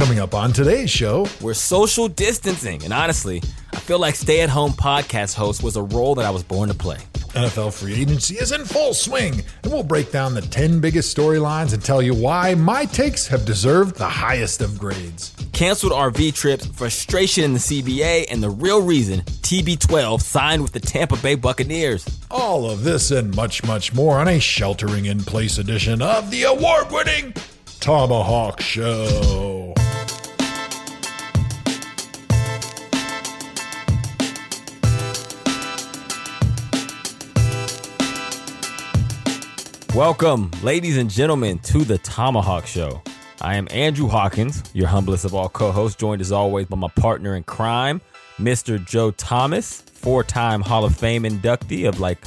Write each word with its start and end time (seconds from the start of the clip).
Coming 0.00 0.18
up 0.18 0.34
on 0.34 0.54
today's 0.54 0.90
show, 0.90 1.26
we're 1.42 1.52
social 1.52 2.08
distancing. 2.08 2.82
And 2.84 2.90
honestly, 2.90 3.42
I 3.70 3.76
feel 3.80 3.98
like 3.98 4.14
stay 4.14 4.40
at 4.40 4.48
home 4.48 4.72
podcast 4.72 5.34
host 5.34 5.62
was 5.62 5.76
a 5.76 5.82
role 5.82 6.14
that 6.14 6.24
I 6.24 6.30
was 6.30 6.42
born 6.42 6.70
to 6.70 6.74
play. 6.74 6.96
NFL 7.34 7.74
free 7.78 7.92
agency 7.92 8.36
is 8.36 8.50
in 8.50 8.64
full 8.64 8.94
swing, 8.94 9.42
and 9.62 9.70
we'll 9.70 9.82
break 9.82 10.10
down 10.10 10.32
the 10.32 10.40
10 10.40 10.80
biggest 10.80 11.14
storylines 11.14 11.74
and 11.74 11.84
tell 11.84 12.00
you 12.00 12.14
why 12.14 12.54
my 12.54 12.86
takes 12.86 13.26
have 13.26 13.44
deserved 13.44 13.96
the 13.96 14.08
highest 14.08 14.62
of 14.62 14.78
grades. 14.78 15.36
Canceled 15.52 15.92
RV 15.92 16.34
trips, 16.34 16.64
frustration 16.64 17.44
in 17.44 17.52
the 17.52 17.58
CBA, 17.58 18.24
and 18.30 18.42
the 18.42 18.48
real 18.48 18.80
reason 18.80 19.20
TB12 19.20 20.22
signed 20.22 20.62
with 20.62 20.72
the 20.72 20.80
Tampa 20.80 21.18
Bay 21.18 21.34
Buccaneers. 21.34 22.08
All 22.30 22.70
of 22.70 22.84
this 22.84 23.10
and 23.10 23.36
much, 23.36 23.62
much 23.64 23.92
more 23.92 24.18
on 24.18 24.28
a 24.28 24.40
sheltering 24.40 25.04
in 25.04 25.20
place 25.20 25.58
edition 25.58 26.00
of 26.00 26.30
the 26.30 26.44
award 26.44 26.90
winning 26.90 27.34
ThomaHawk 27.66 28.60
Show. 28.60 29.59
Welcome, 39.94 40.52
ladies 40.62 40.96
and 40.96 41.10
gentlemen, 41.10 41.58
to 41.60 41.82
the 41.84 41.98
ThomaHawk 41.98 42.64
Show. 42.64 43.02
I 43.40 43.56
am 43.56 43.66
Andrew 43.72 44.06
Hawkins, 44.06 44.62
your 44.72 44.86
humblest 44.86 45.24
of 45.24 45.34
all 45.34 45.48
co 45.48 45.72
hosts, 45.72 45.98
joined 45.98 46.20
as 46.20 46.30
always 46.30 46.66
by 46.68 46.76
my 46.76 46.86
partner 46.94 47.34
in 47.34 47.42
crime, 47.42 48.00
Mr. 48.38 48.82
Joe 48.86 49.10
Thomas, 49.10 49.80
four 49.80 50.22
time 50.22 50.60
Hall 50.60 50.84
of 50.84 50.96
Fame 50.96 51.24
inductee 51.24 51.88
of 51.88 51.98
like 51.98 52.24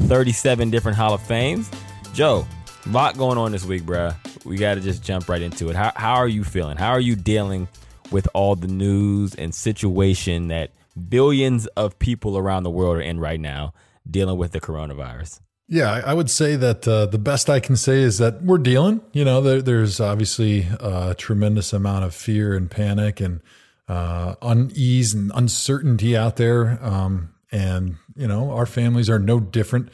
37 0.00 0.70
different 0.70 0.98
Hall 0.98 1.14
of 1.14 1.22
Fames. 1.22 1.70
Joe, 2.12 2.46
a 2.84 2.88
lot 2.90 3.16
going 3.16 3.38
on 3.38 3.50
this 3.50 3.64
week, 3.64 3.84
bruh. 3.84 4.14
We 4.44 4.58
got 4.58 4.74
to 4.74 4.82
just 4.82 5.02
jump 5.02 5.26
right 5.26 5.40
into 5.40 5.70
it. 5.70 5.74
How, 5.74 5.92
how 5.96 6.16
are 6.16 6.28
you 6.28 6.44
feeling? 6.44 6.76
How 6.76 6.90
are 6.90 7.00
you 7.00 7.16
dealing 7.16 7.66
with 8.12 8.28
all 8.34 8.56
the 8.56 8.68
news 8.68 9.34
and 9.34 9.54
situation 9.54 10.48
that 10.48 10.72
billions 11.08 11.66
of 11.68 11.98
people 11.98 12.36
around 12.36 12.64
the 12.64 12.70
world 12.70 12.98
are 12.98 13.00
in 13.00 13.18
right 13.18 13.40
now 13.40 13.72
dealing 14.08 14.36
with 14.36 14.52
the 14.52 14.60
coronavirus? 14.60 15.40
Yeah, 15.68 16.00
I 16.04 16.14
would 16.14 16.30
say 16.30 16.54
that 16.54 16.86
uh, 16.86 17.06
the 17.06 17.18
best 17.18 17.50
I 17.50 17.58
can 17.58 17.74
say 17.74 18.00
is 18.00 18.18
that 18.18 18.40
we're 18.42 18.58
dealing. 18.58 19.00
You 19.12 19.24
know, 19.24 19.40
there, 19.40 19.60
there's 19.60 19.98
obviously 19.98 20.68
a 20.78 21.14
tremendous 21.18 21.72
amount 21.72 22.04
of 22.04 22.14
fear 22.14 22.54
and 22.54 22.70
panic 22.70 23.20
and 23.20 23.40
uh, 23.88 24.36
unease 24.42 25.12
and 25.12 25.32
uncertainty 25.34 26.16
out 26.16 26.36
there. 26.36 26.78
Um, 26.80 27.34
and, 27.50 27.96
you 28.14 28.28
know, 28.28 28.52
our 28.52 28.66
families 28.66 29.10
are 29.10 29.18
no 29.18 29.40
different 29.40 29.88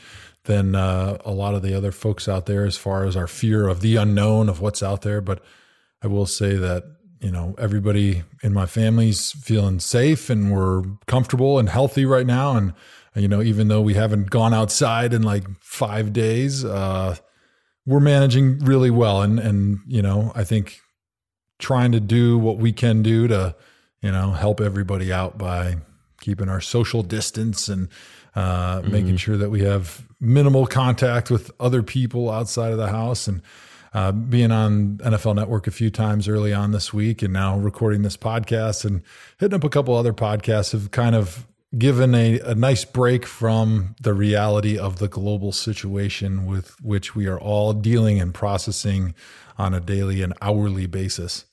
than 0.44 0.74
uh, 0.74 1.16
a 1.24 1.30
lot 1.30 1.54
of 1.54 1.62
the 1.62 1.74
other 1.74 1.92
folks 1.92 2.28
out 2.28 2.44
there 2.44 2.66
as 2.66 2.76
far 2.76 3.04
as 3.04 3.16
our 3.16 3.26
fear 3.26 3.66
of 3.66 3.80
the 3.80 3.96
unknown 3.96 4.50
of 4.50 4.60
what's 4.60 4.82
out 4.82 5.00
there. 5.00 5.22
But 5.22 5.42
I 6.02 6.06
will 6.06 6.26
say 6.26 6.54
that, 6.56 6.84
you 7.20 7.30
know, 7.30 7.54
everybody 7.56 8.24
in 8.42 8.52
my 8.52 8.66
family's 8.66 9.32
feeling 9.32 9.80
safe 9.80 10.28
and 10.28 10.52
we're 10.52 10.82
comfortable 11.06 11.58
and 11.58 11.70
healthy 11.70 12.04
right 12.04 12.26
now. 12.26 12.56
And, 12.58 12.74
you 13.14 13.28
know, 13.28 13.42
even 13.42 13.68
though 13.68 13.80
we 13.80 13.94
haven't 13.94 14.30
gone 14.30 14.54
outside 14.54 15.12
in 15.12 15.22
like 15.22 15.44
five 15.60 16.12
days, 16.12 16.64
uh, 16.64 17.16
we're 17.86 18.00
managing 18.00 18.58
really 18.60 18.90
well. 18.90 19.22
And, 19.22 19.38
and, 19.38 19.80
you 19.86 20.02
know, 20.02 20.32
I 20.34 20.44
think 20.44 20.80
trying 21.58 21.92
to 21.92 22.00
do 22.00 22.38
what 22.38 22.58
we 22.58 22.72
can 22.72 23.02
do 23.02 23.28
to, 23.28 23.54
you 24.00 24.10
know, 24.10 24.32
help 24.32 24.60
everybody 24.60 25.12
out 25.12 25.36
by 25.36 25.76
keeping 26.20 26.48
our 26.48 26.60
social 26.60 27.02
distance 27.02 27.68
and 27.68 27.88
uh, 28.34 28.80
mm-hmm. 28.80 28.92
making 28.92 29.16
sure 29.16 29.36
that 29.36 29.50
we 29.50 29.62
have 29.62 30.06
minimal 30.20 30.66
contact 30.66 31.30
with 31.30 31.50
other 31.60 31.82
people 31.82 32.30
outside 32.30 32.72
of 32.72 32.78
the 32.78 32.88
house 32.88 33.26
and 33.26 33.42
uh, 33.94 34.10
being 34.10 34.50
on 34.50 34.96
NFL 34.98 35.34
Network 35.34 35.66
a 35.66 35.70
few 35.70 35.90
times 35.90 36.28
early 36.28 36.54
on 36.54 36.72
this 36.72 36.94
week 36.94 37.20
and 37.20 37.32
now 37.32 37.58
recording 37.58 38.02
this 38.02 38.16
podcast 38.16 38.86
and 38.86 39.02
hitting 39.38 39.54
up 39.54 39.64
a 39.64 39.68
couple 39.68 39.94
other 39.94 40.14
podcasts 40.14 40.72
have 40.72 40.90
kind 40.92 41.14
of 41.14 41.46
given 41.76 42.14
a, 42.14 42.38
a 42.40 42.54
nice 42.54 42.84
break 42.84 43.24
from 43.24 43.94
the 44.00 44.12
reality 44.12 44.78
of 44.78 44.98
the 44.98 45.08
global 45.08 45.52
situation 45.52 46.46
with 46.46 46.80
which 46.82 47.14
we 47.14 47.26
are 47.26 47.40
all 47.40 47.72
dealing 47.72 48.20
and 48.20 48.34
processing 48.34 49.14
on 49.58 49.72
a 49.74 49.80
daily 49.80 50.22
and 50.22 50.34
hourly 50.42 50.86
basis. 50.86 51.46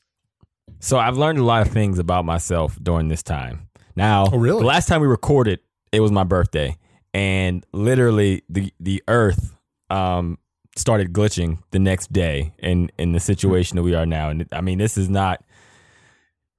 So 0.79 0.97
I've 0.97 1.17
learned 1.17 1.39
a 1.39 1.44
lot 1.44 1.66
of 1.66 1.71
things 1.73 1.99
about 1.99 2.25
myself 2.25 2.77
during 2.81 3.07
this 3.07 3.23
time. 3.23 3.69
Now, 3.95 4.27
oh, 4.31 4.38
really? 4.38 4.59
the 4.59 4.67
last 4.67 4.88
time 4.88 5.01
we 5.01 5.07
recorded, 5.07 5.59
it 5.91 5.99
was 5.99 6.11
my 6.11 6.23
birthday, 6.23 6.77
and 7.13 7.65
literally 7.73 8.44
the 8.47 8.71
the 8.79 9.03
Earth 9.07 9.55
um, 9.89 10.38
started 10.77 11.11
glitching 11.11 11.59
the 11.71 11.79
next 11.79 12.13
day 12.13 12.53
in 12.59 12.91
in 12.97 13.11
the 13.11 13.19
situation 13.19 13.75
that 13.75 13.83
we 13.83 13.95
are 13.95 14.05
now. 14.05 14.29
And 14.29 14.47
I 14.51 14.61
mean, 14.61 14.77
this 14.77 14.97
is 14.97 15.09
not 15.09 15.44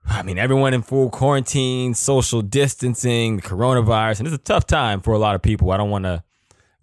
I 0.07 0.23
mean, 0.23 0.39
everyone 0.39 0.75
in 0.75 0.83
full 0.83 1.11
quarantine, 1.11 1.95
social 1.95 2.43
distancing, 2.43 3.37
the 3.37 3.43
coronavirus, 3.43 4.21
and 4.21 4.29
it's 4.29 4.37
a 4.37 4.39
tough 4.39 4.67
time 4.67 5.01
for 5.01 5.13
a 5.13 5.19
lot 5.19 5.35
of 5.35 5.43
people. 5.43 5.71
I 5.71 5.77
don't 5.77 5.91
want 5.91 6.05
to 6.05 6.23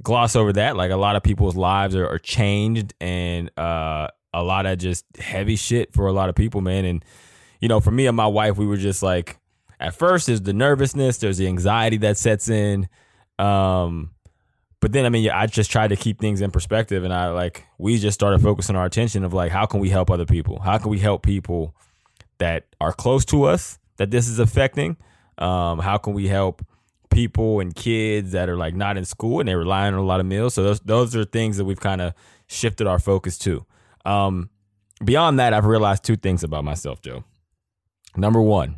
gloss 0.01 0.35
over 0.35 0.53
that. 0.53 0.75
Like 0.75 0.91
a 0.91 0.97
lot 0.97 1.15
of 1.15 1.23
people's 1.23 1.55
lives 1.55 1.95
are, 1.95 2.07
are 2.07 2.19
changed, 2.19 2.93
and 3.01 3.51
uh, 3.57 4.07
a 4.33 4.43
lot 4.43 4.65
of 4.65 4.77
just 4.77 5.05
heavy 5.19 5.55
shit 5.55 5.93
for 5.93 6.07
a 6.07 6.13
lot 6.13 6.29
of 6.29 6.35
people, 6.35 6.61
man. 6.61 6.85
And 6.85 7.03
you 7.59 7.67
know, 7.67 7.79
for 7.79 7.91
me 7.91 8.07
and 8.07 8.15
my 8.15 8.27
wife, 8.27 8.57
we 8.57 8.65
were 8.67 8.77
just 8.77 9.01
like, 9.01 9.39
at 9.79 9.93
first, 9.93 10.27
there's 10.27 10.41
the 10.41 10.53
nervousness, 10.53 11.17
there's 11.17 11.37
the 11.37 11.47
anxiety 11.47 11.97
that 11.97 12.17
sets 12.17 12.49
in. 12.49 12.87
Um, 13.39 14.11
but 14.79 14.91
then, 14.91 15.05
I 15.05 15.09
mean, 15.09 15.29
I 15.29 15.47
just 15.47 15.71
tried 15.71 15.89
to 15.89 15.95
keep 15.95 16.19
things 16.19 16.41
in 16.41 16.51
perspective, 16.51 17.03
and 17.03 17.13
I 17.13 17.29
like 17.29 17.65
we 17.77 17.97
just 17.97 18.15
started 18.15 18.41
focusing 18.41 18.75
our 18.75 18.85
attention 18.85 19.23
of 19.23 19.33
like, 19.33 19.51
how 19.51 19.65
can 19.65 19.79
we 19.79 19.89
help 19.89 20.09
other 20.09 20.25
people? 20.25 20.59
How 20.59 20.77
can 20.77 20.89
we 20.89 20.99
help 20.99 21.23
people? 21.23 21.75
That 22.39 22.65
are 22.79 22.93
close 22.93 23.25
to 23.25 23.43
us 23.43 23.79
that 23.97 24.11
this 24.11 24.27
is 24.27 24.39
affecting? 24.39 24.97
Um, 25.37 25.79
how 25.79 25.97
can 25.97 26.13
we 26.13 26.27
help 26.27 26.65
people 27.09 27.59
and 27.59 27.75
kids 27.75 28.31
that 28.31 28.49
are 28.49 28.57
like 28.57 28.75
not 28.75 28.97
in 28.97 29.05
school 29.05 29.39
and 29.39 29.47
they 29.47 29.55
rely 29.55 29.87
on 29.87 29.93
a 29.93 30.03
lot 30.03 30.19
of 30.19 30.25
meals? 30.25 30.53
So 30.53 30.63
those 30.63 30.79
those 30.81 31.15
are 31.15 31.25
things 31.25 31.57
that 31.57 31.65
we've 31.65 31.79
kind 31.79 32.01
of 32.01 32.13
shifted 32.47 32.87
our 32.87 32.99
focus 32.99 33.37
to. 33.39 33.65
Um, 34.05 34.49
beyond 35.03 35.39
that, 35.39 35.53
I've 35.53 35.65
realized 35.65 36.03
two 36.03 36.15
things 36.15 36.43
about 36.43 36.63
myself, 36.63 37.01
Joe. 37.01 37.23
Number 38.15 38.41
one, 38.41 38.77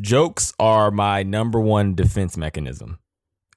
jokes 0.00 0.52
are 0.58 0.90
my 0.90 1.22
number 1.22 1.60
one 1.60 1.94
defense 1.94 2.36
mechanism. 2.36 2.98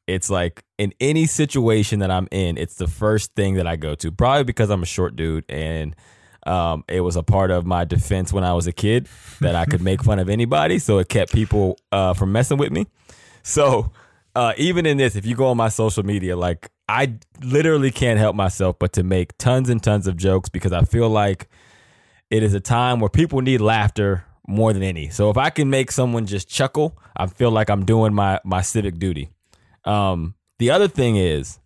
It's 0.05 0.29
like 0.29 0.63
in 0.77 0.93
any 0.99 1.25
situation 1.25 1.99
that 1.99 2.11
I'm 2.11 2.27
in, 2.29 2.57
it's 2.57 2.75
the 2.75 2.87
first 2.87 3.33
thing 3.35 3.55
that 3.55 3.65
I 3.65 3.77
go 3.77 3.95
to. 3.95 4.11
Probably 4.11 4.43
because 4.43 4.69
I'm 4.69 4.83
a 4.83 4.87
short 4.87 5.15
dude 5.15 5.45
and 5.49 5.95
um, 6.45 6.83
it 6.87 7.01
was 7.01 7.15
a 7.15 7.23
part 7.23 7.51
of 7.51 7.65
my 7.65 7.85
defense 7.85 8.33
when 8.33 8.43
I 8.43 8.53
was 8.53 8.67
a 8.67 8.71
kid 8.71 9.07
that 9.39 9.55
I 9.55 9.65
could 9.65 9.81
make 9.81 10.03
fun 10.03 10.19
of 10.19 10.29
anybody, 10.29 10.79
so 10.79 10.97
it 10.97 11.09
kept 11.09 11.31
people 11.33 11.77
uh, 11.91 12.13
from 12.13 12.31
messing 12.31 12.57
with 12.57 12.71
me. 12.71 12.87
So 13.43 13.91
uh, 14.35 14.53
even 14.57 14.85
in 14.85 14.97
this, 14.97 15.15
if 15.15 15.25
you 15.25 15.35
go 15.35 15.47
on 15.47 15.57
my 15.57 15.69
social 15.69 16.03
media, 16.03 16.35
like 16.35 16.69
I 16.89 17.15
literally 17.41 17.91
can't 17.91 18.19
help 18.19 18.35
myself 18.35 18.77
but 18.79 18.93
to 18.93 19.03
make 19.03 19.37
tons 19.37 19.69
and 19.69 19.81
tons 19.81 20.07
of 20.07 20.17
jokes 20.17 20.49
because 20.49 20.73
I 20.73 20.83
feel 20.83 21.09
like 21.09 21.49
it 22.29 22.43
is 22.43 22.53
a 22.53 22.59
time 22.59 22.99
where 22.99 23.09
people 23.09 23.41
need 23.41 23.61
laughter 23.61 24.25
more 24.47 24.73
than 24.73 24.83
any. 24.83 25.09
So 25.09 25.29
if 25.29 25.37
I 25.37 25.49
can 25.49 25.69
make 25.69 25.91
someone 25.91 26.25
just 26.25 26.49
chuckle, 26.49 26.97
I 27.15 27.27
feel 27.27 27.51
like 27.51 27.69
I'm 27.69 27.85
doing 27.85 28.13
my 28.13 28.39
my 28.43 28.61
civic 28.61 28.97
duty. 28.99 29.29
Um, 29.85 30.35
the 30.59 30.71
other 30.71 30.87
thing 30.87 31.15
is, 31.15 31.59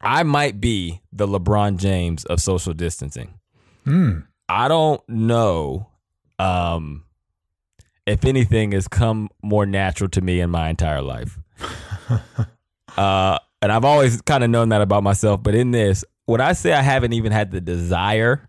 I 0.00 0.22
might 0.22 0.60
be 0.60 1.00
the 1.12 1.26
LeBron 1.26 1.78
James 1.78 2.24
of 2.24 2.40
social 2.40 2.72
distancing. 2.72 3.39
Mm. 3.90 4.26
I 4.48 4.68
don't 4.68 5.06
know 5.08 5.88
um, 6.38 7.04
if 8.06 8.24
anything 8.24 8.72
has 8.72 8.88
come 8.88 9.28
more 9.42 9.66
natural 9.66 10.08
to 10.10 10.20
me 10.20 10.40
in 10.40 10.50
my 10.50 10.68
entire 10.68 11.02
life. 11.02 11.38
uh, 12.96 13.38
and 13.62 13.72
I've 13.72 13.84
always 13.84 14.20
kind 14.22 14.44
of 14.44 14.50
known 14.50 14.70
that 14.70 14.80
about 14.80 15.02
myself. 15.02 15.42
But 15.42 15.54
in 15.54 15.72
this, 15.72 16.04
when 16.26 16.40
I 16.40 16.52
say 16.52 16.72
I 16.72 16.82
haven't 16.82 17.12
even 17.12 17.32
had 17.32 17.50
the 17.50 17.60
desire 17.60 18.48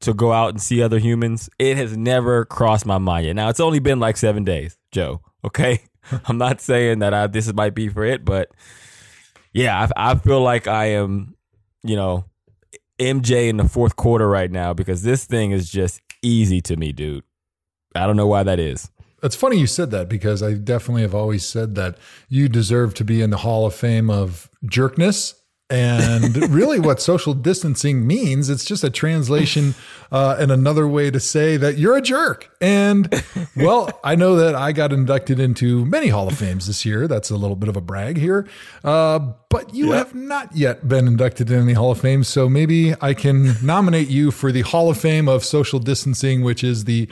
to 0.00 0.12
go 0.12 0.32
out 0.32 0.50
and 0.50 0.60
see 0.60 0.82
other 0.82 0.98
humans, 0.98 1.48
it 1.58 1.76
has 1.76 1.96
never 1.96 2.44
crossed 2.44 2.84
my 2.84 2.98
mind 2.98 3.26
yet. 3.26 3.36
Now, 3.36 3.48
it's 3.48 3.60
only 3.60 3.78
been 3.78 4.00
like 4.00 4.16
seven 4.16 4.44
days, 4.44 4.76
Joe. 4.90 5.20
Okay. 5.44 5.80
I'm 6.26 6.38
not 6.38 6.60
saying 6.60 6.98
that 6.98 7.14
I, 7.14 7.28
this 7.28 7.52
might 7.52 7.74
be 7.74 7.88
for 7.88 8.04
it, 8.04 8.24
but 8.24 8.50
yeah, 9.52 9.88
I, 9.96 10.12
I 10.12 10.14
feel 10.16 10.40
like 10.40 10.66
I 10.66 10.86
am, 10.86 11.36
you 11.84 11.94
know, 11.94 12.24
MJ 12.98 13.48
in 13.48 13.56
the 13.56 13.68
fourth 13.68 13.96
quarter 13.96 14.28
right 14.28 14.50
now 14.50 14.72
because 14.72 15.02
this 15.02 15.24
thing 15.24 15.50
is 15.50 15.70
just 15.70 16.00
easy 16.22 16.60
to 16.62 16.76
me, 16.76 16.92
dude. 16.92 17.24
I 17.94 18.06
don't 18.06 18.16
know 18.16 18.26
why 18.26 18.42
that 18.42 18.58
is. 18.58 18.90
It's 19.22 19.36
funny 19.36 19.58
you 19.58 19.66
said 19.66 19.90
that 19.92 20.08
because 20.08 20.42
I 20.42 20.54
definitely 20.54 21.02
have 21.02 21.14
always 21.14 21.46
said 21.46 21.74
that 21.76 21.96
you 22.28 22.48
deserve 22.48 22.94
to 22.94 23.04
be 23.04 23.22
in 23.22 23.30
the 23.30 23.38
Hall 23.38 23.66
of 23.66 23.74
Fame 23.74 24.10
of 24.10 24.50
jerkness 24.64 25.41
and 25.72 26.50
really, 26.50 26.78
what 26.78 27.00
social 27.00 27.32
distancing 27.32 28.06
means, 28.06 28.50
it's 28.50 28.64
just 28.64 28.84
a 28.84 28.90
translation 28.90 29.74
uh, 30.10 30.36
and 30.38 30.52
another 30.52 30.86
way 30.86 31.10
to 31.10 31.18
say 31.18 31.56
that 31.56 31.78
you're 31.78 31.96
a 31.96 32.02
jerk. 32.02 32.54
And 32.60 33.08
well, 33.56 33.88
I 34.04 34.14
know 34.14 34.36
that 34.36 34.54
I 34.54 34.72
got 34.72 34.92
inducted 34.92 35.40
into 35.40 35.86
many 35.86 36.08
Hall 36.08 36.28
of 36.28 36.36
Fames 36.36 36.66
this 36.66 36.84
year. 36.84 37.08
That's 37.08 37.30
a 37.30 37.36
little 37.36 37.56
bit 37.56 37.70
of 37.70 37.76
a 37.78 37.80
brag 37.80 38.18
here. 38.18 38.46
Uh, 38.84 39.18
but 39.48 39.74
you 39.74 39.92
have 39.92 40.14
not 40.14 40.54
yet 40.54 40.86
been 40.86 41.06
inducted 41.06 41.50
in 41.50 41.66
the 41.66 41.72
Hall 41.72 41.90
of 41.90 42.00
Fame. 42.02 42.22
So 42.22 42.50
maybe 42.50 42.94
I 43.00 43.14
can 43.14 43.54
nominate 43.62 44.08
you 44.08 44.30
for 44.30 44.52
the 44.52 44.60
Hall 44.60 44.90
of 44.90 44.98
Fame 44.98 45.26
of 45.26 45.42
social 45.42 45.78
distancing, 45.78 46.42
which 46.42 46.62
is 46.62 46.84
the 46.84 47.08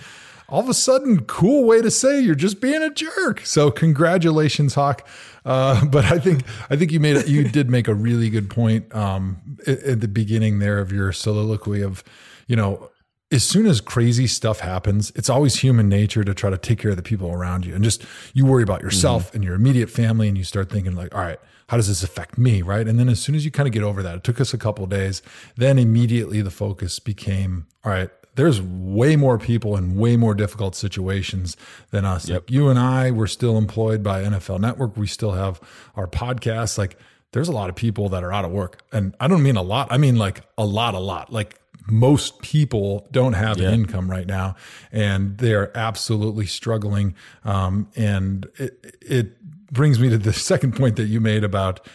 all 0.50 0.61
of 0.61 0.69
a 0.69 0.75
sudden, 0.75 1.25
cool 1.25 1.64
way 1.64 1.81
to 1.81 1.91
say 1.91 2.20
you're 2.20 2.35
just 2.35 2.61
being 2.61 2.82
a 2.82 2.91
jerk. 2.91 3.44
So 3.44 3.70
congratulations, 3.70 4.75
Hawk. 4.75 5.06
Uh, 5.44 5.85
but 5.91 6.06
I 6.06 6.19
think 6.19 6.43
I 6.69 6.76
think 6.76 6.93
you 6.93 7.00
made 7.00 7.17
it. 7.17 7.29
You 7.29 7.44
did 7.44 7.70
make 7.70 7.88
a 7.88 7.94
really 7.94 8.31
good 8.31 8.50
point 8.50 8.94
um, 8.94 9.58
at, 9.67 9.82
at 9.82 10.00
the 10.00 10.08
beginning 10.08 10.58
there 10.58 10.79
of 10.79 10.93
your 10.93 11.12
soliloquy 11.12 11.82
of, 11.82 12.05
you 12.47 12.56
know, 12.56 12.91
as 13.32 13.44
soon 13.44 13.67
as 13.67 13.81
crazy 13.81 14.26
stuff 14.26 14.61
happens, 14.61 15.12
it's 15.14 15.31
always 15.31 15.61
human 15.61 15.88
nature 15.88 16.25
to 16.25 16.35
try 16.35 16.50
to 16.50 16.58
take 16.58 16.81
care 16.81 16.91
of 16.91 16.97
the 16.97 17.02
people 17.02 17.31
around 17.31 17.64
you 17.64 17.75
and 17.75 17.85
just 17.85 18.05
you 18.35 18.44
worry 18.44 18.64
about 18.64 18.82
yourself 18.82 19.29
mm-hmm. 19.29 19.37
and 19.37 19.44
your 19.44 19.55
immediate 19.55 19.88
family 19.88 20.26
and 20.26 20.37
you 20.37 20.43
start 20.43 20.69
thinking 20.69 20.97
like, 20.97 21.14
all 21.14 21.20
right, 21.20 21.38
how 21.69 21.76
does 21.76 21.87
this 21.87 22.02
affect 22.02 22.37
me, 22.37 22.62
right? 22.62 22.88
And 22.88 22.99
then 22.99 23.08
as 23.08 23.20
soon 23.20 23.37
as 23.37 23.44
you 23.44 23.52
kind 23.52 23.69
of 23.69 23.73
get 23.73 23.85
over 23.85 24.02
that, 24.02 24.17
it 24.17 24.25
took 24.25 24.41
us 24.41 24.52
a 24.52 24.58
couple 24.58 24.85
days, 24.87 25.23
then 25.56 25.79
immediately 25.79 26.43
the 26.43 26.50
focus 26.50 26.99
became, 26.99 27.69
all 27.85 27.93
right, 27.93 28.11
there's 28.35 28.61
way 28.61 29.17
more 29.17 29.38
people 29.38 29.77
in 29.77 29.97
way 29.97 30.17
more 30.17 30.35
difficult 30.35 30.75
situations 30.75 31.56
than 31.91 32.05
us. 32.05 32.29
Yep. 32.29 32.43
Like 32.43 32.50
you 32.50 32.69
and 32.69 32.79
I, 32.79 33.11
we're 33.11 33.27
still 33.27 33.59
employed 33.59 34.03
by 34.03 34.23
NFL 34.23 34.61
Network. 34.61 34.97
We 34.97 35.06
still 35.06 35.32
have 35.32 35.61
our 35.97 36.06
podcast. 36.06 36.79
Like 36.79 36.97
there's 37.32 37.49
a 37.49 37.53
lot 37.53 37.69
of 37.69 37.77
people 37.77 38.09
that 38.11 38.25
are 38.25 38.32
out 38.32 38.44
of 38.44 38.50
work. 38.50 38.82
And 38.93 39.15
I 39.21 39.29
don't 39.29 39.43
mean 39.43 39.56
a 39.56 39.62
lot. 39.62 39.88
I 39.91 39.99
mean 39.99 40.17
like 40.17 40.43
a 40.56 40.65
lot, 40.65 40.94
a 40.94 40.99
lot. 40.99 41.32
Like 41.32 41.61
most 41.87 42.41
people 42.41 43.09
don't 43.11 43.32
have 43.32 43.59
yeah. 43.59 43.69
an 43.69 43.75
income 43.75 44.11
right 44.11 44.27
now 44.27 44.55
and 44.93 45.38
they're 45.38 45.76
absolutely 45.76 46.47
struggling. 46.47 47.15
Um, 47.44 47.88
and 47.97 48.49
it, 48.56 48.97
it 49.00 49.73
brings 49.73 49.99
me 49.99 50.09
to 50.11 50.19
the 50.19 50.33
second 50.50 50.76
point 50.76 50.97
that 50.97 51.06
you 51.06 51.21
made 51.21 51.44
about 51.44 51.87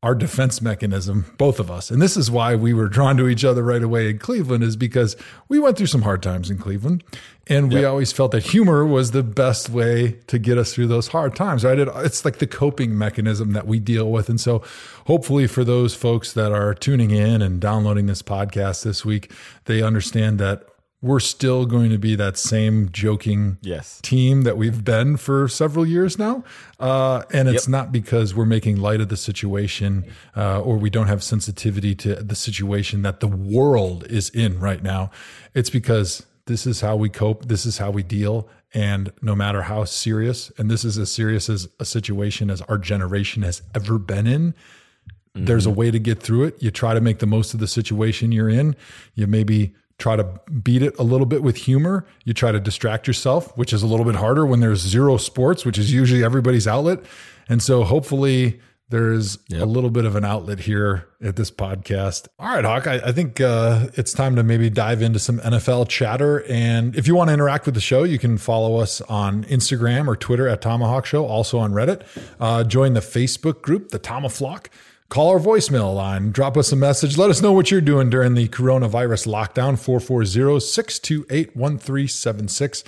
our 0.00 0.14
defense 0.14 0.62
mechanism, 0.62 1.34
both 1.38 1.58
of 1.58 1.72
us. 1.72 1.90
And 1.90 2.00
this 2.00 2.16
is 2.16 2.30
why 2.30 2.54
we 2.54 2.72
were 2.72 2.88
drawn 2.88 3.16
to 3.16 3.26
each 3.26 3.44
other 3.44 3.64
right 3.64 3.82
away 3.82 4.08
in 4.08 4.18
Cleveland, 4.18 4.62
is 4.62 4.76
because 4.76 5.16
we 5.48 5.58
went 5.58 5.76
through 5.76 5.86
some 5.86 6.02
hard 6.02 6.22
times 6.22 6.50
in 6.50 6.58
Cleveland. 6.58 7.02
And 7.48 7.72
we 7.72 7.84
always 7.84 8.12
felt 8.12 8.32
that 8.32 8.44
humor 8.44 8.84
was 8.84 9.10
the 9.10 9.22
best 9.22 9.70
way 9.70 10.18
to 10.26 10.38
get 10.38 10.58
us 10.58 10.74
through 10.74 10.86
those 10.88 11.08
hard 11.08 11.34
times, 11.34 11.64
right? 11.64 11.78
It, 11.78 11.88
it's 11.96 12.24
like 12.24 12.38
the 12.38 12.46
coping 12.46 12.96
mechanism 12.96 13.54
that 13.54 13.66
we 13.66 13.80
deal 13.80 14.10
with. 14.12 14.28
And 14.28 14.40
so, 14.40 14.62
hopefully, 15.06 15.46
for 15.46 15.64
those 15.64 15.94
folks 15.94 16.34
that 16.34 16.52
are 16.52 16.74
tuning 16.74 17.10
in 17.10 17.40
and 17.40 17.58
downloading 17.58 18.04
this 18.04 18.22
podcast 18.22 18.84
this 18.84 19.02
week, 19.04 19.32
they 19.64 19.82
understand 19.82 20.38
that 20.38 20.67
we're 21.00 21.20
still 21.20 21.64
going 21.64 21.90
to 21.90 21.98
be 21.98 22.16
that 22.16 22.36
same 22.36 22.90
joking 22.90 23.56
yes. 23.60 24.00
team 24.02 24.42
that 24.42 24.56
we've 24.56 24.84
been 24.84 25.16
for 25.16 25.46
several 25.46 25.86
years 25.86 26.18
now. 26.18 26.42
Uh, 26.80 27.22
and 27.32 27.48
it's 27.48 27.66
yep. 27.66 27.70
not 27.70 27.92
because 27.92 28.34
we're 28.34 28.44
making 28.44 28.76
light 28.80 29.00
of 29.00 29.08
the 29.08 29.16
situation 29.16 30.04
uh, 30.36 30.60
or 30.60 30.76
we 30.76 30.90
don't 30.90 31.06
have 31.06 31.22
sensitivity 31.22 31.94
to 31.94 32.16
the 32.16 32.34
situation 32.34 33.02
that 33.02 33.20
the 33.20 33.28
world 33.28 34.04
is 34.08 34.28
in 34.30 34.58
right 34.58 34.82
now. 34.82 35.10
It's 35.54 35.70
because 35.70 36.26
this 36.46 36.66
is 36.66 36.80
how 36.80 36.96
we 36.96 37.08
cope, 37.08 37.46
this 37.46 37.64
is 37.64 37.78
how 37.78 37.92
we 37.92 38.02
deal. 38.02 38.48
And 38.74 39.12
no 39.22 39.36
matter 39.36 39.62
how 39.62 39.84
serious, 39.84 40.50
and 40.58 40.68
this 40.68 40.84
is 40.84 40.98
as 40.98 41.12
serious 41.12 41.48
as 41.48 41.68
a 41.78 41.84
situation 41.84 42.50
as 42.50 42.60
our 42.62 42.76
generation 42.76 43.42
has 43.42 43.62
ever 43.72 43.98
been 43.98 44.26
in, 44.26 44.52
mm-hmm. 44.52 45.44
there's 45.44 45.64
a 45.64 45.70
way 45.70 45.92
to 45.92 45.98
get 46.00 46.20
through 46.20 46.44
it. 46.44 46.60
You 46.60 46.72
try 46.72 46.92
to 46.92 47.00
make 47.00 47.20
the 47.20 47.26
most 47.26 47.54
of 47.54 47.60
the 47.60 47.68
situation 47.68 48.32
you're 48.32 48.48
in. 48.48 48.74
You 49.14 49.28
maybe 49.28 49.74
try 49.98 50.16
to 50.16 50.24
beat 50.62 50.82
it 50.82 50.96
a 50.98 51.02
little 51.02 51.26
bit 51.26 51.42
with 51.42 51.56
humor. 51.56 52.06
You 52.24 52.32
try 52.32 52.52
to 52.52 52.60
distract 52.60 53.06
yourself, 53.06 53.56
which 53.56 53.72
is 53.72 53.82
a 53.82 53.86
little 53.86 54.06
bit 54.06 54.14
harder 54.14 54.46
when 54.46 54.60
there's 54.60 54.80
zero 54.80 55.16
sports, 55.16 55.64
which 55.64 55.78
is 55.78 55.92
usually 55.92 56.24
everybody's 56.24 56.68
outlet. 56.68 57.00
And 57.48 57.62
so 57.62 57.82
hopefully 57.82 58.60
there's 58.90 59.38
yep. 59.48 59.62
a 59.62 59.66
little 59.66 59.90
bit 59.90 60.06
of 60.06 60.16
an 60.16 60.24
outlet 60.24 60.60
here 60.60 61.08
at 61.22 61.36
this 61.36 61.50
podcast. 61.50 62.28
All 62.38 62.54
right, 62.54 62.64
Hawk, 62.64 62.86
I, 62.86 62.94
I 63.04 63.12
think 63.12 63.40
uh, 63.40 63.88
it's 63.94 64.12
time 64.12 64.36
to 64.36 64.42
maybe 64.42 64.70
dive 64.70 65.02
into 65.02 65.18
some 65.18 65.40
NFL 65.40 65.88
chatter. 65.88 66.44
And 66.48 66.96
if 66.96 67.06
you 67.06 67.14
want 67.14 67.28
to 67.28 67.34
interact 67.34 67.66
with 67.66 67.74
the 67.74 67.82
show, 67.82 68.04
you 68.04 68.18
can 68.18 68.38
follow 68.38 68.76
us 68.76 69.00
on 69.02 69.44
Instagram 69.44 70.06
or 70.06 70.16
Twitter 70.16 70.48
at 70.48 70.62
ThomaHawk 70.62 71.04
Show, 71.04 71.26
also 71.26 71.58
on 71.58 71.72
Reddit. 71.72 72.02
Uh, 72.40 72.64
join 72.64 72.94
the 72.94 73.00
Facebook 73.00 73.60
group, 73.60 73.90
the 73.90 73.98
ThomaHawk 73.98 74.68
call 75.08 75.30
our 75.30 75.38
voicemail 75.38 75.94
line, 75.94 76.30
drop 76.30 76.56
us 76.56 76.72
a 76.72 76.76
message. 76.76 77.16
Let 77.16 77.30
us 77.30 77.40
know 77.40 77.52
what 77.52 77.70
you're 77.70 77.80
doing 77.80 78.10
during 78.10 78.34
the 78.34 78.48
coronavirus 78.48 79.26
lockdown, 79.26 79.78
440 79.78 80.60
628 80.60 81.56
1376. 81.56 82.84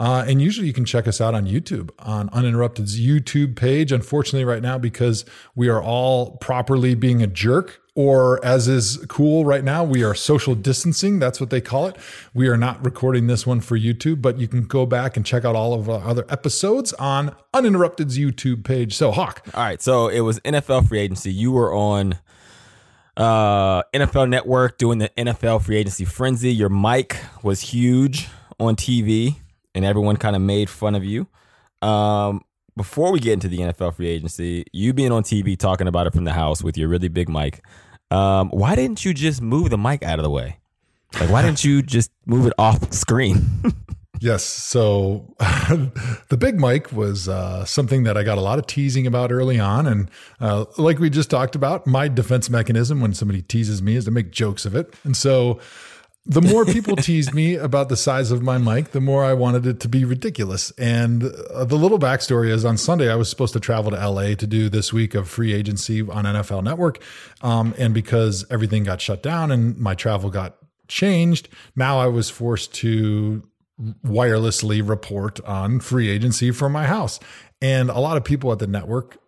Uh, 0.00 0.24
and 0.26 0.40
usually 0.40 0.66
you 0.66 0.72
can 0.72 0.86
check 0.86 1.06
us 1.06 1.20
out 1.20 1.34
on 1.34 1.44
YouTube, 1.44 1.90
on 1.98 2.30
Uninterrupted's 2.30 2.98
YouTube 2.98 3.54
page. 3.54 3.92
Unfortunately, 3.92 4.46
right 4.46 4.62
now, 4.62 4.78
because 4.78 5.26
we 5.54 5.68
are 5.68 5.82
all 5.82 6.38
properly 6.38 6.94
being 6.94 7.22
a 7.22 7.26
jerk, 7.26 7.82
or 7.94 8.42
as 8.42 8.66
is 8.66 9.04
cool 9.10 9.44
right 9.44 9.62
now, 9.62 9.84
we 9.84 10.02
are 10.02 10.14
social 10.14 10.54
distancing. 10.54 11.18
That's 11.18 11.38
what 11.38 11.50
they 11.50 11.60
call 11.60 11.86
it. 11.86 11.96
We 12.32 12.48
are 12.48 12.56
not 12.56 12.82
recording 12.82 13.26
this 13.26 13.46
one 13.46 13.60
for 13.60 13.78
YouTube, 13.78 14.22
but 14.22 14.38
you 14.38 14.48
can 14.48 14.62
go 14.62 14.86
back 14.86 15.18
and 15.18 15.26
check 15.26 15.44
out 15.44 15.54
all 15.54 15.74
of 15.74 15.90
our 15.90 16.02
other 16.02 16.24
episodes 16.30 16.94
on 16.94 17.36
Uninterrupted's 17.52 18.16
YouTube 18.18 18.64
page. 18.64 18.94
So, 18.94 19.10
Hawk. 19.10 19.42
All 19.52 19.62
right. 19.62 19.82
So 19.82 20.08
it 20.08 20.20
was 20.20 20.40
NFL 20.40 20.88
free 20.88 21.00
agency. 21.00 21.30
You 21.30 21.52
were 21.52 21.74
on 21.74 22.14
uh, 23.18 23.82
NFL 23.92 24.30
Network 24.30 24.78
doing 24.78 24.96
the 24.96 25.10
NFL 25.10 25.60
free 25.60 25.76
agency 25.76 26.06
frenzy. 26.06 26.54
Your 26.54 26.70
mic 26.70 27.18
was 27.42 27.60
huge 27.60 28.28
on 28.58 28.76
TV 28.76 29.36
and 29.74 29.84
everyone 29.84 30.16
kind 30.16 30.36
of 30.36 30.42
made 30.42 30.68
fun 30.68 30.94
of 30.94 31.04
you. 31.04 31.26
Um, 31.82 32.42
before 32.76 33.12
we 33.12 33.20
get 33.20 33.34
into 33.34 33.48
the 33.48 33.58
NFL 33.58 33.94
free 33.94 34.08
agency, 34.08 34.64
you 34.72 34.92
being 34.92 35.12
on 35.12 35.22
TV 35.22 35.56
talking 35.56 35.86
about 35.88 36.06
it 36.06 36.14
from 36.14 36.24
the 36.24 36.32
house 36.32 36.62
with 36.62 36.78
your 36.78 36.88
really 36.88 37.08
big 37.08 37.28
mic, 37.28 37.62
um, 38.10 38.48
why 38.50 38.74
didn't 38.74 39.04
you 39.04 39.14
just 39.14 39.40
move 39.42 39.70
the 39.70 39.78
mic 39.78 40.02
out 40.02 40.18
of 40.18 40.22
the 40.22 40.30
way? 40.30 40.58
Like, 41.18 41.30
why 41.30 41.42
didn't 41.42 41.64
you 41.64 41.82
just 41.96 42.10
move 42.26 42.46
it 42.46 42.52
off 42.58 42.92
screen? 42.92 43.46
yes. 44.20 44.44
So 44.44 45.34
the 45.38 46.36
big 46.38 46.60
mic 46.60 46.92
was 46.92 47.28
uh, 47.28 47.64
something 47.64 48.04
that 48.04 48.16
I 48.16 48.22
got 48.22 48.38
a 48.38 48.42
lot 48.42 48.58
of 48.58 48.66
teasing 48.66 49.06
about 49.06 49.32
early 49.32 49.58
on. 49.58 49.86
And 49.86 50.10
uh, 50.40 50.66
like 50.78 50.98
we 50.98 51.10
just 51.10 51.30
talked 51.30 51.54
about, 51.54 51.86
my 51.86 52.08
defense 52.08 52.48
mechanism 52.50 53.00
when 53.00 53.14
somebody 53.14 53.42
teases 53.42 53.82
me 53.82 53.96
is 53.96 54.04
to 54.06 54.10
make 54.10 54.30
jokes 54.30 54.64
of 54.64 54.74
it. 54.74 54.94
And 55.04 55.16
so 55.16 55.60
the 56.30 56.40
more 56.40 56.64
people 56.64 56.94
teased 56.94 57.34
me 57.34 57.56
about 57.56 57.88
the 57.88 57.96
size 57.96 58.30
of 58.30 58.40
my 58.40 58.56
mic, 58.56 58.92
the 58.92 59.00
more 59.00 59.24
I 59.24 59.32
wanted 59.32 59.66
it 59.66 59.80
to 59.80 59.88
be 59.88 60.04
ridiculous. 60.04 60.70
And 60.78 61.24
uh, 61.24 61.64
the 61.64 61.74
little 61.74 61.98
backstory 61.98 62.50
is 62.50 62.64
on 62.64 62.76
Sunday, 62.76 63.10
I 63.10 63.16
was 63.16 63.28
supposed 63.28 63.52
to 63.54 63.60
travel 63.60 63.90
to 63.90 64.08
LA 64.08 64.34
to 64.36 64.46
do 64.46 64.68
this 64.68 64.92
week 64.92 65.16
of 65.16 65.28
free 65.28 65.52
agency 65.52 66.02
on 66.02 66.24
NFL 66.24 66.62
Network. 66.62 67.02
Um, 67.42 67.74
and 67.78 67.92
because 67.92 68.46
everything 68.48 68.84
got 68.84 69.00
shut 69.00 69.24
down 69.24 69.50
and 69.50 69.76
my 69.76 69.96
travel 69.96 70.30
got 70.30 70.56
changed, 70.86 71.48
now 71.74 71.98
I 71.98 72.06
was 72.06 72.30
forced 72.30 72.72
to 72.74 73.42
wirelessly 74.06 74.88
report 74.88 75.40
on 75.44 75.80
free 75.80 76.08
agency 76.08 76.52
from 76.52 76.70
my 76.70 76.86
house. 76.86 77.18
And 77.60 77.90
a 77.90 77.98
lot 77.98 78.16
of 78.16 78.22
people 78.22 78.52
at 78.52 78.60
the 78.60 78.68
network 78.68 79.18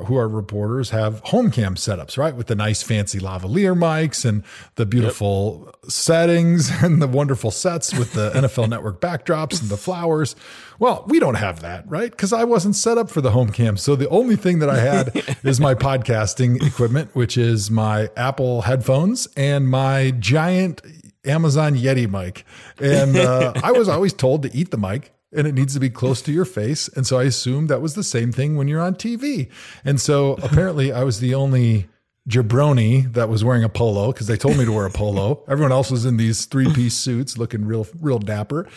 who 0.00 0.16
are 0.16 0.26
reporters 0.26 0.88
have 0.88 1.20
home 1.20 1.50
cam 1.50 1.74
setups, 1.74 2.16
right? 2.16 2.34
With 2.34 2.46
the 2.46 2.54
nice 2.54 2.82
fancy 2.82 3.18
lavalier 3.18 3.76
mics 3.76 4.24
and 4.24 4.42
the 4.76 4.86
beautiful 4.86 5.64
yep. 5.66 5.90
settings 5.90 6.70
and 6.82 7.02
the 7.02 7.06
wonderful 7.06 7.50
sets 7.50 7.92
with 7.92 8.14
the 8.14 8.30
NFL 8.34 8.70
network 8.70 9.02
backdrops 9.02 9.60
and 9.60 9.68
the 9.68 9.76
flowers. 9.76 10.34
Well, 10.78 11.04
we 11.08 11.20
don't 11.20 11.34
have 11.34 11.60
that, 11.60 11.88
right? 11.90 12.10
Because 12.10 12.32
I 12.32 12.44
wasn't 12.44 12.74
set 12.74 12.96
up 12.96 13.10
for 13.10 13.20
the 13.20 13.32
home 13.32 13.52
cam. 13.52 13.76
So 13.76 13.94
the 13.94 14.08
only 14.08 14.36
thing 14.36 14.60
that 14.60 14.70
I 14.70 14.78
had 14.78 15.12
is 15.44 15.60
my 15.60 15.74
podcasting 15.74 16.66
equipment, 16.66 17.14
which 17.14 17.36
is 17.36 17.70
my 17.70 18.08
Apple 18.16 18.62
headphones 18.62 19.28
and 19.36 19.68
my 19.68 20.12
giant 20.12 20.80
Amazon 21.26 21.76
Yeti 21.76 22.10
mic. 22.10 22.46
And 22.80 23.16
uh, 23.16 23.52
I 23.62 23.72
was 23.72 23.88
always 23.88 24.14
told 24.14 24.42
to 24.44 24.56
eat 24.56 24.70
the 24.70 24.78
mic 24.78 25.12
and 25.32 25.46
it 25.46 25.54
needs 25.54 25.74
to 25.74 25.80
be 25.80 25.90
close 25.90 26.22
to 26.22 26.32
your 26.32 26.44
face. 26.44 26.88
And 26.88 27.06
so 27.06 27.18
I 27.18 27.24
assumed 27.24 27.68
that 27.70 27.80
was 27.80 27.94
the 27.94 28.04
same 28.04 28.32
thing 28.32 28.56
when 28.56 28.68
you're 28.68 28.80
on 28.80 28.94
TV. 28.94 29.50
And 29.84 30.00
so 30.00 30.32
apparently 30.42 30.92
I 30.92 31.04
was 31.04 31.20
the 31.20 31.34
only 31.34 31.88
jabroni 32.28 33.12
that 33.14 33.28
was 33.28 33.42
wearing 33.42 33.64
a 33.64 33.68
polo 33.68 34.12
because 34.12 34.28
they 34.28 34.36
told 34.36 34.56
me 34.56 34.64
to 34.64 34.72
wear 34.72 34.86
a 34.86 34.90
polo. 34.90 35.42
Everyone 35.48 35.72
else 35.72 35.90
was 35.90 36.04
in 36.04 36.16
these 36.16 36.44
three 36.44 36.72
piece 36.72 36.94
suits 36.94 37.36
looking 37.36 37.64
real, 37.64 37.86
real 38.00 38.18
dapper. 38.18 38.68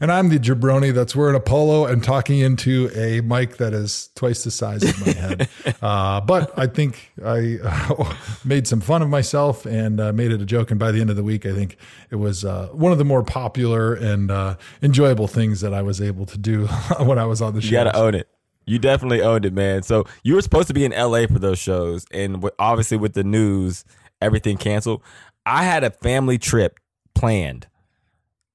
And 0.00 0.10
I'm 0.10 0.28
the 0.28 0.38
jabroni 0.38 0.92
that's 0.92 1.14
wearing 1.14 1.36
a 1.36 1.40
polo 1.40 1.86
and 1.86 2.02
talking 2.02 2.40
into 2.40 2.90
a 2.94 3.20
mic 3.20 3.56
that 3.58 3.72
is 3.72 4.10
twice 4.14 4.44
the 4.44 4.50
size 4.50 4.82
of 4.82 5.06
my 5.06 5.12
head. 5.20 5.48
Uh, 5.80 6.20
but 6.20 6.56
I 6.58 6.66
think 6.66 7.12
I 7.24 7.58
uh, 7.62 8.14
made 8.44 8.66
some 8.66 8.80
fun 8.80 9.02
of 9.02 9.08
myself 9.08 9.66
and 9.66 10.00
uh, 10.00 10.12
made 10.12 10.32
it 10.32 10.40
a 10.40 10.46
joke. 10.46 10.70
And 10.70 10.80
by 10.80 10.92
the 10.92 11.00
end 11.00 11.10
of 11.10 11.16
the 11.16 11.24
week, 11.24 11.46
I 11.46 11.52
think 11.52 11.76
it 12.10 12.16
was 12.16 12.44
uh, 12.44 12.68
one 12.68 12.92
of 12.92 12.98
the 12.98 13.04
more 13.04 13.22
popular 13.22 13.94
and 13.94 14.30
uh, 14.30 14.56
enjoyable 14.82 15.28
things 15.28 15.60
that 15.60 15.72
I 15.72 15.82
was 15.82 16.00
able 16.00 16.26
to 16.26 16.38
do 16.38 16.66
when 17.00 17.18
I 17.18 17.24
was 17.24 17.40
on 17.40 17.54
the 17.54 17.60
show. 17.60 17.66
You 17.66 17.72
got 17.72 17.84
to 17.84 17.96
own 17.96 18.14
it. 18.14 18.28
You 18.66 18.78
definitely 18.78 19.20
owned 19.20 19.44
it, 19.44 19.52
man. 19.52 19.82
So 19.82 20.04
you 20.22 20.34
were 20.34 20.42
supposed 20.42 20.68
to 20.68 20.74
be 20.74 20.84
in 20.84 20.92
LA 20.92 21.26
for 21.26 21.38
those 21.38 21.58
shows, 21.58 22.06
and 22.10 22.48
obviously 22.58 22.96
with 22.96 23.12
the 23.12 23.22
news, 23.22 23.84
everything 24.22 24.56
canceled. 24.56 25.02
I 25.44 25.64
had 25.64 25.84
a 25.84 25.90
family 25.90 26.38
trip 26.38 26.80
planned. 27.14 27.66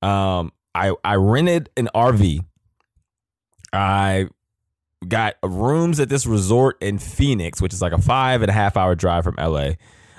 Um, 0.01 0.51
I 0.75 0.93
I 1.03 1.15
rented 1.15 1.69
an 1.77 1.89
RV. 1.93 2.39
I 3.71 4.27
got 5.07 5.35
rooms 5.43 5.99
at 5.99 6.09
this 6.09 6.25
resort 6.25 6.77
in 6.81 6.97
Phoenix, 6.99 7.61
which 7.61 7.73
is 7.73 7.81
like 7.81 7.93
a 7.93 8.01
five 8.01 8.41
and 8.41 8.49
a 8.49 8.53
half 8.53 8.77
hour 8.77 8.95
drive 8.95 9.23
from 9.23 9.35
LA. 9.37 9.71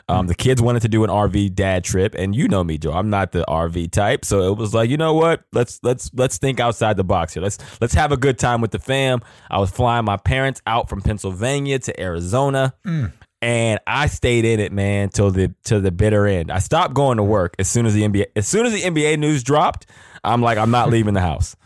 Um, 0.08 0.26
the 0.26 0.34
kids 0.34 0.60
wanted 0.60 0.82
to 0.82 0.88
do 0.88 1.04
an 1.04 1.10
RV 1.10 1.54
dad 1.54 1.84
trip, 1.84 2.16
and 2.18 2.34
you 2.34 2.48
know 2.48 2.64
me, 2.64 2.78
Joe. 2.78 2.92
I'm 2.92 3.10
not 3.10 3.30
the 3.30 3.44
RV 3.46 3.92
type, 3.92 4.24
so 4.24 4.52
it 4.52 4.58
was 4.58 4.74
like, 4.74 4.90
you 4.90 4.96
know 4.96 5.14
what? 5.14 5.44
Let's 5.52 5.78
let's 5.84 6.10
let's 6.14 6.36
think 6.38 6.58
outside 6.58 6.96
the 6.96 7.04
box 7.04 7.34
here. 7.34 7.42
Let's 7.44 7.58
let's 7.80 7.94
have 7.94 8.10
a 8.10 8.16
good 8.16 8.36
time 8.36 8.60
with 8.60 8.72
the 8.72 8.80
fam. 8.80 9.20
I 9.48 9.60
was 9.60 9.70
flying 9.70 10.04
my 10.04 10.16
parents 10.16 10.62
out 10.66 10.88
from 10.88 11.00
Pennsylvania 11.00 11.78
to 11.80 12.00
Arizona. 12.00 12.74
And 13.42 13.80
I 13.86 14.06
stayed 14.06 14.44
in 14.44 14.60
it, 14.60 14.70
man, 14.70 15.08
till 15.08 15.30
the 15.30 15.54
till 15.64 15.80
the 15.80 15.90
bitter 15.90 16.26
end. 16.26 16.50
I 16.50 16.58
stopped 16.58 16.92
going 16.92 17.16
to 17.16 17.22
work 17.22 17.54
as 17.58 17.68
soon 17.68 17.86
as 17.86 17.94
the 17.94 18.02
NBA 18.02 18.26
as 18.36 18.46
soon 18.46 18.66
as 18.66 18.72
the 18.72 18.82
NBA 18.82 19.18
news 19.18 19.42
dropped. 19.42 19.86
I'm 20.22 20.42
like, 20.42 20.58
I'm 20.58 20.70
not 20.70 20.90
leaving 20.90 21.14
the 21.14 21.20
house. 21.22 21.56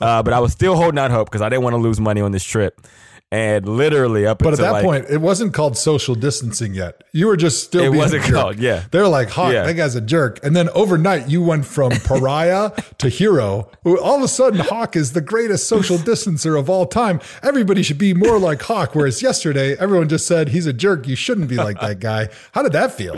Uh, 0.00 0.22
but 0.22 0.32
I 0.34 0.40
was 0.40 0.52
still 0.52 0.74
holding 0.76 0.98
out 0.98 1.10
hope 1.10 1.28
because 1.28 1.42
I 1.42 1.48
didn't 1.48 1.62
want 1.62 1.74
to 1.74 1.78
lose 1.78 2.00
money 2.00 2.20
on 2.20 2.32
this 2.32 2.44
trip. 2.44 2.86
And 3.32 3.66
literally 3.66 4.26
up 4.26 4.40
But 4.40 4.52
at 4.52 4.58
that 4.58 4.72
like, 4.72 4.84
point, 4.84 5.06
it 5.08 5.16
wasn't 5.16 5.54
called 5.54 5.78
social 5.78 6.14
distancing 6.14 6.74
yet. 6.74 7.02
You 7.12 7.28
were 7.28 7.38
just 7.38 7.64
still. 7.64 7.82
It 7.82 7.96
wasn't 7.96 8.24
jerk. 8.24 8.34
called, 8.34 8.58
yeah. 8.58 8.84
They're 8.90 9.08
like, 9.08 9.30
"Hawk, 9.30 9.54
Yeah. 9.54 9.62
that 9.62 9.72
guy's 9.72 9.94
a 9.96 10.02
jerk." 10.02 10.38
And 10.44 10.54
then 10.54 10.68
overnight, 10.74 11.30
you 11.30 11.42
went 11.42 11.64
from 11.64 11.92
pariah 11.92 12.72
to 12.98 13.08
hero. 13.08 13.70
All 13.86 14.16
of 14.16 14.22
a 14.22 14.28
sudden, 14.28 14.60
Hawk 14.60 14.96
is 14.96 15.12
the 15.12 15.22
greatest 15.22 15.66
social 15.66 15.96
distancer 15.96 16.58
of 16.60 16.68
all 16.68 16.84
time. 16.84 17.20
Everybody 17.42 17.82
should 17.82 17.96
be 17.96 18.12
more 18.12 18.38
like 18.38 18.60
Hawk. 18.60 18.94
Whereas 18.94 19.22
yesterday, 19.22 19.78
everyone 19.78 20.10
just 20.10 20.26
said 20.26 20.50
he's 20.50 20.66
a 20.66 20.74
jerk. 20.74 21.08
You 21.08 21.16
shouldn't 21.16 21.48
be 21.48 21.56
like 21.56 21.80
that 21.80 22.00
guy. 22.00 22.28
How 22.52 22.62
did 22.62 22.72
that 22.72 22.92
feel? 22.92 23.16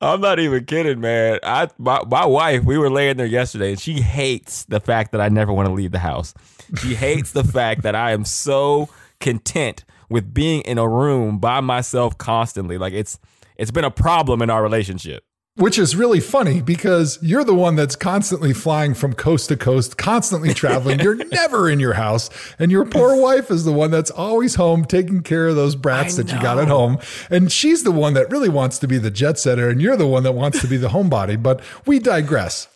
I'm 0.00 0.22
not 0.22 0.38
even 0.38 0.64
kidding, 0.64 1.00
man. 1.00 1.38
I 1.42 1.68
my, 1.76 2.02
my 2.08 2.24
wife, 2.24 2.64
we 2.64 2.78
were 2.78 2.88
laying 2.88 3.18
there 3.18 3.26
yesterday, 3.26 3.72
and 3.72 3.80
she 3.80 4.00
hates 4.00 4.64
the 4.64 4.80
fact 4.80 5.12
that 5.12 5.20
I 5.20 5.28
never 5.28 5.52
want 5.52 5.66
to 5.68 5.74
leave 5.74 5.90
the 5.92 5.98
house. 5.98 6.32
She 6.80 6.94
hates 6.94 7.32
the 7.32 7.44
fact 7.44 7.82
that 7.82 7.94
I 7.94 8.12
am 8.12 8.24
so 8.24 8.88
content 9.20 9.84
with 10.08 10.32
being 10.32 10.62
in 10.62 10.78
a 10.78 10.88
room 10.88 11.38
by 11.38 11.60
myself 11.60 12.16
constantly. 12.18 12.78
Like 12.78 12.92
it's 12.92 13.18
it's 13.56 13.70
been 13.70 13.84
a 13.84 13.90
problem 13.90 14.40
in 14.42 14.50
our 14.50 14.62
relationship. 14.62 15.24
Which 15.56 15.76
is 15.76 15.96
really 15.96 16.20
funny 16.20 16.62
because 16.62 17.18
you're 17.20 17.42
the 17.42 17.52
one 17.52 17.74
that's 17.74 17.96
constantly 17.96 18.52
flying 18.52 18.94
from 18.94 19.12
coast 19.12 19.48
to 19.48 19.56
coast, 19.56 19.98
constantly 19.98 20.54
traveling. 20.54 21.00
You're 21.00 21.16
never 21.32 21.68
in 21.68 21.80
your 21.80 21.94
house. 21.94 22.30
And 22.60 22.70
your 22.70 22.84
poor 22.84 23.20
wife 23.20 23.50
is 23.50 23.64
the 23.64 23.72
one 23.72 23.90
that's 23.90 24.12
always 24.12 24.54
home 24.54 24.84
taking 24.84 25.24
care 25.24 25.48
of 25.48 25.56
those 25.56 25.74
brats 25.74 26.16
I 26.16 26.22
that 26.22 26.32
you 26.32 26.40
got 26.40 26.58
at 26.58 26.68
home. 26.68 26.98
And 27.28 27.50
she's 27.50 27.82
the 27.82 27.90
one 27.90 28.14
that 28.14 28.30
really 28.30 28.48
wants 28.48 28.78
to 28.78 28.86
be 28.86 28.98
the 28.98 29.10
jet 29.10 29.36
setter. 29.36 29.68
And 29.68 29.82
you're 29.82 29.96
the 29.96 30.06
one 30.06 30.22
that 30.22 30.30
wants 30.30 30.60
to 30.60 30.68
be 30.68 30.76
the 30.76 30.90
homebody. 30.90 31.42
But 31.42 31.60
we 31.86 31.98
digress. 31.98 32.68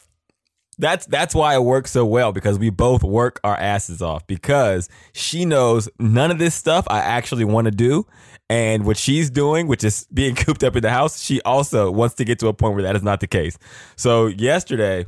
That's 0.78 1.06
that's 1.06 1.34
why 1.34 1.54
it 1.54 1.62
works 1.62 1.90
so 1.90 2.04
well 2.04 2.32
because 2.32 2.58
we 2.58 2.70
both 2.70 3.02
work 3.02 3.40
our 3.44 3.56
asses 3.56 4.00
off 4.00 4.26
because 4.26 4.88
she 5.12 5.44
knows 5.44 5.88
none 5.98 6.30
of 6.30 6.38
this 6.38 6.54
stuff 6.54 6.86
I 6.88 7.00
actually 7.00 7.44
want 7.44 7.66
to 7.66 7.70
do. 7.70 8.06
And 8.48 8.84
what 8.84 8.96
she's 8.96 9.30
doing, 9.30 9.66
which 9.66 9.84
is 9.84 10.06
being 10.12 10.34
cooped 10.36 10.64
up 10.64 10.76
in 10.76 10.82
the 10.82 10.90
house, 10.90 11.22
she 11.22 11.40
also 11.42 11.90
wants 11.90 12.14
to 12.16 12.24
get 12.24 12.38
to 12.40 12.48
a 12.48 12.54
point 12.54 12.74
where 12.74 12.82
that 12.82 12.96
is 12.96 13.02
not 13.02 13.20
the 13.20 13.26
case. 13.26 13.58
So 13.96 14.26
yesterday, 14.26 15.06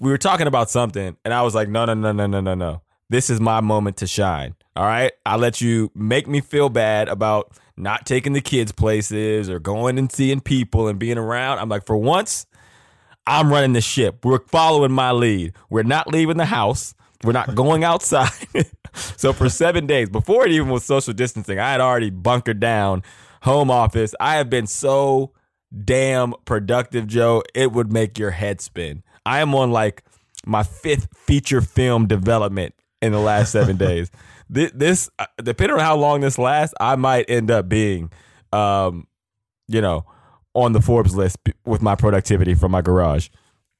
we 0.00 0.10
were 0.10 0.18
talking 0.18 0.46
about 0.46 0.70
something, 0.70 1.16
and 1.24 1.34
I 1.34 1.42
was 1.42 1.54
like, 1.54 1.68
no, 1.68 1.84
no, 1.84 1.94
no, 1.94 2.12
no, 2.12 2.26
no, 2.26 2.40
no, 2.40 2.54
no. 2.54 2.82
This 3.08 3.28
is 3.28 3.40
my 3.40 3.60
moment 3.60 3.98
to 3.98 4.06
shine. 4.06 4.54
All 4.74 4.84
right. 4.86 5.12
I 5.26 5.36
let 5.36 5.60
you 5.60 5.90
make 5.94 6.26
me 6.26 6.40
feel 6.40 6.70
bad 6.70 7.08
about 7.08 7.52
not 7.76 8.06
taking 8.06 8.32
the 8.32 8.40
kids 8.40 8.72
places 8.72 9.50
or 9.50 9.58
going 9.58 9.98
and 9.98 10.10
seeing 10.10 10.40
people 10.40 10.88
and 10.88 10.98
being 10.98 11.18
around. 11.18 11.58
I'm 11.58 11.68
like, 11.68 11.84
for 11.84 11.96
once, 11.96 12.46
I'm 13.26 13.50
running 13.50 13.72
the 13.72 13.80
ship. 13.80 14.24
We're 14.24 14.40
following 14.40 14.92
my 14.92 15.12
lead. 15.12 15.54
We're 15.70 15.82
not 15.84 16.08
leaving 16.08 16.36
the 16.36 16.46
house. 16.46 16.94
We're 17.24 17.32
not 17.32 17.54
going 17.54 17.84
outside. 17.84 18.30
so 19.16 19.32
for 19.32 19.48
seven 19.48 19.86
days, 19.86 20.08
before 20.08 20.44
it 20.44 20.52
even 20.52 20.68
was 20.68 20.84
social 20.84 21.12
distancing, 21.12 21.58
I 21.58 21.70
had 21.70 21.80
already 21.80 22.10
bunkered 22.10 22.60
down 22.60 23.02
home 23.42 23.70
office. 23.70 24.14
I 24.18 24.36
have 24.36 24.50
been 24.50 24.66
so 24.66 25.32
damn 25.84 26.34
productive, 26.44 27.06
Joe. 27.06 27.42
It 27.54 27.72
would 27.72 27.92
make 27.92 28.18
your 28.18 28.32
head 28.32 28.60
spin. 28.60 29.02
I 29.24 29.40
am 29.40 29.54
on 29.54 29.70
like 29.70 30.02
my 30.44 30.62
fifth 30.64 31.08
feature 31.16 31.60
film 31.60 32.06
development 32.06 32.74
in 33.00 33.12
the 33.12 33.20
last 33.20 33.52
seven 33.52 33.76
days. 33.78 34.10
This, 34.50 34.72
this, 34.74 35.10
uh, 35.18 35.26
depending 35.42 35.78
on 35.78 35.80
how 35.80 35.96
long 35.96 36.20
this 36.20 36.38
lasts, 36.38 36.74
I 36.80 36.96
might 36.96 37.30
end 37.30 37.50
up 37.50 37.68
being, 37.68 38.12
um, 38.52 39.06
you 39.68 39.80
know, 39.80 40.04
on 40.54 40.72
the 40.72 40.80
Forbes 40.80 41.14
list 41.14 41.38
with 41.64 41.82
my 41.82 41.94
productivity 41.94 42.54
from 42.54 42.72
my 42.72 42.82
garage. 42.82 43.28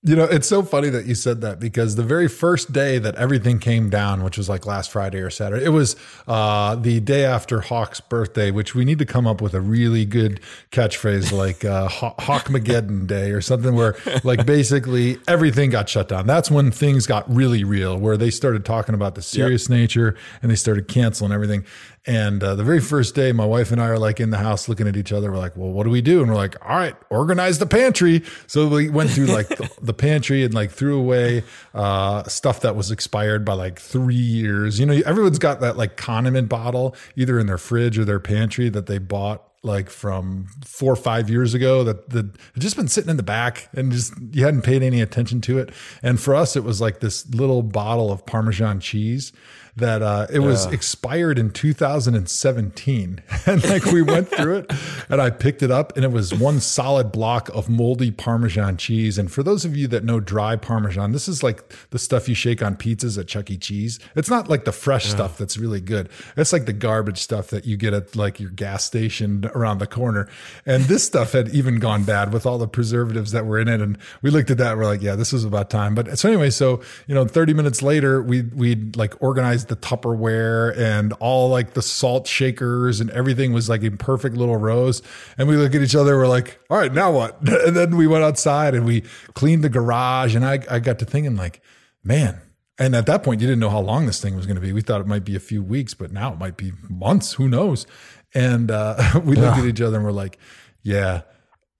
You 0.05 0.17
know, 0.17 0.25
it's 0.25 0.49
so 0.49 0.65
funny 0.65 0.89
that 0.89 1.07
you 1.07 1.15
said 1.15 1.43
that 1.43 1.61
because 1.61 1.95
the 1.95 2.03
very 2.03 2.27
first 2.27 2.73
day 2.73 2.99
that 2.99 3.15
everything 3.15 3.61
came 3.61 3.89
down, 3.89 4.25
which 4.25 4.37
was 4.37 4.49
like 4.49 4.67
last 4.67 4.91
Friday 4.91 5.21
or 5.21 5.31
Saturday, 5.31 5.65
it 5.65 5.69
was 5.69 5.95
uh, 6.27 6.75
the 6.75 6.99
day 6.99 7.25
after 7.25 7.61
Hawk's 7.61 8.01
birthday, 8.01 8.51
which 8.51 8.75
we 8.75 8.85
need 8.85 8.99
to 8.99 9.07
come 9.07 9.29
up 9.29 9.41
with 9.41 9.55
a 9.55 9.61
really 9.61 10.05
good 10.05 10.41
catchphrase 10.73 11.31
like 11.31 11.65
uh, 11.65 11.87
Haw- 11.87 12.17
Hawkmageddon 12.17 13.07
Day 13.07 13.31
or 13.31 13.41
something 13.41 13.77
where, 13.77 13.95
like, 14.25 14.45
basically 14.45 15.19
everything 15.29 15.71
got 15.71 15.89
shut 15.89 16.09
down. 16.09 16.27
That's 16.27 16.51
when 16.51 16.73
things 16.73 17.07
got 17.07 17.33
really 17.33 17.63
real, 17.63 17.97
where 17.97 18.17
they 18.17 18.31
started 18.31 18.65
talking 18.65 18.97
about 18.97 19.15
the 19.15 19.23
serious 19.23 19.69
nature 19.69 20.17
and 20.43 20.51
they 20.51 20.57
started 20.57 20.89
canceling 20.89 21.31
everything. 21.31 21.65
And 22.05 22.43
uh, 22.43 22.57
the 22.57 22.65
very 22.65 22.81
first 22.81 23.15
day, 23.15 23.31
my 23.31 23.45
wife 23.45 23.71
and 23.71 23.81
I 23.81 23.87
are 23.87 23.99
like 23.99 24.19
in 24.19 24.31
the 24.31 24.39
house 24.39 24.69
looking 24.69 24.89
at 24.89 24.97
each 24.97 25.13
other. 25.13 25.31
We're 25.31 25.39
like, 25.39 25.57
well, 25.57 25.71
what 25.71 25.85
do 25.85 25.91
we 25.91 26.01
do? 26.01 26.21
And 26.21 26.29
we're 26.29 26.37
like, 26.37 26.57
all 26.69 26.77
right, 26.77 26.97
organize 27.11 27.61
the 27.61 27.67
pantry. 27.67 28.25
So 28.49 28.67
we 28.67 28.91
went 28.91 29.11
through 29.11 29.27
like 29.27 29.49
the, 29.49 29.71
the 29.81 29.95
pantry 29.95 30.43
and 30.43 30.53
like 30.53 30.73
threw 30.73 30.99
away 30.99 31.45
uh, 31.75 32.25
stuff 32.25 32.61
that 32.61 32.75
was 32.75 32.91
expired 32.91 33.45
by 33.45 33.53
like 33.53 33.79
three 33.79 34.17
years. 34.17 34.81
You 34.81 34.87
know, 34.87 35.01
everyone's 35.07 35.39
got 35.39 35.61
that 35.61 35.77
like 35.77 35.97
condiment 35.97 36.49
bottle 36.49 36.97
either 37.15 37.39
in 37.39 37.47
their 37.47 37.59
fridge 37.59 37.97
or 37.99 38.05
their 38.05 38.21
pantry 38.21 38.69
that 38.69 38.87
they 38.87 38.99
bought 38.99 39.45
like 39.63 39.89
from 39.89 40.49
four 40.65 40.93
or 40.93 40.97
five 40.97 41.31
years 41.31 41.55
ago 41.55 41.85
that 41.85 42.13
had 42.13 42.37
just 42.59 42.75
been 42.75 42.89
sitting 42.89 43.11
in 43.11 43.17
the 43.17 43.23
back 43.23 43.69
and 43.75 43.93
just 43.93 44.13
you 44.33 44.45
hadn't 44.45 44.63
paid 44.63 44.83
any 44.83 45.01
attention 45.01 45.41
to 45.43 45.59
it. 45.59 45.71
And 46.03 46.19
for 46.21 46.35
us, 46.35 46.57
it 46.57 46.65
was 46.65 46.81
like 46.81 46.99
this 46.99 47.33
little 47.33 47.63
bottle 47.63 48.11
of 48.11 48.27
Parmesan 48.27 48.81
cheese 48.81 49.33
that 49.77 50.03
uh, 50.03 50.27
it 50.31 50.41
was 50.41 50.67
expired 50.67 51.39
in 51.39 51.51
2017. 51.51 53.23
And 53.45 53.65
like 53.69 53.85
we 53.87 54.03
went 54.03 54.29
through 54.29 54.59
it 54.59 54.73
and 55.09 55.21
I 55.21 55.31
picked 55.31 55.65
it 55.65 55.71
up 55.71 55.97
and 55.97 56.05
it 56.05 56.13
was 56.13 56.33
one 56.33 56.61
solid 56.61 57.11
block 57.11 57.49
of 57.49 57.69
moldy 57.69 58.13
Parmesan 58.13 58.77
cheese. 58.77 59.19
And 59.19 59.33
for 59.33 59.43
those 59.43 59.65
of 59.65 59.77
you 59.77 59.89
that 59.89 60.05
know 60.05 60.21
dry 60.21 60.55
Parmesan, 60.55 61.11
this 61.11 61.27
is 61.27 61.43
like 61.43 61.75
the 61.91 61.99
stuff 61.99 62.29
you 62.29 62.37
shake 62.37 62.63
on 62.63 62.77
pizzas 62.77 63.19
at 63.19 63.27
Chuck 63.27 63.51
E. 63.51 63.57
Cheese. 63.57 63.99
It's 64.15 64.31
not 64.31 64.49
like 64.49 64.65
the 64.65 64.71
fresh 64.73 65.07
stuff 65.07 65.39
that's 65.39 65.57
really 65.57 65.81
good. 65.81 66.09
It's 66.37 66.53
like 66.53 66.67
the 66.67 66.73
garbage 66.73 67.19
stuff 67.19 67.49
that 67.49 67.67
you 67.67 67.77
get 67.77 67.95
at 67.95 68.15
like 68.15 68.39
your 68.39 68.51
gas 68.51 68.85
station 68.85 69.51
around 69.55 69.79
the 69.79 69.89
corner. 69.89 70.29
And 70.65 70.85
this 70.85 71.05
stuff 71.05 71.33
had 71.33 71.49
even 71.49 71.81
gone 71.81 72.05
bad 72.05 72.33
with 72.33 72.47
all 72.47 72.59
the 72.59 72.69
preservatives 72.69 73.33
that 73.33 73.45
were 73.45 73.59
in 73.59 73.67
it. 73.67 73.81
And 73.81 73.99
we 74.23 74.31
looked 74.31 74.51
at 74.51 74.59
that 74.59 74.73
and 74.73 74.81
we're 74.81 74.87
like, 74.87 75.03
yeah, 75.03 75.17
this 75.17 75.33
is 75.33 75.45
about 75.45 75.69
time. 75.69 75.97
But 75.97 76.17
so 76.17 76.29
anyway, 76.29 76.51
so, 76.51 76.81
you 77.09 77.15
know, 77.15 77.25
30 77.25 77.55
minutes 77.55 77.83
later, 77.83 78.23
we, 78.23 78.43
we 78.43 78.77
like 78.95 79.21
organized 79.21 79.62
the 79.67 79.77
Tupperware 79.77 80.77
and 80.77 81.13
all 81.15 81.49
like 81.49 81.75
the 81.75 81.83
salt 81.83 82.27
shakers 82.27 83.01
and 83.01 83.11
everything 83.11 83.53
was 83.53 83.69
like 83.69 83.83
in 83.83 83.97
perfect 83.97 84.37
little 84.37 84.57
rows. 84.57 85.03
And 85.39 85.49
we 85.49 85.57
look 85.57 85.75
at 85.75 85.83
each 85.83 85.97
other, 85.97 86.17
we're 86.17 86.29
like, 86.29 86.59
all 86.71 86.79
right, 86.79 86.93
now 86.93 87.13
what? 87.13 87.39
And 87.63 87.77
then 87.77 87.97
we 87.97 88.07
went 88.07 88.25
outside 88.25 88.75
and 88.75 88.85
we 88.85 89.03
cleaned 89.35 89.63
the 89.63 89.69
garage. 89.69 90.35
And 90.35 90.45
I, 90.45 90.61
I 90.71 90.79
got 90.79 90.99
to 90.99 91.05
thinking 91.05 91.37
like, 91.37 91.63
man, 92.03 92.41
and 92.79 92.97
at 92.97 93.07
that 93.07 93.23
point, 93.23 93.41
you 93.41 93.47
didn't 93.47 93.61
know 93.61 93.71
how 93.71 93.81
long 93.81 94.07
this 94.07 94.21
thing 94.21 94.35
was 94.35 94.47
going 94.47 94.57
to 94.57 94.61
be. 94.61 94.73
We 94.73 94.81
thought 94.81 95.01
it 95.01 95.07
might 95.07 95.25
be 95.25 95.37
a 95.37 95.41
few 95.41 95.63
weeks, 95.63 95.95
but 95.95 96.11
now 96.11 96.33
it 96.33 96.39
might 96.39 96.57
be 96.57 96.73
months. 96.89 97.35
Who 97.35 97.49
knows? 97.49 97.87
And 98.35 98.71
uh, 98.71 99.21
we 99.25 99.37
looked 99.37 99.59
at 99.59 99.65
each 99.65 99.81
other 99.81 99.97
and 99.97 100.05
we're 100.05 100.13
like, 100.13 100.39
yeah, 100.83 101.23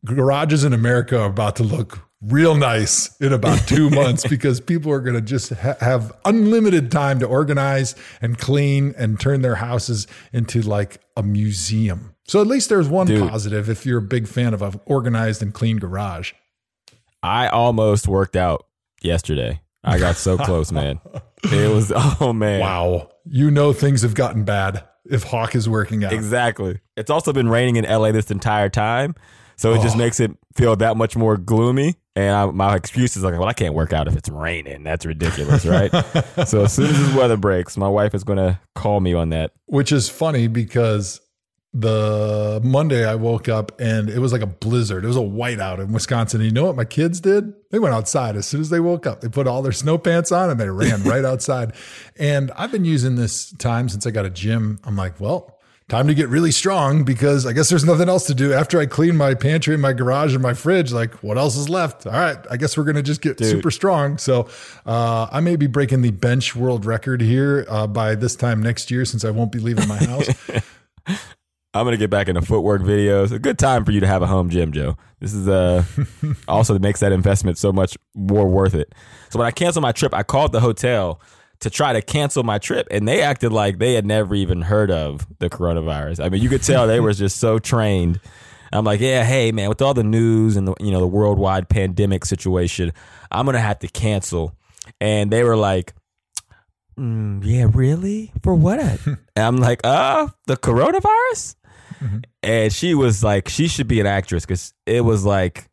garages 0.05 0.65
in 0.65 0.73
America 0.73 1.19
are 1.21 1.29
about 1.29 1.57
to 1.57 1.63
look 1.63 2.09
real 2.23 2.55
nice 2.55 3.15
in 3.21 3.33
about 3.33 3.59
two 3.67 3.91
months 3.91 4.27
because 4.27 4.61
people 4.61 4.93
are 4.93 5.01
going 5.01 5.17
to 5.17 5.21
just 5.21 5.51
ha- 5.51 5.77
have 5.81 6.13
unlimited 6.25 6.91
time 6.91 7.19
to 7.21 7.27
organize 7.27 7.95
and 8.21 8.39
clean 8.39 8.95
and 8.97 9.19
turn 9.19 9.43
their 9.43 9.57
houses 9.57 10.07
into 10.33 10.63
like 10.63 11.01
a 11.17 11.23
museum. 11.23 12.15
So 12.25 12.41
at 12.41 12.47
least 12.47 12.69
there's 12.69 12.89
one 12.89 13.07
Dude. 13.07 13.29
positive 13.29 13.69
if 13.69 13.85
you're 13.85 13.99
a 13.99 14.03
big 14.03 14.29
fan 14.29 14.55
of 14.55 14.63
an 14.63 14.81
organized 14.87 15.43
and 15.43 15.53
clean 15.53 15.79
garage. 15.79 16.33
I 17.23 17.49
almost 17.49 18.09
worked 18.09 18.37
out 18.37 18.67
yesterday. 19.03 19.61
I 19.85 19.99
got 19.99 20.17
so 20.17 20.39
close, 20.39 20.73
man. 20.73 21.01
It 21.45 21.75
was 21.75 21.91
oh 21.95 22.33
man. 22.33 22.61
Wow. 22.61 23.11
You 23.25 23.51
know 23.51 23.73
things 23.73 24.03
have 24.03 24.15
gotten 24.15 24.45
bad 24.45 24.85
if 25.05 25.25
Hawk 25.25 25.57
is 25.57 25.69
working 25.69 26.05
out. 26.05 26.13
Exactly. 26.13 26.79
It's 26.97 27.11
also 27.11 27.33
been 27.33 27.49
raining 27.49 27.75
in 27.75 27.85
LA 27.85 28.13
this 28.13 28.31
entire 28.31 28.69
time. 28.69 29.17
So 29.57 29.75
it 29.75 29.83
just 29.83 29.95
Oh. 29.97 29.99
makes 29.99 30.19
it 30.21 30.31
feel 30.57 30.75
that 30.77 30.97
much 30.97 31.17
more 31.17 31.37
gloomy. 31.37 31.97
And 32.15 32.35
I, 32.35 32.45
my 32.47 32.75
excuse 32.77 33.17
is 33.17 33.23
like, 33.23 33.33
well, 33.39 33.49
I 33.49 33.53
can't 33.55 33.75
work 33.75 33.93
out 33.93 34.07
if 34.09 34.17
it's 34.17 34.29
raining. 34.29 34.85
That's 34.85 35.07
ridiculous, 35.07 35.65
right? 35.65 35.91
so 36.47 36.65
as 36.65 36.73
soon 36.75 36.87
as 36.91 36.99
this 36.99 37.15
weather 37.15 37.37
breaks, 37.39 37.77
my 37.77 37.89
wife 37.89 38.15
is 38.15 38.23
going 38.25 38.37
to 38.39 38.59
call 38.75 39.01
me 39.01 39.15
on 39.15 39.31
that. 39.31 39.53
which 39.67 39.93
is 39.93 40.09
funny 40.11 40.47
because 40.47 41.21
the 41.75 42.61
Monday 42.63 43.07
I 43.07 43.15
woke 43.15 43.49
up 43.49 43.81
and 43.81 44.11
it 44.11 44.19
was 44.19 44.31
like 44.31 44.43
a 44.43 44.47
blizzard. 44.47 45.05
It 45.05 45.07
was 45.07 45.17
a 45.17 45.21
whiteout 45.21 45.79
in 45.79 45.91
Wisconsin. 45.93 46.41
And 46.43 46.47
you 46.47 46.53
know 46.53 46.67
what 46.67 46.77
my 46.77 46.85
kids 46.85 47.19
did? 47.19 47.51
They 47.71 47.79
went 47.79 47.95
outside 47.95 48.37
as 48.37 48.47
soon 48.47 48.61
as 48.61 48.69
they 48.69 48.81
woke 48.81 49.07
up. 49.07 49.23
They 49.23 49.29
put 49.31 49.47
all 49.47 49.63
their 49.63 49.73
snow 49.73 49.97
pants 49.97 50.31
on 50.31 50.51
and 50.51 50.61
they 50.61 50.69
ran 50.69 51.03
right 51.05 51.25
outside. 51.25 51.73
And 52.19 52.51
I've 52.57 52.73
been 52.73 52.85
using 52.85 53.17
this 53.17 53.53
time 53.53 53.89
since 53.89 54.07
I 54.07 54.11
got 54.11 54.27
a 54.27 54.31
gym. 54.31 54.81
I'm 54.85 54.97
like, 54.97 55.19
well, 55.19 55.57
time 55.93 56.09
to 56.09 56.15
get 56.15 56.31
really 56.31 56.51
strong 56.51 57.05
because 57.05 57.45
I 57.45 57.53
guess 57.53 57.69
there's 57.69 57.85
nothing 57.85 58.09
else 58.09 58.27
to 58.29 58.35
do 58.35 58.55
after 58.55 58.81
I 58.81 58.87
clean 58.87 59.15
my 59.15 59.35
pantry 59.35 59.75
and 59.75 59.83
my 59.83 59.93
garage 59.93 60.33
and 60.33 60.43
my 60.43 60.55
fridge. 60.55 60.91
Like, 60.91 61.13
what 61.23 61.37
else 61.37 61.55
is 61.55 61.69
left? 61.69 62.07
All 62.07 62.15
right, 62.15 62.39
I 62.51 62.57
guess 62.57 62.79
we're 62.79 62.85
gonna 62.85 63.03
just 63.03 63.21
get 63.21 63.37
Dude. 63.37 63.49
super 63.49 63.71
strong. 63.71 64.17
So 64.17 64.49
uh, 64.87 65.29
I 65.31 65.41
may 65.41 65.57
be 65.57 65.67
breaking 65.67 66.01
the 66.01 66.11
bench 66.11 66.57
world 66.57 66.87
record 66.87 67.21
here 67.21 67.67
uh, 67.69 67.87
by 67.87 68.15
this 68.15 68.35
time 68.37 68.63
next 68.63 68.91
year 68.91 69.05
since 69.05 69.23
I 69.23 69.31
won't 69.33 69.53
be 69.53 69.59
leaving 69.59 69.87
my 69.87 69.99
house. 69.99 70.29
I'm 71.75 71.85
gonna 71.85 71.99
get 71.99 72.09
back 72.09 72.27
into 72.27 72.41
footwork 72.41 72.81
videos. 72.81 73.31
A 73.31 73.39
good 73.39 73.59
time 73.59 73.85
for 73.85 73.93
you 73.93 74.01
to 74.01 74.07
have 74.07 74.23
a 74.23 74.27
home 74.27 74.49
gym, 74.49 74.73
Joe. 74.73 74.97
This 75.21 75.35
is 75.35 75.47
uh 75.47 75.85
also 76.49 76.79
makes 76.79 77.01
that 77.01 77.13
investment 77.13 77.59
so 77.59 77.71
much 77.71 77.99
more 78.15 78.49
worth 78.49 78.75
it. 78.75 78.95
So 79.29 79.39
when 79.39 79.47
I 79.47 79.51
canceled 79.51 79.83
my 79.83 79.93
trip, 79.93 80.15
I 80.15 80.23
called 80.23 80.53
the 80.53 80.61
hotel 80.61 81.21
to 81.63 81.71
try 81.71 81.93
to 81.93 82.03
cancel 82.03 82.43
my 82.43 82.59
trip, 82.59 82.89
and 82.91 83.07
they 83.07 83.23
acted 83.23 83.53
like 83.53 83.79
they 83.79 83.95
had 83.95 84.05
never 84.05 84.35
even 84.35 84.63
heard 84.63 84.91
of 84.91 85.27
the 85.39 85.49
coronavirus. 85.49 86.25
I 86.25 86.29
mean, 86.29 86.43
you 86.43 86.49
could 86.49 86.63
tell 86.63 86.87
they 86.87 87.01
were 87.01 87.13
just 87.13 87.39
so 87.39 87.59
trained. 87.59 88.21
I'm 88.73 88.85
like, 88.85 89.01
yeah, 89.01 89.25
hey 89.25 89.53
man, 89.53 89.69
with 89.69 89.81
all 89.81 89.95
the 89.95 90.03
news 90.03 90.57
and 90.57 90.67
the 90.67 90.75
you 90.81 90.91
know 90.91 91.01
the 91.01 91.07
worldwide 91.07 91.69
pandemic 91.69 92.25
situation, 92.25 92.93
I'm 93.31 93.47
gonna 93.47 93.61
have 93.61 93.79
to 93.81 93.89
cancel. 93.89 94.57
And 95.01 95.31
they 95.31 95.45
were 95.45 95.57
like, 95.57 95.95
mm, 96.99 97.45
yeah, 97.45 97.69
really? 97.73 98.33
For 98.43 98.55
what? 98.55 98.81
and 99.07 99.19
I'm 99.37 99.57
like, 99.59 99.81
uh, 99.85 100.29
the 100.47 100.57
coronavirus. 100.57 101.55
Mm-hmm. 102.01 102.19
And 102.43 102.73
she 102.73 102.95
was 102.95 103.23
like, 103.23 103.49
she 103.49 103.69
should 103.69 103.87
be 103.87 104.01
an 104.01 104.07
actress 104.07 104.45
because 104.45 104.75
it 104.87 105.03
was 105.03 105.25
like, 105.25 105.69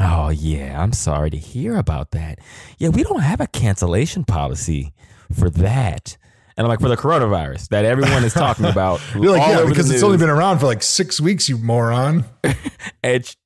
oh, 0.00 0.28
yeah, 0.30 0.80
I'm 0.80 0.92
sorry 0.92 1.30
to 1.30 1.36
hear 1.36 1.76
about 1.76 2.10
that. 2.12 2.38
Yeah, 2.78 2.88
we 2.90 3.02
don't 3.02 3.20
have 3.20 3.40
a 3.40 3.46
cancellation 3.46 4.24
policy 4.24 4.92
for 5.32 5.50
that. 5.50 6.16
And 6.56 6.64
I'm 6.64 6.68
like, 6.68 6.80
for 6.80 6.88
the 6.88 6.96
coronavirus 6.96 7.68
that 7.68 7.84
everyone 7.84 8.24
is 8.24 8.32
talking 8.32 8.64
about. 8.66 9.00
You're 9.14 9.32
like, 9.36 9.46
yeah, 9.46 9.64
because 9.66 9.90
it's 9.90 10.02
only 10.02 10.18
been 10.18 10.30
around 10.30 10.58
for 10.58 10.66
like 10.66 10.82
six 10.82 11.20
weeks, 11.20 11.48
you 11.48 11.58
moron. 11.58 12.24
and 13.02 13.36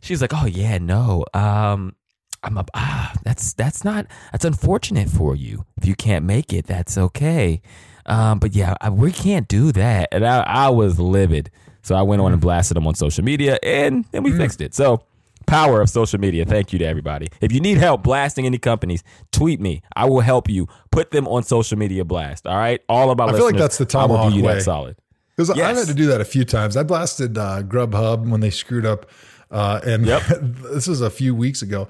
she's 0.00 0.20
like, 0.20 0.32
oh, 0.34 0.46
yeah, 0.46 0.78
no. 0.78 1.24
Um, 1.32 1.96
I'm 2.42 2.56
up. 2.56 2.70
Ah, 2.74 3.12
that's 3.22 3.52
that's 3.52 3.84
not 3.84 4.06
that's 4.32 4.44
unfortunate 4.44 5.10
for 5.10 5.36
you. 5.36 5.66
If 5.76 5.86
you 5.86 5.94
can't 5.94 6.24
make 6.24 6.52
it, 6.52 6.66
that's 6.66 6.96
okay. 6.96 7.60
Um, 8.06 8.38
but 8.38 8.54
yeah, 8.54 8.74
I, 8.80 8.88
we 8.90 9.12
can't 9.12 9.46
do 9.46 9.72
that. 9.72 10.08
And 10.10 10.26
I, 10.26 10.40
I 10.40 10.68
was 10.70 10.98
livid. 10.98 11.50
So 11.82 11.94
I 11.94 12.02
went 12.02 12.22
on 12.22 12.32
and 12.32 12.40
blasted 12.40 12.76
them 12.76 12.86
on 12.86 12.94
social 12.94 13.24
media 13.24 13.58
and 13.62 14.04
then 14.10 14.22
we 14.22 14.32
mm. 14.32 14.36
fixed 14.36 14.60
it. 14.60 14.74
So 14.74 15.02
power 15.50 15.80
of 15.80 15.90
social 15.90 16.18
media. 16.18 16.44
Thank 16.44 16.72
you 16.72 16.78
to 16.78 16.84
everybody. 16.84 17.28
If 17.40 17.52
you 17.52 17.60
need 17.60 17.78
help 17.78 18.02
blasting 18.02 18.46
any 18.46 18.58
companies, 18.58 19.02
tweet 19.32 19.60
me. 19.60 19.82
I 19.96 20.06
will 20.06 20.20
help 20.20 20.48
you. 20.48 20.68
Put 20.90 21.10
them 21.10 21.26
on 21.28 21.42
social 21.42 21.76
media 21.76 22.04
blast. 22.04 22.46
All 22.46 22.56
right. 22.56 22.80
All 22.88 23.10
about. 23.10 23.30
I 23.30 23.32
feel 23.32 23.44
like 23.44 23.56
that's 23.56 23.78
the 23.78 23.86
ThomaHawk 23.86 24.40
way. 24.40 24.54
That 24.54 24.62
solid. 24.62 24.96
Because 25.36 25.56
yes. 25.56 25.66
I've 25.66 25.76
had 25.76 25.86
to 25.88 25.94
do 25.94 26.06
that 26.06 26.20
a 26.20 26.24
few 26.24 26.44
times. 26.44 26.76
I 26.76 26.82
blasted 26.82 27.38
uh, 27.38 27.62
Grubhub 27.62 28.28
when 28.28 28.40
they 28.40 28.50
screwed 28.50 28.84
up, 28.84 29.08
uh, 29.50 29.80
and 29.84 30.04
yep. 30.04 30.22
this 30.30 30.86
was 30.86 31.00
a 31.00 31.10
few 31.10 31.34
weeks 31.34 31.62
ago. 31.62 31.88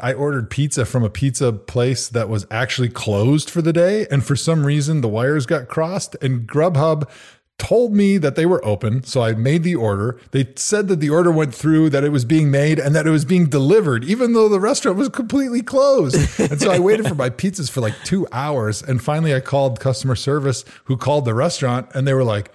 I 0.00 0.12
ordered 0.12 0.48
pizza 0.50 0.84
from 0.84 1.02
a 1.02 1.10
pizza 1.10 1.52
place 1.52 2.08
that 2.08 2.28
was 2.28 2.46
actually 2.50 2.88
closed 2.88 3.50
for 3.50 3.62
the 3.62 3.72
day. 3.72 4.06
And 4.10 4.24
for 4.24 4.36
some 4.36 4.64
reason, 4.64 5.00
the 5.00 5.08
wires 5.08 5.46
got 5.46 5.68
crossed, 5.68 6.16
and 6.22 6.46
Grubhub 6.46 7.08
told 7.62 7.94
me 7.94 8.18
that 8.18 8.34
they 8.34 8.44
were 8.44 8.62
open. 8.64 9.04
So 9.04 9.22
I 9.22 9.34
made 9.34 9.62
the 9.62 9.76
order. 9.76 10.18
They 10.32 10.48
said 10.56 10.88
that 10.88 10.98
the 10.98 11.10
order 11.10 11.30
went 11.30 11.54
through, 11.54 11.90
that 11.90 12.02
it 12.02 12.08
was 12.08 12.24
being 12.24 12.50
made, 12.50 12.80
and 12.80 12.92
that 12.96 13.06
it 13.06 13.10
was 13.10 13.24
being 13.24 13.46
delivered, 13.46 14.02
even 14.04 14.32
though 14.32 14.48
the 14.48 14.58
restaurant 14.58 14.98
was 14.98 15.08
completely 15.08 15.62
closed. 15.62 16.16
and 16.40 16.60
so 16.60 16.72
I 16.72 16.78
waited 16.88 17.06
for 17.06 17.14
my 17.14 17.30
pizzas 17.30 17.70
for 17.70 17.80
like 17.80 17.94
two 18.04 18.26
hours. 18.32 18.82
And 18.82 19.00
finally, 19.00 19.32
I 19.32 19.38
called 19.38 19.78
customer 19.78 20.16
service, 20.16 20.64
who 20.86 20.96
called 20.96 21.24
the 21.24 21.34
restaurant, 21.34 21.88
and 21.94 22.06
they 22.06 22.14
were 22.14 22.24
like, 22.24 22.50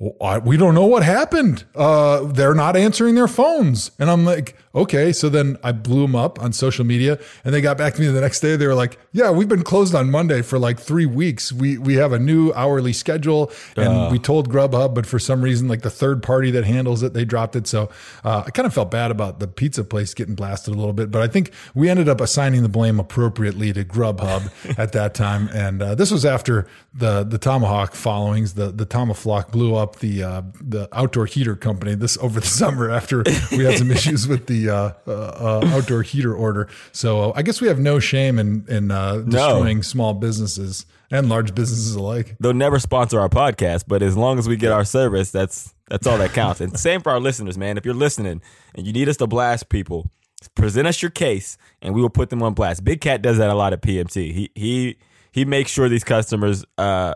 we 0.00 0.56
don't 0.56 0.74
know 0.74 0.86
what 0.86 1.02
happened. 1.02 1.64
Uh, 1.74 2.24
they're 2.24 2.54
not 2.54 2.74
answering 2.74 3.16
their 3.16 3.28
phones. 3.28 3.90
And 3.98 4.10
I'm 4.10 4.24
like, 4.24 4.56
okay. 4.74 5.12
So 5.12 5.28
then 5.28 5.58
I 5.62 5.72
blew 5.72 6.00
them 6.02 6.16
up 6.16 6.40
on 6.40 6.54
social 6.54 6.86
media 6.86 7.18
and 7.44 7.52
they 7.52 7.60
got 7.60 7.76
back 7.76 7.94
to 7.94 8.00
me 8.00 8.06
the 8.06 8.20
next 8.20 8.40
day. 8.40 8.56
They 8.56 8.66
were 8.66 8.74
like, 8.74 8.98
yeah, 9.12 9.30
we've 9.30 9.48
been 9.48 9.62
closed 9.62 9.94
on 9.94 10.10
Monday 10.10 10.40
for 10.40 10.58
like 10.58 10.80
three 10.80 11.04
weeks. 11.04 11.52
We, 11.52 11.76
we 11.76 11.96
have 11.96 12.12
a 12.12 12.18
new 12.18 12.50
hourly 12.54 12.94
schedule 12.94 13.52
and 13.76 13.88
uh. 13.88 14.08
we 14.10 14.18
told 14.18 14.48
Grubhub, 14.48 14.94
but 14.94 15.04
for 15.04 15.18
some 15.18 15.42
reason, 15.42 15.68
like 15.68 15.82
the 15.82 15.90
third 15.90 16.22
party 16.22 16.50
that 16.52 16.64
handles 16.64 17.02
it, 17.02 17.12
they 17.12 17.26
dropped 17.26 17.54
it. 17.54 17.66
So 17.66 17.90
uh, 18.24 18.44
I 18.46 18.50
kind 18.52 18.66
of 18.66 18.72
felt 18.72 18.90
bad 18.90 19.10
about 19.10 19.38
the 19.38 19.48
pizza 19.48 19.84
place 19.84 20.14
getting 20.14 20.34
blasted 20.34 20.74
a 20.74 20.78
little 20.78 20.94
bit, 20.94 21.10
but 21.10 21.20
I 21.20 21.26
think 21.26 21.52
we 21.74 21.90
ended 21.90 22.08
up 22.08 22.22
assigning 22.22 22.62
the 22.62 22.70
blame 22.70 22.98
appropriately 22.98 23.74
to 23.74 23.84
Grubhub 23.84 24.50
at 24.78 24.92
that 24.92 25.12
time. 25.12 25.48
And 25.48 25.82
uh, 25.82 25.94
this 25.94 26.10
was 26.10 26.24
after 26.24 26.66
the, 26.94 27.22
the 27.22 27.38
ThomaHawk 27.38 27.92
followings, 27.92 28.54
the, 28.54 28.70
the 28.70 28.86
Tomaflock 28.86 29.50
blew 29.50 29.74
up 29.74 29.89
the, 29.98 30.22
uh, 30.22 30.42
the 30.60 30.88
outdoor 30.92 31.26
heater 31.26 31.56
company 31.56 31.94
this 31.94 32.16
over 32.18 32.40
the 32.40 32.46
summer 32.60 32.90
after 32.90 33.22
we 33.50 33.64
had 33.64 33.78
some 33.78 33.90
issues 33.90 34.28
with 34.28 34.46
the 34.46 34.70
uh, 34.70 34.92
uh, 35.06 35.10
uh, 35.10 35.70
outdoor 35.72 36.02
heater 36.02 36.34
order. 36.34 36.68
So 36.92 37.32
I 37.34 37.42
guess 37.42 37.60
we 37.60 37.68
have 37.68 37.78
no 37.78 37.98
shame 37.98 38.38
in 38.38 38.64
in 38.68 38.88
destroying 38.88 39.78
no. 39.78 39.82
small 39.82 40.14
businesses 40.14 40.86
and 41.10 41.28
large 41.28 41.54
businesses 41.54 41.94
alike. 41.94 42.36
They'll 42.40 42.54
never 42.54 42.78
sponsor 42.78 43.20
our 43.20 43.28
podcast, 43.28 43.84
but 43.86 44.02
as 44.02 44.16
long 44.16 44.38
as 44.38 44.48
we 44.48 44.56
get 44.56 44.72
our 44.72 44.84
service, 44.84 45.30
that's 45.30 45.74
that's 45.88 46.06
all 46.06 46.18
that 46.18 46.32
counts. 46.32 46.60
and 46.60 46.78
same 46.78 47.00
for 47.00 47.10
our 47.10 47.20
listeners, 47.20 47.58
man. 47.58 47.76
If 47.76 47.84
you're 47.84 47.94
listening 47.94 48.40
and 48.74 48.86
you 48.86 48.92
need 48.92 49.08
us 49.08 49.16
to 49.18 49.26
blast 49.26 49.68
people, 49.68 50.08
present 50.54 50.86
us 50.86 51.02
your 51.02 51.10
case 51.10 51.58
and 51.82 51.94
we 51.94 52.00
will 52.00 52.10
put 52.10 52.30
them 52.30 52.42
on 52.42 52.54
blast. 52.54 52.84
Big 52.84 53.00
Cat 53.00 53.22
does 53.22 53.38
that 53.38 53.50
a 53.50 53.54
lot 53.54 53.72
at 53.72 53.82
PMT. 53.82 54.32
He 54.32 54.50
he 54.54 54.96
he 55.32 55.44
makes 55.44 55.70
sure 55.70 55.88
these 55.88 56.04
customers 56.04 56.64
uh, 56.78 57.14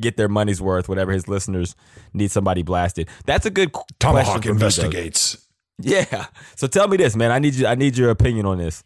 get 0.00 0.16
their 0.16 0.28
money's 0.28 0.60
worth 0.60 0.88
whatever 0.88 1.12
his 1.12 1.28
listeners 1.28 1.76
need 2.12 2.30
somebody 2.30 2.62
blasted. 2.62 3.08
That's 3.26 3.46
a 3.46 3.50
good 3.50 3.72
ThomaHawk 4.00 4.46
investigates. 4.46 5.44
Yeah. 5.80 6.26
So 6.56 6.66
tell 6.66 6.88
me 6.88 6.96
this, 6.96 7.14
man. 7.14 7.30
I 7.30 7.38
need 7.38 7.54
you. 7.54 7.66
I 7.66 7.74
need 7.74 7.96
your 7.96 8.10
opinion 8.10 8.46
on 8.46 8.58
this. 8.58 8.82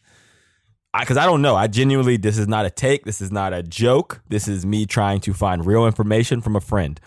Because 0.99 1.16
I, 1.16 1.23
I, 1.23 1.27
don't 1.27 1.40
know. 1.40 1.57
I 1.57 1.68
genuinely, 1.68 2.18
this 2.18 2.37
is 2.37 2.47
not 2.47 2.66
a 2.66 2.71
take. 2.71 3.05
This 3.05 3.23
is 3.23 3.33
not 3.33 3.55
a 3.55 3.62
joke. 3.62 4.21
This 4.29 4.47
is 4.47 4.66
me 4.66 4.85
trying 4.85 5.21
to 5.21 5.33
find 5.33 5.64
real 5.64 5.87
information 5.87 6.42
from 6.42 6.55
a 6.55 6.61
friend. 6.61 7.01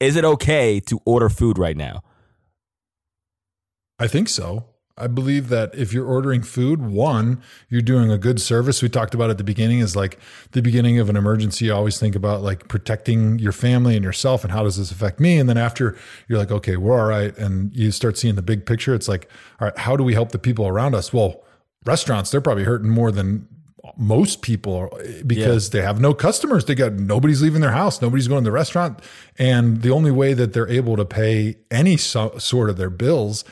Is 0.00 0.16
it 0.16 0.24
okay 0.24 0.80
to 0.80 1.00
order 1.04 1.28
food 1.28 1.58
right 1.58 1.76
now? 1.76 2.02
I 4.00 4.08
think 4.08 4.28
so. 4.28 4.64
I 5.00 5.06
believe 5.06 5.48
that 5.48 5.74
if 5.74 5.92
you're 5.92 6.06
ordering 6.06 6.42
food, 6.42 6.82
one, 6.82 7.42
you're 7.68 7.82
doing 7.82 8.10
a 8.10 8.18
good 8.18 8.40
service. 8.40 8.82
We 8.82 8.88
talked 8.88 9.14
about 9.14 9.30
at 9.30 9.38
the 9.38 9.44
beginning 9.44 9.80
is 9.80 9.96
like 9.96 10.18
the 10.52 10.62
beginning 10.62 10.98
of 10.98 11.08
an 11.08 11.16
emergency. 11.16 11.66
You 11.66 11.74
always 11.74 11.98
think 11.98 12.14
about 12.14 12.42
like 12.42 12.68
protecting 12.68 13.38
your 13.38 13.52
family 13.52 13.96
and 13.96 14.04
yourself 14.04 14.44
and 14.44 14.52
how 14.52 14.62
does 14.62 14.76
this 14.76 14.90
affect 14.90 15.20
me? 15.20 15.38
And 15.38 15.48
then 15.48 15.56
after 15.56 15.96
you're 16.28 16.38
like, 16.38 16.50
okay, 16.50 16.76
we're 16.76 16.98
all 16.98 17.08
right. 17.08 17.36
And 17.38 17.74
you 17.74 17.90
start 17.90 18.18
seeing 18.18 18.34
the 18.34 18.42
big 18.42 18.66
picture. 18.66 18.94
It's 18.94 19.08
like, 19.08 19.30
all 19.60 19.68
right, 19.68 19.78
how 19.78 19.96
do 19.96 20.04
we 20.04 20.14
help 20.14 20.32
the 20.32 20.38
people 20.38 20.66
around 20.66 20.94
us? 20.94 21.12
Well, 21.12 21.42
restaurants, 21.84 22.30
they're 22.30 22.40
probably 22.40 22.64
hurting 22.64 22.90
more 22.90 23.10
than 23.10 23.48
most 23.96 24.42
people 24.42 24.90
eh, 25.02 25.22
because 25.26 25.68
yeah. 25.68 25.80
they 25.80 25.86
have 25.86 26.00
no 26.00 26.14
customers. 26.14 26.64
They 26.64 26.74
got 26.74 26.94
nobody's 26.94 27.42
leaving 27.42 27.60
their 27.60 27.72
house, 27.72 28.00
nobody's 28.00 28.28
going 28.28 28.44
to 28.44 28.48
the 28.48 28.52
restaurant, 28.52 29.00
and 29.38 29.82
the 29.82 29.90
only 29.90 30.10
way 30.10 30.34
that 30.34 30.52
they're 30.52 30.68
able 30.68 30.96
to 30.96 31.04
pay 31.04 31.56
any 31.70 31.96
so, 31.96 32.36
sort 32.38 32.70
of 32.70 32.76
their 32.76 32.90
bills 32.90 33.44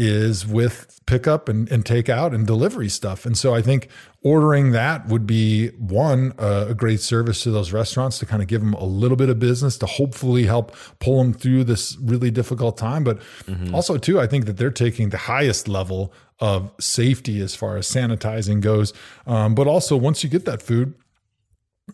is 0.00 0.46
with 0.46 0.98
pickup 1.04 1.48
and, 1.48 1.70
and 1.70 1.84
take 1.84 2.08
out 2.08 2.32
and 2.32 2.46
delivery 2.46 2.88
stuff. 2.88 3.26
And 3.26 3.36
so 3.36 3.54
I 3.54 3.60
think 3.60 3.88
ordering 4.22 4.72
that 4.72 5.06
would 5.08 5.26
be 5.26 5.68
one, 5.76 6.32
uh, 6.38 6.66
a 6.70 6.74
great 6.74 7.00
service 7.00 7.42
to 7.42 7.50
those 7.50 7.72
restaurants 7.72 8.18
to 8.20 8.26
kind 8.26 8.40
of 8.40 8.48
give 8.48 8.62
them 8.62 8.72
a 8.74 8.84
little 8.84 9.16
bit 9.16 9.28
of 9.28 9.38
business 9.38 9.76
to 9.78 9.86
hopefully 9.86 10.44
help 10.46 10.74
pull 11.00 11.18
them 11.18 11.34
through 11.34 11.64
this 11.64 11.98
really 12.00 12.30
difficult 12.30 12.78
time. 12.78 13.04
But 13.04 13.20
mm-hmm. 13.44 13.74
also, 13.74 13.98
too, 13.98 14.18
I 14.18 14.26
think 14.26 14.46
that 14.46 14.56
they're 14.56 14.70
taking 14.70 15.10
the 15.10 15.18
highest 15.18 15.68
level 15.68 16.12
of 16.38 16.72
safety 16.80 17.40
as 17.40 17.54
far 17.54 17.76
as 17.76 17.86
sanitizing 17.86 18.62
goes. 18.62 18.94
Um, 19.26 19.54
but 19.54 19.66
also, 19.66 19.96
once 19.96 20.24
you 20.24 20.30
get 20.30 20.46
that 20.46 20.62
food, 20.62 20.94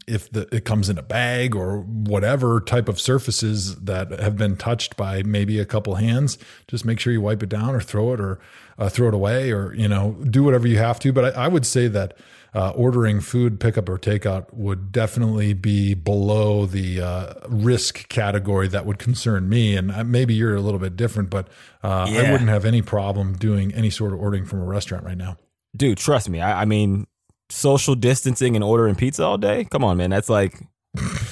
if 0.06 0.30
the, 0.30 0.48
it 0.54 0.64
comes 0.64 0.88
in 0.88 0.98
a 0.98 1.02
bag 1.02 1.54
or 1.54 1.80
whatever 1.80 2.60
type 2.60 2.88
of 2.88 3.00
surfaces 3.00 3.76
that 3.76 4.10
have 4.20 4.36
been 4.36 4.56
touched 4.56 4.96
by 4.96 5.22
maybe 5.22 5.58
a 5.58 5.64
couple 5.64 5.94
hands, 5.96 6.38
just 6.68 6.84
make 6.84 7.00
sure 7.00 7.12
you 7.12 7.20
wipe 7.20 7.42
it 7.42 7.48
down 7.48 7.74
or 7.74 7.80
throw 7.80 8.12
it 8.12 8.20
or 8.20 8.38
uh, 8.78 8.88
throw 8.88 9.08
it 9.08 9.14
away 9.14 9.52
or 9.52 9.74
you 9.74 9.88
know 9.88 10.12
do 10.30 10.42
whatever 10.42 10.66
you 10.66 10.78
have 10.78 10.98
to. 11.00 11.12
But 11.12 11.36
I, 11.36 11.44
I 11.44 11.48
would 11.48 11.66
say 11.66 11.88
that 11.88 12.16
uh, 12.56 12.70
ordering 12.70 13.20
food 13.20 13.60
pickup 13.60 13.86
or 13.86 13.98
takeout 13.98 14.52
would 14.54 14.90
definitely 14.90 15.52
be 15.52 15.92
below 15.92 16.64
the 16.64 17.02
uh, 17.02 17.34
risk 17.48 18.08
category 18.08 18.66
that 18.68 18.86
would 18.86 18.98
concern 18.98 19.48
me. 19.48 19.76
And 19.76 19.92
uh, 19.92 20.04
maybe 20.04 20.32
you're 20.32 20.56
a 20.56 20.60
little 20.62 20.80
bit 20.80 20.96
different, 20.96 21.28
but 21.28 21.48
uh, 21.82 22.06
yeah. 22.08 22.20
I 22.20 22.30
wouldn't 22.32 22.48
have 22.48 22.64
any 22.64 22.80
problem 22.80 23.36
doing 23.36 23.74
any 23.74 23.90
sort 23.90 24.14
of 24.14 24.20
ordering 24.20 24.46
from 24.46 24.60
a 24.60 24.64
restaurant 24.64 25.04
right 25.04 25.18
now. 25.18 25.36
Dude, 25.76 25.98
trust 25.98 26.30
me. 26.30 26.40
I, 26.40 26.62
I 26.62 26.64
mean, 26.64 27.06
social 27.50 27.94
distancing 27.94 28.56
and 28.56 28.64
ordering 28.64 28.94
pizza 28.94 29.24
all 29.24 29.38
day? 29.38 29.64
Come 29.64 29.84
on, 29.84 29.96
man. 29.96 30.10
That's 30.10 30.28
like 30.28 30.60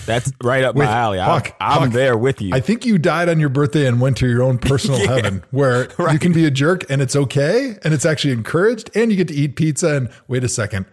that's 0.06 0.30
right 0.42 0.64
up 0.64 0.76
Wait, 0.76 0.84
my 0.84 0.92
alley. 0.92 1.18
Hawk, 1.18 1.54
I, 1.60 1.76
am 1.76 1.82
Hawk, 1.84 1.92
there 1.92 2.18
with 2.18 2.42
you. 2.42 2.54
I 2.54 2.60
think 2.60 2.84
you 2.84 2.98
died 2.98 3.28
on 3.28 3.40
your 3.40 3.48
birthday 3.48 3.86
and 3.86 4.00
went 4.00 4.18
to 4.18 4.28
your 4.28 4.42
own 4.42 4.58
personal 4.58 4.98
yeah, 5.00 5.14
heaven 5.14 5.44
where 5.50 5.88
right. 5.98 6.12
you 6.12 6.18
can 6.18 6.32
be 6.32 6.44
a 6.44 6.50
jerk 6.50 6.88
and 6.90 7.00
it's 7.00 7.16
okay 7.16 7.76
and 7.82 7.94
it's 7.94 8.04
actually 8.04 8.32
encouraged 8.32 8.90
and 8.94 9.10
you 9.10 9.16
get 9.16 9.28
to 9.28 9.34
eat 9.34 9.56
pizza. 9.56 9.96
And 9.96 10.10
wait 10.28 10.44
a 10.44 10.48
second, 10.48 10.86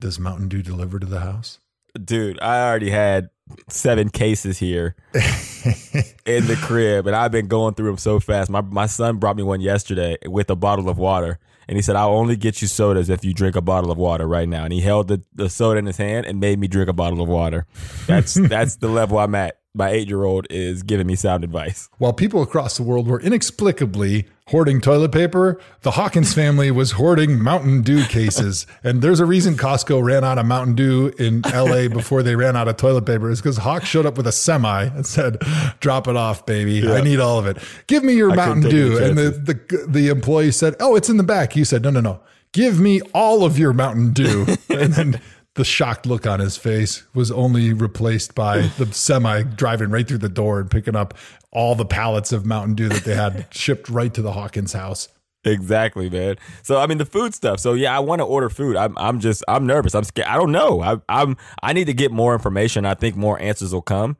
does 0.00 0.18
Mountain 0.18 0.48
Dew 0.48 0.62
deliver 0.62 0.98
to 0.98 1.06
the 1.06 1.20
house? 1.20 1.58
dude, 2.04 2.40
I 2.40 2.66
already 2.66 2.90
had 2.90 3.30
seven 3.68 4.10
cases 4.10 4.58
here 4.58 4.94
in 5.14 6.46
the 6.46 6.58
crib, 6.62 7.06
and 7.06 7.16
I've 7.16 7.32
been 7.32 7.48
going 7.48 7.74
through 7.74 7.86
them 7.86 7.98
so 7.98 8.20
fast. 8.20 8.50
My 8.50 8.60
my 8.60 8.86
son 8.86 9.16
brought 9.16 9.36
me 9.36 9.42
one 9.42 9.60
yesterday 9.60 10.16
with 10.26 10.50
a 10.50 10.56
bottle 10.56 10.88
of 10.88 10.98
water, 10.98 11.38
and 11.68 11.76
he 11.76 11.82
said, 11.82 11.96
"I'll 11.96 12.16
only 12.16 12.36
get 12.36 12.62
you 12.62 12.68
sodas 12.68 13.10
if 13.10 13.24
you 13.24 13.34
drink 13.34 13.54
a 13.56 13.60
bottle 13.60 13.90
of 13.90 13.98
water 13.98 14.26
right 14.26 14.48
now." 14.48 14.64
And 14.64 14.72
he 14.72 14.80
held 14.80 15.08
the, 15.08 15.22
the 15.34 15.48
soda 15.48 15.78
in 15.78 15.86
his 15.86 15.98
hand 15.98 16.26
and 16.26 16.40
made 16.40 16.58
me 16.58 16.66
drink 16.66 16.88
a 16.88 16.92
bottle 16.92 17.20
of 17.20 17.28
water. 17.28 17.66
That's 18.06 18.34
that's 18.48 18.76
the 18.76 18.88
level 18.88 19.18
I'm 19.18 19.34
at. 19.34 19.57
My 19.74 19.90
eight 19.90 20.08
year 20.08 20.24
old 20.24 20.46
is 20.50 20.82
giving 20.82 21.06
me 21.06 21.14
sound 21.14 21.44
advice. 21.44 21.88
While 21.98 22.12
people 22.12 22.42
across 22.42 22.76
the 22.76 22.82
world 22.82 23.06
were 23.06 23.20
inexplicably 23.20 24.26
hoarding 24.48 24.80
toilet 24.80 25.12
paper, 25.12 25.60
the 25.82 25.92
Hawkins 25.92 26.32
family 26.32 26.70
was 26.70 26.92
hoarding 26.92 27.38
Mountain 27.42 27.82
Dew 27.82 28.04
cases. 28.06 28.66
and 28.82 29.02
there's 29.02 29.20
a 29.20 29.26
reason 29.26 29.56
Costco 29.56 30.02
ran 30.02 30.24
out 30.24 30.38
of 30.38 30.46
Mountain 30.46 30.74
Dew 30.74 31.12
in 31.18 31.42
LA 31.42 31.88
before 31.88 32.22
they 32.22 32.34
ran 32.34 32.56
out 32.56 32.66
of 32.66 32.76
toilet 32.76 33.04
paper, 33.04 33.30
is 33.30 33.40
because 33.40 33.58
Hawk 33.58 33.84
showed 33.84 34.06
up 34.06 34.16
with 34.16 34.26
a 34.26 34.32
semi 34.32 34.84
and 34.84 35.06
said, 35.06 35.38
Drop 35.80 36.08
it 36.08 36.16
off, 36.16 36.46
baby. 36.46 36.76
Yeah. 36.76 36.94
I 36.94 37.02
need 37.02 37.20
all 37.20 37.38
of 37.38 37.46
it. 37.46 37.58
Give 37.86 38.02
me 38.02 38.14
your 38.14 38.32
I 38.32 38.36
Mountain 38.36 38.70
Dew. 38.70 38.98
And 38.98 39.18
the, 39.18 39.30
the 39.30 39.86
the 39.86 40.08
employee 40.08 40.50
said, 40.50 40.76
Oh, 40.80 40.96
it's 40.96 41.10
in 41.10 41.18
the 41.18 41.22
back. 41.22 41.54
You 41.54 41.64
said, 41.64 41.82
No, 41.82 41.90
no, 41.90 42.00
no. 42.00 42.20
Give 42.52 42.80
me 42.80 43.02
all 43.12 43.44
of 43.44 43.58
your 43.58 43.74
Mountain 43.74 44.14
Dew. 44.14 44.46
and 44.70 44.94
then 44.94 45.20
the 45.58 45.64
shocked 45.64 46.06
look 46.06 46.24
on 46.24 46.38
his 46.38 46.56
face 46.56 47.02
was 47.14 47.32
only 47.32 47.72
replaced 47.72 48.32
by 48.34 48.60
the 48.78 48.86
semi 48.92 49.42
driving 49.42 49.90
right 49.90 50.06
through 50.06 50.18
the 50.18 50.28
door 50.28 50.60
and 50.60 50.70
picking 50.70 50.94
up 50.94 51.14
all 51.50 51.74
the 51.74 51.84
pallets 51.84 52.30
of 52.30 52.46
Mountain 52.46 52.76
Dew 52.76 52.88
that 52.88 53.04
they 53.04 53.14
had 53.14 53.48
shipped 53.50 53.88
right 53.88 54.14
to 54.14 54.22
the 54.22 54.32
Hawkins 54.32 54.72
house. 54.72 55.08
Exactly, 55.44 56.08
man. 56.08 56.36
So 56.62 56.78
I 56.78 56.86
mean 56.86 56.98
the 56.98 57.04
food 57.04 57.34
stuff. 57.34 57.58
So 57.58 57.74
yeah, 57.74 57.94
I 57.94 57.98
want 57.98 58.20
to 58.20 58.24
order 58.24 58.48
food. 58.48 58.76
I'm 58.76 58.96
I'm 58.98 59.18
just 59.18 59.42
I'm 59.48 59.66
nervous. 59.66 59.96
I'm 59.96 60.04
scared. 60.04 60.28
I 60.28 60.36
don't 60.36 60.52
know. 60.52 60.80
I 60.80 60.98
I'm 61.08 61.36
I 61.60 61.72
need 61.72 61.86
to 61.86 61.92
get 61.92 62.12
more 62.12 62.34
information. 62.34 62.86
I 62.86 62.94
think 62.94 63.16
more 63.16 63.40
answers 63.40 63.74
will 63.74 63.82
come. 63.82 64.16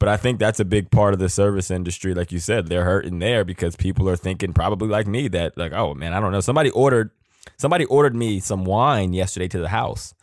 But 0.00 0.08
I 0.08 0.16
think 0.16 0.40
that's 0.40 0.58
a 0.58 0.64
big 0.64 0.90
part 0.90 1.14
of 1.14 1.20
the 1.20 1.28
service 1.28 1.70
industry. 1.70 2.12
Like 2.12 2.32
you 2.32 2.40
said, 2.40 2.66
they're 2.66 2.84
hurting 2.84 3.20
there 3.20 3.44
because 3.44 3.76
people 3.76 4.08
are 4.08 4.16
thinking 4.16 4.52
probably 4.52 4.88
like 4.88 5.06
me 5.06 5.28
that 5.28 5.56
like, 5.56 5.72
oh 5.72 5.94
man, 5.94 6.12
I 6.12 6.18
don't 6.18 6.32
know. 6.32 6.40
Somebody 6.40 6.70
ordered 6.70 7.10
somebody 7.56 7.84
ordered 7.84 8.16
me 8.16 8.40
some 8.40 8.64
wine 8.64 9.12
yesterday 9.12 9.46
to 9.46 9.60
the 9.60 9.68
house 9.68 10.14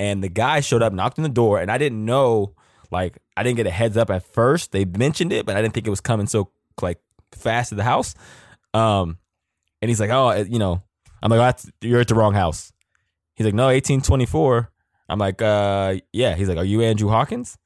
and 0.00 0.24
the 0.24 0.30
guy 0.30 0.60
showed 0.60 0.82
up, 0.82 0.94
knocked 0.94 1.18
on 1.18 1.24
the 1.24 1.28
door, 1.28 1.60
and 1.60 1.70
I 1.70 1.76
didn't 1.76 2.02
know, 2.02 2.54
like, 2.90 3.18
I 3.36 3.42
didn't 3.42 3.58
get 3.58 3.66
a 3.66 3.70
heads 3.70 3.98
up 3.98 4.08
at 4.08 4.24
first. 4.24 4.72
They 4.72 4.86
mentioned 4.86 5.30
it, 5.30 5.44
but 5.44 5.56
I 5.56 5.60
didn't 5.60 5.74
think 5.74 5.86
it 5.86 5.90
was 5.90 6.00
coming 6.00 6.26
so 6.26 6.50
like 6.80 6.98
fast 7.32 7.68
to 7.68 7.74
the 7.74 7.84
house. 7.84 8.14
Um, 8.72 9.18
and 9.82 9.90
he's 9.90 10.00
like, 10.00 10.08
oh, 10.08 10.32
you 10.36 10.58
know, 10.58 10.82
I'm 11.22 11.30
like, 11.30 11.54
oh, 11.54 11.70
you're 11.82 12.00
at 12.00 12.08
the 12.08 12.14
wrong 12.14 12.32
house. 12.32 12.72
He's 13.34 13.44
like, 13.44 13.52
no, 13.52 13.66
1824. 13.66 14.70
I'm 15.10 15.18
like, 15.18 15.42
uh, 15.42 15.96
yeah. 16.14 16.34
He's 16.34 16.48
like, 16.48 16.56
are 16.56 16.64
you 16.64 16.80
Andrew 16.80 17.10
Hawkins? 17.10 17.58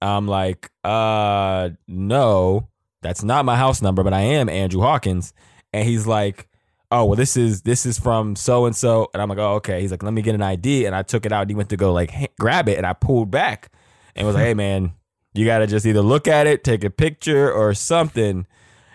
I'm 0.00 0.28
like, 0.28 0.70
uh, 0.84 1.70
no, 1.88 2.68
that's 3.02 3.24
not 3.24 3.44
my 3.44 3.56
house 3.56 3.82
number, 3.82 4.04
but 4.04 4.12
I 4.12 4.20
am 4.20 4.48
Andrew 4.48 4.80
Hawkins. 4.80 5.32
And 5.72 5.88
he's 5.88 6.06
like, 6.06 6.47
oh 6.90 7.04
well 7.04 7.16
this 7.16 7.36
is 7.36 7.62
this 7.62 7.84
is 7.84 7.98
from 7.98 8.34
so 8.34 8.64
and 8.66 8.74
so 8.74 9.08
and 9.12 9.22
i'm 9.22 9.28
like 9.28 9.38
oh 9.38 9.54
okay. 9.54 9.80
He's 9.80 9.90
like 9.90 10.02
let 10.02 10.12
me 10.12 10.22
get 10.22 10.34
an 10.34 10.42
id 10.42 10.86
and 10.86 10.94
i 10.94 11.02
took 11.02 11.26
it 11.26 11.32
out. 11.32 11.42
And 11.42 11.50
he 11.50 11.56
went 11.56 11.70
to 11.70 11.76
go 11.76 11.92
like 11.92 12.32
grab 12.38 12.68
it. 12.68 12.76
And 12.76 12.86
i 12.86 12.92
pulled 12.92 13.30
back 13.30 13.70
and 14.16 14.26
was 14.26 14.34
like 14.34 14.44
hey 14.44 14.54
man 14.66 14.92
you 15.34 15.44
gotta 15.44 15.66
just 15.66 15.86
either 15.86 16.00
look 16.00 16.26
at 16.26 16.46
it 16.46 16.64
take 16.64 16.84
a 16.84 16.90
picture 16.90 17.52
or 17.52 17.74
something. 17.74 18.46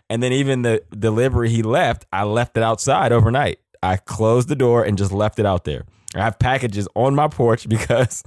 And 0.09 0.21
then 0.21 0.33
even 0.33 0.61
the 0.61 0.83
delivery 0.97 1.49
he 1.49 1.63
left 1.63 2.05
i 2.11 2.23
left 2.23 2.57
it 2.57 2.63
outside 2.63 3.11
overnight. 3.11 3.59
I 3.81 3.97
closed 3.97 4.47
the 4.47 4.55
door 4.55 4.83
and 4.83 4.97
just 4.97 5.11
left 5.11 5.39
it 5.39 5.45
out 5.45 5.65
there. 5.65 5.83
I 6.15 6.19
have 6.19 6.39
packages 6.39 6.87
on 6.95 7.15
my 7.15 7.27
porch 7.27 7.67
because 7.75 8.23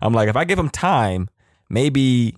i'm 0.00 0.12
like 0.12 0.28
if 0.28 0.36
i 0.36 0.44
give 0.44 0.56
them 0.56 0.70
time 0.70 1.28
maybe 1.68 2.36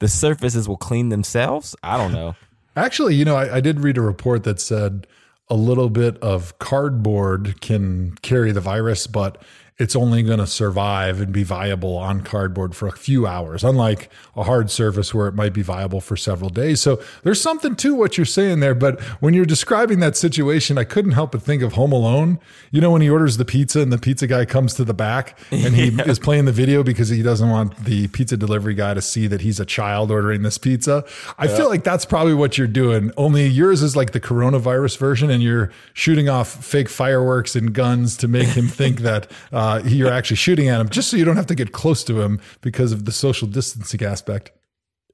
the 0.00 0.08
surfaces 0.08 0.68
will 0.68 0.76
clean 0.76 1.08
themselves. 1.08 1.74
I 1.82 1.96
don't 1.96 2.12
know. 2.12 2.36
Actually 2.76 3.14
you 3.14 3.24
know 3.24 3.36
I, 3.36 3.56
I 3.56 3.60
did 3.60 3.80
read 3.80 3.96
a 3.96 4.02
report 4.02 4.44
that 4.44 4.60
said 4.60 5.06
a 5.50 5.54
little 5.54 5.88
bit 5.88 6.18
of 6.18 6.58
cardboard 6.58 7.60
can 7.60 8.12
carry 8.22 8.52
the 8.52 8.60
virus, 8.60 9.06
but 9.06 9.42
it's 9.78 9.94
only 9.94 10.24
going 10.24 10.40
to 10.40 10.46
survive 10.46 11.20
and 11.20 11.32
be 11.32 11.44
viable 11.44 11.96
on 11.96 12.20
cardboard 12.22 12.74
for 12.74 12.88
a 12.88 12.92
few 12.92 13.28
hours, 13.28 13.62
unlike 13.62 14.10
a 14.36 14.42
hard 14.42 14.72
surface 14.72 15.14
where 15.14 15.28
it 15.28 15.36
might 15.36 15.52
be 15.52 15.62
viable 15.62 16.00
for 16.00 16.16
several 16.16 16.50
days. 16.50 16.80
So 16.80 17.00
there's 17.22 17.40
something 17.40 17.76
to 17.76 17.94
what 17.94 18.18
you're 18.18 18.24
saying 18.24 18.58
there. 18.58 18.74
But 18.74 19.00
when 19.20 19.34
you're 19.34 19.44
describing 19.44 20.00
that 20.00 20.16
situation, 20.16 20.78
I 20.78 20.84
couldn't 20.84 21.12
help 21.12 21.30
but 21.30 21.42
think 21.42 21.62
of 21.62 21.74
Home 21.74 21.92
Alone. 21.92 22.40
You 22.72 22.80
know, 22.80 22.90
when 22.90 23.02
he 23.02 23.08
orders 23.08 23.36
the 23.36 23.44
pizza 23.44 23.80
and 23.80 23.92
the 23.92 23.98
pizza 23.98 24.26
guy 24.26 24.44
comes 24.46 24.74
to 24.74 24.84
the 24.84 24.94
back 24.94 25.38
and 25.52 25.76
he 25.76 25.88
yeah. 25.90 26.08
is 26.08 26.18
playing 26.18 26.46
the 26.46 26.52
video 26.52 26.82
because 26.82 27.08
he 27.08 27.22
doesn't 27.22 27.48
want 27.48 27.84
the 27.84 28.08
pizza 28.08 28.36
delivery 28.36 28.74
guy 28.74 28.94
to 28.94 29.02
see 29.02 29.28
that 29.28 29.42
he's 29.42 29.60
a 29.60 29.66
child 29.66 30.10
ordering 30.10 30.42
this 30.42 30.58
pizza. 30.58 31.04
I 31.38 31.44
yeah. 31.44 31.56
feel 31.56 31.68
like 31.68 31.84
that's 31.84 32.04
probably 32.04 32.34
what 32.34 32.58
you're 32.58 32.66
doing. 32.66 33.12
Only 33.16 33.46
yours 33.46 33.82
is 33.82 33.94
like 33.94 34.10
the 34.10 34.20
coronavirus 34.20 34.98
version 34.98 35.30
and 35.30 35.40
you're 35.40 35.70
shooting 35.92 36.28
off 36.28 36.64
fake 36.64 36.88
fireworks 36.88 37.54
and 37.54 37.72
guns 37.72 38.16
to 38.16 38.26
make 38.26 38.48
him 38.48 38.66
think 38.66 39.00
that, 39.02 39.30
uh, 39.52 39.67
uh, 39.68 39.82
you're 39.84 40.12
actually 40.12 40.36
shooting 40.36 40.68
at 40.68 40.80
him 40.80 40.88
just 40.88 41.10
so 41.10 41.16
you 41.16 41.24
don't 41.24 41.36
have 41.36 41.46
to 41.46 41.54
get 41.54 41.72
close 41.72 42.02
to 42.04 42.20
him 42.20 42.40
because 42.60 42.92
of 42.92 43.04
the 43.04 43.12
social 43.12 43.46
distancing 43.48 44.02
aspect. 44.02 44.52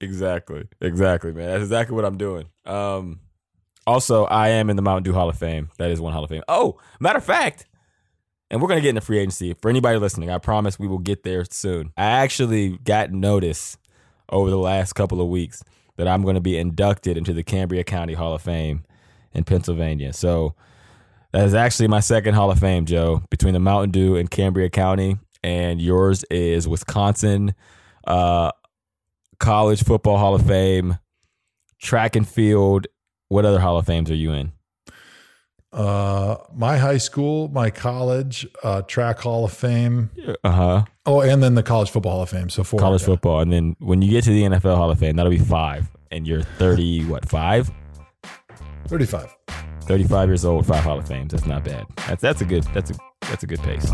Exactly. 0.01 0.69
Exactly, 0.81 1.33
man. 1.33 1.49
That's 1.49 1.63
exactly 1.63 1.97
what 1.97 2.05
I'm 2.05 2.17
doing. 2.17 2.47
Um, 2.65 3.21
also, 3.87 4.25
I 4.25 4.49
am 4.49 4.71
in 4.71 4.77
the 4.77 4.83
Mountain 4.83 5.05
Dew 5.05 5.13
Hall 5.13 5.29
of 5.29 5.37
Fame. 5.37 5.71
That 5.79 5.91
is 5.91 6.01
one 6.01 6.13
Hall 6.13 6.25
of 6.25 6.31
Fame. 6.31 6.43
Oh, 6.49 6.79
matter 7.01 7.19
of 7.19 7.25
fact, 7.25 7.67
and 8.51 8.61
we're 8.61 8.69
going 8.69 8.79
to 8.79 8.83
get 8.83 8.91
into 8.91 9.01
free 9.01 9.19
agency. 9.19 9.55
For 9.55 9.69
anybody 9.69 9.99
listening, 9.99 10.31
I 10.31 10.39
promise 10.39 10.79
we 10.79 10.87
will 10.87 10.99
get 10.99 11.23
there 11.25 11.45
soon. 11.45 11.93
I 11.97 12.05
actually 12.05 12.79
got 12.79 13.11
notice 13.11 13.77
over 14.31 14.49
the 14.49 14.59
last 14.59 14.95
couple 14.95 15.21
of 15.21 15.29
weeks 15.29 15.63
that 15.97 16.09
I'm 16.09 16.23
going 16.23 16.35
to 16.35 16.41
be 16.41 16.57
inducted 16.57 17.17
into 17.17 17.33
the 17.33 17.43
Cambria 17.43 17.85
County 17.85 18.15
Hall 18.15 18.35
of 18.35 18.43
Fame 18.43 18.85
in 19.33 19.45
Pennsylvania. 19.45 20.13
So 20.13 20.55
that 21.35 21.47
is 21.47 21.55
actually 21.55 21.89
my 21.89 21.99
second 21.99 22.35
Hall 22.35 22.49
of 22.53 22.61
Fame, 22.61 22.87
Joe, 22.87 23.25
between 23.29 23.55
the 23.55 23.61
Mountain 23.61 23.91
Dew 23.91 24.15
and 24.15 24.31
Cambria 24.31 24.71
County. 24.71 25.19
And 25.43 25.83
yours 25.83 26.25
is 26.31 26.69
Wisconsin 26.69 27.55
uh, 28.07 28.53
College 29.41 29.83
Football 29.83 30.19
Hall 30.19 30.37
of 30.37 30.47
Fame, 30.47 30.99
track 31.81 32.15
and 32.15 32.27
field. 32.27 32.87
What 33.31 33.45
other 33.45 33.59
Hall 33.59 33.77
of 33.77 33.85
Fames 33.85 34.13
are 34.13 34.15
you 34.15 34.33
in? 34.33 34.53
Uh, 35.73 36.37
my 36.55 36.79
high 36.79 36.99
school, 36.99 37.49
my 37.49 37.69
college, 37.69 38.47
uh, 38.63 38.83
track 38.83 39.19
Hall 39.19 39.45
of 39.45 39.53
Fame. 39.53 40.11
Uh 40.45 40.51
huh. 40.53 40.85
Oh, 41.05 41.21
and 41.21 41.43
then 41.43 41.57
the 41.57 41.65
College 41.65 41.91
Football 41.91 42.13
Hall 42.13 42.23
of 42.23 42.31
Fame. 42.31 42.49
So 42.49 42.63
four. 42.63 42.79
College 42.79 43.03
yeah. 43.03 43.07
football, 43.07 43.41
and 43.41 43.53
then 43.53 43.75
when 43.81 44.03
you 44.03 44.11
get 44.11 44.23
to 44.25 44.31
the 44.31 44.43
NFL 44.43 44.77
Hall 44.77 44.91
of 44.91 45.01
Fame, 45.01 45.17
that'll 45.17 45.31
be 45.31 45.39
five, 45.39 45.91
and 46.13 46.29
you're 46.29 46.43
thirty. 46.43 47.05
What 47.05 47.29
five? 47.29 47.73
Thirty-five. 48.87 49.35
35 49.85 50.29
years 50.29 50.45
old, 50.45 50.67
five 50.67 50.85
Hall 50.85 50.99
of 50.99 51.07
Fames. 51.07 51.33
That's 51.33 51.47
not 51.47 51.65
bad. 51.65 51.87
That's 52.09 52.23
that's 52.23 52.41
a 52.41 52.45
good 52.45 52.65
that's 52.75 52.91
a 52.91 52.95
that's 53.23 53.43
a 53.43 53.47
good 53.47 53.61
pace. 53.61 53.91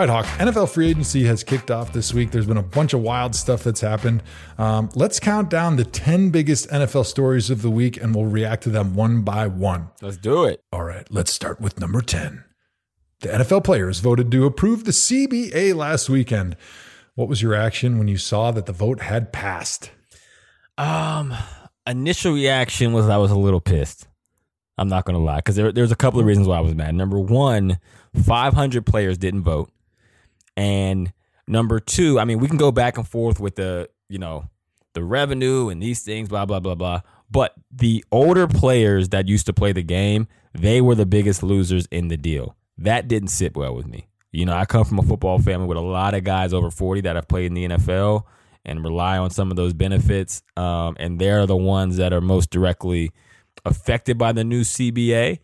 All 0.00 0.06
right, 0.06 0.24
Hawk. 0.24 0.24
NFL 0.38 0.70
free 0.70 0.88
agency 0.88 1.24
has 1.24 1.44
kicked 1.44 1.70
off 1.70 1.92
this 1.92 2.14
week. 2.14 2.30
There's 2.30 2.46
been 2.46 2.56
a 2.56 2.62
bunch 2.62 2.94
of 2.94 3.02
wild 3.02 3.34
stuff 3.34 3.64
that's 3.64 3.82
happened. 3.82 4.22
Um, 4.56 4.88
let's 4.94 5.20
count 5.20 5.50
down 5.50 5.76
the 5.76 5.84
10 5.84 6.30
biggest 6.30 6.70
NFL 6.70 7.04
stories 7.04 7.50
of 7.50 7.60
the 7.60 7.70
week 7.70 8.00
and 8.00 8.14
we'll 8.14 8.24
react 8.24 8.62
to 8.62 8.70
them 8.70 8.94
one 8.94 9.22
by 9.22 9.46
one. 9.48 9.90
Let's 10.00 10.16
do 10.16 10.44
it. 10.44 10.62
All 10.72 10.84
right, 10.84 11.06
let's 11.10 11.32
start 11.32 11.60
with 11.60 11.80
number 11.80 12.00
10. 12.00 12.44
The 13.20 13.28
NFL 13.28 13.64
players 13.64 14.00
voted 14.00 14.30
to 14.30 14.46
approve 14.46 14.84
the 14.84 14.92
CBA 14.92 15.74
last 15.74 16.08
weekend. 16.08 16.56
What 17.16 17.28
was 17.28 17.42
your 17.42 17.50
reaction 17.50 17.98
when 17.98 18.08
you 18.08 18.16
saw 18.16 18.50
that 18.50 18.64
the 18.64 18.72
vote 18.72 19.02
had 19.02 19.30
passed? 19.30 19.90
Um, 20.78 21.34
initial 21.86 22.32
reaction 22.32 22.94
was 22.94 23.10
I 23.10 23.18
was 23.18 23.30
a 23.30 23.38
little 23.38 23.60
pissed. 23.60 24.08
I'm 24.78 24.88
not 24.88 25.04
going 25.04 25.18
to 25.18 25.22
lie 25.22 25.36
because 25.36 25.54
there, 25.54 25.70
there's 25.70 25.92
a 25.92 25.96
couple 25.96 26.18
of 26.18 26.24
reasons 26.24 26.48
why 26.48 26.56
I 26.56 26.60
was 26.60 26.74
mad. 26.74 26.94
Number 26.94 27.18
one, 27.18 27.78
500 28.24 28.86
players 28.86 29.18
didn't 29.18 29.42
vote, 29.42 29.70
and 30.56 31.12
number 31.46 31.78
two, 31.78 32.18
I 32.18 32.24
mean, 32.24 32.38
we 32.38 32.48
can 32.48 32.56
go 32.56 32.72
back 32.72 32.96
and 32.96 33.06
forth 33.06 33.38
with 33.38 33.56
the 33.56 33.90
you 34.08 34.18
know 34.18 34.48
the 34.94 35.04
revenue 35.04 35.68
and 35.68 35.82
these 35.82 36.00
things, 36.00 36.30
blah 36.30 36.46
blah 36.46 36.60
blah 36.60 36.74
blah. 36.74 37.02
But 37.30 37.52
the 37.70 38.02
older 38.10 38.46
players 38.46 39.10
that 39.10 39.28
used 39.28 39.44
to 39.44 39.52
play 39.52 39.72
the 39.72 39.82
game, 39.82 40.26
they 40.54 40.80
were 40.80 40.94
the 40.94 41.04
biggest 41.04 41.42
losers 41.42 41.84
in 41.90 42.08
the 42.08 42.16
deal 42.16 42.56
that 42.80 43.08
didn't 43.08 43.28
sit 43.28 43.56
well 43.56 43.74
with 43.74 43.86
me. 43.86 44.08
You 44.32 44.46
know, 44.46 44.54
I 44.54 44.64
come 44.64 44.84
from 44.84 44.98
a 44.98 45.02
football 45.02 45.38
family 45.38 45.66
with 45.66 45.76
a 45.76 45.82
lot 45.82 46.14
of 46.14 46.24
guys 46.24 46.52
over 46.52 46.70
40 46.70 47.02
that 47.02 47.16
have 47.16 47.28
played 47.28 47.46
in 47.46 47.54
the 47.54 47.68
NFL 47.68 48.24
and 48.64 48.84
rely 48.84 49.18
on 49.18 49.30
some 49.30 49.50
of 49.50 49.56
those 49.56 49.72
benefits. 49.72 50.42
Um, 50.56 50.96
and 51.00 51.18
they're 51.18 51.46
the 51.46 51.56
ones 51.56 51.96
that 51.96 52.12
are 52.12 52.20
most 52.20 52.50
directly 52.50 53.10
affected 53.64 54.18
by 54.18 54.32
the 54.32 54.44
new 54.44 54.62
CBA. 54.62 55.40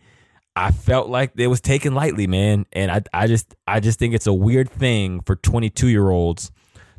I 0.54 0.70
felt 0.70 1.08
like 1.08 1.32
it 1.36 1.48
was 1.48 1.60
taken 1.60 1.94
lightly, 1.94 2.26
man. 2.26 2.64
And 2.72 2.90
I, 2.90 3.02
I 3.12 3.26
just 3.26 3.54
I 3.66 3.80
just 3.80 3.98
think 3.98 4.14
it's 4.14 4.26
a 4.26 4.32
weird 4.32 4.70
thing 4.70 5.20
for 5.20 5.36
22 5.36 5.88
year 5.88 6.08
olds 6.10 6.50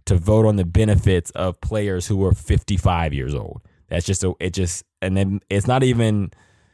to 0.05 0.15
vote 0.15 0.45
on 0.45 0.57
the 0.57 0.65
benefits 0.65 1.31
of 1.31 1.59
players 1.61 2.07
who 2.07 2.23
are 2.25 2.33
55 2.33 3.13
years 3.13 3.33
old. 3.33 3.61
That's 3.87 4.05
just 4.05 4.23
a 4.23 4.33
it 4.39 4.53
just 4.53 4.83
and 5.01 5.17
then 5.17 5.39
it's 5.49 5.67
not 5.67 5.83
even 5.83 6.31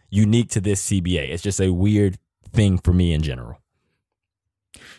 unique 0.10 0.50
to 0.52 0.62
this 0.62 0.90
CBA. 0.90 1.30
It's 1.30 1.44
just 1.44 1.62
a 1.62 1.72
weird 1.72 2.18
thing 2.54 2.78
for 2.78 2.94
me 2.94 3.14
in 3.14 3.22
general. 3.22 3.60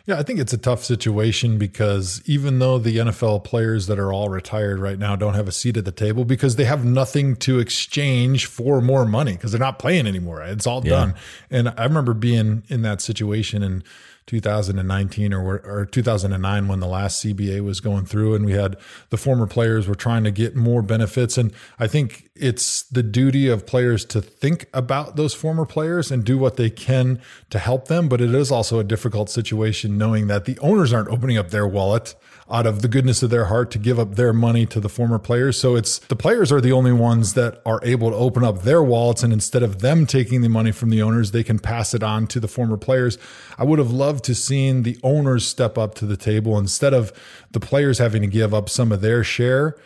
Yeah, 0.06 0.18
I 0.18 0.22
think 0.22 0.38
it's 0.38 0.52
a 0.52 0.58
tough 0.58 0.84
situation 0.84 1.56
because 1.56 2.20
even 2.26 2.58
though 2.58 2.78
the 2.78 2.98
NFL 2.98 3.42
players 3.42 3.86
that 3.86 3.98
are 3.98 4.12
all 4.12 4.28
retired 4.28 4.78
right 4.78 4.98
now 4.98 5.16
don't 5.16 5.32
have 5.32 5.48
a 5.48 5.52
seat 5.52 5.78
at 5.78 5.86
the 5.86 5.92
table 5.92 6.26
because 6.26 6.56
they 6.56 6.64
have 6.64 6.84
nothing 6.84 7.36
to 7.36 7.58
exchange 7.58 8.44
for 8.44 8.82
more 8.82 9.06
money 9.06 9.32
because 9.32 9.50
they're 9.52 9.58
not 9.58 9.78
playing 9.78 10.06
anymore. 10.06 10.42
It's 10.42 10.66
all 10.66 10.82
yeah. 10.84 10.90
done. 10.90 11.14
And 11.50 11.72
I 11.78 11.84
remember 11.84 12.12
being 12.12 12.64
in 12.68 12.82
that 12.82 13.00
situation 13.00 13.62
and 13.62 13.82
2019 14.26 15.34
or, 15.34 15.58
or 15.60 15.86
2009 15.86 16.68
when 16.68 16.80
the 16.80 16.86
last 16.86 17.24
CBA 17.24 17.60
was 17.60 17.80
going 17.80 18.06
through 18.06 18.34
and 18.34 18.46
we 18.46 18.52
had 18.52 18.76
the 19.10 19.16
former 19.16 19.46
players 19.46 19.86
were 19.86 19.94
trying 19.94 20.24
to 20.24 20.30
get 20.30 20.56
more 20.56 20.82
benefits. 20.82 21.36
And 21.36 21.52
I 21.78 21.86
think 21.86 22.30
it's 22.34 22.82
the 22.84 23.02
duty 23.02 23.48
of 23.48 23.66
players 23.66 24.04
to 24.06 24.22
think 24.22 24.66
about 24.72 25.16
those 25.16 25.34
former 25.34 25.66
players 25.66 26.10
and 26.10 26.24
do 26.24 26.38
what 26.38 26.56
they 26.56 26.70
can 26.70 27.20
to 27.50 27.58
help 27.58 27.88
them. 27.88 28.08
But 28.08 28.20
it 28.20 28.34
is 28.34 28.50
also 28.50 28.78
a 28.78 28.84
difficult 28.84 29.28
situation 29.28 29.98
knowing 29.98 30.26
that 30.28 30.46
the 30.46 30.58
owners 30.60 30.92
aren't 30.92 31.08
opening 31.08 31.36
up 31.36 31.50
their 31.50 31.66
wallet 31.66 32.14
out 32.50 32.66
of 32.66 32.82
the 32.82 32.88
goodness 32.88 33.22
of 33.22 33.30
their 33.30 33.46
heart 33.46 33.70
to 33.70 33.78
give 33.78 33.98
up 33.98 34.16
their 34.16 34.32
money 34.32 34.66
to 34.66 34.80
the 34.80 34.88
former 34.88 35.18
players. 35.18 35.58
So 35.58 35.76
it's 35.76 35.98
the 35.98 36.16
players 36.16 36.52
are 36.52 36.60
the 36.60 36.72
only 36.72 36.92
ones 36.92 37.34
that 37.34 37.62
are 37.64 37.80
able 37.82 38.10
to 38.10 38.16
open 38.16 38.44
up 38.44 38.62
their 38.62 38.82
wallets. 38.82 39.22
And 39.22 39.32
instead 39.32 39.62
of 39.62 39.80
them 39.80 40.06
taking 40.06 40.42
the 40.42 40.48
money 40.48 40.72
from 40.72 40.90
the 40.90 41.02
owners, 41.02 41.30
they 41.30 41.42
can 41.42 41.58
pass 41.58 41.94
it 41.94 42.02
on 42.02 42.26
to 42.28 42.40
the 42.40 42.48
former 42.48 42.76
players. 42.76 43.18
I 43.56 43.64
would 43.64 43.78
have 43.78 43.92
loved 43.92 44.24
to 44.24 44.34
seen 44.34 44.82
the 44.82 44.98
owners 45.02 45.46
step 45.46 45.78
up 45.78 45.94
to 45.96 46.06
the 46.06 46.16
table 46.16 46.58
instead 46.58 46.92
of 46.92 47.12
the 47.50 47.60
players 47.60 47.98
having 47.98 48.22
to 48.22 48.28
give 48.28 48.52
up 48.52 48.68
some 48.68 48.92
of 48.92 49.00
their 49.00 49.24
share 49.24 49.76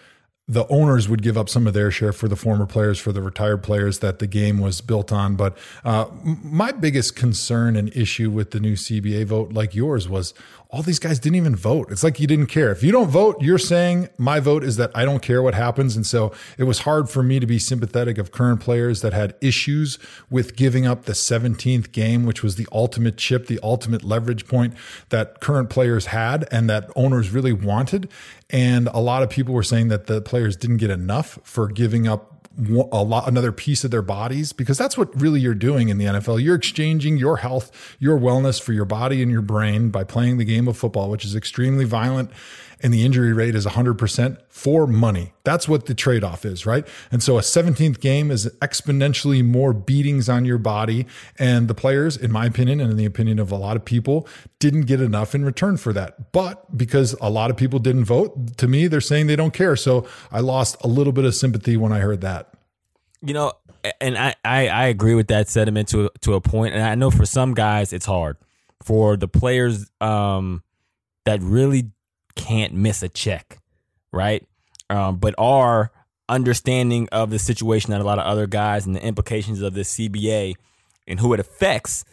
the 0.49 0.67
owners 0.69 1.09
would 1.11 1.23
give 1.23 1.37
up 1.37 1.49
some 1.49 1.67
of 1.67 1.75
their 1.75 1.91
share 1.91 2.13
for 2.13 2.27
the 2.27 2.35
former 2.35 2.65
players, 2.65 2.99
for 2.99 3.13
the 3.13 3.21
retired 3.21 3.63
players 3.63 3.99
that 3.99 4.19
the 4.19 4.27
game 4.27 4.59
was 4.59 4.81
built 4.81 5.13
on. 5.13 5.37
But 5.37 5.57
uh, 5.85 6.07
my 6.25 6.73
biggest 6.73 7.15
concern 7.15 7.77
and 7.77 7.95
issue 7.95 8.31
with 8.31 8.53
the 8.53 8.61
new 8.61 8.73
CBA 8.73 9.27
vote, 9.27 9.53
like 9.53 9.75
yours, 9.75 10.09
was 10.09 10.33
all 10.71 10.83
these 10.83 10.99
guys 10.99 11.19
didn't 11.19 11.37
even 11.37 11.57
vote. 11.57 11.91
It's 11.91 12.05
like 12.05 12.21
you 12.21 12.27
didn't 12.27 12.49
care. 12.49 12.71
If 12.71 12.83
you 12.83 12.93
don't 12.93 13.09
vote, 13.09 13.41
you're 13.41 13.57
saying 13.57 14.11
my 14.19 14.39
vote 14.39 14.63
is 14.63 14.77
that 14.77 14.91
I 14.95 15.07
don't 15.07 15.23
care 15.23 15.43
what 15.43 15.55
happens. 15.55 15.97
And 15.97 16.07
so 16.07 16.31
it 16.59 16.65
was 16.65 16.81
hard 16.81 17.09
for 17.09 17.23
me 17.23 17.41
to 17.41 17.47
be 17.47 17.59
sympathetic 17.59 18.19
of 18.19 18.33
current 18.33 18.61
players 18.61 19.01
that 19.01 19.15
had 19.15 19.35
issues 19.41 19.99
with 20.29 20.57
giving 20.57 20.87
up 20.87 21.07
the 21.07 21.15
17th 21.15 21.91
game, 21.93 22.27
which 22.27 22.43
was 22.43 22.57
the 22.57 22.69
ultimate 22.71 23.17
chip, 23.17 23.47
the 23.47 23.59
ultimate 23.63 24.05
leverage 24.05 24.47
point 24.47 24.75
that 25.09 25.41
current 25.41 25.71
players 25.71 26.07
had 26.07 26.47
and 26.53 26.69
that 26.69 26.91
owners 26.95 27.31
really 27.31 27.55
wanted. 27.55 28.11
And 28.51 28.89
a 28.89 29.01
lot 29.01 29.23
of 29.23 29.31
people 29.31 29.55
were 29.55 29.63
saying 29.63 29.89
that 29.89 30.07
the 30.07 30.21
players 30.21 30.55
didn't 30.55 30.79
get 30.79 30.91
enough 30.91 31.39
for 31.45 31.69
giving 31.69 32.07
up 32.07 32.38
a 32.59 33.03
lot 33.03 33.29
another 33.29 33.53
piece 33.53 33.85
of 33.85 33.91
their 33.91 34.03
bodies 34.03 34.53
because 34.53 34.77
that's 34.77 34.99
what 34.99 35.19
really 35.21 35.41
you're 35.41 35.55
doing 35.55 35.89
in 35.89 35.99
the 35.99 36.07
NFL. 36.07 36.43
You're 36.43 36.57
exchanging 36.57 37.17
your 37.17 37.39
health, 37.39 37.97
your 38.01 38.19
wellness 38.19 38.61
for 38.61 38.73
your 38.73 38.85
body 38.85 39.23
and 39.23 39.31
your 39.31 39.43
brain 39.43 39.91
by 39.91 40.05
playing 40.05 40.39
the 40.39 40.45
game 40.45 40.67
of 40.67 40.77
football, 40.77 41.09
which 41.11 41.25
is 41.25 41.37
extremely 41.37 41.85
violent 41.85 42.31
and 42.83 42.93
the 42.93 43.05
injury 43.05 43.33
rate 43.33 43.55
is 43.55 43.67
100% 43.67 44.39
for 44.49 44.87
money. 44.87 45.33
That's 45.45 45.69
what 45.69 45.87
the 45.87 45.95
trade 45.95 46.23
off 46.23 46.45
is, 46.45 46.67
right? 46.67 46.87
And 47.11 47.23
so 47.23 47.39
a 47.39 47.41
17th 47.41 48.01
game 48.01 48.31
is 48.31 48.47
exponentially 48.61 49.45
more 49.45 49.73
beatings 49.73 50.29
on 50.29 50.45
your 50.45 50.59
body. 50.59 51.07
And 51.39 51.69
the 51.69 51.75
players, 51.75 52.17
in 52.17 52.31
my 52.31 52.47
opinion, 52.47 52.81
and 52.81 52.91
in 52.91 52.97
the 52.97 53.05
opinion 53.05 53.39
of 53.39 53.51
a 53.51 53.57
lot 53.57 53.77
of 53.77 53.85
people, 53.85 54.29
didn't 54.59 54.83
get 54.83 55.01
enough 55.01 55.35
in 55.35 55.45
return 55.45 55.77
for 55.77 55.93
that. 55.93 56.33
But 56.33 56.77
because 56.77 57.15
a 57.21 57.31
lot 57.31 57.51
of 57.51 57.57
people 57.57 57.79
didn't 57.79 58.05
vote, 58.05 58.57
to 58.59 58.69
me, 58.69 58.87
they're 58.87 59.01
saying 59.01 59.27
they 59.27 59.37
don't 59.37 59.55
care. 59.55 59.77
So 59.77 60.07
I 60.31 60.41
lost 60.41 60.77
a 60.83 60.89
little 60.89 61.13
bit 61.13 61.25
of 61.25 61.35
sympathy 61.35 61.77
when 61.77 61.93
I 61.93 62.01
heard 62.01 62.21
that. 62.21 62.53
You 63.21 63.35
know, 63.35 63.53
and 64.01 64.17
I, 64.17 64.35
I, 64.45 64.69
I 64.69 64.87
agree 64.87 65.15
with 65.15 65.29
that 65.29 65.49
sentiment 65.49 65.89
to 65.89 66.11
to 66.23 66.35
a 66.35 66.41
point. 66.41 66.75
and 66.75 66.83
I 66.83 66.95
know 66.95 67.11
for 67.11 67.27
some 67.27 67.55
guys 67.55 67.93
it's 67.93 68.07
hard. 68.07 68.37
For 68.83 69.17
the 69.17 69.29
players 69.29 69.91
um, 70.01 70.63
that 71.25 71.43
really 71.43 71.91
can't 72.39 72.73
miss 72.73 73.03
a 73.03 73.09
check, 73.09 73.59
right? 74.13 74.47
Um, 74.89 75.17
but 75.17 75.35
our 75.37 75.91
understanding 76.29 77.09
of 77.11 77.31
the 77.31 77.39
situation 77.39 77.91
that 77.91 78.01
a 78.01 78.05
lot 78.05 78.19
of 78.19 78.25
other 78.25 78.47
guys 78.47 78.87
and 78.87 78.95
the 78.95 79.05
implications 79.05 79.61
of 79.61 79.75
this 79.75 79.95
CBA 79.97 80.55
and 81.07 81.21
who 81.21 81.35
it 81.35 81.41
affects, 81.41 82.05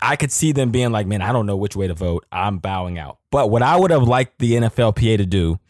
I 0.00 0.16
could 0.16 0.32
see 0.32 0.52
them 0.52 0.70
being 0.70 0.90
like, 0.90 1.06
man, 1.06 1.22
I 1.22 1.32
don't 1.32 1.46
know 1.46 1.56
which 1.56 1.76
way 1.76 1.86
to 1.86 1.94
vote. 1.94 2.24
I'm 2.32 2.58
bowing 2.58 2.98
out. 2.98 3.18
But 3.30 3.50
what 3.50 3.62
I 3.62 3.76
would 3.76 3.90
have 3.90 4.02
liked 4.02 4.38
the 4.38 4.54
NFLPA 4.54 5.18
to 5.18 5.26
do 5.26 5.60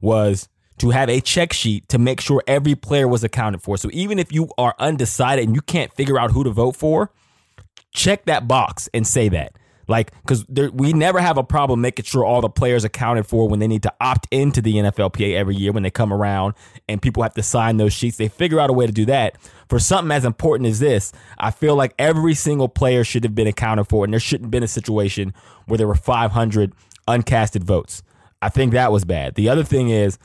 was 0.00 0.48
to 0.78 0.90
have 0.90 1.08
a 1.08 1.20
check 1.20 1.52
sheet 1.52 1.88
to 1.88 1.98
make 1.98 2.20
sure 2.20 2.42
every 2.46 2.74
player 2.74 3.08
was 3.08 3.24
accounted 3.24 3.62
for. 3.62 3.78
So 3.78 3.88
even 3.92 4.18
if 4.18 4.30
you 4.30 4.50
are 4.58 4.74
undecided 4.78 5.46
and 5.46 5.54
you 5.54 5.62
can't 5.62 5.92
figure 5.94 6.18
out 6.18 6.32
who 6.32 6.44
to 6.44 6.50
vote 6.50 6.76
for, 6.76 7.10
check 7.92 8.26
that 8.26 8.46
box 8.46 8.88
and 8.92 9.06
say 9.06 9.28
that. 9.30 9.52
Like, 9.88 10.12
because 10.22 10.44
we 10.48 10.92
never 10.92 11.20
have 11.20 11.38
a 11.38 11.44
problem 11.44 11.80
making 11.80 12.06
sure 12.06 12.24
all 12.24 12.40
the 12.40 12.48
players 12.48 12.84
accounted 12.84 13.26
for 13.26 13.48
when 13.48 13.60
they 13.60 13.68
need 13.68 13.82
to 13.84 13.92
opt 14.00 14.26
into 14.30 14.60
the 14.60 14.74
NFLPA 14.74 15.34
every 15.34 15.54
year 15.54 15.72
when 15.72 15.82
they 15.82 15.90
come 15.90 16.12
around 16.12 16.54
and 16.88 17.00
people 17.00 17.22
have 17.22 17.34
to 17.34 17.42
sign 17.42 17.76
those 17.76 17.92
sheets. 17.92 18.16
They 18.16 18.28
figure 18.28 18.58
out 18.58 18.68
a 18.68 18.72
way 18.72 18.86
to 18.86 18.92
do 18.92 19.04
that. 19.06 19.36
For 19.68 19.78
something 19.78 20.10
as 20.10 20.24
important 20.24 20.68
as 20.68 20.80
this, 20.80 21.12
I 21.38 21.50
feel 21.50 21.76
like 21.76 21.94
every 21.98 22.34
single 22.34 22.68
player 22.68 23.04
should 23.04 23.24
have 23.24 23.34
been 23.34 23.46
accounted 23.46 23.88
for, 23.88 24.04
and 24.04 24.12
there 24.12 24.20
shouldn't 24.20 24.46
have 24.46 24.50
been 24.50 24.62
a 24.62 24.68
situation 24.68 25.34
where 25.66 25.78
there 25.78 25.88
were 25.88 25.94
500 25.94 26.72
uncasted 27.08 27.64
votes. 27.64 28.02
I 28.42 28.48
think 28.48 28.72
that 28.72 28.92
was 28.92 29.04
bad. 29.04 29.34
The 29.34 29.48
other 29.48 29.64
thing 29.64 29.88
is, 29.88 30.18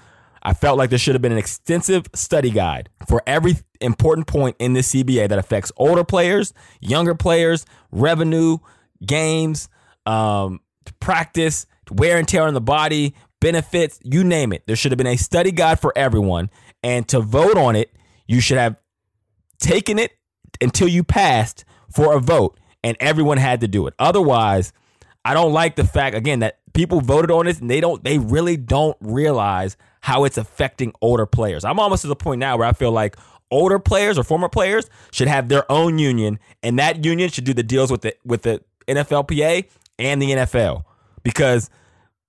I 0.43 0.53
felt 0.53 0.77
like 0.77 0.89
there 0.89 0.99
should 0.99 1.13
have 1.13 1.21
been 1.21 1.31
an 1.31 1.37
extensive 1.37 2.07
study 2.13 2.49
guide 2.49 2.89
for 3.07 3.21
every 3.27 3.57
important 3.79 4.25
point 4.25 4.55
in 4.59 4.73
this 4.73 4.91
CBA 4.91 5.29
that 5.29 5.37
affects 5.37 5.71
older 5.77 6.03
players, 6.03 6.51
younger 6.79 7.13
players, 7.13 7.65
revenue, 7.91 8.57
games, 9.05 9.69
um, 10.05 10.59
practice, 10.99 11.65
wear 11.89 12.17
and 12.17 12.27
tear 12.27 12.43
on 12.43 12.53
the 12.53 12.61
body, 12.61 13.15
benefits, 13.39 13.99
you 14.03 14.23
name 14.23 14.53
it. 14.53 14.63
There 14.67 14.75
should 14.75 14.91
have 14.91 14.97
been 14.97 15.07
a 15.07 15.17
study 15.17 15.51
guide 15.51 15.79
for 15.79 15.91
everyone. 15.95 16.49
And 16.83 17.07
to 17.09 17.19
vote 17.19 17.57
on 17.57 17.75
it, 17.75 17.91
you 18.27 18.41
should 18.41 18.57
have 18.57 18.75
taken 19.59 19.99
it 19.99 20.11
until 20.61 20.87
you 20.87 21.03
passed 21.03 21.65
for 21.93 22.15
a 22.15 22.19
vote, 22.19 22.57
and 22.83 22.95
everyone 22.99 23.37
had 23.37 23.61
to 23.61 23.67
do 23.67 23.87
it. 23.87 23.93
Otherwise, 23.99 24.73
I 25.25 25.33
don't 25.33 25.53
like 25.53 25.75
the 25.75 25.83
fact 25.83 26.15
again 26.15 26.39
that 26.39 26.59
people 26.73 27.01
voted 27.01 27.31
on 27.31 27.45
this 27.45 27.59
and 27.59 27.69
they 27.69 27.81
don't 27.81 28.03
they 28.03 28.17
really 28.17 28.57
don't 28.57 28.97
realize 29.01 29.77
how 30.01 30.23
it's 30.23 30.37
affecting 30.37 30.93
older 31.01 31.25
players. 31.25 31.63
I'm 31.63 31.79
almost 31.79 32.01
to 32.03 32.07
the 32.07 32.15
point 32.15 32.39
now 32.39 32.57
where 32.57 32.67
I 32.67 32.73
feel 32.73 32.91
like 32.91 33.17
older 33.51 33.77
players 33.77 34.17
or 34.17 34.23
former 34.23 34.49
players 34.49 34.89
should 35.11 35.27
have 35.27 35.49
their 35.49 35.69
own 35.71 35.99
union 35.99 36.39
and 36.63 36.79
that 36.79 37.03
union 37.05 37.29
should 37.29 37.43
do 37.43 37.53
the 37.53 37.63
deals 37.63 37.91
with 37.91 38.01
the 38.01 38.15
with 38.23 38.43
the 38.43 38.63
NFLPA 38.95 39.65
and 39.99 40.21
the 40.21 40.31
NFL 40.31 40.83
because 41.23 41.69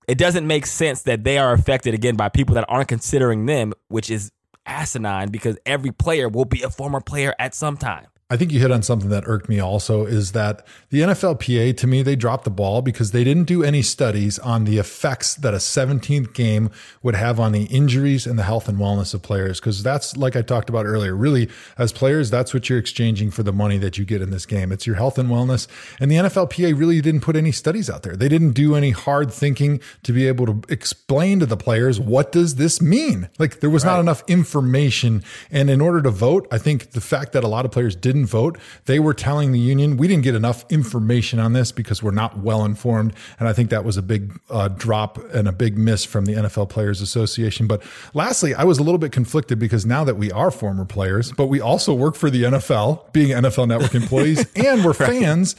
it 0.08 0.18
doesn't 0.18 0.46
make 0.46 0.66
sense 0.66 1.02
that 1.02 1.24
they 1.24 1.38
are 1.38 1.52
affected 1.52 1.94
again 1.94 2.16
by 2.16 2.28
people 2.28 2.54
that 2.54 2.64
aren't 2.68 2.88
considering 2.88 3.46
them, 3.46 3.72
which 3.88 4.10
is 4.10 4.32
asinine 4.66 5.30
because 5.30 5.58
every 5.66 5.90
player 5.90 6.28
will 6.28 6.44
be 6.44 6.62
a 6.62 6.70
former 6.70 7.00
player 7.00 7.34
at 7.38 7.54
some 7.54 7.76
time. 7.76 8.06
I 8.32 8.36
think 8.38 8.50
you 8.50 8.60
hit 8.60 8.70
on 8.70 8.82
something 8.82 9.10
that 9.10 9.24
irked 9.26 9.50
me 9.50 9.60
also 9.60 10.06
is 10.06 10.32
that 10.32 10.66
the 10.88 11.00
NFLPA, 11.02 11.76
to 11.76 11.86
me, 11.86 12.00
they 12.00 12.16
dropped 12.16 12.44
the 12.44 12.50
ball 12.50 12.80
because 12.80 13.10
they 13.10 13.24
didn't 13.24 13.44
do 13.44 13.62
any 13.62 13.82
studies 13.82 14.38
on 14.38 14.64
the 14.64 14.78
effects 14.78 15.34
that 15.34 15.52
a 15.52 15.58
17th 15.58 16.32
game 16.32 16.70
would 17.02 17.14
have 17.14 17.38
on 17.38 17.52
the 17.52 17.64
injuries 17.64 18.26
and 18.26 18.38
the 18.38 18.42
health 18.42 18.70
and 18.70 18.78
wellness 18.78 19.12
of 19.12 19.20
players. 19.20 19.60
Because 19.60 19.82
that's, 19.82 20.16
like 20.16 20.34
I 20.34 20.40
talked 20.40 20.70
about 20.70 20.86
earlier, 20.86 21.14
really, 21.14 21.50
as 21.76 21.92
players, 21.92 22.30
that's 22.30 22.54
what 22.54 22.70
you're 22.70 22.78
exchanging 22.78 23.30
for 23.30 23.42
the 23.42 23.52
money 23.52 23.76
that 23.76 23.98
you 23.98 24.06
get 24.06 24.22
in 24.22 24.30
this 24.30 24.46
game. 24.46 24.72
It's 24.72 24.86
your 24.86 24.96
health 24.96 25.18
and 25.18 25.28
wellness. 25.28 25.68
And 26.00 26.10
the 26.10 26.16
NFLPA 26.16 26.78
really 26.78 27.02
didn't 27.02 27.20
put 27.20 27.36
any 27.36 27.52
studies 27.52 27.90
out 27.90 28.02
there. 28.02 28.16
They 28.16 28.30
didn't 28.30 28.52
do 28.52 28.74
any 28.76 28.92
hard 28.92 29.30
thinking 29.30 29.78
to 30.04 30.12
be 30.14 30.26
able 30.26 30.46
to 30.46 30.62
explain 30.72 31.38
to 31.40 31.46
the 31.46 31.58
players, 31.58 32.00
what 32.00 32.32
does 32.32 32.54
this 32.54 32.80
mean? 32.80 33.28
Like, 33.38 33.60
there 33.60 33.68
was 33.68 33.84
right. 33.84 33.92
not 33.92 34.00
enough 34.00 34.22
information. 34.26 35.22
And 35.50 35.68
in 35.68 35.82
order 35.82 36.00
to 36.00 36.10
vote, 36.10 36.48
I 36.50 36.56
think 36.56 36.92
the 36.92 37.02
fact 37.02 37.32
that 37.32 37.44
a 37.44 37.48
lot 37.48 37.66
of 37.66 37.72
players 37.72 37.94
didn't 37.94 38.21
didn't 38.22 38.30
vote, 38.30 38.58
they 38.86 38.98
were 38.98 39.14
telling 39.14 39.52
the 39.52 39.58
union, 39.58 39.96
we 39.96 40.08
didn't 40.08 40.22
get 40.22 40.34
enough 40.34 40.64
information 40.70 41.38
on 41.38 41.52
this 41.52 41.72
because 41.72 42.02
we're 42.02 42.10
not 42.10 42.38
well 42.38 42.64
informed. 42.64 43.14
And 43.38 43.48
I 43.48 43.52
think 43.52 43.70
that 43.70 43.84
was 43.84 43.96
a 43.96 44.02
big 44.02 44.38
uh, 44.50 44.68
drop 44.68 45.18
and 45.34 45.48
a 45.48 45.52
big 45.52 45.76
miss 45.76 46.04
from 46.04 46.24
the 46.24 46.34
NFL 46.34 46.68
Players 46.68 47.00
Association. 47.00 47.66
But 47.66 47.82
lastly, 48.14 48.54
I 48.54 48.64
was 48.64 48.78
a 48.78 48.82
little 48.82 48.98
bit 48.98 49.12
conflicted 49.12 49.58
because 49.58 49.84
now 49.84 50.04
that 50.04 50.16
we 50.16 50.30
are 50.32 50.50
former 50.50 50.84
players, 50.84 51.32
but 51.32 51.46
we 51.46 51.60
also 51.60 51.92
work 51.94 52.14
for 52.14 52.30
the 52.30 52.44
NFL, 52.44 53.12
being 53.12 53.28
NFL 53.28 53.68
Network 53.68 53.94
employees, 53.94 54.46
and 54.56 54.84
we're 54.84 54.94
fans 54.94 55.56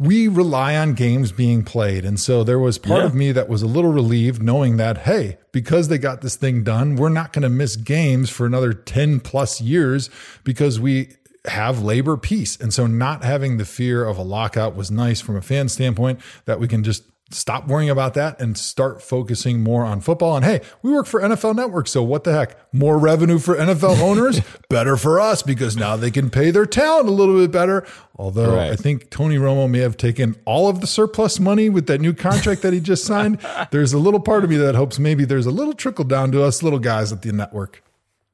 we 0.00 0.28
rely 0.28 0.76
on 0.76 0.94
games 0.94 1.30
being 1.30 1.62
played. 1.62 2.06
And 2.06 2.18
so 2.18 2.42
there 2.42 2.58
was 2.58 2.78
part 2.78 3.00
yeah. 3.00 3.04
of 3.04 3.14
me 3.14 3.32
that 3.32 3.50
was 3.50 3.60
a 3.60 3.66
little 3.66 3.92
relieved 3.92 4.42
knowing 4.42 4.78
that, 4.78 4.96
hey, 4.98 5.36
because 5.52 5.88
they 5.88 5.98
got 5.98 6.22
this 6.22 6.36
thing 6.36 6.64
done, 6.64 6.96
we're 6.96 7.10
not 7.10 7.34
going 7.34 7.42
to 7.42 7.50
miss 7.50 7.76
games 7.76 8.30
for 8.30 8.46
another 8.46 8.72
10 8.72 9.20
plus 9.20 9.60
years 9.60 10.08
because 10.42 10.80
we 10.80 11.16
have 11.46 11.82
labor 11.82 12.16
peace. 12.16 12.56
And 12.56 12.72
so 12.72 12.86
not 12.86 13.24
having 13.24 13.56
the 13.56 13.64
fear 13.64 14.04
of 14.04 14.18
a 14.18 14.22
lockout 14.22 14.76
was 14.76 14.90
nice 14.90 15.20
from 15.20 15.36
a 15.36 15.42
fan 15.42 15.68
standpoint 15.68 16.20
that 16.44 16.60
we 16.60 16.68
can 16.68 16.84
just 16.84 17.04
stop 17.32 17.68
worrying 17.68 17.90
about 17.90 18.14
that 18.14 18.40
and 18.40 18.58
start 18.58 19.00
focusing 19.00 19.62
more 19.62 19.84
on 19.84 20.00
football. 20.00 20.36
And 20.36 20.44
hey, 20.44 20.60
we 20.82 20.92
work 20.92 21.06
for 21.06 21.20
NFL 21.20 21.54
Network, 21.54 21.86
so 21.86 22.02
what 22.02 22.24
the 22.24 22.32
heck? 22.32 22.56
More 22.74 22.98
revenue 22.98 23.38
for 23.38 23.56
NFL 23.56 24.00
owners, 24.02 24.40
better 24.68 24.96
for 24.96 25.20
us 25.20 25.42
because 25.42 25.76
now 25.76 25.96
they 25.96 26.10
can 26.10 26.30
pay 26.30 26.50
their 26.50 26.66
talent 26.66 27.08
a 27.08 27.12
little 27.12 27.36
bit 27.36 27.52
better. 27.52 27.86
Although 28.16 28.56
right. 28.56 28.72
I 28.72 28.76
think 28.76 29.10
Tony 29.10 29.36
Romo 29.36 29.70
may 29.70 29.78
have 29.78 29.96
taken 29.96 30.36
all 30.44 30.68
of 30.68 30.80
the 30.80 30.86
surplus 30.86 31.40
money 31.40 31.68
with 31.68 31.86
that 31.86 32.00
new 32.00 32.12
contract 32.12 32.62
that 32.62 32.72
he 32.72 32.80
just 32.80 33.04
signed. 33.04 33.38
There's 33.70 33.92
a 33.92 33.98
little 33.98 34.20
part 34.20 34.44
of 34.44 34.50
me 34.50 34.56
that 34.56 34.74
hopes 34.74 34.98
maybe 34.98 35.24
there's 35.24 35.46
a 35.46 35.50
little 35.50 35.72
trickle 35.72 36.04
down 36.04 36.32
to 36.32 36.42
us 36.42 36.62
little 36.62 36.78
guys 36.78 37.12
at 37.12 37.22
the 37.22 37.32
network. 37.32 37.82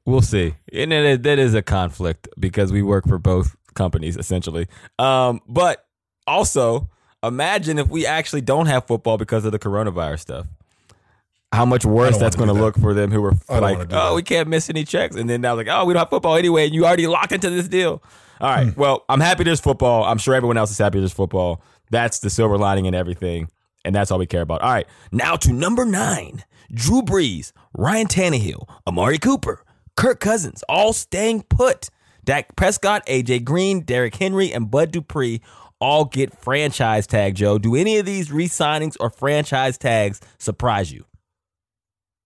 We'll 0.06 0.22
see. 0.22 0.54
And 0.72 0.92
it, 0.92 1.22
that 1.24 1.38
is 1.38 1.54
a 1.54 1.62
conflict 1.62 2.28
because 2.38 2.72
we 2.72 2.80
work 2.80 3.06
for 3.06 3.18
both 3.18 3.54
companies 3.74 4.16
essentially. 4.16 4.66
Um, 4.98 5.40
but 5.46 5.84
also, 6.26 6.88
Imagine 7.26 7.78
if 7.78 7.88
we 7.88 8.06
actually 8.06 8.40
don't 8.40 8.66
have 8.66 8.86
football 8.86 9.18
because 9.18 9.44
of 9.44 9.52
the 9.52 9.58
coronavirus 9.58 10.20
stuff. 10.20 10.46
How 11.52 11.64
much 11.64 11.84
worse 11.84 12.18
that's 12.18 12.36
going 12.36 12.48
to 12.48 12.54
look 12.54 12.76
for 12.78 12.92
them 12.92 13.10
who 13.10 13.22
were 13.22 13.32
like, 13.48 13.78
oh, 13.78 13.84
that. 13.84 14.14
we 14.14 14.22
can't 14.22 14.48
miss 14.48 14.68
any 14.68 14.84
checks. 14.84 15.16
And 15.16 15.30
then 15.30 15.40
now, 15.40 15.54
like, 15.54 15.68
oh, 15.68 15.84
we 15.84 15.94
don't 15.94 16.00
have 16.00 16.10
football 16.10 16.36
anyway. 16.36 16.66
And 16.66 16.74
you 16.74 16.84
already 16.84 17.06
locked 17.06 17.32
into 17.32 17.50
this 17.50 17.68
deal. 17.68 18.02
All 18.40 18.50
right. 18.50 18.68
Hmm. 18.68 18.80
Well, 18.80 19.04
I'm 19.08 19.20
happy 19.20 19.44
there's 19.44 19.60
football. 19.60 20.04
I'm 20.04 20.18
sure 20.18 20.34
everyone 20.34 20.56
else 20.56 20.70
is 20.70 20.78
happy 20.78 20.98
there's 20.98 21.12
football. 21.12 21.62
That's 21.90 22.18
the 22.18 22.30
silver 22.30 22.58
lining 22.58 22.86
and 22.86 22.94
everything. 22.94 23.48
And 23.84 23.94
that's 23.94 24.10
all 24.10 24.18
we 24.18 24.26
care 24.26 24.42
about. 24.42 24.60
All 24.60 24.70
right. 24.70 24.86
Now 25.12 25.36
to 25.36 25.52
number 25.52 25.84
nine 25.84 26.44
Drew 26.72 27.00
Brees, 27.00 27.52
Ryan 27.74 28.08
Tannehill, 28.08 28.68
Amari 28.86 29.18
Cooper, 29.18 29.62
Kirk 29.96 30.20
Cousins, 30.20 30.62
all 30.68 30.92
staying 30.92 31.44
put. 31.44 31.88
Dak 32.24 32.56
Prescott, 32.56 33.06
AJ 33.06 33.44
Green, 33.44 33.80
Derrick 33.80 34.16
Henry, 34.16 34.52
and 34.52 34.70
Bud 34.70 34.90
Dupree 34.90 35.40
all 35.80 36.04
get 36.04 36.37
franchise 36.37 37.06
tag, 37.06 37.35
Joe. 37.35 37.59
Do 37.59 37.74
any 37.74 37.98
of 37.98 38.06
these 38.06 38.32
re 38.32 38.48
signings 38.48 38.96
or 39.00 39.11
franchise 39.11 39.78
tags 39.78 40.20
surprise 40.38 40.92
you? 40.92 41.04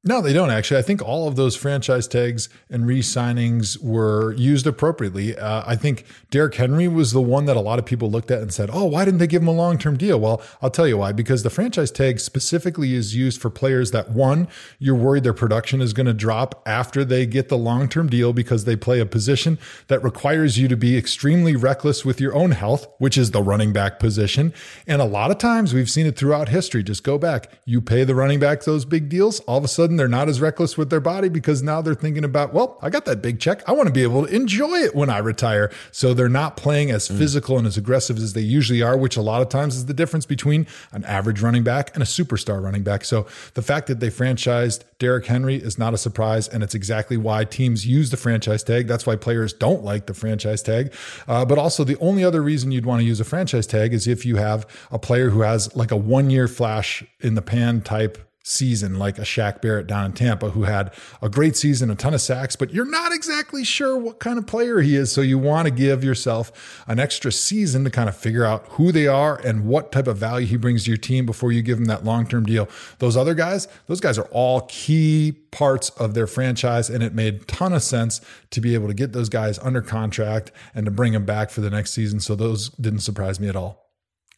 No, 0.03 0.23
they 0.23 0.33
don't 0.33 0.49
actually. 0.49 0.79
I 0.79 0.83
think 0.83 1.03
all 1.03 1.29
of 1.29 1.37
those 1.37 1.57
franchise 1.57 2.09
tags 2.09 2.49
and 2.71 2.87
re 2.87 3.01
signings 3.01 3.77
were 3.83 4.33
used 4.33 4.67
appropriately. 4.67 5.37
Uh, 5.37 5.63
I 5.67 5.77
think 5.77 6.07
Derrick 6.31 6.55
Henry 6.55 6.89
was 6.89 7.13
the 7.13 7.21
one 7.21 7.45
that 7.45 7.57
a 7.57 7.61
lot 7.61 7.79
of 7.79 7.85
people 7.85 8.11
looked 8.11 8.31
at 8.31 8.41
and 8.41 8.51
said, 8.51 8.71
oh, 8.73 8.87
why 8.87 9.05
didn't 9.05 9.19
they 9.19 9.27
give 9.27 9.43
him 9.43 9.49
a 9.49 9.53
long 9.53 9.77
term 9.77 9.99
deal? 9.99 10.19
Well, 10.19 10.41
I'll 10.63 10.71
tell 10.71 10.89
you 10.89 10.97
why. 10.97 11.13
Because 11.13 11.43
the 11.43 11.51
franchise 11.51 11.91
tag 11.91 12.19
specifically 12.19 12.95
is 12.95 13.15
used 13.15 13.43
for 13.43 13.51
players 13.51 13.91
that, 13.91 14.11
one, 14.11 14.49
you're 14.79 14.95
worried 14.95 15.23
their 15.23 15.35
production 15.35 15.83
is 15.83 15.93
going 15.93 16.07
to 16.07 16.15
drop 16.15 16.63
after 16.65 17.05
they 17.05 17.27
get 17.27 17.51
the 17.51 17.59
long 17.59 17.87
term 17.87 18.09
deal 18.09 18.33
because 18.33 18.65
they 18.65 18.77
play 18.77 19.01
a 19.01 19.07
position 19.07 19.59
that 19.89 20.03
requires 20.03 20.59
you 20.59 20.67
to 20.69 20.79
be 20.79 20.97
extremely 20.97 21.57
reckless 21.57 22.07
with 22.07 22.23
your 22.23 22.35
own 22.35 22.53
health, 22.53 22.87
which 22.97 23.19
is 23.19 23.33
the 23.33 23.43
running 23.43 23.75
back 23.75 23.99
position. 23.99 24.55
And 24.87 25.03
a 25.03 25.05
lot 25.05 25.31
of 25.31 25.37
times 25.37 25.75
we've 25.75 25.91
seen 25.91 26.07
it 26.07 26.17
throughout 26.17 26.49
history. 26.49 26.83
Just 26.83 27.05
go 27.05 27.19
back. 27.19 27.53
You 27.67 27.83
pay 27.83 28.05
the 28.05 28.15
running 28.15 28.41
back 28.41 28.63
those 28.63 28.87
big 28.87 29.11
deals, 29.11 29.41
all 29.41 29.59
of 29.59 29.65
a 29.65 29.69
sudden, 29.69 29.90
sudden 29.91 29.97
they're 29.97 30.09
not 30.09 30.29
as 30.29 30.41
reckless 30.41 30.79
with 30.79 30.89
their 30.89 31.01
body 31.01 31.29
because 31.29 31.63
now 31.63 31.83
they're 31.83 31.95
thinking 31.95 32.23
about, 32.23 32.55
well, 32.55 32.79
I 32.81 32.91
got 32.91 33.07
that 33.07 33.21
big 33.21 33.41
check. 33.41 33.69
I 33.69 33.73
want 33.73 33.89
to 33.89 33.93
be 33.93 34.05
able 34.05 34.25
to 34.27 34.33
enjoy 34.35 34.77
it 34.77 34.95
when 34.95 35.11
I 35.11 35.19
retire. 35.19 35.71
So 35.91 36.15
they're 36.15 36.29
not 36.29 36.57
playing 36.57 36.93
as 36.93 37.09
mm. 37.09 37.19
physical 37.19 37.59
and 37.59 37.67
as 37.67 37.77
aggressive 37.77 38.19
as 38.19 38.33
they 38.35 38.41
usually 38.41 38.83
are, 38.83 38.97
which 38.97 39.17
a 39.17 39.23
lot 39.23 39.43
of 39.43 39.49
times 39.49 39.75
is 39.75 39.87
the 39.87 39.95
difference 39.95 40.27
between 40.27 40.67
an 40.93 41.05
average 41.05 41.43
running 41.43 41.65
back 41.65 41.91
and 41.95 42.03
a 42.03 42.07
superstar 42.07 42.63
running 42.63 42.85
back. 42.85 43.05
So 43.05 43.27
the 43.55 43.63
fact 43.63 43.89
that 43.89 43.99
they 43.99 44.11
franchised 44.11 44.85
Derrick 45.01 45.27
Henry 45.27 45.57
is 45.57 45.77
not 45.77 45.93
a 45.93 45.99
surprise. 45.99 46.47
And 46.47 46.63
it's 46.63 46.75
exactly 46.75 47.17
why 47.17 47.45
teams 47.45 47.85
use 47.85 48.11
the 48.11 48.17
franchise 48.17 48.63
tag. 48.63 48.87
That's 48.87 49.07
why 49.07 49.17
players 49.17 49.53
don't 49.53 49.83
like 49.83 50.07
the 50.07 50.15
franchise 50.15 50.63
tag. 50.63 50.93
Uh, 51.27 51.45
but 51.45 51.59
also, 51.59 51.83
the 51.83 51.99
only 51.99 52.23
other 52.23 52.43
reason 52.43 52.71
you'd 52.71 52.87
want 52.87 53.01
to 53.01 53.07
use 53.07 53.19
a 53.19 53.25
franchise 53.25 53.67
tag 53.67 53.93
is 53.93 54.07
if 54.07 54.25
you 54.25 54.37
have 54.37 54.67
a 54.93 54.99
player 54.99 55.31
who 55.31 55.41
has 55.41 55.75
like 55.75 55.91
a 55.91 55.97
one 55.97 56.31
year 56.31 56.47
flash 56.47 57.03
in 57.21 57.35
the 57.35 57.43
pan 57.43 57.81
type 57.81 58.30
season 58.43 58.99
like 58.99 59.19
a 59.19 59.23
Shaq 59.23 59.61
Barrett 59.61 59.87
down 59.87 60.07
in 60.07 60.13
Tampa 60.13 60.51
who 60.51 60.63
had 60.63 60.93
a 61.21 61.29
great 61.29 61.57
season, 61.57 61.91
a 61.91 61.95
ton 61.95 62.15
of 62.15 62.21
sacks, 62.21 62.57
but 62.57 62.73
you're 62.73 62.91
not 62.91 63.13
exactly 63.13 63.65
sure 63.65 63.99
what 63.99 64.19
kind 64.19 64.39
of 64.39 64.47
player 64.47 64.81
he 64.81 64.97
is. 64.97 65.13
So 65.13 65.21
you 65.21 65.39
want 65.39 65.67
to 65.67 65.71
give 65.71 66.03
yourself 66.03 66.83
an 66.87 66.99
extra 66.99 67.31
season 67.33 67.85
to 67.85 67.91
kind 67.91 68.09
of 68.09 68.17
figure 68.17 68.45
out 68.45 68.67
who 68.71 68.93
they 68.93 69.07
are 69.07 69.37
and 69.45 69.67
what 69.67 69.93
type 69.93 70.07
of 70.07 70.17
value 70.17 70.47
he 70.47 70.57
brings 70.57 70.85
to 70.85 70.91
your 70.91 70.99
team 70.99 71.27
before 71.27 71.53
you 71.53 71.63
give 71.63 71.79
him 71.79 71.85
that 71.87 72.05
long-term 72.05 72.47
deal. 72.47 72.69
Those 72.99 73.17
other 73.17 73.35
guys, 73.35 73.69
those 73.87 74.01
guys 74.01 74.19
are 74.19 74.29
all 74.31 74.63
key 74.63 75.33
parts 75.51 75.91
of 75.91 76.15
their 76.15 76.27
franchise 76.27 76.89
and 76.89 77.03
it 77.03 77.15
made 77.15 77.47
ton 77.47 77.73
of 77.73 77.83
sense 77.83 78.21
to 78.51 78.61
be 78.61 78.75
able 78.75 78.89
to 78.89 78.95
get 78.95 79.13
those 79.13 79.29
guys 79.29 79.59
under 79.59 79.83
contract 79.83 80.51
and 80.75 80.87
to 80.87 80.91
bring 80.91 81.13
them 81.13 81.27
back 81.27 81.51
for 81.51 81.61
the 81.61 81.71
next 81.71 81.93
season. 81.93 82.21
So 82.21 82.35
those 82.35 82.71
didn't 82.71 83.01
surprise 83.01 83.39
me 83.39 83.49
at 83.49 83.57
all. 83.57 83.90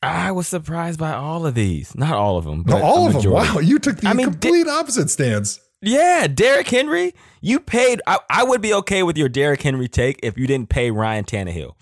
I 0.02 0.32
was 0.32 0.48
surprised 0.48 0.98
by 0.98 1.12
all 1.12 1.46
of 1.46 1.54
these. 1.54 1.94
Not 1.94 2.14
all 2.14 2.36
of 2.36 2.44
them, 2.44 2.64
but 2.64 2.78
no, 2.78 2.84
all 2.84 3.06
of 3.06 3.22
them. 3.22 3.32
Wow, 3.32 3.58
you 3.60 3.78
took 3.78 3.98
the 3.98 4.08
I 4.08 4.14
mean, 4.14 4.30
complete 4.30 4.66
opposite 4.66 5.10
stance. 5.10 5.60
Yeah, 5.80 6.26
Derrick 6.26 6.68
Henry. 6.68 7.14
You 7.40 7.60
paid. 7.60 8.00
I, 8.06 8.18
I, 8.30 8.44
would 8.44 8.60
be 8.60 8.72
okay 8.74 9.02
with 9.02 9.16
your 9.16 9.28
Derrick 9.28 9.62
Henry 9.62 9.88
take 9.88 10.20
if 10.22 10.38
you 10.38 10.46
didn't 10.46 10.68
pay 10.68 10.90
Ryan 10.90 11.24
Tannehill. 11.24 11.74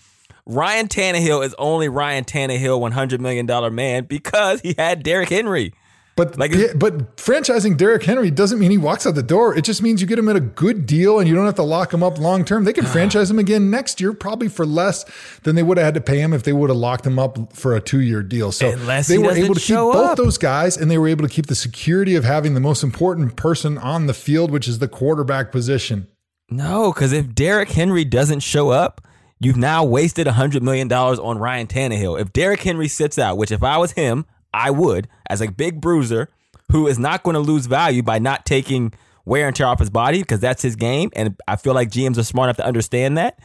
Ryan 0.46 0.88
Tannehill 0.88 1.44
is 1.44 1.54
only 1.58 1.88
Ryan 1.88 2.24
Tannehill, 2.24 2.80
one 2.80 2.92
hundred 2.92 3.20
million 3.20 3.46
dollar 3.46 3.70
man 3.70 4.04
because 4.04 4.60
he 4.62 4.74
had 4.76 5.02
Derrick 5.02 5.28
Henry. 5.28 5.72
But 6.16 6.36
like, 6.38 6.52
but 6.76 7.16
franchising 7.16 7.76
Derrick 7.76 8.02
Henry 8.02 8.30
doesn't 8.30 8.58
mean 8.58 8.70
he 8.70 8.78
walks 8.78 9.06
out 9.06 9.14
the 9.14 9.22
door. 9.22 9.56
It 9.56 9.64
just 9.64 9.82
means 9.82 10.00
you 10.00 10.06
get 10.06 10.18
him 10.18 10.28
at 10.28 10.36
a 10.36 10.40
good 10.40 10.84
deal 10.84 11.18
and 11.18 11.28
you 11.28 11.34
don't 11.34 11.46
have 11.46 11.54
to 11.54 11.62
lock 11.62 11.94
him 11.94 12.02
up 12.02 12.18
long 12.18 12.44
term. 12.44 12.64
They 12.64 12.72
can 12.72 12.84
ah. 12.84 12.90
franchise 12.90 13.30
him 13.30 13.38
again 13.38 13.70
next 13.70 14.00
year, 14.00 14.12
probably 14.12 14.48
for 14.48 14.66
less 14.66 15.04
than 15.44 15.56
they 15.56 15.62
would 15.62 15.78
have 15.78 15.84
had 15.84 15.94
to 15.94 16.00
pay 16.00 16.20
him 16.20 16.32
if 16.32 16.42
they 16.42 16.52
would 16.52 16.68
have 16.68 16.76
locked 16.76 17.06
him 17.06 17.18
up 17.18 17.54
for 17.54 17.74
a 17.74 17.80
two 17.80 18.00
year 18.00 18.22
deal. 18.22 18.52
So 18.52 18.70
Unless 18.70 19.08
they 19.08 19.18
were 19.18 19.30
able 19.30 19.54
to 19.54 19.60
keep 19.60 19.76
up. 19.76 19.92
both 19.92 20.16
those 20.16 20.36
guys 20.36 20.76
and 20.76 20.90
they 20.90 20.98
were 20.98 21.08
able 21.08 21.26
to 21.26 21.32
keep 21.32 21.46
the 21.46 21.54
security 21.54 22.16
of 22.16 22.24
having 22.24 22.54
the 22.54 22.60
most 22.60 22.82
important 22.82 23.36
person 23.36 23.78
on 23.78 24.06
the 24.06 24.14
field, 24.14 24.50
which 24.50 24.68
is 24.68 24.78
the 24.78 24.88
quarterback 24.88 25.50
position. 25.50 26.06
No, 26.50 26.92
because 26.92 27.12
if 27.12 27.34
Derrick 27.34 27.70
Henry 27.70 28.04
doesn't 28.04 28.40
show 28.40 28.70
up, 28.70 29.06
you've 29.38 29.56
now 29.56 29.84
wasted 29.84 30.26
$100 30.26 30.60
million 30.62 30.92
on 30.92 31.38
Ryan 31.38 31.66
Tannehill. 31.66 32.20
If 32.20 32.32
Derrick 32.32 32.60
Henry 32.60 32.88
sits 32.88 33.18
out, 33.18 33.38
which 33.38 33.52
if 33.52 33.62
I 33.62 33.78
was 33.78 33.92
him, 33.92 34.26
I 34.52 34.70
would, 34.70 35.08
as 35.28 35.40
a 35.40 35.50
big 35.50 35.80
bruiser 35.80 36.28
who 36.72 36.86
is 36.86 36.98
not 36.98 37.22
going 37.22 37.34
to 37.34 37.40
lose 37.40 37.66
value 37.66 38.02
by 38.02 38.18
not 38.18 38.46
taking 38.46 38.92
wear 39.24 39.46
and 39.46 39.54
tear 39.54 39.66
off 39.66 39.78
his 39.78 39.90
body 39.90 40.20
because 40.20 40.40
that's 40.40 40.62
his 40.62 40.76
game. 40.76 41.10
And 41.14 41.36
I 41.46 41.56
feel 41.56 41.74
like 41.74 41.90
GMs 41.90 42.18
are 42.18 42.22
smart 42.22 42.46
enough 42.46 42.56
to 42.58 42.66
understand 42.66 43.18
that. 43.18 43.38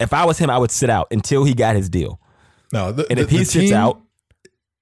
If 0.00 0.12
I 0.12 0.24
was 0.24 0.38
him, 0.38 0.50
I 0.50 0.58
would 0.58 0.70
sit 0.70 0.90
out 0.90 1.08
until 1.10 1.44
he 1.44 1.54
got 1.54 1.76
his 1.76 1.88
deal. 1.88 2.20
No, 2.72 2.90
the, 2.92 3.06
and 3.08 3.18
if 3.18 3.28
the, 3.28 3.32
he 3.32 3.38
the 3.38 3.44
sits 3.44 3.70
team, 3.70 3.74
out, 3.74 4.02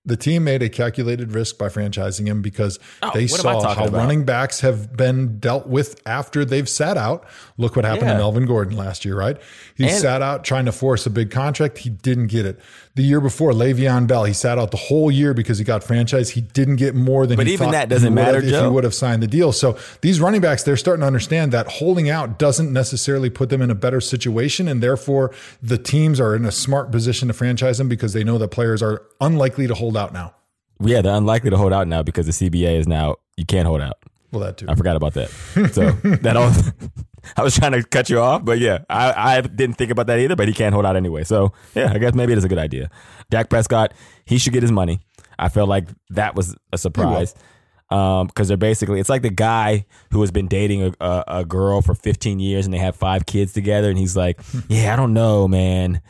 the 0.04 0.16
team 0.16 0.42
made 0.42 0.62
a 0.62 0.68
calculated 0.68 1.30
risk 1.30 1.58
by 1.58 1.68
franchising 1.68 2.26
him 2.26 2.42
because 2.42 2.80
oh, 3.02 3.12
they 3.14 3.28
saw 3.28 3.72
how 3.72 3.84
about? 3.84 3.92
running 3.92 4.24
backs 4.24 4.60
have 4.60 4.96
been 4.96 5.38
dealt 5.38 5.68
with 5.68 6.00
after 6.06 6.44
they've 6.44 6.68
sat 6.68 6.96
out. 6.96 7.24
Look 7.56 7.76
what 7.76 7.84
happened 7.84 8.08
yeah. 8.08 8.14
to 8.14 8.18
Melvin 8.18 8.46
Gordon 8.46 8.76
last 8.76 9.04
year, 9.04 9.16
right? 9.16 9.40
He 9.76 9.84
and, 9.84 9.92
sat 9.92 10.20
out 10.20 10.42
trying 10.42 10.64
to 10.64 10.72
force 10.72 11.06
a 11.06 11.10
big 11.10 11.30
contract. 11.30 11.78
He 11.78 11.90
didn't 11.90 12.26
get 12.26 12.46
it. 12.46 12.58
The 12.94 13.02
year 13.02 13.20
before, 13.20 13.52
Le'Veon 13.52 14.06
Bell, 14.06 14.24
he 14.24 14.34
sat 14.34 14.58
out 14.58 14.70
the 14.70 14.76
whole 14.76 15.10
year 15.10 15.32
because 15.34 15.56
he 15.56 15.64
got 15.64 15.84
franchise. 15.84 16.30
He 16.30 16.40
didn't 16.40 16.76
get 16.76 16.94
more 16.94 17.26
than. 17.26 17.36
But 17.36 17.48
even 17.48 17.70
that 17.70 17.88
doesn't 17.88 18.12
matter, 18.12 18.38
if 18.38 18.44
he 18.44 18.68
would 18.68 18.84
have 18.84 18.94
signed 18.94 19.22
the 19.22 19.28
deal. 19.28 19.52
So 19.52 19.78
these 20.00 20.20
running 20.20 20.40
backs, 20.40 20.64
they're 20.64 20.76
starting 20.76 21.00
to 21.00 21.06
understand 21.06 21.52
that 21.52 21.68
holding 21.68 22.10
out 22.10 22.38
doesn't 22.38 22.72
necessarily 22.72 23.30
put 23.30 23.50
them 23.50 23.62
in 23.62 23.70
a 23.70 23.74
better 23.74 24.00
situation, 24.00 24.66
and 24.66 24.82
therefore 24.82 25.32
the 25.62 25.78
teams 25.78 26.20
are 26.20 26.34
in 26.34 26.44
a 26.44 26.52
smart 26.52 26.90
position 26.90 27.28
to 27.28 27.34
franchise 27.34 27.78
them 27.78 27.88
because 27.88 28.12
they 28.12 28.24
know 28.24 28.36
that 28.36 28.48
players 28.48 28.82
are 28.82 29.02
unlikely 29.20 29.66
to 29.68 29.74
hold 29.74 29.91
out 29.96 30.12
now 30.12 30.34
yeah, 30.84 31.02
they're 31.02 31.14
unlikely 31.14 31.50
to 31.50 31.56
hold 31.56 31.72
out 31.72 31.88
now 31.88 32.02
because 32.02 32.26
the 32.26 32.32
CBA 32.32 32.78
is 32.78 32.88
now 32.88 33.16
you 33.36 33.44
can't 33.44 33.66
hold 33.66 33.80
out. 33.80 33.98
Well, 34.30 34.40
that 34.40 34.56
too. 34.56 34.66
I 34.68 34.74
forgot 34.74 34.96
about 34.96 35.14
that. 35.14 35.30
So 35.72 35.90
that 35.90 36.36
all. 36.36 36.52
I 37.36 37.42
was 37.44 37.54
trying 37.54 37.70
to 37.70 37.84
cut 37.84 38.10
you 38.10 38.18
off, 38.18 38.44
but 38.44 38.58
yeah, 38.58 38.78
I, 38.90 39.36
I 39.36 39.40
didn't 39.42 39.76
think 39.76 39.92
about 39.92 40.08
that 40.08 40.18
either. 40.18 40.34
But 40.34 40.48
he 40.48 40.54
can't 40.54 40.74
hold 40.74 40.84
out 40.84 40.96
anyway, 40.96 41.22
so 41.22 41.52
yeah, 41.74 41.92
I 41.92 41.98
guess 41.98 42.14
maybe 42.14 42.32
it 42.32 42.38
is 42.38 42.44
a 42.44 42.48
good 42.48 42.58
idea. 42.58 42.90
Dak 43.30 43.48
Prescott, 43.48 43.94
he 44.24 44.38
should 44.38 44.52
get 44.52 44.62
his 44.62 44.72
money. 44.72 45.00
I 45.38 45.48
felt 45.48 45.68
like 45.68 45.88
that 46.10 46.34
was 46.34 46.56
a 46.72 46.78
surprise 46.78 47.34
because 47.88 48.22
um, 48.22 48.46
they're 48.46 48.56
basically 48.56 48.98
it's 48.98 49.08
like 49.08 49.22
the 49.22 49.30
guy 49.30 49.86
who 50.10 50.20
has 50.22 50.32
been 50.32 50.48
dating 50.48 50.82
a, 50.82 50.92
a, 51.00 51.24
a, 51.28 51.44
girl 51.44 51.82
for 51.82 51.94
15 51.94 52.40
years 52.40 52.64
and 52.64 52.72
they 52.72 52.78
have 52.78 52.96
five 52.96 53.24
kids 53.26 53.52
together, 53.52 53.88
and 53.88 53.98
he's 53.98 54.16
like, 54.16 54.40
"Yeah, 54.68 54.92
I 54.92 54.96
don't 54.96 55.14
know, 55.14 55.46
man. 55.46 56.00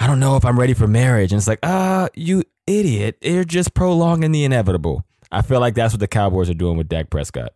I 0.00 0.08
don't 0.08 0.18
know 0.18 0.36
if 0.36 0.44
I'm 0.44 0.58
ready 0.58 0.74
for 0.74 0.88
marriage." 0.88 1.30
And 1.30 1.38
it's 1.38 1.46
like, 1.46 1.60
"Ah, 1.62 2.04
uh, 2.04 2.08
you 2.16 2.42
idiot. 2.78 3.18
You're 3.20 3.44
just 3.44 3.74
prolonging 3.74 4.32
the 4.32 4.44
inevitable. 4.44 5.04
I 5.32 5.42
feel 5.42 5.60
like 5.60 5.74
that's 5.74 5.92
what 5.92 6.00
the 6.00 6.08
Cowboys 6.08 6.50
are 6.50 6.54
doing 6.54 6.76
with 6.76 6.88
Dak 6.88 7.10
Prescott. 7.10 7.52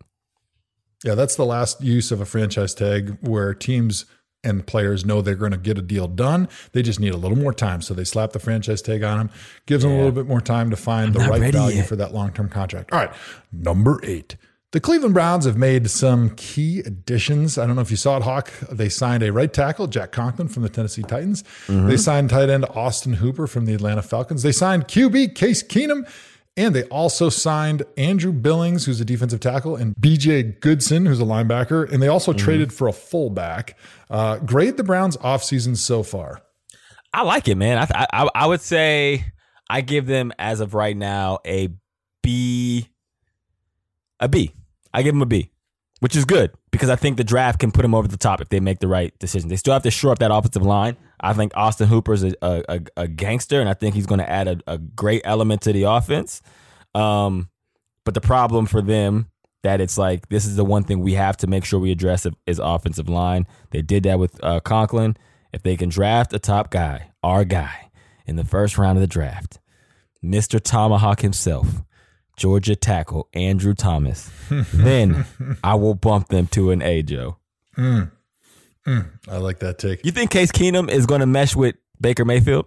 Yeah, 1.05 1.15
that's 1.15 1.37
the 1.37 1.45
last 1.45 1.83
use 1.83 2.11
of 2.11 2.21
a 2.21 2.25
franchise 2.25 2.75
tag 2.75 3.19
where 3.21 3.53
teams 3.53 4.07
and 4.43 4.67
players 4.67 5.05
know 5.05 5.23
they're 5.23 5.35
going 5.35 5.53
to 5.53 5.59
get 5.59 5.79
a 5.79 5.83
deal 5.83 6.07
done. 6.07 6.49
They 6.73 6.83
just 6.83 7.01
need 7.01 7.15
a 7.15 7.17
little 7.17 7.39
more 7.39 7.53
time. 7.53 7.83
So 7.83 7.95
they 7.95 8.05
slap 8.05 8.33
the 8.33 8.39
franchise 8.39 8.83
tag 8.83 9.03
on 9.03 9.19
them, 9.19 9.31
gives 9.67 9.83
yeah. 9.85 9.91
them 9.91 9.99
a 9.99 10.03
little 10.03 10.15
bit 10.15 10.27
more 10.27 10.41
time 10.41 10.71
to 10.71 10.77
find 10.77 11.17
I'm 11.17 11.25
the 11.25 11.29
right 11.29 11.53
value 11.53 11.79
yet. 11.79 11.89
for 11.89 11.97
that 11.97 12.15
long 12.15 12.33
term 12.33 12.49
contract. 12.49 12.93
All 12.93 12.99
right, 12.99 13.13
number 13.53 14.01
eight. 14.05 14.37
The 14.75 14.81
Cleveland 14.81 15.15
Browns 15.15 15.45
have 15.45 15.57
made 15.57 15.89
some 15.89 16.31
key 16.31 16.81
additions. 16.81 17.59
I 17.59 17.65
don't 17.65 17.77
know 17.77 17.83
if 17.83 17.93
you 17.93 17.97
saw 17.97 18.17
it, 18.17 18.25
Hawk. 18.25 18.51
They 18.73 18.89
signed 18.89 19.23
a 19.23 19.31
right 19.31 19.53
tackle, 19.53 19.87
Jack 19.87 20.11
Conklin 20.11 20.49
from 20.49 20.65
the 20.65 20.69
Tennessee 20.69 21.05
Titans. 21.05 21.45
Mm-hmm. 21.69 21.87
They 21.87 21.97
signed 21.97 22.31
tight 22.31 22.51
end 22.51 22.65
Austin 22.71 23.13
Hooper 23.13 23.47
from 23.47 23.67
the 23.67 23.75
Atlanta 23.75 24.03
Falcons. 24.03 24.43
They 24.43 24.51
signed 24.51 24.89
QB 24.89 25.37
Case 25.37 25.63
Keenum 25.63 26.11
And 26.57 26.75
they 26.75 26.83
also 26.87 27.29
signed 27.29 27.85
Andrew 27.97 28.33
Billings, 28.33 28.85
who's 28.85 29.01
a 29.01 29.05
defensive 29.05 29.39
tackle, 29.39 29.77
and 29.77 29.95
BJ 29.95 30.59
Goodson, 30.59 31.07
who's 31.07 31.21
a 31.21 31.25
linebacker. 31.25 31.89
And 31.93 32.03
they 32.03 32.09
also 32.09 32.33
mm-hmm. 32.33 32.45
traded 32.45 32.73
for 32.73 32.89
a 32.89 32.93
fullback. 32.93 33.79
Uh, 34.11 34.39
grade 34.39 34.77
the 34.77 34.83
Browns 34.83 35.17
offseason 35.19 35.77
so 35.77 36.03
far. 36.03 36.43
I 37.13 37.23
like 37.23 37.47
it, 37.47 37.55
man. 37.55 37.79
I, 37.79 38.07
I 38.13 38.29
I 38.35 38.47
would 38.49 38.61
say 38.61 39.25
I 39.71 39.83
give 39.83 40.07
them 40.07 40.33
as 40.37 40.59
of 40.59 40.75
right 40.75 40.97
now 40.97 41.39
a 41.47 41.69
B. 42.25 42.89
A 44.19 44.29
B. 44.29 44.53
I 44.95 45.03
give 45.03 45.13
them 45.13 45.21
a 45.21 45.27
B, 45.27 45.51
which 46.01 46.15
is 46.15 46.25
good 46.25 46.53
because 46.71 46.89
I 46.89 46.97
think 46.97 47.17
the 47.17 47.25
draft 47.25 47.59
can 47.59 47.73
put 47.73 47.83
them 47.83 47.95
over 47.95 48.09
the 48.09 48.17
top 48.17 48.41
if 48.41 48.49
they 48.49 48.61
make 48.61 48.79
the 48.79 48.89
right 48.89 49.13
decision. 49.19 49.49
They 49.49 49.57
still 49.57 49.73
have 49.73 49.83
to 49.83 49.91
shore 49.91 50.13
up 50.13 50.21
that 50.21 50.31
offensive 50.31 50.63
line. 50.63 50.97
I 51.21 51.33
think 51.33 51.53
Austin 51.57 51.89
Hooper 51.89 52.15
is 52.15 52.23
a, 52.23 52.35
a, 52.43 52.81
a, 52.97 53.09
gangster, 53.09 53.61
and 53.61 53.69
I 53.69 53.75
think 53.75 53.95
he's 53.95 54.07
going 54.07 54.21
to 54.21 54.31
add 54.31 54.47
a, 54.47 54.61
a, 54.67 54.79
great 54.79 55.23
element 55.25 55.63
to 55.63 55.73
the 55.73 55.85
offense. 55.85 56.43
Um, 56.95 57.49
but 58.05 58.15
the 58.15 58.21
problem 58.21 58.67
for 58.67 58.83
them 58.83 59.31
that 59.65 59.81
it's 59.81 59.99
like 59.99 60.29
this 60.29 60.45
is 60.45 60.57
the 60.57 60.65
one 60.65 60.85
thing 60.85 61.01
we 61.01 61.15
have 61.15 61.37
to 61.39 61.47
make 61.47 61.65
sure 61.65 61.81
we 61.81 61.91
address 61.91 62.27
is 62.47 62.59
offensive 62.59 63.09
line. 63.09 63.47
They 63.71 63.83
did 63.83 64.05
that 64.05 64.19
with 64.19 64.43
uh, 64.45 64.61
Conklin. 64.61 65.17
If 65.53 65.63
they 65.63 65.77
can 65.77 65.89
draft 65.89 66.33
a 66.33 66.39
top 66.39 66.71
guy, 66.71 67.11
our 67.23 67.45
guy, 67.45 67.91
in 68.27 68.37
the 68.37 68.45
first 68.45 68.79
round 68.79 68.99
of 68.99 69.01
the 69.01 69.07
draft, 69.07 69.59
Mr. 70.23 70.61
ThomaHawk 70.61 71.21
himself, 71.21 71.83
Georgia 72.37 72.75
tackle 72.77 73.29
Andrew 73.33 73.75
Thomas, 73.75 74.31
then 74.73 75.25
I 75.63 75.75
will 75.75 75.95
bump 75.95 76.29
them 76.29 76.47
to 76.49 76.71
an 76.71 76.83
A, 76.83 77.03
Joe. 77.03 77.37
Mm. 77.77 78.11
Mm. 78.87 79.11
I 79.29 79.37
like 79.39 79.61
that 79.61 79.79
take. 79.79 80.05
You 80.05 80.13
think 80.13 80.31
Case 80.31 80.53
Keenum 80.53 80.91
is 80.91 81.07
going 81.07 81.21
to 81.21 81.27
mesh 81.27 81.57
with 81.57 81.77
Baker 82.01 82.25
Mayfield? 82.25 82.67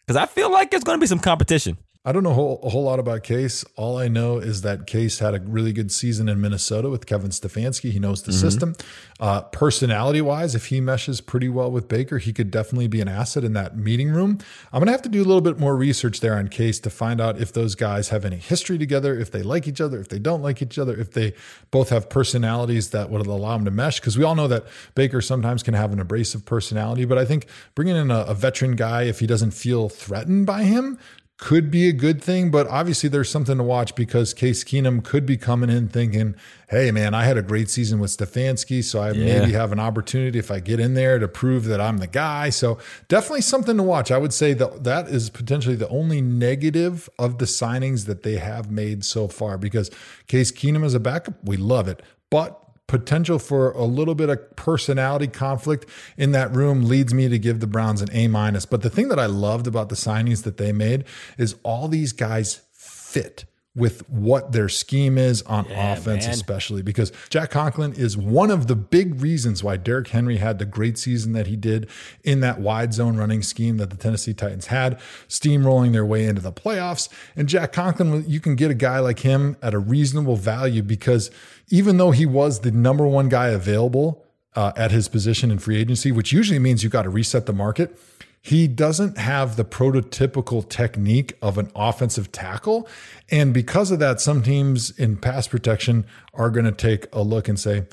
Because 0.00 0.16
I 0.16 0.26
feel 0.26 0.50
like 0.50 0.70
there's 0.70 0.84
going 0.84 0.98
to 0.98 1.00
be 1.00 1.06
some 1.06 1.18
competition. 1.18 1.78
I 2.04 2.10
don't 2.10 2.24
know 2.24 2.30
a 2.30 2.34
whole, 2.34 2.60
a 2.64 2.68
whole, 2.68 2.82
lot 2.82 2.98
about 2.98 3.22
Case. 3.22 3.64
All 3.76 3.96
I 3.96 4.08
know 4.08 4.38
is 4.38 4.62
that 4.62 4.88
Case 4.88 5.20
had 5.20 5.36
a 5.36 5.40
really 5.40 5.72
good 5.72 5.92
season 5.92 6.28
in 6.28 6.40
Minnesota 6.40 6.90
with 6.90 7.06
Kevin 7.06 7.30
Stefanski. 7.30 7.92
He 7.92 8.00
knows 8.00 8.24
the 8.24 8.32
mm-hmm. 8.32 8.40
system. 8.40 8.74
Uh, 9.20 9.42
personality 9.42 10.20
wise, 10.20 10.56
if 10.56 10.66
he 10.66 10.80
meshes 10.80 11.20
pretty 11.20 11.48
well 11.48 11.70
with 11.70 11.86
Baker, 11.86 12.18
he 12.18 12.32
could 12.32 12.50
definitely 12.50 12.88
be 12.88 13.00
an 13.00 13.06
asset 13.06 13.44
in 13.44 13.52
that 13.52 13.76
meeting 13.76 14.10
room. 14.10 14.40
I'm 14.72 14.80
going 14.80 14.86
to 14.86 14.92
have 14.92 15.02
to 15.02 15.08
do 15.08 15.22
a 15.22 15.24
little 15.24 15.40
bit 15.40 15.60
more 15.60 15.76
research 15.76 16.18
there 16.18 16.34
on 16.34 16.48
Case 16.48 16.80
to 16.80 16.90
find 16.90 17.20
out 17.20 17.40
if 17.40 17.52
those 17.52 17.76
guys 17.76 18.08
have 18.08 18.24
any 18.24 18.38
history 18.38 18.78
together, 18.78 19.16
if 19.16 19.30
they 19.30 19.44
like 19.44 19.68
each 19.68 19.80
other, 19.80 20.00
if 20.00 20.08
they 20.08 20.18
don't 20.18 20.42
like 20.42 20.60
each 20.60 20.80
other, 20.80 20.98
if 20.98 21.12
they 21.12 21.34
both 21.70 21.90
have 21.90 22.10
personalities 22.10 22.90
that 22.90 23.10
would 23.10 23.24
allow 23.24 23.56
them 23.56 23.64
to 23.64 23.70
mesh. 23.70 24.00
Because 24.00 24.18
we 24.18 24.24
all 24.24 24.34
know 24.34 24.48
that 24.48 24.64
Baker 24.96 25.20
sometimes 25.20 25.62
can 25.62 25.74
have 25.74 25.92
an 25.92 26.00
abrasive 26.00 26.44
personality, 26.46 27.04
but 27.04 27.16
I 27.16 27.24
think 27.24 27.46
bringing 27.76 27.94
in 27.94 28.10
a, 28.10 28.22
a 28.22 28.34
veteran 28.34 28.74
guy, 28.74 29.02
if 29.02 29.20
he 29.20 29.28
doesn't 29.28 29.52
feel 29.52 29.88
threatened 29.88 30.46
by 30.46 30.64
him, 30.64 30.98
could 31.42 31.72
be 31.72 31.88
a 31.88 31.92
good 31.92 32.22
thing, 32.22 32.52
but 32.52 32.68
obviously 32.68 33.08
there's 33.08 33.28
something 33.28 33.58
to 33.58 33.64
watch 33.64 33.96
because 33.96 34.32
Case 34.32 34.62
Keenum 34.62 35.02
could 35.02 35.26
be 35.26 35.36
coming 35.36 35.70
in 35.70 35.88
thinking, 35.88 36.36
hey, 36.70 36.92
man, 36.92 37.14
I 37.14 37.24
had 37.24 37.36
a 37.36 37.42
great 37.42 37.68
season 37.68 37.98
with 37.98 38.16
Stefanski, 38.16 38.82
so 38.84 39.00
I 39.00 39.10
yeah. 39.10 39.40
maybe 39.40 39.52
have 39.52 39.72
an 39.72 39.80
opportunity 39.80 40.38
if 40.38 40.52
I 40.52 40.60
get 40.60 40.78
in 40.78 40.94
there 40.94 41.18
to 41.18 41.26
prove 41.26 41.64
that 41.64 41.80
I'm 41.80 41.98
the 41.98 42.06
guy. 42.06 42.50
So 42.50 42.78
definitely 43.08 43.40
something 43.40 43.76
to 43.76 43.82
watch. 43.82 44.12
I 44.12 44.18
would 44.18 44.32
say 44.32 44.52
that 44.54 44.84
that 44.84 45.08
is 45.08 45.30
potentially 45.30 45.74
the 45.74 45.88
only 45.88 46.20
negative 46.20 47.10
of 47.18 47.38
the 47.38 47.46
signings 47.46 48.06
that 48.06 48.22
they 48.22 48.36
have 48.36 48.70
made 48.70 49.04
so 49.04 49.26
far 49.26 49.58
because 49.58 49.90
Case 50.28 50.52
Keenum 50.52 50.84
is 50.84 50.94
a 50.94 51.00
backup, 51.00 51.34
we 51.42 51.56
love 51.56 51.88
it. 51.88 52.04
But 52.30 52.61
potential 52.86 53.38
for 53.38 53.70
a 53.72 53.84
little 53.84 54.14
bit 54.14 54.28
of 54.28 54.56
personality 54.56 55.26
conflict 55.26 55.88
in 56.16 56.32
that 56.32 56.54
room 56.54 56.84
leads 56.84 57.14
me 57.14 57.28
to 57.28 57.38
give 57.38 57.60
the 57.60 57.66
Browns 57.66 58.02
an 58.02 58.08
A 58.12 58.28
minus. 58.28 58.66
But 58.66 58.82
the 58.82 58.90
thing 58.90 59.08
that 59.08 59.18
I 59.18 59.26
loved 59.26 59.66
about 59.66 59.88
the 59.88 59.94
signings 59.94 60.42
that 60.44 60.56
they 60.56 60.72
made 60.72 61.04
is 61.38 61.56
all 61.62 61.88
these 61.88 62.12
guys 62.12 62.62
fit 62.72 63.44
with 63.74 64.06
what 64.10 64.52
their 64.52 64.68
scheme 64.68 65.16
is 65.16 65.40
on 65.42 65.64
yeah, 65.64 65.94
offense, 65.94 66.26
man. 66.26 66.34
especially 66.34 66.82
because 66.82 67.10
Jack 67.30 67.50
Conklin 67.50 67.94
is 67.94 68.18
one 68.18 68.50
of 68.50 68.66
the 68.66 68.76
big 68.76 69.22
reasons 69.22 69.64
why 69.64 69.78
Derrick 69.78 70.08
Henry 70.08 70.36
had 70.36 70.58
the 70.58 70.66
great 70.66 70.98
season 70.98 71.32
that 71.32 71.46
he 71.46 71.56
did 71.56 71.88
in 72.22 72.40
that 72.40 72.60
wide 72.60 72.92
zone 72.92 73.16
running 73.16 73.42
scheme 73.42 73.78
that 73.78 73.88
the 73.88 73.96
Tennessee 73.96 74.34
Titans 74.34 74.66
had, 74.66 75.00
steamrolling 75.26 75.92
their 75.92 76.04
way 76.04 76.26
into 76.26 76.42
the 76.42 76.52
playoffs. 76.52 77.08
And 77.34 77.48
Jack 77.48 77.72
Conklin, 77.72 78.28
you 78.28 78.40
can 78.40 78.56
get 78.56 78.70
a 78.70 78.74
guy 78.74 78.98
like 78.98 79.20
him 79.20 79.56
at 79.62 79.72
a 79.72 79.78
reasonable 79.78 80.36
value 80.36 80.82
because 80.82 81.30
even 81.70 81.96
though 81.96 82.10
he 82.10 82.26
was 82.26 82.60
the 82.60 82.70
number 82.70 83.06
one 83.06 83.30
guy 83.30 83.48
available 83.48 84.22
uh, 84.54 84.72
at 84.76 84.90
his 84.90 85.08
position 85.08 85.50
in 85.50 85.58
free 85.58 85.78
agency, 85.78 86.12
which 86.12 86.30
usually 86.30 86.58
means 86.58 86.84
you 86.84 86.90
got 86.90 87.02
to 87.02 87.10
reset 87.10 87.46
the 87.46 87.54
market 87.54 87.98
he 88.42 88.66
doesn't 88.66 89.18
have 89.18 89.54
the 89.54 89.64
prototypical 89.64 90.68
technique 90.68 91.38
of 91.40 91.58
an 91.58 91.70
offensive 91.76 92.32
tackle. 92.32 92.88
And 93.30 93.54
because 93.54 93.92
of 93.92 94.00
that, 94.00 94.20
some 94.20 94.42
teams 94.42 94.90
in 94.98 95.16
pass 95.16 95.46
protection 95.46 96.04
are 96.34 96.50
going 96.50 96.64
to 96.64 96.72
take 96.72 97.06
a 97.12 97.22
look 97.22 97.48
and 97.48 97.58
say, 97.58 97.84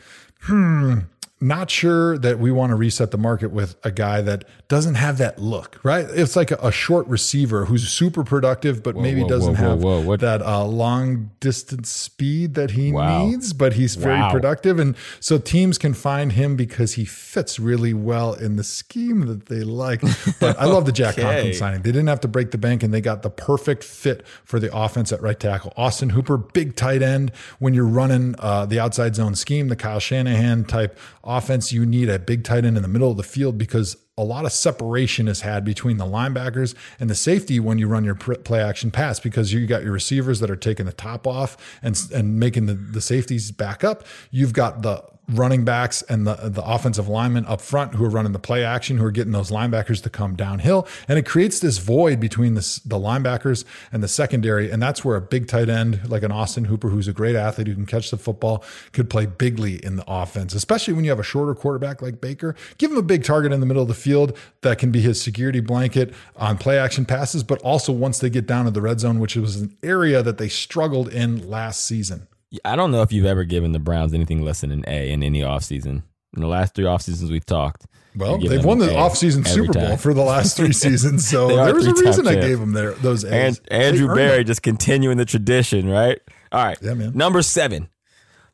hmm, 0.41 1.01
not 1.41 1.71
sure 1.71 2.17
that 2.17 2.37
we 2.37 2.51
want 2.51 2.71
to 2.71 2.75
reset 2.75 3.11
the 3.11 3.17
market 3.17 3.51
with 3.51 3.75
a 3.83 3.91
guy 3.91 4.21
that 4.21 4.43
doesn't 4.67 4.95
have 4.95 5.17
that 5.19 5.39
look, 5.39 5.79
right? 5.83 6.05
It's 6.09 6.35
like 6.35 6.51
a, 6.51 6.57
a 6.61 6.71
short 6.71 7.07
receiver 7.07 7.65
who's 7.65 7.89
super 7.89 8.23
productive, 8.23 8.83
but 8.83 8.95
whoa, 8.95 9.01
maybe 9.01 9.21
whoa, 9.21 9.29
doesn't 9.29 9.55
whoa, 9.55 10.01
have 10.01 10.19
that 10.19 10.41
uh, 10.41 10.65
long 10.65 11.31
distance 11.39 11.89
speed 11.89 12.55
that 12.55 12.71
he 12.71 12.91
wow. 12.91 13.25
needs, 13.25 13.53
but 13.53 13.73
he's 13.73 13.95
very 13.95 14.19
wow. 14.19 14.31
productive. 14.31 14.79
And 14.79 14.95
so 15.19 15.37
teams 15.37 15.77
can 15.77 15.93
find 15.93 16.33
him 16.33 16.55
because 16.55 16.93
he 16.93 17.05
fits 17.05 17.57
really 17.57 17.93
well 17.93 18.33
in 18.33 18.57
the 18.57 18.63
scheme 18.63 19.25
that 19.27 19.45
they 19.45 19.61
like. 19.61 20.01
But 20.39 20.59
I 20.59 20.65
love 20.65 20.85
the 20.85 20.91
Jack 20.91 21.13
okay. 21.17 21.21
Conklin 21.21 21.53
signing. 21.53 21.81
They 21.83 21.91
didn't 21.91 22.07
have 22.07 22.21
to 22.21 22.27
break 22.27 22.51
the 22.51 22.57
bank 22.57 22.83
and 22.83 22.93
they 22.93 23.01
got 23.01 23.23
the 23.23 23.29
perfect 23.29 23.83
fit 23.83 24.27
for 24.43 24.59
the 24.59 24.75
offense 24.75 25.13
at 25.13 25.21
right 25.21 25.39
tackle. 25.39 25.73
Austin 25.77 26.09
Hooper, 26.09 26.37
big 26.37 26.75
tight 26.75 27.01
end. 27.01 27.31
When 27.59 27.73
you're 27.73 27.87
running 27.87 28.35
uh, 28.39 28.65
the 28.65 28.79
outside 28.79 29.15
zone 29.15 29.35
scheme, 29.35 29.69
the 29.69 29.75
Kyle 29.77 29.99
Shanahan 29.99 30.65
type 30.65 30.97
offense, 31.29 31.71
you 31.71 31.85
need 31.85 32.09
a 32.09 32.17
big 32.17 32.43
tight 32.43 32.65
end 32.65 32.75
in 32.75 32.81
the 32.81 32.89
middle 32.89 33.11
of 33.11 33.17
the 33.17 33.23
field 33.23 33.57
because 33.57 33.95
a 34.17 34.23
lot 34.23 34.45
of 34.45 34.51
separation 34.51 35.27
is 35.27 35.41
had 35.41 35.63
between 35.63 35.97
the 35.97 36.05
linebackers 36.05 36.75
and 36.99 37.09
the 37.09 37.15
safety 37.15 37.59
when 37.59 37.77
you 37.77 37.87
run 37.87 38.03
your 38.03 38.15
play 38.15 38.61
action 38.61 38.91
pass 38.91 39.19
because 39.19 39.53
you 39.53 39.65
got 39.65 39.83
your 39.83 39.93
receivers 39.93 40.39
that 40.41 40.51
are 40.51 40.57
taking 40.57 40.85
the 40.85 40.91
top 40.91 41.25
off 41.25 41.55
and 41.81 41.97
and 42.13 42.39
making 42.39 42.65
the, 42.65 42.73
the 42.73 42.99
safeties 42.99 43.51
back 43.51 43.83
up. 43.83 44.03
You've 44.31 44.53
got 44.53 44.81
the 44.81 45.03
running 45.29 45.63
backs 45.63 46.01
and 46.03 46.25
the, 46.25 46.35
the 46.35 46.63
offensive 46.63 47.07
linemen 47.07 47.45
up 47.45 47.61
front 47.61 47.95
who 47.95 48.05
are 48.05 48.09
running 48.09 48.31
the 48.31 48.39
play 48.39 48.63
action, 48.63 48.97
who 48.97 49.05
are 49.05 49.11
getting 49.11 49.31
those 49.31 49.51
linebackers 49.51 50.01
to 50.03 50.09
come 50.09 50.35
downhill. 50.35 50.87
And 51.07 51.19
it 51.19 51.25
creates 51.25 51.59
this 51.59 51.77
void 51.77 52.19
between 52.19 52.55
the, 52.55 52.81
the 52.85 52.97
linebackers 52.97 53.63
and 53.91 54.01
the 54.01 54.07
secondary. 54.07 54.71
And 54.71 54.81
that's 54.81 55.05
where 55.05 55.15
a 55.15 55.21
big 55.21 55.47
tight 55.47 55.69
end 55.69 56.09
like 56.09 56.23
an 56.23 56.31
Austin 56.31 56.65
Hooper, 56.65 56.89
who's 56.89 57.07
a 57.07 57.13
great 57.13 57.35
athlete 57.35 57.67
who 57.67 57.75
can 57.75 57.85
catch 57.85 58.11
the 58.11 58.17
football, 58.17 58.63
could 58.91 59.09
play 59.09 59.25
bigly 59.25 59.83
in 59.83 59.95
the 59.95 60.03
offense, 60.07 60.53
especially 60.53 60.93
when 60.93 61.03
you 61.03 61.11
have 61.11 61.19
a 61.19 61.23
shorter 61.23 61.53
quarterback 61.53 62.01
like 62.01 62.19
Baker. 62.19 62.55
Give 62.77 62.91
him 62.91 62.97
a 62.97 63.03
big 63.03 63.23
target 63.23 63.51
in 63.51 63.59
the 63.59 63.65
middle 63.65 63.83
of 63.83 63.87
the 63.87 63.93
field 63.93 64.37
that 64.61 64.79
can 64.79 64.91
be 64.91 65.01
his 65.01 65.21
security 65.21 65.59
blanket 65.59 66.13
on 66.35 66.57
play 66.57 66.79
action 66.79 67.05
passes, 67.05 67.43
but 67.43 67.61
also 67.61 67.91
once 67.91 68.19
they 68.19 68.29
get 68.29 68.47
down 68.47 68.65
to 68.65 68.71
the 68.71 68.81
red 68.81 68.99
zone, 68.99 69.19
which 69.19 69.35
was 69.35 69.57
an 69.57 69.77
area 69.83 70.23
that 70.23 70.37
they 70.37 70.49
struggled 70.49 71.11
in 71.13 71.47
last 71.49 71.85
season. 71.85 72.28
I 72.65 72.75
don't 72.75 72.91
know 72.91 73.01
if 73.01 73.11
you've 73.11 73.25
ever 73.25 73.43
given 73.43 73.71
the 73.71 73.79
Browns 73.79 74.13
anything 74.13 74.43
less 74.43 74.61
than 74.61 74.71
an 74.71 74.83
A 74.87 75.11
in 75.11 75.23
any 75.23 75.41
offseason. 75.41 76.03
In 76.35 76.41
the 76.41 76.47
last 76.47 76.75
three 76.75 76.85
off 76.85 77.01
seasons 77.01 77.31
we've 77.31 77.45
talked. 77.45 77.85
Well, 78.15 78.37
they've 78.37 78.63
won 78.63 78.79
the 78.79 78.87
offseason 78.87 79.47
Super 79.47 79.73
Bowl 79.73 79.97
for 79.97 80.13
the 80.13 80.23
last 80.23 80.57
three 80.57 80.73
seasons, 80.85 81.27
so 81.27 81.47
there 81.47 81.73
was 81.73 81.87
a 81.87 81.93
reason 81.93 82.27
I 82.27 82.35
gave 82.35 82.59
them 82.59 82.73
their, 82.73 82.91
those 82.93 83.23
A's. 83.23 83.59
And 83.59 83.71
Andrew 83.71 84.13
Berry 84.13 84.43
just 84.43 84.61
continuing 84.63 85.17
the 85.17 85.25
tradition, 85.25 85.87
right? 85.87 86.19
All 86.51 86.63
right. 86.63 86.77
Yeah, 86.81 86.95
man. 86.95 87.13
Number 87.15 87.41
seven, 87.41 87.89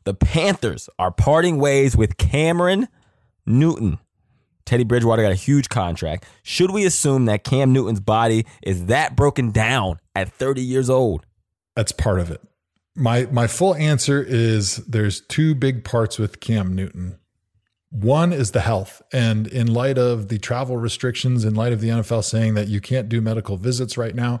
the 0.04 0.14
Panthers 0.14 0.88
are 0.98 1.10
parting 1.10 1.58
ways 1.58 1.96
with 1.96 2.16
Cameron 2.16 2.88
Newton. 3.46 3.98
Teddy 4.66 4.84
Bridgewater 4.84 5.22
got 5.22 5.32
a 5.32 5.36
huge 5.36 5.68
contract. 5.68 6.26
Should 6.42 6.72
we 6.72 6.84
assume 6.84 7.26
that 7.26 7.44
Cam 7.44 7.72
Newton's 7.72 8.00
body 8.00 8.46
is 8.62 8.86
that 8.86 9.16
broken 9.16 9.52
down 9.52 10.00
at 10.14 10.32
30 10.32 10.60
years 10.60 10.90
old? 10.90 11.24
That's 11.76 11.92
part 11.92 12.20
of 12.20 12.30
it. 12.30 12.40
My 12.96 13.26
my 13.30 13.46
full 13.46 13.74
answer 13.74 14.22
is 14.22 14.76
there's 14.86 15.20
two 15.20 15.54
big 15.54 15.84
parts 15.84 16.18
with 16.18 16.40
Cam 16.40 16.74
Newton. 16.74 17.18
One 17.90 18.32
is 18.32 18.50
the 18.50 18.60
health. 18.60 19.02
And 19.12 19.46
in 19.46 19.72
light 19.72 19.98
of 19.98 20.28
the 20.28 20.38
travel 20.38 20.76
restrictions, 20.76 21.44
in 21.44 21.54
light 21.54 21.72
of 21.72 21.80
the 21.80 21.88
NFL 21.88 22.24
saying 22.24 22.54
that 22.54 22.68
you 22.68 22.80
can't 22.80 23.08
do 23.08 23.20
medical 23.20 23.56
visits 23.56 23.96
right 23.96 24.14
now, 24.14 24.40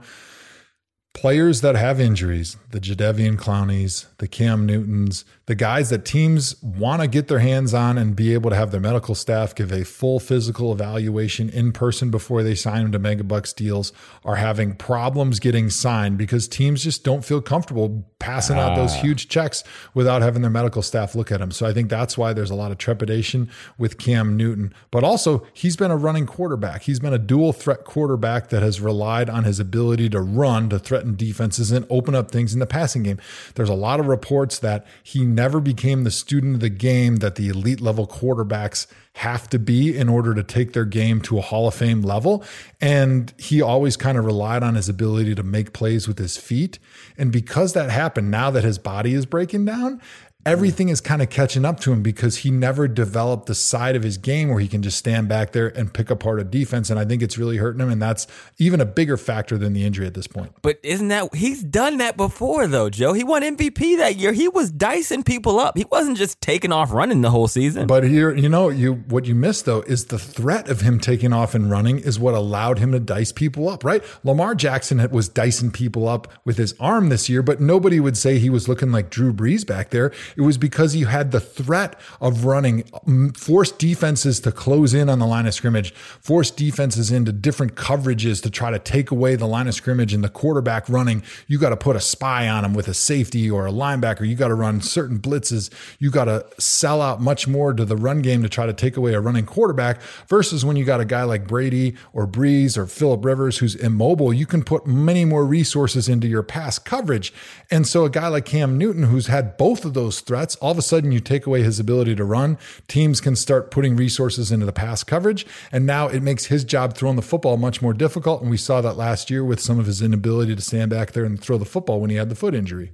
players 1.16 1.62
that 1.62 1.74
have 1.74 1.98
injuries, 1.98 2.58
the 2.72 2.78
Jadeveon 2.78 3.38
Clowneys, 3.38 4.06
the 4.18 4.28
Cam 4.28 4.66
Newtons, 4.66 5.24
the 5.46 5.54
guys 5.54 5.88
that 5.88 6.04
teams 6.04 6.60
want 6.62 7.00
to 7.00 7.08
get 7.08 7.28
their 7.28 7.38
hands 7.38 7.72
on 7.72 7.96
and 7.96 8.14
be 8.14 8.34
able 8.34 8.50
to 8.50 8.56
have 8.56 8.70
their 8.70 8.82
medical 8.82 9.14
staff 9.14 9.54
give 9.54 9.72
a 9.72 9.82
full 9.82 10.20
physical 10.20 10.72
evaluation 10.72 11.48
in 11.48 11.72
person 11.72 12.10
before 12.10 12.42
they 12.42 12.54
sign 12.54 12.82
them 12.82 12.92
to 12.92 12.98
megabucks 12.98 13.54
deals 13.54 13.94
are 14.26 14.36
having 14.36 14.74
problems 14.74 15.40
getting 15.40 15.70
signed 15.70 16.18
because 16.18 16.46
teams 16.46 16.84
just 16.84 17.02
don't 17.02 17.24
feel 17.24 17.40
comfortable 17.40 18.04
passing 18.18 18.58
out 18.58 18.76
those 18.76 18.92
ah. 18.92 19.00
huge 19.00 19.28
checks 19.28 19.64
without 19.94 20.20
having 20.20 20.42
their 20.42 20.50
medical 20.50 20.82
staff 20.82 21.14
look 21.14 21.32
at 21.32 21.40
them. 21.40 21.50
So 21.50 21.64
I 21.64 21.72
think 21.72 21.88
that's 21.88 22.18
why 22.18 22.34
there's 22.34 22.50
a 22.50 22.54
lot 22.54 22.72
of 22.72 22.78
trepidation 22.78 23.48
with 23.78 23.98
Cam 23.98 24.36
Newton. 24.36 24.74
But 24.90 25.04
also, 25.04 25.46
he's 25.54 25.76
been 25.76 25.90
a 25.90 25.96
running 25.96 26.26
quarterback. 26.26 26.82
He's 26.82 27.00
been 27.00 27.14
a 27.14 27.18
dual 27.18 27.52
threat 27.52 27.84
quarterback 27.84 28.48
that 28.48 28.62
has 28.62 28.80
relied 28.80 29.30
on 29.30 29.44
his 29.44 29.60
ability 29.60 30.10
to 30.10 30.20
run 30.20 30.68
to 30.70 30.78
threaten 30.78 31.05
threaten 31.06 31.16
defenses 31.16 31.70
and 31.70 31.86
open 31.88 32.14
up 32.14 32.30
things 32.30 32.52
in 32.52 32.60
the 32.60 32.66
passing 32.66 33.02
game. 33.02 33.18
There's 33.54 33.68
a 33.68 33.74
lot 33.74 34.00
of 34.00 34.06
reports 34.06 34.58
that 34.58 34.86
he 35.02 35.24
never 35.24 35.60
became 35.60 36.04
the 36.04 36.10
student 36.10 36.56
of 36.56 36.60
the 36.60 36.68
game 36.68 37.16
that 37.16 37.36
the 37.36 37.48
elite 37.48 37.80
level 37.80 38.06
quarterbacks 38.06 38.86
have 39.14 39.48
to 39.48 39.58
be 39.58 39.96
in 39.96 40.08
order 40.08 40.34
to 40.34 40.42
take 40.42 40.74
their 40.74 40.84
game 40.84 41.22
to 41.22 41.38
a 41.38 41.40
Hall 41.40 41.66
of 41.66 41.74
Fame 41.74 42.02
level. 42.02 42.44
And 42.80 43.32
he 43.38 43.62
always 43.62 43.96
kind 43.96 44.18
of 44.18 44.26
relied 44.26 44.62
on 44.62 44.74
his 44.74 44.88
ability 44.88 45.34
to 45.36 45.42
make 45.42 45.72
plays 45.72 46.06
with 46.06 46.18
his 46.18 46.36
feet. 46.36 46.78
And 47.16 47.32
because 47.32 47.72
that 47.72 47.88
happened, 47.90 48.30
now 48.30 48.50
that 48.50 48.64
his 48.64 48.78
body 48.78 49.14
is 49.14 49.24
breaking 49.24 49.64
down, 49.64 50.02
everything 50.46 50.88
is 50.88 51.00
kind 51.00 51.20
of 51.20 51.28
catching 51.28 51.64
up 51.64 51.80
to 51.80 51.92
him 51.92 52.02
because 52.02 52.38
he 52.38 52.50
never 52.52 52.86
developed 52.86 53.46
the 53.46 53.54
side 53.54 53.96
of 53.96 54.04
his 54.04 54.16
game 54.16 54.48
where 54.48 54.60
he 54.60 54.68
can 54.68 54.80
just 54.80 54.96
stand 54.96 55.28
back 55.28 55.50
there 55.50 55.76
and 55.76 55.92
pick 55.92 56.08
apart 56.08 56.38
a 56.38 56.44
defense. 56.44 56.88
And 56.88 57.00
I 57.00 57.04
think 57.04 57.20
it's 57.20 57.36
really 57.36 57.56
hurting 57.56 57.80
him. 57.80 57.90
And 57.90 58.00
that's 58.00 58.28
even 58.56 58.80
a 58.80 58.86
bigger 58.86 59.16
factor 59.16 59.58
than 59.58 59.72
the 59.72 59.84
injury 59.84 60.06
at 60.06 60.14
this 60.14 60.28
point. 60.28 60.54
But 60.62 60.78
isn't 60.84 61.08
that 61.08 61.34
he's 61.34 61.64
done 61.64 61.96
that 61.98 62.16
before 62.16 62.68
though, 62.68 62.88
Joe? 62.88 63.12
He 63.12 63.24
won 63.24 63.42
MVP 63.42 63.98
that 63.98 64.16
year. 64.16 64.32
He 64.32 64.46
was 64.46 64.70
dicing 64.70 65.24
people 65.24 65.58
up. 65.58 65.76
He 65.76 65.84
wasn't 65.90 66.16
just 66.16 66.40
taking 66.40 66.72
off 66.72 66.92
running 66.92 67.22
the 67.22 67.30
whole 67.30 67.48
season. 67.48 67.88
But 67.88 68.04
here, 68.04 68.32
you 68.32 68.48
know, 68.48 68.68
you 68.68 68.94
what 69.08 69.26
you 69.26 69.34
missed 69.34 69.64
though 69.64 69.80
is 69.80 70.06
the 70.06 70.18
threat 70.18 70.68
of 70.68 70.82
him 70.82 71.00
taking 71.00 71.32
off 71.32 71.56
and 71.56 71.68
running 71.68 71.98
is 71.98 72.20
what 72.20 72.34
allowed 72.34 72.78
him 72.78 72.92
to 72.92 73.00
dice 73.00 73.32
people 73.32 73.68
up, 73.68 73.82
right? 73.82 74.04
Lamar 74.22 74.54
Jackson 74.54 75.10
was 75.10 75.28
dicing 75.28 75.72
people 75.72 76.06
up 76.06 76.28
with 76.44 76.56
his 76.56 76.74
arm 76.78 77.08
this 77.08 77.28
year, 77.28 77.42
but 77.42 77.60
nobody 77.60 77.98
would 77.98 78.16
say 78.16 78.38
he 78.38 78.48
was 78.48 78.68
looking 78.68 78.92
like 78.92 79.10
Drew 79.10 79.32
Brees 79.32 79.66
back 79.66 79.90
there. 79.90 80.12
It 80.36 80.42
was 80.42 80.58
because 80.58 80.94
you 80.94 81.06
had 81.06 81.32
the 81.32 81.40
threat 81.40 81.98
of 82.20 82.44
running, 82.44 82.82
mm, 82.82 83.36
force 83.36 83.72
defenses 83.72 84.40
to 84.40 84.52
close 84.52 84.94
in 84.94 85.08
on 85.08 85.18
the 85.18 85.26
line 85.26 85.46
of 85.46 85.54
scrimmage, 85.54 85.94
force 85.94 86.50
defenses 86.50 87.10
into 87.10 87.32
different 87.32 87.74
coverages 87.74 88.42
to 88.42 88.50
try 88.50 88.70
to 88.70 88.78
take 88.78 89.10
away 89.10 89.36
the 89.36 89.46
line 89.46 89.66
of 89.66 89.74
scrimmage 89.74 90.12
and 90.12 90.22
the 90.22 90.28
quarterback 90.28 90.88
running. 90.88 91.22
You 91.46 91.58
got 91.58 91.70
to 91.70 91.76
put 91.76 91.96
a 91.96 92.00
spy 92.00 92.48
on 92.48 92.64
him 92.64 92.74
with 92.74 92.88
a 92.88 92.94
safety 92.94 93.50
or 93.50 93.66
a 93.66 93.72
linebacker. 93.72 94.26
You 94.26 94.34
got 94.34 94.48
to 94.48 94.54
run 94.54 94.80
certain 94.80 95.18
blitzes. 95.18 95.70
You 95.98 96.10
got 96.10 96.26
to 96.26 96.46
sell 96.58 97.00
out 97.00 97.20
much 97.20 97.48
more 97.48 97.72
to 97.72 97.84
the 97.84 97.96
run 97.96 98.22
game 98.22 98.42
to 98.42 98.48
try 98.48 98.66
to 98.66 98.72
take 98.72 98.96
away 98.96 99.14
a 99.14 99.20
running 99.20 99.46
quarterback 99.46 100.00
versus 100.28 100.64
when 100.64 100.76
you 100.76 100.84
got 100.84 101.00
a 101.00 101.04
guy 101.04 101.22
like 101.22 101.46
Brady 101.46 101.96
or 102.12 102.26
Brees 102.26 102.76
or 102.76 102.86
Philip 102.86 103.24
Rivers 103.24 103.58
who's 103.58 103.74
immobile, 103.74 104.32
you 104.32 104.46
can 104.46 104.62
put 104.62 104.86
many 104.86 105.24
more 105.24 105.44
resources 105.44 106.08
into 106.08 106.26
your 106.26 106.42
pass 106.42 106.78
coverage. 106.78 107.32
And 107.70 107.86
so 107.86 108.04
a 108.04 108.10
guy 108.10 108.28
like 108.28 108.44
Cam 108.44 108.78
Newton, 108.78 109.04
who's 109.04 109.26
had 109.26 109.56
both 109.56 109.84
of 109.84 109.94
those 109.94 110.15
threats, 110.20 110.56
all 110.56 110.70
of 110.72 110.78
a 110.78 110.82
sudden 110.82 111.12
you 111.12 111.20
take 111.20 111.46
away 111.46 111.62
his 111.62 111.80
ability 111.80 112.14
to 112.16 112.24
run. 112.24 112.58
Teams 112.88 113.20
can 113.20 113.36
start 113.36 113.70
putting 113.70 113.96
resources 113.96 114.52
into 114.52 114.66
the 114.66 114.72
pass 114.72 115.04
coverage. 115.04 115.46
And 115.72 115.86
now 115.86 116.08
it 116.08 116.22
makes 116.22 116.46
his 116.46 116.64
job 116.64 116.94
throwing 116.94 117.16
the 117.16 117.22
football 117.22 117.56
much 117.56 117.82
more 117.82 117.94
difficult. 117.94 118.42
And 118.42 118.50
we 118.50 118.56
saw 118.56 118.80
that 118.80 118.96
last 118.96 119.30
year 119.30 119.44
with 119.44 119.60
some 119.60 119.78
of 119.78 119.86
his 119.86 120.02
inability 120.02 120.54
to 120.54 120.62
stand 120.62 120.90
back 120.90 121.12
there 121.12 121.24
and 121.24 121.40
throw 121.40 121.58
the 121.58 121.64
football 121.64 122.00
when 122.00 122.10
he 122.10 122.16
had 122.16 122.28
the 122.28 122.34
foot 122.34 122.54
injury. 122.54 122.92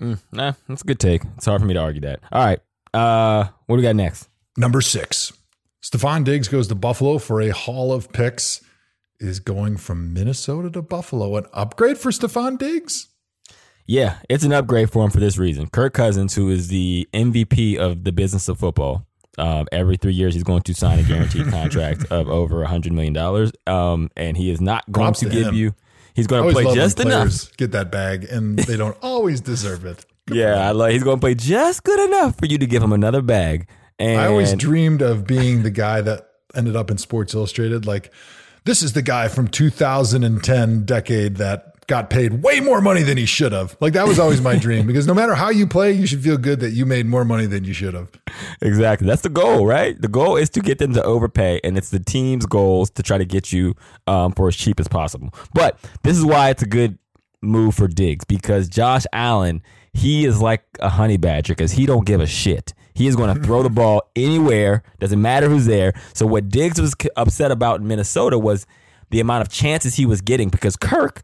Mm, 0.00 0.18
nah, 0.32 0.52
that's 0.68 0.82
a 0.82 0.86
good 0.86 1.00
take. 1.00 1.22
It's 1.36 1.46
hard 1.46 1.60
for 1.60 1.66
me 1.66 1.74
to 1.74 1.80
argue 1.80 2.00
that. 2.02 2.20
All 2.30 2.44
right. 2.44 2.60
Uh, 2.94 3.48
what 3.66 3.76
do 3.76 3.78
we 3.78 3.82
got 3.82 3.96
next? 3.96 4.28
Number 4.56 4.80
six. 4.80 5.32
Stefon 5.82 6.24
Diggs 6.24 6.48
goes 6.48 6.68
to 6.68 6.74
Buffalo 6.74 7.18
for 7.18 7.40
a 7.40 7.50
haul 7.50 7.92
of 7.92 8.12
picks. 8.12 8.64
Is 9.20 9.40
going 9.40 9.76
from 9.76 10.12
Minnesota 10.12 10.70
to 10.70 10.82
Buffalo 10.82 11.36
an 11.36 11.46
upgrade 11.52 11.98
for 11.98 12.12
Stefon 12.12 12.56
Diggs? 12.56 13.08
Yeah, 13.88 14.18
it's 14.28 14.44
an 14.44 14.52
upgrade 14.52 14.92
for 14.92 15.02
him 15.02 15.10
for 15.10 15.18
this 15.18 15.38
reason. 15.38 15.66
Kirk 15.68 15.94
Cousins, 15.94 16.34
who 16.34 16.50
is 16.50 16.68
the 16.68 17.08
MVP 17.14 17.78
of 17.78 18.04
the 18.04 18.12
business 18.12 18.46
of 18.46 18.58
football, 18.58 19.06
um, 19.38 19.66
every 19.72 19.96
three 19.96 20.12
years 20.12 20.34
he's 20.34 20.42
going 20.42 20.60
to 20.62 20.74
sign 20.74 20.98
a 20.98 21.02
guaranteed 21.02 21.46
contract 21.50 22.04
of 22.10 22.28
over 22.28 22.62
a 22.62 22.68
hundred 22.68 22.92
million 22.92 23.14
dollars, 23.14 23.50
um, 23.66 24.10
and 24.14 24.36
he 24.36 24.50
is 24.50 24.60
not 24.60 24.84
going 24.92 25.06
Props 25.06 25.20
to 25.20 25.30
to 25.30 25.34
give 25.34 25.54
you. 25.54 25.74
He's 26.14 26.26
going 26.26 26.46
to 26.46 26.52
play 26.52 26.74
just 26.74 27.00
enough. 27.00 27.56
Get 27.56 27.72
that 27.72 27.90
bag, 27.90 28.24
and 28.24 28.58
they 28.58 28.76
don't 28.76 28.96
always 29.02 29.40
deserve 29.40 29.86
it. 29.86 30.04
Yeah, 30.30 30.68
I 30.68 30.72
like. 30.72 30.92
He's 30.92 31.02
going 31.02 31.16
to 31.16 31.20
play 31.20 31.34
just 31.34 31.82
good 31.82 32.00
enough 32.10 32.36
for 32.38 32.44
you 32.44 32.58
to 32.58 32.66
give 32.66 32.82
him 32.82 32.92
another 32.92 33.22
bag. 33.22 33.68
And 33.98 34.20
I 34.20 34.26
always 34.26 34.52
dreamed 34.54 35.00
of 35.00 35.26
being 35.26 35.62
the 35.62 35.70
guy 35.70 36.02
that 36.02 36.28
ended 36.54 36.76
up 36.76 36.90
in 36.90 36.98
Sports 36.98 37.32
Illustrated. 37.32 37.86
Like, 37.86 38.12
this 38.64 38.82
is 38.82 38.92
the 38.92 39.02
guy 39.02 39.28
from 39.28 39.48
2010 39.48 40.84
decade 40.84 41.36
that 41.36 41.77
got 41.88 42.10
paid 42.10 42.42
way 42.42 42.60
more 42.60 42.80
money 42.80 43.02
than 43.02 43.18
he 43.18 43.26
should 43.26 43.50
have. 43.50 43.76
Like, 43.80 43.94
that 43.94 44.06
was 44.06 44.18
always 44.18 44.40
my 44.40 44.56
dream 44.58 44.86
because 44.86 45.06
no 45.06 45.14
matter 45.14 45.34
how 45.34 45.48
you 45.48 45.66
play, 45.66 45.90
you 45.90 46.06
should 46.06 46.22
feel 46.22 46.36
good 46.36 46.60
that 46.60 46.70
you 46.70 46.86
made 46.86 47.06
more 47.06 47.24
money 47.24 47.46
than 47.46 47.64
you 47.64 47.72
should 47.72 47.94
have. 47.94 48.10
Exactly. 48.62 49.06
That's 49.06 49.22
the 49.22 49.28
goal, 49.28 49.66
right? 49.66 50.00
The 50.00 50.08
goal 50.08 50.36
is 50.36 50.50
to 50.50 50.60
get 50.60 50.78
them 50.78 50.92
to 50.94 51.02
overpay, 51.02 51.60
and 51.64 51.76
it's 51.76 51.90
the 51.90 51.98
team's 51.98 52.46
goals 52.46 52.90
to 52.90 53.02
try 53.02 53.18
to 53.18 53.24
get 53.24 53.52
you 53.52 53.74
um, 54.06 54.32
for 54.32 54.46
as 54.48 54.56
cheap 54.56 54.78
as 54.78 54.86
possible. 54.86 55.34
But 55.52 55.78
this 56.04 56.16
is 56.16 56.24
why 56.24 56.50
it's 56.50 56.62
a 56.62 56.66
good 56.68 56.98
move 57.40 57.74
for 57.74 57.88
Diggs 57.88 58.24
because 58.24 58.68
Josh 58.68 59.04
Allen, 59.12 59.62
he 59.92 60.24
is 60.24 60.40
like 60.40 60.62
a 60.80 60.88
honey 60.88 61.16
badger 61.16 61.54
because 61.54 61.72
he 61.72 61.86
don't 61.86 62.06
give 62.06 62.20
a 62.20 62.26
shit. 62.26 62.74
He 62.94 63.06
is 63.06 63.16
going 63.16 63.34
to 63.34 63.42
throw 63.42 63.62
the 63.62 63.70
ball 63.70 64.10
anywhere. 64.16 64.82
Doesn't 64.98 65.22
matter 65.22 65.48
who's 65.48 65.66
there. 65.66 65.94
So 66.14 66.26
what 66.26 66.48
Diggs 66.48 66.80
was 66.80 66.94
upset 67.16 67.50
about 67.50 67.80
in 67.80 67.86
Minnesota 67.86 68.38
was 68.38 68.66
the 69.10 69.20
amount 69.20 69.42
of 69.42 69.48
chances 69.52 69.94
he 69.94 70.04
was 70.04 70.20
getting 70.20 70.48
because 70.48 70.76
Kirk 70.76 71.22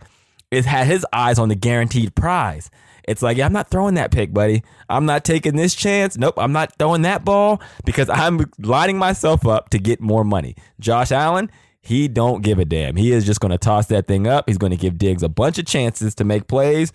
is 0.55 0.65
had 0.67 0.87
his 0.87 1.07
eyes 1.13 1.39
on 1.39 1.49
the 1.49 1.55
guaranteed 1.55 2.15
prize. 2.15 2.71
It's 3.07 3.23
like, 3.23 3.37
yeah, 3.37 3.47
I'm 3.47 3.53
not 3.53 3.69
throwing 3.69 3.95
that 3.95 4.11
pick, 4.11 4.33
buddy. 4.33 4.63
I'm 4.89 5.05
not 5.05 5.25
taking 5.25 5.57
this 5.57 5.75
chance. 5.75 6.17
Nope, 6.17 6.35
I'm 6.39 6.53
not 6.53 6.79
throwing 6.79 7.03
that 7.03 7.25
ball 7.25 7.61
because 7.85 8.09
I'm 8.09 8.51
lining 8.59 8.97
myself 8.97 9.47
up 9.47 9.69
to 9.71 9.79
get 9.79 10.01
more 10.01 10.25
money. 10.25 10.57
Josh 10.81 11.13
Allen, 11.13 11.51
he 11.83 12.09
don't 12.09 12.43
give 12.43 12.59
a 12.59 12.65
damn. 12.65 12.97
He 12.97 13.13
is 13.13 13.27
just 13.27 13.41
going 13.41 13.53
to 13.53 13.59
toss 13.59 13.87
that 13.89 14.07
thing 14.07 14.27
up. 14.27 14.49
He's 14.49 14.57
going 14.59 14.71
to 14.71 14.77
give 14.77 14.97
Diggs 14.97 15.23
a 15.23 15.29
bunch 15.29 15.59
of 15.59 15.67
chances 15.67 16.15
to 16.15 16.25
make 16.25 16.49
plays, 16.49 16.93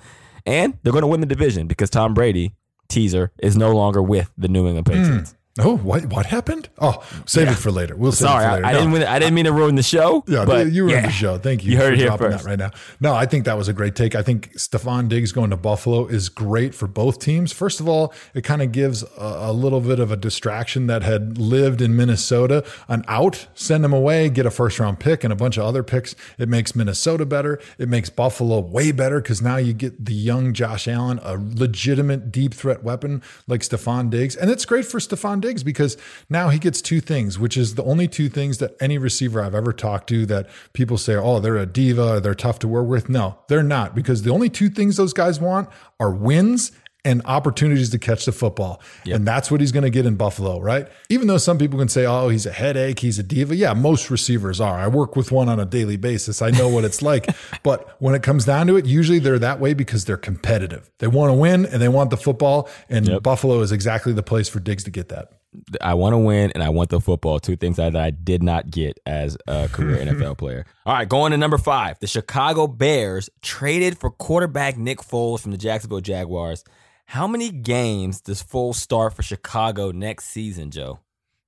and 0.47 0.77
they're 0.81 0.93
going 0.93 1.03
to 1.03 1.07
win 1.07 1.19
the 1.19 1.27
division 1.27 1.67
because 1.67 1.91
Tom 1.91 2.15
Brady, 2.15 2.55
teaser, 2.87 3.31
is 3.37 3.55
no 3.55 3.75
longer 3.75 4.01
with 4.01 4.31
the 4.35 4.47
New 4.47 4.65
England 4.65 4.87
Patriots. 4.87 5.31
Hmm. 5.31 5.35
Oh, 5.59 5.77
what 5.77 6.05
what 6.07 6.25
happened? 6.25 6.69
Oh, 6.79 7.03
save 7.25 7.49
it 7.49 7.55
for 7.55 7.71
later. 7.71 7.95
We'll 7.95 8.11
save 8.11 8.29
Sorry, 8.29 8.43
it 8.43 8.47
for 8.47 8.51
I, 8.51 8.55
later. 8.55 8.65
I 8.65 8.71
No. 8.71 8.77
didn't. 8.79 8.91
Win, 8.93 9.03
I 9.03 9.19
didn't 9.19 9.33
mean 9.35 9.45
to 9.45 9.51
ruin 9.51 9.75
the 9.75 9.83
show. 9.83 10.23
Yeah, 10.27 10.45
but 10.45 10.71
you 10.71 10.85
in 10.85 10.89
yeah. 10.91 11.01
the 11.01 11.11
show. 11.11 11.37
Thank 11.37 11.63
you, 11.63 11.71
You 11.71 11.77
heard 11.77 11.87
for 11.87 11.93
it 11.93 11.97
here 11.99 12.07
dropping 12.07 12.31
first. 12.31 12.43
that 12.45 12.49
right 12.49 12.59
now. 12.59 12.71
No, 12.99 13.13
I 13.13 13.25
think 13.25 13.45
that 13.45 13.57
was 13.57 13.67
a 13.67 13.73
great 13.73 13.95
take. 13.95 14.15
I 14.15 14.21
think 14.21 14.53
Stefon 14.53 15.09
Diggs 15.09 15.31
going 15.31 15.49
to 15.49 15.57
Buffalo 15.57 16.05
is 16.07 16.29
great 16.29 16.73
for 16.73 16.87
both 16.87 17.19
teams. 17.19 17.51
First 17.51 17.79
of 17.79 17.87
all, 17.89 18.13
it 18.33 18.43
kind 18.43 18.61
of 18.61 18.71
gives 18.71 19.03
a, 19.03 19.07
a 19.49 19.53
little 19.53 19.81
bit 19.81 19.99
of 19.99 20.11
a 20.11 20.15
distraction 20.17 20.87
that 20.87 21.03
had 21.03 21.37
lived 21.37 21.81
in 21.81 21.95
Minnesota 21.95 22.63
an 22.87 23.03
out. 23.07 23.47
Send 23.53 23.83
them 23.83 23.93
away, 23.93 24.29
get 24.29 24.45
a 24.45 24.51
first 24.51 24.79
round 24.79 24.99
pick 24.99 25.23
and 25.23 25.33
a 25.33 25.35
bunch 25.35 25.57
of 25.57 25.65
other 25.65 25.83
picks. 25.83 26.15
It 26.37 26.47
makes 26.47 26.75
Minnesota 26.75 27.25
better. 27.25 27.59
It 27.77 27.89
makes 27.89 28.09
Buffalo 28.09 28.59
way 28.59 28.91
better 28.91 29.21
because 29.21 29.41
now 29.41 29.57
you 29.57 29.73
get 29.73 30.05
the 30.05 30.13
young 30.13 30.53
Josh 30.53 30.87
Allen, 30.87 31.19
a 31.23 31.33
legitimate 31.37 32.31
deep 32.31 32.53
threat 32.53 32.83
weapon 32.83 33.21
like 33.47 33.61
Stefon 33.61 34.09
Diggs, 34.09 34.35
and 34.35 34.49
it's 34.49 34.65
great 34.65 34.85
for 34.85 34.99
Stefon 34.99 35.41
Diggs 35.41 35.48
because 35.63 35.97
now 36.29 36.49
he 36.49 36.59
gets 36.59 36.81
two 36.81 37.01
things, 37.01 37.39
which 37.39 37.57
is 37.57 37.75
the 37.75 37.83
only 37.83 38.07
two 38.07 38.29
things 38.29 38.59
that 38.59 38.75
any 38.79 38.97
receiver 38.97 39.41
I've 39.41 39.55
ever 39.55 39.73
talked 39.73 40.07
to 40.09 40.25
that 40.27 40.47
people 40.73 40.97
say, 40.97 41.15
oh, 41.15 41.39
they're 41.39 41.57
a 41.57 41.65
diva, 41.65 42.15
or 42.15 42.19
they're 42.19 42.35
tough 42.35 42.59
to 42.59 42.67
work 42.67 42.87
with. 42.87 43.09
No, 43.09 43.39
they're 43.47 43.63
not 43.63 43.95
because 43.95 44.23
the 44.23 44.31
only 44.31 44.49
two 44.49 44.69
things 44.69 44.97
those 44.97 45.13
guys 45.13 45.39
want 45.39 45.69
are 45.99 46.11
wins 46.11 46.71
and 47.05 47.21
opportunities 47.25 47.89
to 47.91 47.97
catch 47.97 48.25
the 48.25 48.31
football. 48.31 48.81
And 49.15 49.25
that's 49.25 49.49
what 49.49 49.61
he's 49.61 49.71
going 49.71 49.83
to 49.83 49.89
get 49.89 50.05
in 50.05 50.15
Buffalo, 50.15 50.59
right? 50.59 50.87
Even 51.09 51.27
though 51.27 51.37
some 51.37 51.57
people 51.57 51.79
can 51.79 51.87
say, 51.87 52.05
oh, 52.05 52.29
he's 52.29 52.45
a 52.45 52.51
headache, 52.51 52.99
he's 52.99 53.17
a 53.17 53.23
diva. 53.23 53.55
Yeah, 53.55 53.73
most 53.73 54.09
receivers 54.09 54.59
are. 54.59 54.77
I 54.77 54.87
work 54.87 55.15
with 55.15 55.31
one 55.31 55.47
on 55.47 55.59
a 55.59 55.65
daily 55.65 55.97
basis. 55.97 56.41
I 56.41 56.51
know 56.51 56.67
what 56.67 56.83
it's 56.83 57.01
like. 57.01 57.29
but 57.63 57.95
when 58.01 58.15
it 58.15 58.23
comes 58.23 58.45
down 58.45 58.67
to 58.67 58.75
it, 58.75 58.85
usually 58.85 59.19
they're 59.19 59.39
that 59.39 59.59
way 59.59 59.73
because 59.73 60.05
they're 60.05 60.17
competitive. 60.17 60.91
They 60.99 61.07
want 61.07 61.29
to 61.29 61.33
win 61.33 61.65
and 61.65 61.81
they 61.81 61.87
want 61.87 62.09
the 62.09 62.17
football. 62.17 62.69
And 62.89 63.23
Buffalo 63.23 63.61
is 63.61 63.71
exactly 63.71 64.11
the 64.11 64.23
place 64.23 64.49
for 64.49 64.59
Diggs 64.59 64.83
to 64.83 64.91
get 64.91 65.09
that. 65.09 65.38
I 65.81 65.95
want 65.95 66.13
to 66.13 66.17
win 66.17 66.51
and 66.53 66.63
I 66.63 66.69
want 66.69 66.89
the 66.89 67.01
football. 67.01 67.39
Two 67.39 67.55
things 67.55 67.77
that 67.77 67.95
I 67.95 68.11
did 68.11 68.43
not 68.43 68.69
get 68.69 68.99
as 69.05 69.37
a 69.47 69.67
career 69.67 69.97
NFL 70.05 70.37
player. 70.37 70.65
All 70.85 70.93
right, 70.93 71.07
going 71.07 71.31
to 71.31 71.37
number 71.37 71.57
five. 71.57 71.99
The 71.99 72.07
Chicago 72.07 72.67
Bears 72.67 73.29
traded 73.41 73.97
for 73.97 74.11
quarterback 74.11 74.77
Nick 74.77 74.99
Foles 74.99 75.41
from 75.41 75.51
the 75.51 75.57
Jacksonville 75.57 76.01
Jaguars. 76.01 76.63
How 77.05 77.27
many 77.27 77.49
games 77.49 78.21
does 78.21 78.43
Foles 78.43 78.75
start 78.75 79.15
for 79.15 79.23
Chicago 79.23 79.91
next 79.91 80.25
season, 80.25 80.69
Joe? 80.69 80.99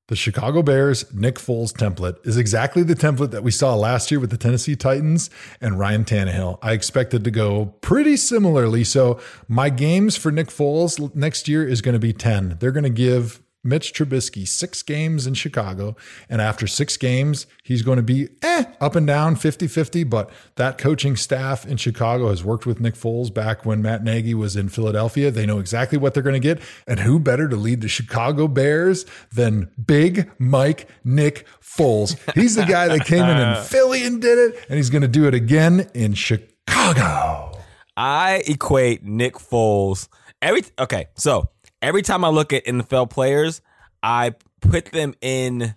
The 0.07 0.17
Chicago 0.17 0.61
Bears 0.61 1.13
Nick 1.13 1.35
Foles 1.35 1.71
template 1.71 2.27
is 2.27 2.35
exactly 2.35 2.83
the 2.83 2.95
template 2.95 3.31
that 3.31 3.43
we 3.43 3.51
saw 3.51 3.75
last 3.75 4.11
year 4.11 4.19
with 4.19 4.29
the 4.29 4.37
Tennessee 4.37 4.75
Titans 4.75 5.29
and 5.61 5.79
Ryan 5.79 6.03
Tannehill. 6.03 6.57
I 6.61 6.73
expected 6.73 7.23
to 7.23 7.31
go 7.31 7.67
pretty 7.79 8.17
similarly. 8.17 8.83
So 8.83 9.21
my 9.47 9.69
games 9.69 10.17
for 10.17 10.29
Nick 10.29 10.47
Foles 10.47 11.15
next 11.15 11.47
year 11.47 11.65
is 11.65 11.81
going 11.81 11.93
to 11.93 11.99
be 11.99 12.11
10. 12.11 12.57
They're 12.59 12.73
going 12.73 12.83
to 12.83 12.89
give 12.89 13.40
Mitch 13.63 13.93
Trubisky 13.93 14.47
six 14.47 14.81
games 14.81 15.27
in 15.27 15.33
Chicago. 15.33 15.95
And 16.29 16.41
after 16.41 16.67
six 16.67 16.97
games, 16.97 17.45
he's 17.63 17.81
going 17.81 17.97
to 17.97 18.03
be 18.03 18.29
eh, 18.41 18.65
up 18.79 18.95
and 18.95 19.05
down 19.05 19.35
50 19.35 19.67
50. 19.67 20.03
But 20.03 20.29
that 20.55 20.77
coaching 20.77 21.15
staff 21.15 21.65
in 21.65 21.77
Chicago 21.77 22.29
has 22.29 22.43
worked 22.43 22.65
with 22.65 22.79
Nick 22.79 22.95
Foles 22.95 23.33
back 23.33 23.65
when 23.65 23.81
Matt 23.81 24.03
Nagy 24.03 24.33
was 24.33 24.55
in 24.55 24.69
Philadelphia. 24.69 25.31
They 25.31 25.45
know 25.45 25.59
exactly 25.59 25.97
what 25.97 26.13
they're 26.13 26.23
going 26.23 26.33
to 26.33 26.39
get. 26.39 26.61
And 26.87 26.99
who 26.99 27.19
better 27.19 27.47
to 27.47 27.55
lead 27.55 27.81
the 27.81 27.87
Chicago 27.87 28.47
Bears 28.47 29.05
than 29.31 29.69
Big 29.83 30.29
Mike 30.39 30.87
Nick 31.03 31.47
Foles? 31.61 32.17
He's 32.33 32.55
the 32.55 32.65
guy 32.65 32.87
that 32.87 33.05
came 33.05 33.25
in 33.25 33.37
in 33.37 33.63
Philly 33.63 34.03
and 34.03 34.21
did 34.21 34.37
it. 34.37 34.65
And 34.69 34.77
he's 34.77 34.89
going 34.89 35.03
to 35.03 35.07
do 35.07 35.27
it 35.27 35.33
again 35.33 35.89
in 35.93 36.13
Chicago. 36.13 37.51
I 37.95 38.41
equate 38.47 39.03
Nick 39.03 39.35
Foles 39.35 40.07
every 40.41 40.63
okay. 40.79 41.07
So 41.15 41.49
every 41.81 42.01
time 42.01 42.23
I 42.23 42.29
look 42.29 42.53
at 42.53 42.65
NFL 42.65 43.09
players, 43.09 43.61
I 44.03 44.35
put 44.61 44.85
them 44.85 45.13
in 45.21 45.75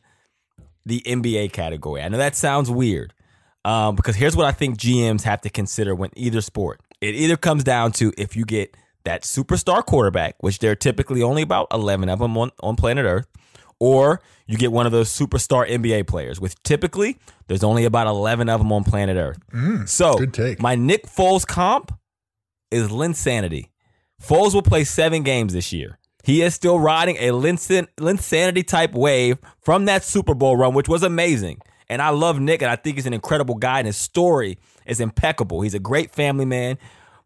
the 0.87 1.01
NBA 1.07 1.53
category. 1.53 2.03
I 2.03 2.09
know 2.09 2.19
that 2.19 2.37
sounds 2.37 2.71
weird, 2.71 3.15
um, 3.65 3.97
because 3.97 4.17
here's 4.17 4.37
what 4.37 4.47
I 4.47 4.53
think 4.53 4.79
GMs 4.79 5.23
have 5.23 5.41
to 5.43 5.51
consider 5.51 5.95
when 5.95 6.11
either 6.15 6.41
sport. 6.41 6.81
It 7.01 7.15
either 7.15 7.37
comes 7.37 7.65
down 7.65 7.93
to 7.93 8.13
if 8.17 8.37
you 8.37 8.45
get 8.45 8.77
that 9.05 9.23
superstar 9.23 9.85
quarterback, 9.85 10.37
which 10.41 10.59
there 10.59 10.71
are 10.71 10.77
typically 10.77 11.23
only 11.23 11.43
about 11.43 11.67
11 11.73 12.09
of 12.09 12.19
them 12.19 12.37
on, 12.37 12.51
on 12.61 12.77
planet 12.77 13.05
Earth, 13.05 13.27
or 13.79 14.21
you 14.47 14.57
get 14.57 14.73
one 14.73 14.87
of 14.87 14.93
those 14.93 15.11
superstar 15.11 15.69
NBA 15.69 16.07
players, 16.07 16.41
which 16.41 16.55
typically 16.63 17.19
there's 17.47 17.65
only 17.65 17.85
about 17.85 18.07
11 18.07 18.49
of 18.49 18.61
them 18.61 18.73
on 18.73 18.85
planet 18.85 19.17
Earth. 19.17 19.39
Mm, 19.53 19.89
so 19.89 20.15
my 20.61 20.75
Nick 20.75 21.07
Foles 21.07 21.47
comp 21.47 21.93
is 22.71 22.89
Linsanity. 22.89 23.69
Foles 24.27 24.55
will 24.55 24.63
play 24.63 24.85
seven 24.85 25.23
games 25.23 25.53
this 25.53 25.71
year. 25.71 25.99
He 26.23 26.41
is 26.41 26.55
still 26.55 26.79
riding 26.79 27.17
a 27.17 27.29
Linsan- 27.29 27.89
Linsanity 27.99 28.67
type 28.67 28.95
wave 28.95 29.37
from 29.61 29.85
that 29.85 30.03
Super 30.03 30.35
Bowl 30.35 30.57
run, 30.57 30.73
which 30.73 30.89
was 30.89 31.03
amazing. 31.03 31.61
And 31.91 32.01
I 32.01 32.09
love 32.09 32.41
Nick, 32.41 32.63
and 32.63 32.71
I 32.71 32.77
think 32.77 32.97
he's 32.97 33.05
an 33.05 33.13
incredible 33.13 33.57
guy, 33.57 33.79
and 33.79 33.87
his 33.87 33.99
story 33.99 34.59
is 34.87 34.99
impeccable. 34.99 35.61
He's 35.61 35.75
a 35.75 35.79
great 35.79 36.11
family 36.11 36.47
man, 36.47 36.79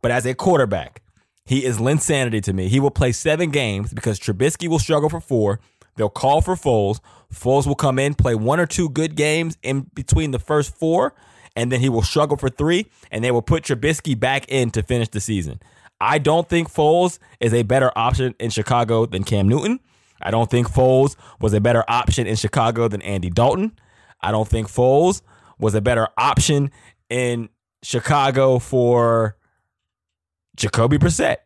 but 0.03 0.11
as 0.11 0.26
a 0.26 0.34
quarterback, 0.34 1.03
he 1.46 1.64
is 1.64 1.78
Linsanity 1.78 2.42
to 2.42 2.53
me. 2.53 2.66
He 2.66 2.80
will 2.80 2.90
play 2.90 3.12
seven 3.12 3.51
games 3.51 3.94
because 3.94 4.18
Trubisky 4.18 4.66
will 4.66 4.80
struggle 4.80 5.09
for 5.09 5.20
four. 5.20 5.61
They'll 5.94 6.09
call 6.09 6.40
for 6.40 6.57
Foles. 6.57 6.99
Foles 7.32 7.66
will 7.66 7.76
come 7.76 8.01
in, 8.01 8.14
play 8.14 8.34
one 8.34 8.59
or 8.59 8.66
two 8.66 8.88
good 8.88 9.14
games 9.14 9.57
in 9.62 9.82
between 9.94 10.32
the 10.32 10.38
first 10.40 10.76
four, 10.76 11.14
and 11.55 11.70
then 11.70 11.78
he 11.78 11.88
will 11.88 12.03
struggle 12.03 12.36
for 12.36 12.49
three, 12.49 12.90
and 13.12 13.22
they 13.22 13.30
will 13.30 13.42
put 13.42 13.62
Trubisky 13.64 14.18
back 14.18 14.46
in 14.49 14.72
to 14.72 14.82
finish 14.82 15.09
the 15.09 15.20
season. 15.20 15.61
I 16.01 16.18
don't 16.18 16.49
think 16.49 16.72
Foles 16.72 17.18
is 17.40 17.53
a 17.53 17.62
better 17.62 17.90
option 17.96 18.34
in 18.38 18.51
Chicago 18.51 19.07
than 19.07 19.24
Cam 19.24 19.49
Newton. 19.49 19.80
I 20.22 20.30
don't 20.30 20.51
think 20.51 20.68
Foles 20.68 21.16
was 21.40 21.53
a 21.53 21.61
better 21.61 21.84
option 21.88 22.26
in 22.26 22.36
Chicago 22.36 22.88
than 22.88 23.03
Andy 23.03 23.30
Dalton. 23.30 23.78
I 24.20 24.30
don't 24.32 24.49
think 24.49 24.68
Foles 24.68 25.22
was 25.59 25.74
a 25.74 25.80
better 25.80 26.09
option 26.16 26.70
in 27.09 27.49
Chicago 27.82 28.59
for 28.59 29.36
Jacoby 30.57 30.99
Brissett. 30.99 31.38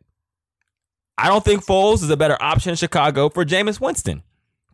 I 1.19 1.29
don't 1.29 1.45
think 1.45 1.65
Foles 1.65 2.03
is 2.03 2.11
a 2.11 2.17
better 2.17 2.37
option 2.41 2.71
in 2.71 2.77
Chicago 2.77 3.29
for 3.29 3.45
Jameis 3.45 3.81
Winston, 3.81 4.23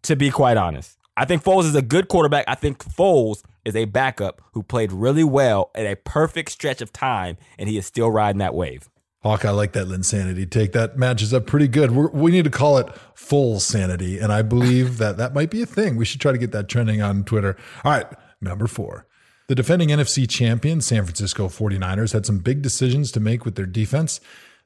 to 0.03 0.17
be 0.17 0.31
quite 0.31 0.57
honest. 0.57 0.97
I 1.17 1.25
think 1.25 1.43
Foles 1.43 1.65
is 1.65 1.75
a 1.75 1.83
good 1.83 2.09
quarterback. 2.09 2.45
I 2.47 2.55
think 2.55 2.79
Foles 2.79 3.43
is 3.65 3.75
a 3.75 3.87
backup 3.87 4.41
who 4.53 4.63
played 4.63 4.93
really 4.93 5.25
well 5.25 5.71
at 5.75 5.85
a 5.85 5.97
perfect 5.97 6.51
stretch 6.53 6.81
of 6.81 6.93
time, 6.93 7.37
and 7.59 7.69
he 7.69 7.77
is 7.77 7.87
still 7.87 8.11
riding 8.11 8.39
that 8.39 8.55
wave. 8.55 8.89
Hawk, 9.23 9.45
I 9.45 9.51
like 9.51 9.73
that 9.73 9.89
Linsanity 9.89 10.49
take. 10.49 10.73
That 10.73 10.97
matches 10.97 11.35
up 11.35 11.47
pretty 11.47 11.67
good. 11.67 11.91
We're, 11.91 12.09
we 12.11 12.31
need 12.31 12.45
to 12.45 12.51
call 12.51 12.79
it 12.79 12.89
Folesanity. 13.15 14.19
And 14.19 14.33
I 14.33 14.43
believe 14.43 14.99
that 14.99 15.17
that 15.17 15.35
might 15.35 15.51
be 15.51 15.61
a 15.61 15.67
thing. 15.67 15.97
We 15.97 16.05
should 16.05 16.21
try 16.21 16.31
to 16.31 16.39
get 16.39 16.53
that 16.53 16.69
trending 16.69 17.03
on 17.03 17.25
Twitter. 17.25 17.57
All 17.85 17.93
right, 17.93 18.07
number 18.41 18.69
four. 18.69 19.07
The 19.49 19.55
defending 19.55 19.89
NFC 19.89 20.29
champion, 20.29 20.81
San 20.81 21.05
Francisco 21.05 21.49
49ers, 21.49 22.13
had 22.13 22.27
some 22.27 22.39
big 22.39 22.63
decisions 22.63 23.11
to 23.13 23.21
make 23.21 23.45
with 23.45 23.57
their 23.57 23.67
defense. 23.67 24.21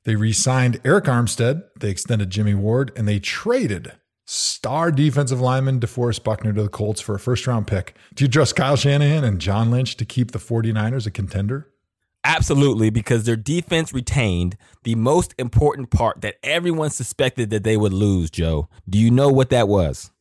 They 0.05 0.17
re 0.17 0.33
signed 0.33 0.83
Arik 0.83 1.05
Armstead, 1.05 1.63
they 1.79 1.89
extended 1.89 2.31
Jimmy 2.31 2.55
Ward, 2.55 2.91
and 2.97 3.07
they 3.07 3.21
traded 3.21 3.93
star 4.27 4.91
defensive 4.91 5.41
lineman 5.41 5.81
DeForest 5.81 6.25
Buckner 6.25 6.53
to 6.53 6.63
the 6.63 6.69
Colts 6.69 7.01
for 7.01 7.15
a 7.15 7.21
first 7.21 7.47
round 7.47 7.67
pick. 7.67 7.95
Do 8.15 8.25
you 8.25 8.29
trust 8.29 8.57
Kyle 8.57 8.77
Shanahan 8.77 9.25
and 9.25 9.41
John 9.41 9.71
Lynch 9.71 9.97
to 9.97 10.05
keep 10.05 10.33
the 10.33 10.39
49ers 10.39 11.07
a 11.07 11.11
contender? 11.11 11.72
Absolutely, 12.25 12.91
because 12.91 13.25
their 13.25 13.37
defense 13.37 13.93
retained 13.93 14.57
the 14.85 14.95
most 14.95 15.35
important 15.39 15.91
part 15.91 16.21
that 16.21 16.37
everyone 16.43 16.91
suspected 16.91 17.51
that 17.51 17.65
they 17.65 17.77
would 17.77 17.93
lose, 17.93 18.31
Joe. 18.31 18.69
Do 18.89 18.99
you 18.99 19.11
know 19.11 19.29
what 19.29 19.51
that 19.51 19.67
was? 19.67 20.13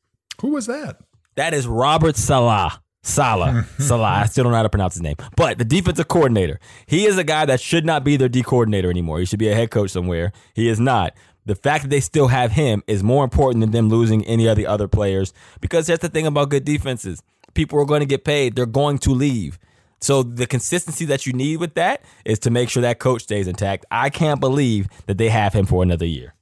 Who 0.42 0.50
was 0.50 0.66
that? 0.66 0.98
That 1.36 1.54
is 1.54 1.68
Robert 1.68 2.16
Salah. 2.16 2.82
Salah. 3.04 3.68
Salah. 3.80 4.08
I 4.08 4.26
still 4.26 4.44
don't 4.44 4.52
know 4.52 4.58
how 4.58 4.64
to 4.64 4.70
pronounce 4.70 4.96
his 4.96 5.02
name. 5.04 5.16
But 5.36 5.60
the 5.60 5.66
defensive 5.66 6.08
coordinator, 6.08 6.60
he 6.88 7.06
is 7.06 7.18
a 7.18 7.24
guy 7.24 7.46
that 7.46 7.62
should 7.62 7.86
not 7.86 8.04
be 8.04 8.18
their 8.18 8.30
D 8.30 8.42
coordinator 8.42 8.90
anymore. 8.90 9.20
He 9.20 9.26
should 9.26 9.40
be 9.40 9.50
a 9.50 9.56
head 9.56 9.72
coach 9.72 9.92
somewhere. 9.92 10.32
He 10.56 10.70
is 10.70 10.80
not. 10.80 11.14
The 11.46 11.56
fact 11.56 11.84
that 11.84 11.90
they 11.90 12.00
still 12.00 12.28
have 12.28 12.52
him 12.52 12.84
is 12.88 13.04
more 13.04 13.24
important 13.24 13.62
than 13.62 13.72
them 13.72 13.90
losing 13.90 14.26
any 14.26 14.48
of 14.48 14.58
the 14.58 14.68
other 14.68 14.88
players 14.88 15.34
because 15.60 15.88
that's 15.88 16.02
the 16.02 16.10
thing 16.10 16.28
about 16.28 16.50
good 16.50 16.66
defenses. 16.66 17.24
People 17.54 17.80
are 17.80 17.86
going 17.86 18.02
to 18.02 18.06
get 18.06 18.24
paid, 18.24 18.56
they're 18.56 18.66
going 18.66 19.00
to 19.00 19.12
leave. 19.12 19.58
So 20.02 20.24
the 20.24 20.48
consistency 20.48 21.06
that 21.06 21.26
you 21.26 21.34
need 21.34 21.58
with 21.58 21.76
that 21.76 22.04
is 22.26 22.40
to 22.40 22.50
make 22.50 22.70
sure 22.70 22.82
that 22.82 23.00
coach 23.00 23.24
stays 23.24 23.48
intact. 23.48 23.86
I 23.92 24.10
can't 24.10 24.40
believe 24.40 24.88
that 25.06 25.18
they 25.18 25.30
have 25.30 25.54
him 25.54 25.66
for 25.66 25.84
another 25.84 26.08
year. 26.08 26.34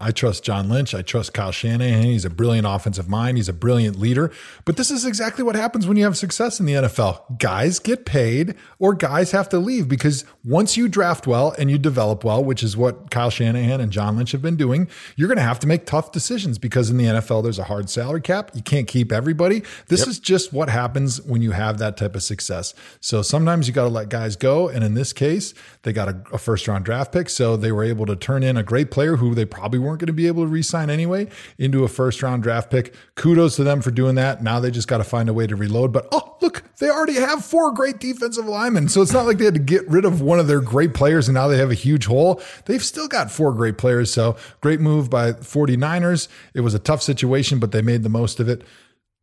I 0.00 0.10
trust 0.12 0.42
John 0.42 0.68
Lynch. 0.68 0.94
I 0.94 1.02
trust 1.02 1.34
Kyle 1.34 1.52
Shanahan. 1.52 2.04
He's 2.04 2.24
a 2.24 2.30
brilliant 2.30 2.66
offensive 2.66 3.08
mind. 3.08 3.36
He's 3.36 3.48
a 3.48 3.52
brilliant 3.52 3.98
leader. 3.98 4.32
But 4.64 4.76
this 4.76 4.90
is 4.90 5.04
exactly 5.04 5.44
what 5.44 5.56
happens 5.56 5.86
when 5.86 5.96
you 5.96 6.04
have 6.04 6.16
success 6.16 6.58
in 6.58 6.66
the 6.66 6.72
NFL. 6.72 7.38
Guys 7.38 7.78
get 7.78 8.06
paid 8.06 8.54
or 8.78 8.94
guys 8.94 9.32
have 9.32 9.48
to 9.50 9.58
leave 9.58 9.88
because 9.88 10.24
once 10.44 10.76
you 10.76 10.88
draft 10.88 11.26
well 11.26 11.54
and 11.58 11.70
you 11.70 11.78
develop 11.78 12.24
well, 12.24 12.42
which 12.42 12.62
is 12.62 12.76
what 12.76 13.10
Kyle 13.10 13.30
Shanahan 13.30 13.80
and 13.80 13.92
John 13.92 14.16
Lynch 14.16 14.32
have 14.32 14.40
been 14.40 14.56
doing, 14.56 14.88
you're 15.16 15.28
going 15.28 15.36
to 15.36 15.42
have 15.42 15.60
to 15.60 15.66
make 15.66 15.84
tough 15.84 16.12
decisions 16.12 16.58
because 16.58 16.88
in 16.88 16.96
the 16.96 17.04
NFL, 17.04 17.42
there's 17.42 17.58
a 17.58 17.64
hard 17.64 17.90
salary 17.90 18.22
cap. 18.22 18.50
You 18.54 18.62
can't 18.62 18.86
keep 18.86 19.12
everybody. 19.12 19.62
This 19.88 20.00
yep. 20.00 20.08
is 20.08 20.18
just 20.18 20.52
what 20.52 20.70
happens 20.70 21.20
when 21.22 21.42
you 21.42 21.50
have 21.50 21.78
that 21.78 21.98
type 21.98 22.14
of 22.14 22.22
success. 22.22 22.72
So 23.00 23.20
sometimes 23.20 23.68
you 23.68 23.74
got 23.74 23.84
to 23.84 23.90
let 23.90 24.08
guys 24.08 24.36
go. 24.36 24.68
And 24.68 24.82
in 24.82 24.94
this 24.94 25.12
case, 25.12 25.52
they 25.82 25.92
got 25.92 26.08
a, 26.08 26.22
a 26.32 26.38
first 26.38 26.66
round 26.66 26.84
draft 26.86 27.12
pick. 27.12 27.28
So 27.28 27.56
they 27.56 27.70
were 27.70 27.84
able 27.84 28.06
to 28.06 28.16
turn 28.16 28.42
in 28.42 28.56
a 28.56 28.62
great 28.62 28.90
player 28.90 29.16
who 29.16 29.34
they 29.34 29.44
probably 29.44 29.78
weren't 29.78 29.89
weren't 29.90 30.00
going 30.00 30.06
to 30.06 30.12
be 30.12 30.28
able 30.28 30.44
to 30.44 30.48
re-sign 30.48 30.88
anyway 30.88 31.28
into 31.58 31.84
a 31.84 31.88
first 31.88 32.22
round 32.22 32.42
draft 32.42 32.70
pick. 32.70 32.94
Kudos 33.16 33.56
to 33.56 33.64
them 33.64 33.82
for 33.82 33.90
doing 33.90 34.14
that. 34.14 34.42
Now 34.42 34.60
they 34.60 34.70
just 34.70 34.88
got 34.88 34.98
to 34.98 35.04
find 35.04 35.28
a 35.28 35.34
way 35.34 35.46
to 35.46 35.56
reload. 35.56 35.92
But 35.92 36.08
oh, 36.12 36.36
look, 36.40 36.62
they 36.78 36.88
already 36.88 37.14
have 37.14 37.44
four 37.44 37.72
great 37.72 37.98
defensive 37.98 38.46
linemen. 38.46 38.88
So 38.88 39.02
it's 39.02 39.12
not 39.12 39.26
like 39.26 39.38
they 39.38 39.44
had 39.44 39.54
to 39.54 39.60
get 39.60 39.86
rid 39.88 40.04
of 40.04 40.20
one 40.20 40.38
of 40.38 40.46
their 40.46 40.60
great 40.60 40.94
players 40.94 41.28
and 41.28 41.34
now 41.34 41.48
they 41.48 41.58
have 41.58 41.70
a 41.70 41.74
huge 41.74 42.06
hole. 42.06 42.40
They've 42.64 42.82
still 42.82 43.08
got 43.08 43.30
four 43.30 43.52
great 43.52 43.76
players. 43.76 44.12
So 44.12 44.36
great 44.60 44.80
move 44.80 45.10
by 45.10 45.32
49ers. 45.32 46.28
It 46.54 46.60
was 46.60 46.74
a 46.74 46.78
tough 46.78 47.02
situation, 47.02 47.58
but 47.58 47.72
they 47.72 47.82
made 47.82 48.02
the 48.04 48.08
most 48.08 48.40
of 48.40 48.48
it. 48.48 48.64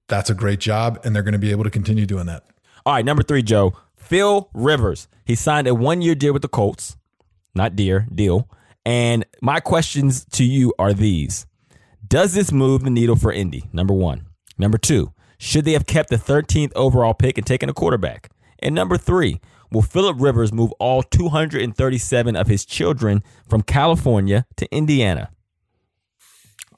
That's 0.07 0.29
a 0.29 0.33
great 0.33 0.59
job, 0.59 1.01
and 1.03 1.15
they're 1.15 1.23
going 1.23 1.33
to 1.33 1.39
be 1.39 1.51
able 1.51 1.65
to 1.65 1.69
continue 1.69 2.05
doing 2.05 2.27
that. 2.27 2.45
All 2.85 2.93
right, 2.93 3.03
number 3.03 3.23
three, 3.23 3.43
Joe. 3.43 3.73
Phil 3.97 4.49
Rivers. 4.53 5.09
He 5.25 5.35
signed 5.35 5.67
a 5.67 5.75
one 5.75 6.01
year 6.01 6.15
deal 6.15 6.31
with 6.31 6.41
the 6.41 6.47
Colts. 6.47 6.95
Not 7.53 7.75
dear, 7.75 8.07
deal. 8.13 8.47
And 8.87 9.25
my 9.41 9.59
questions 9.59 10.23
to 10.31 10.45
you 10.45 10.73
are 10.79 10.93
these 10.93 11.45
Does 12.07 12.33
this 12.33 12.53
move 12.53 12.85
the 12.85 12.89
needle 12.89 13.17
for 13.17 13.33
Indy? 13.33 13.65
Number 13.73 13.93
one. 13.93 14.27
Number 14.57 14.77
two, 14.77 15.11
should 15.37 15.65
they 15.65 15.73
have 15.73 15.85
kept 15.85 16.09
the 16.09 16.15
13th 16.15 16.71
overall 16.73 17.13
pick 17.13 17.37
and 17.37 17.45
taken 17.45 17.67
a 17.67 17.73
quarterback? 17.73 18.31
And 18.59 18.73
number 18.73 18.97
three, 18.97 19.41
will 19.73 19.81
Philip 19.81 20.15
Rivers 20.21 20.53
move 20.53 20.71
all 20.79 21.03
237 21.03 22.37
of 22.37 22.47
his 22.47 22.63
children 22.63 23.23
from 23.49 23.61
California 23.61 24.45
to 24.55 24.73
Indiana? 24.73 25.31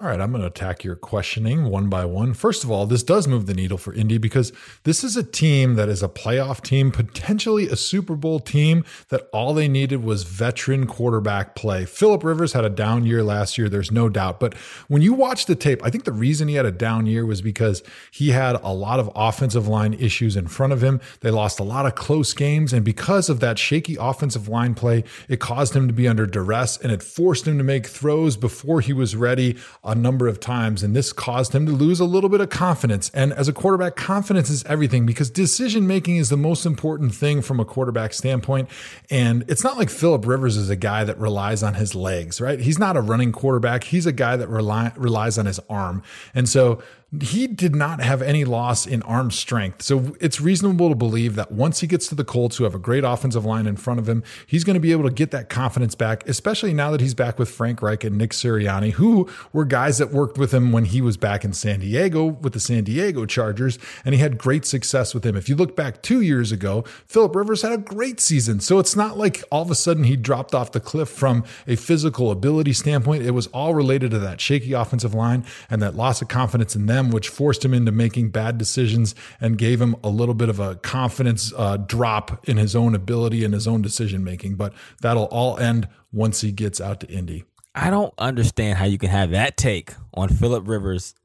All 0.01 0.07
right, 0.07 0.21
I'm 0.21 0.31
going 0.31 0.39
to 0.39 0.47
attack 0.47 0.85
your 0.85 0.95
questioning 0.95 1.65
one 1.65 1.89
by 1.89 2.05
one. 2.05 2.33
First 2.33 2.63
of 2.63 2.71
all, 2.71 2.85
this 2.85 3.03
does 3.03 3.27
move 3.27 3.47
the 3.47 3.53
needle 3.53 3.77
for 3.77 3.93
Indy 3.93 4.17
because 4.17 4.53
this 4.85 5.03
is 5.03 5.17
a 5.17 5.23
team 5.23 5.75
that 5.75 5.89
is 5.89 6.01
a 6.01 6.07
playoff 6.07 6.61
team, 6.61 6.89
potentially 6.89 7.67
a 7.67 7.75
Super 7.75 8.15
Bowl 8.15 8.39
team 8.39 8.85
that 9.09 9.27
all 9.33 9.53
they 9.53 9.67
needed 9.67 10.01
was 10.01 10.23
veteran 10.23 10.87
quarterback 10.87 11.53
play. 11.53 11.83
Philip 11.83 12.23
Rivers 12.23 12.53
had 12.53 12.63
a 12.63 12.69
down 12.69 13.05
year 13.05 13.23
last 13.23 13.57
year, 13.57 13.67
there's 13.67 13.91
no 13.91 14.07
doubt. 14.07 14.39
But 14.39 14.53
when 14.87 15.01
you 15.01 15.11
watch 15.11 15.47
the 15.47 15.55
tape, 15.55 15.81
I 15.83 15.89
think 15.89 16.05
the 16.05 16.13
reason 16.13 16.47
he 16.47 16.55
had 16.55 16.65
a 16.65 16.71
down 16.71 17.05
year 17.05 17.25
was 17.25 17.41
because 17.41 17.83
he 18.09 18.29
had 18.29 18.55
a 18.63 18.71
lot 18.71 19.01
of 19.01 19.11
offensive 19.15 19.67
line 19.67 19.93
issues 19.95 20.37
in 20.37 20.47
front 20.47 20.71
of 20.71 20.81
him. 20.81 21.01
They 21.19 21.29
lost 21.29 21.59
a 21.59 21.63
lot 21.63 21.85
of 21.85 21.95
close 21.95 22.31
games. 22.31 22.71
And 22.71 22.85
because 22.85 23.27
of 23.27 23.41
that 23.41 23.59
shaky 23.59 23.97
offensive 23.99 24.47
line 24.47 24.75
play, 24.75 25.03
it 25.27 25.41
caused 25.41 25.75
him 25.75 25.89
to 25.89 25.93
be 25.93 26.07
under 26.07 26.25
duress 26.25 26.77
and 26.77 26.89
it 26.89 27.03
forced 27.03 27.45
him 27.45 27.57
to 27.57 27.65
make 27.65 27.85
throws 27.85 28.37
before 28.37 28.79
he 28.79 28.93
was 28.93 29.17
ready 29.17 29.57
a 29.89 29.95
number 29.95 30.27
of 30.27 30.39
times, 30.39 30.83
and 30.83 30.95
this 30.95 31.11
caused 31.11 31.53
him 31.53 31.65
to 31.65 31.71
lose 31.71 31.99
a 31.99 32.05
little 32.05 32.29
bit 32.29 32.41
of 32.41 32.49
confidence. 32.49 33.09
And 33.13 33.33
as 33.33 33.47
a 33.47 33.53
quarterback, 33.53 33.95
confidence 33.95 34.49
is 34.49 34.63
everything 34.65 35.05
because 35.05 35.29
decision 35.29 35.87
making 35.87 36.17
is 36.17 36.29
the 36.29 36.37
most 36.37 36.65
important 36.65 37.15
thing 37.15 37.41
from 37.41 37.59
a 37.59 37.65
quarterback 37.65 38.13
standpoint. 38.13 38.69
And 39.09 39.43
it's 39.47 39.63
not 39.63 39.77
like 39.77 39.89
Philip 39.89 40.27
Rivers 40.27 40.57
is 40.57 40.69
a 40.69 40.75
guy 40.75 41.03
that 41.03 41.17
relies 41.17 41.63
on 41.63 41.73
his 41.73 41.95
legs, 41.95 42.39
right? 42.39 42.59
He's 42.59 42.77
not 42.77 42.95
a 42.95 43.01
running 43.01 43.31
quarterback. 43.31 43.83
He's 43.85 44.05
a 44.05 44.11
guy 44.11 44.35
that 44.37 44.47
rely, 44.47 44.91
relies 44.95 45.37
on 45.37 45.47
his 45.47 45.59
arm. 45.69 46.03
And 46.35 46.47
so 46.47 46.81
he 47.21 47.47
did 47.47 47.75
not 47.75 48.01
have 48.01 48.21
any 48.21 48.45
loss 48.45 48.85
in 48.85 49.01
arm 49.01 49.31
strength. 49.31 49.81
So 49.81 50.15
it's 50.19 50.39
reasonable 50.39 50.89
to 50.89 50.95
believe 50.95 51.35
that 51.35 51.51
once 51.51 51.79
he 51.79 51.87
gets 51.87 52.07
to 52.09 52.15
the 52.15 52.23
Colts, 52.23 52.57
who 52.57 52.65
have 52.65 52.75
a 52.75 52.79
great 52.79 53.03
offensive 53.03 53.43
line 53.43 53.65
in 53.65 53.77
front 53.77 53.99
of 53.99 54.07
him, 54.07 54.23
he's 54.45 54.63
going 54.63 54.75
to 54.75 54.79
be 54.79 54.91
able 54.91 55.05
to 55.05 55.09
get 55.09 55.31
that 55.31 55.49
confidence 55.49 55.95
back, 55.95 56.27
especially 56.29 56.71
now 56.71 56.91
that 56.91 57.01
he's 57.01 57.15
back 57.15 57.39
with 57.39 57.49
Frank 57.49 57.81
Reich 57.81 58.03
and 58.03 58.15
Nick 58.15 58.29
Sirianni, 58.29 58.91
who 58.91 59.27
were 59.51 59.65
guys 59.65 59.97
that 59.97 60.11
worked 60.11 60.37
with 60.37 60.53
him 60.53 60.71
when 60.71 60.85
he 60.85 61.01
was 61.01 61.17
back 61.17 61.43
in 61.43 61.51
San 61.51 61.79
Diego 61.79 62.25
with 62.25 62.53
the 62.53 62.59
San 62.59 62.83
Diego 62.83 63.25
Chargers, 63.25 63.79
and 64.05 64.13
he 64.13 64.21
had 64.21 64.37
great 64.37 64.65
success 64.65 65.15
with 65.15 65.25
him. 65.25 65.35
If 65.35 65.49
you 65.49 65.55
look 65.55 65.75
back 65.75 66.03
two 66.03 66.21
years 66.21 66.51
ago, 66.51 66.83
Philip 67.07 67.35
Rivers 67.35 67.63
had 67.63 67.71
a 67.71 67.79
great 67.79 68.19
season. 68.19 68.59
So 68.59 68.77
it's 68.77 68.95
not 68.95 69.17
like 69.17 69.43
all 69.51 69.63
of 69.63 69.71
a 69.71 69.75
sudden 69.75 70.03
he 70.03 70.15
dropped 70.15 70.53
off 70.53 70.73
the 70.73 70.79
cliff 70.79 71.09
from 71.09 71.43
a 71.67 71.75
physical 71.75 72.29
ability 72.29 72.73
standpoint. 72.73 73.23
It 73.23 73.31
was 73.31 73.47
all 73.47 73.73
related 73.73 74.11
to 74.11 74.19
that 74.19 74.39
shaky 74.39 74.73
offensive 74.73 75.15
line 75.15 75.43
and 75.71 75.81
that 75.81 75.95
loss 75.95 76.21
of 76.21 76.27
confidence 76.27 76.75
in 76.75 76.85
them 76.85 76.98
them, 76.99 77.11
which 77.11 77.29
forced 77.29 77.63
him 77.63 77.73
into 77.73 77.91
making 77.91 78.29
bad 78.29 78.57
decisions 78.57 79.15
and 79.41 79.57
gave 79.57 79.81
him 79.81 79.95
a 80.03 80.09
little 80.09 80.35
bit 80.35 80.49
of 80.49 80.59
a 80.59 80.75
confidence 80.75 81.51
uh, 81.57 81.77
drop 81.77 82.47
in 82.47 82.57
his 82.57 82.75
own 82.75 82.95
ability 82.95 83.43
and 83.43 83.53
his 83.53 83.67
own 83.67 83.81
decision 83.81 84.23
making. 84.23 84.55
But 84.55 84.73
that'll 85.01 85.25
all 85.25 85.57
end 85.57 85.87
once 86.11 86.41
he 86.41 86.51
gets 86.51 86.79
out 86.79 86.99
to 87.01 87.07
Indy. 87.07 87.45
I 87.75 87.89
don't 87.89 88.13
understand 88.17 88.77
how 88.77 88.85
you 88.85 88.97
can 88.97 89.09
have 89.09 89.31
that 89.31 89.55
take 89.55 89.93
on 90.13 90.29
Philip 90.29 90.67
Rivers' 90.67 91.15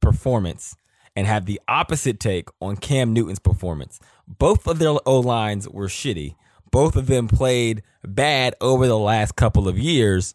performance 0.00 0.76
and 1.16 1.26
have 1.26 1.46
the 1.46 1.60
opposite 1.68 2.18
take 2.18 2.48
on 2.60 2.76
Cam 2.76 3.12
Newton's 3.12 3.38
performance. 3.38 4.00
Both 4.26 4.66
of 4.66 4.78
their 4.78 4.96
O 5.06 5.20
lines 5.20 5.68
were 5.68 5.86
shitty. 5.86 6.34
Both 6.70 6.96
of 6.96 7.06
them 7.06 7.28
played 7.28 7.82
bad 8.02 8.56
over 8.60 8.86
the 8.86 8.98
last 8.98 9.36
couple 9.36 9.68
of 9.68 9.78
years. 9.78 10.34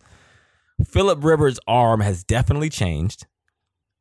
Philip 0.85 1.23
Rivers' 1.23 1.59
arm 1.67 1.99
has 1.99 2.23
definitely 2.23 2.69
changed. 2.69 3.25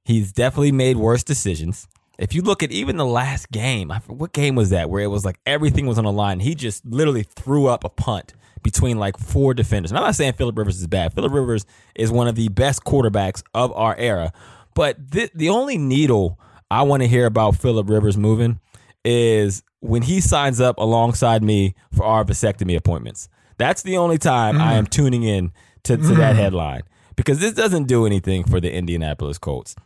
He's 0.09 0.33
definitely 0.33 0.73
made 0.73 0.97
worse 0.97 1.23
decisions. 1.23 1.87
If 2.19 2.35
you 2.35 2.41
look 2.41 2.63
at 2.63 2.73
even 2.73 2.97
the 2.97 3.05
last 3.05 3.51
game, 3.51 3.93
what 4.07 4.33
game 4.33 4.55
was 4.55 4.71
that 4.71 4.89
where 4.89 5.03
it 5.03 5.09
was 5.09 5.23
like 5.23 5.39
everything 5.45 5.87
was 5.87 5.99
on 5.99 6.05
the 6.05 6.13
line? 6.13 6.41
He 6.41 6.55
just 6.55 6.83
literally 6.87 7.25
threw 7.25 7.67
up 7.67 7.85
a 7.85 7.91
punt 7.91 8.33
between 8.63 8.99
like 8.99 9.19
four 9.19 9.53
defenders. 9.53 9.91
And 9.91 9.99
I'm 9.99 10.05
not 10.05 10.15
saying 10.15 10.33
Philip 10.33 10.57
Rivers 10.57 10.81
is 10.81 10.87
bad. 10.87 11.13
Philip 11.13 11.31
Rivers 11.31 11.67
is 11.95 12.11
one 12.11 12.27
of 12.27 12.37
the 12.37 12.49
best 12.49 12.85
quarterbacks 12.85 13.43
of 13.53 13.71
our 13.75 13.95
era. 13.97 14.33
But 14.73 15.11
th- 15.11 15.31
the 15.35 15.51
only 15.51 15.77
needle 15.77 16.41
I 16.71 16.85
want 16.85 17.03
to 17.03 17.07
hear 17.07 17.27
about 17.27 17.57
Philip 17.57 17.91
Rivers 17.91 18.17
moving 18.17 18.61
is 19.05 19.63
when 19.81 20.01
he 20.01 20.23
signs 20.23 20.59
up 20.59 20.79
alongside 20.79 21.43
me 21.43 21.75
for 21.95 22.07
our 22.07 22.25
vasectomy 22.25 22.77
appointments. 22.77 23.29
That's 23.59 23.83
the 23.83 23.99
only 23.99 24.17
time 24.17 24.57
mm. 24.57 24.63
I 24.63 24.73
am 24.77 24.87
tuning 24.87 25.25
in 25.25 25.53
to, 25.83 25.99
to 25.99 26.03
mm. 26.03 26.17
that 26.17 26.35
headline 26.35 26.85
because 27.15 27.41
this 27.41 27.53
doesn't 27.53 27.89
do 27.89 28.07
anything 28.07 28.45
for 28.45 28.59
the 28.59 28.73
Indianapolis 28.73 29.37
Colts. 29.37 29.77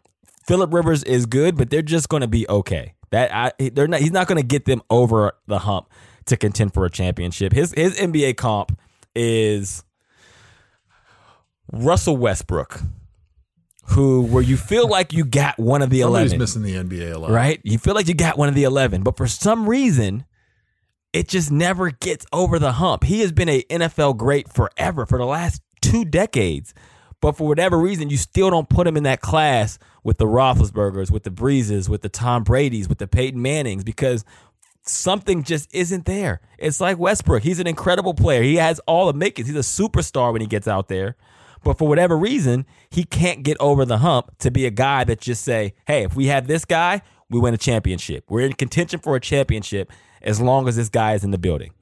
Philip 0.46 0.72
Rivers 0.72 1.02
is 1.04 1.26
good, 1.26 1.56
but 1.56 1.70
they're 1.70 1.82
just 1.82 2.08
going 2.08 2.22
to 2.22 2.28
be 2.28 2.48
okay. 2.48 2.94
That 3.10 3.32
I, 3.34 3.70
they're 3.70 3.88
not. 3.88 4.00
He's 4.00 4.10
not 4.12 4.26
going 4.26 4.40
to 4.40 4.46
get 4.46 4.64
them 4.64 4.82
over 4.90 5.32
the 5.46 5.60
hump 5.60 5.88
to 6.26 6.36
contend 6.36 6.72
for 6.74 6.84
a 6.84 6.90
championship. 6.90 7.52
His 7.52 7.72
his 7.76 7.98
NBA 7.98 8.36
comp 8.36 8.78
is 9.14 9.84
Russell 11.72 12.16
Westbrook, 12.16 12.80
who 13.90 14.22
where 14.22 14.42
you 14.42 14.56
feel 14.56 14.88
like 14.88 15.12
you 15.12 15.24
got 15.24 15.58
one 15.58 15.82
of 15.82 15.90
the 15.90 16.00
Somebody's 16.00 16.32
eleven. 16.32 16.38
missing 16.38 16.62
the 16.62 16.74
NBA 16.74 17.14
a 17.14 17.18
lot, 17.18 17.30
right? 17.30 17.60
You 17.64 17.78
feel 17.78 17.94
like 17.94 18.08
you 18.08 18.14
got 18.14 18.38
one 18.38 18.48
of 18.48 18.54
the 18.54 18.64
eleven, 18.64 19.02
but 19.02 19.16
for 19.16 19.26
some 19.26 19.68
reason, 19.68 20.24
it 21.12 21.28
just 21.28 21.50
never 21.50 21.90
gets 21.90 22.24
over 22.32 22.58
the 22.58 22.72
hump. 22.72 23.04
He 23.04 23.20
has 23.20 23.32
been 23.32 23.48
a 23.48 23.62
NFL 23.64 24.16
great 24.16 24.48
forever 24.52 25.06
for 25.06 25.18
the 25.18 25.26
last 25.26 25.60
two 25.82 26.04
decades, 26.04 26.72
but 27.22 27.36
for 27.36 27.46
whatever 27.46 27.78
reason, 27.78 28.10
you 28.10 28.16
still 28.18 28.50
don't 28.50 28.68
put 28.68 28.86
him 28.86 28.96
in 28.96 29.04
that 29.04 29.20
class 29.20 29.78
with 30.02 30.18
the 30.18 30.26
Roethlisbergers, 30.26 31.10
with 31.10 31.22
the 31.22 31.30
Breeses, 31.30 31.88
with 31.88 32.02
the 32.02 32.08
Tom 32.08 32.42
Brady's, 32.42 32.88
with 32.88 32.98
the 32.98 33.06
Peyton 33.06 33.40
Mannings, 33.40 33.84
because 33.84 34.24
something 34.82 35.44
just 35.44 35.72
isn't 35.72 36.04
there. 36.04 36.40
It's 36.58 36.80
like 36.80 36.98
Westbrook. 36.98 37.44
He's 37.44 37.60
an 37.60 37.68
incredible 37.68 38.12
player. 38.12 38.42
He 38.42 38.56
has 38.56 38.80
all 38.80 39.06
the 39.06 39.12
makings. 39.12 39.46
He's 39.46 39.56
a 39.56 39.60
superstar 39.60 40.32
when 40.32 40.40
he 40.40 40.48
gets 40.48 40.66
out 40.66 40.88
there. 40.88 41.16
But 41.62 41.78
for 41.78 41.86
whatever 41.86 42.18
reason, 42.18 42.66
he 42.90 43.04
can't 43.04 43.44
get 43.44 43.56
over 43.60 43.84
the 43.84 43.98
hump 43.98 44.36
to 44.40 44.50
be 44.50 44.66
a 44.66 44.70
guy 44.70 45.04
that 45.04 45.20
just 45.20 45.44
say, 45.44 45.74
hey, 45.86 46.02
if 46.02 46.16
we 46.16 46.26
have 46.26 46.48
this 46.48 46.64
guy, 46.64 47.02
we 47.30 47.38
win 47.38 47.54
a 47.54 47.58
championship. 47.58 48.24
We're 48.28 48.46
in 48.46 48.54
contention 48.54 48.98
for 48.98 49.14
a 49.14 49.20
championship 49.20 49.92
as 50.22 50.40
long 50.40 50.66
as 50.66 50.74
this 50.74 50.88
guy 50.88 51.14
is 51.14 51.22
in 51.22 51.30
the 51.30 51.38
building. 51.38 51.72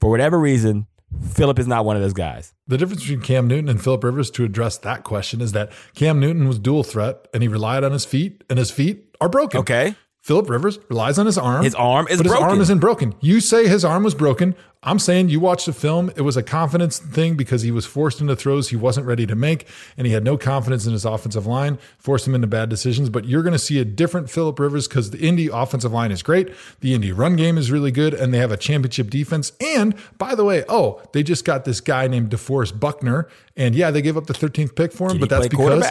For 0.00 0.08
whatever 0.08 0.38
reason, 0.38 0.86
Philip 1.32 1.58
is 1.58 1.66
not 1.66 1.84
one 1.84 1.96
of 1.96 2.02
those 2.02 2.12
guys. 2.12 2.54
The 2.66 2.78
difference 2.78 3.02
between 3.02 3.20
Cam 3.20 3.46
Newton 3.48 3.68
and 3.68 3.82
Philip 3.82 4.04
Rivers 4.04 4.30
to 4.32 4.44
address 4.44 4.78
that 4.78 5.04
question 5.04 5.40
is 5.40 5.52
that 5.52 5.72
Cam 5.94 6.20
Newton 6.20 6.46
was 6.46 6.58
dual 6.58 6.84
threat 6.84 7.26
and 7.34 7.42
he 7.42 7.48
relied 7.48 7.84
on 7.84 7.92
his 7.92 8.04
feet, 8.04 8.44
and 8.48 8.58
his 8.58 8.70
feet 8.70 9.16
are 9.20 9.28
broken. 9.28 9.60
Okay. 9.60 9.94
Philip 10.24 10.48
Rivers 10.48 10.78
relies 10.88 11.18
on 11.18 11.26
his 11.26 11.36
arm. 11.36 11.64
His 11.64 11.74
arm 11.74 12.06
is 12.08 12.16
but 12.16 12.28
broken. 12.28 12.42
his 12.44 12.52
arm 12.52 12.60
isn't 12.62 12.78
broken. 12.78 13.14
You 13.20 13.40
say 13.40 13.68
his 13.68 13.84
arm 13.84 14.02
was 14.04 14.14
broken. 14.14 14.56
I'm 14.82 14.98
saying 14.98 15.28
you 15.28 15.38
watched 15.38 15.66
the 15.66 15.74
film. 15.74 16.10
It 16.16 16.22
was 16.22 16.34
a 16.38 16.42
confidence 16.42 16.98
thing 16.98 17.36
because 17.36 17.60
he 17.60 17.70
was 17.70 17.84
forced 17.84 18.22
into 18.22 18.34
throws 18.34 18.70
he 18.70 18.76
wasn't 18.76 19.06
ready 19.06 19.26
to 19.26 19.34
make, 19.34 19.66
and 19.98 20.06
he 20.06 20.14
had 20.14 20.24
no 20.24 20.38
confidence 20.38 20.86
in 20.86 20.94
his 20.94 21.04
offensive 21.04 21.46
line, 21.46 21.76
forced 21.98 22.26
him 22.26 22.34
into 22.34 22.46
bad 22.46 22.70
decisions. 22.70 23.10
But 23.10 23.26
you're 23.26 23.42
going 23.42 23.52
to 23.52 23.58
see 23.58 23.78
a 23.78 23.84
different 23.84 24.30
Philip 24.30 24.58
Rivers 24.58 24.88
because 24.88 25.10
the 25.10 25.18
Indy 25.18 25.48
offensive 25.48 25.92
line 25.92 26.10
is 26.10 26.22
great. 26.22 26.48
The 26.80 26.94
Indy 26.94 27.12
run 27.12 27.36
game 27.36 27.58
is 27.58 27.70
really 27.70 27.90
good, 27.90 28.14
and 28.14 28.32
they 28.32 28.38
have 28.38 28.50
a 28.50 28.56
championship 28.56 29.10
defense. 29.10 29.52
And 29.60 29.94
by 30.16 30.34
the 30.34 30.44
way, 30.44 30.64
oh, 30.70 31.02
they 31.12 31.22
just 31.22 31.44
got 31.44 31.66
this 31.66 31.82
guy 31.82 32.08
named 32.08 32.30
DeForest 32.30 32.80
Buckner, 32.80 33.28
and 33.58 33.74
yeah, 33.74 33.90
they 33.90 34.00
gave 34.00 34.16
up 34.16 34.26
the 34.26 34.32
13th 34.32 34.74
pick 34.74 34.90
for 34.90 35.10
him, 35.10 35.18
Did 35.18 35.28
but 35.28 35.28
that's 35.28 35.48
because 35.48 35.84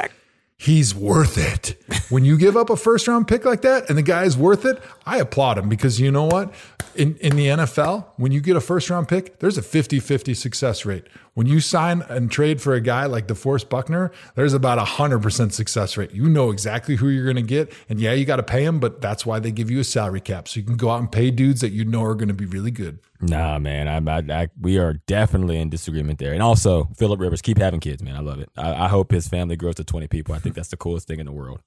he's 0.63 0.95
worth 0.95 1.37
it. 1.37 1.77
when 2.09 2.23
you 2.23 2.37
give 2.37 2.55
up 2.55 2.69
a 2.69 2.77
first 2.77 3.07
round 3.07 3.27
pick 3.27 3.43
like 3.43 3.61
that 3.61 3.89
and 3.89 3.97
the 3.97 4.03
guy's 4.03 4.37
worth 4.37 4.65
it, 4.65 4.81
I 5.05 5.17
applaud 5.17 5.57
him 5.57 5.67
because 5.67 5.99
you 5.99 6.11
know 6.11 6.25
what? 6.25 6.53
In 6.95 7.15
in 7.17 7.35
the 7.35 7.47
NFL, 7.47 8.05
when 8.17 8.31
you 8.31 8.39
get 8.39 8.55
a 8.55 8.61
first 8.61 8.89
round 8.89 9.07
pick, 9.07 9.39
there's 9.39 9.57
a 9.57 9.61
50-50 9.61 10.35
success 10.35 10.85
rate. 10.85 11.05
When 11.35 11.47
you 11.47 11.61
sign 11.61 12.03
and 12.09 12.29
trade 12.29 12.61
for 12.61 12.75
a 12.75 12.81
guy 12.81 13.07
like 13.07 13.27
DeForest 13.27 13.67
Buckner, 13.67 14.11
there's 14.35 14.53
about 14.53 14.77
a 14.77 14.83
100% 14.83 15.51
success 15.51 15.97
rate. 15.97 16.11
You 16.11 16.29
know 16.29 16.51
exactly 16.51 16.95
who 16.95 17.09
you're 17.09 17.23
going 17.23 17.37
to 17.37 17.41
get. 17.41 17.73
And 17.89 17.99
yeah, 17.99 18.13
you 18.13 18.23
got 18.23 18.35
to 18.35 18.43
pay 18.43 18.63
him, 18.63 18.79
but 18.79 19.01
that's 19.01 19.25
why 19.25 19.39
they 19.39 19.51
give 19.51 19.71
you 19.71 19.79
a 19.79 19.83
salary 19.83 20.21
cap. 20.21 20.47
So 20.47 20.59
you 20.59 20.65
can 20.65 20.77
go 20.77 20.91
out 20.91 20.99
and 20.99 21.11
pay 21.11 21.31
dudes 21.31 21.61
that 21.61 21.71
you 21.71 21.85
know 21.85 22.03
are 22.03 22.13
going 22.13 22.27
to 22.27 22.35
be 22.35 22.45
really 22.45 22.69
good. 22.69 22.99
Nah, 23.19 23.57
man. 23.57 23.87
I, 23.87 24.11
I, 24.11 24.41
I, 24.43 24.49
we 24.61 24.77
are 24.77 24.93
definitely 25.07 25.57
in 25.57 25.71
disagreement 25.71 26.19
there. 26.19 26.33
And 26.33 26.43
also, 26.43 26.89
Philip 26.97 27.19
Rivers, 27.19 27.41
keep 27.41 27.57
having 27.57 27.79
kids, 27.79 28.03
man. 28.03 28.15
I 28.15 28.19
love 28.19 28.39
it. 28.39 28.49
I, 28.55 28.85
I 28.85 28.87
hope 28.87 29.11
his 29.11 29.27
family 29.27 29.55
grows 29.55 29.75
to 29.75 29.83
20 29.83 30.07
people. 30.07 30.35
I 30.35 30.39
think 30.39 30.53
that's 30.53 30.69
the 30.69 30.77
coolest 30.77 31.07
thing 31.07 31.19
in 31.19 31.25
the 31.25 31.31
world. 31.31 31.61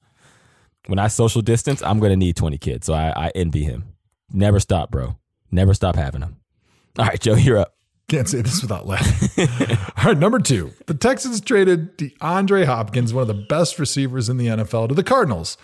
When 0.86 1.00
I 1.00 1.08
social 1.08 1.42
distance, 1.42 1.82
I'm 1.82 1.98
going 1.98 2.10
to 2.10 2.16
need 2.16 2.36
20 2.36 2.56
kids. 2.58 2.86
So 2.86 2.94
I, 2.94 3.12
I 3.16 3.32
envy 3.34 3.64
him. 3.64 3.96
Never 4.32 4.60
stop, 4.60 4.92
bro. 4.92 5.16
Never 5.50 5.74
stop 5.74 5.96
having 5.96 6.20
them. 6.20 6.36
All 6.98 7.06
right, 7.06 7.20
Joe, 7.20 7.34
you're 7.34 7.58
up. 7.58 7.75
Can't 8.08 8.28
say 8.28 8.40
this 8.40 8.62
without 8.62 8.86
laughing. 8.86 9.48
All 9.96 10.04
right, 10.04 10.18
number 10.18 10.38
two. 10.38 10.72
The 10.86 10.94
Texans 10.94 11.40
traded 11.40 11.98
DeAndre 11.98 12.64
Hopkins, 12.64 13.12
one 13.12 13.22
of 13.22 13.28
the 13.28 13.46
best 13.48 13.78
receivers 13.78 14.28
in 14.28 14.36
the 14.36 14.46
NFL, 14.46 14.88
to 14.88 14.94
the 14.94 15.02
Cardinals 15.02 15.56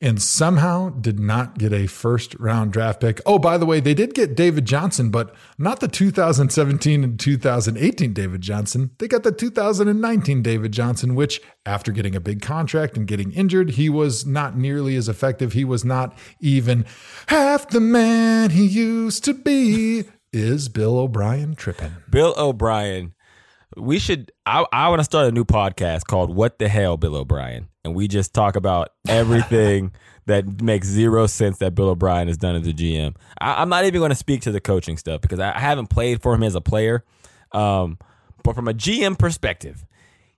and 0.00 0.20
somehow 0.20 0.90
did 0.90 1.18
not 1.18 1.56
get 1.56 1.72
a 1.72 1.86
first 1.86 2.34
round 2.38 2.72
draft 2.72 3.00
pick. 3.00 3.20
Oh, 3.24 3.38
by 3.38 3.56
the 3.56 3.64
way, 3.64 3.80
they 3.80 3.94
did 3.94 4.14
get 4.14 4.36
David 4.36 4.66
Johnson, 4.66 5.10
but 5.10 5.34
not 5.56 5.80
the 5.80 5.88
2017 5.88 7.02
and 7.02 7.18
2018 7.18 8.12
David 8.12 8.42
Johnson. 8.42 8.90
They 8.98 9.08
got 9.08 9.22
the 9.22 9.32
2019 9.32 10.42
David 10.42 10.72
Johnson, 10.72 11.14
which 11.14 11.40
after 11.64 11.92
getting 11.92 12.14
a 12.14 12.20
big 12.20 12.42
contract 12.42 12.96
and 12.96 13.06
getting 13.06 13.32
injured, 13.32 13.70
he 13.70 13.88
was 13.88 14.26
not 14.26 14.56
nearly 14.56 14.96
as 14.96 15.08
effective. 15.08 15.54
He 15.54 15.64
was 15.64 15.84
not 15.84 16.16
even 16.40 16.84
half 17.28 17.68
the 17.68 17.80
man 17.80 18.50
he 18.50 18.66
used 18.66 19.24
to 19.24 19.34
be. 19.34 20.04
Is 20.32 20.68
Bill 20.68 20.98
O'Brien 20.98 21.54
tripping? 21.54 21.92
Bill 22.10 22.34
O'Brien. 22.36 23.14
We 23.76 23.98
should. 23.98 24.32
I, 24.44 24.64
I 24.72 24.88
want 24.88 25.00
to 25.00 25.04
start 25.04 25.26
a 25.26 25.32
new 25.32 25.44
podcast 25.44 26.04
called 26.04 26.34
"What 26.34 26.58
the 26.58 26.68
Hell, 26.68 26.96
Bill 26.96 27.16
O'Brien," 27.16 27.68
and 27.84 27.94
we 27.94 28.08
just 28.08 28.34
talk 28.34 28.56
about 28.56 28.90
everything 29.08 29.92
that 30.26 30.60
makes 30.62 30.88
zero 30.88 31.26
sense 31.26 31.58
that 31.58 31.74
Bill 31.74 31.88
O'Brien 31.88 32.28
has 32.28 32.36
done 32.36 32.56
as 32.56 32.66
a 32.66 32.72
GM. 32.72 33.16
I, 33.40 33.62
am 33.62 33.68
not 33.68 33.84
even 33.84 34.00
going 34.00 34.10
to 34.10 34.16
speak 34.16 34.42
to 34.42 34.52
the 34.52 34.60
coaching 34.60 34.96
stuff 34.96 35.20
because 35.20 35.40
I, 35.40 35.54
I 35.54 35.60
haven't 35.60 35.88
played 35.88 36.22
for 36.22 36.34
him 36.34 36.42
as 36.42 36.54
a 36.54 36.60
player. 36.60 37.04
Um, 37.52 37.98
but 38.42 38.54
from 38.54 38.68
a 38.68 38.74
GM 38.74 39.18
perspective, 39.18 39.86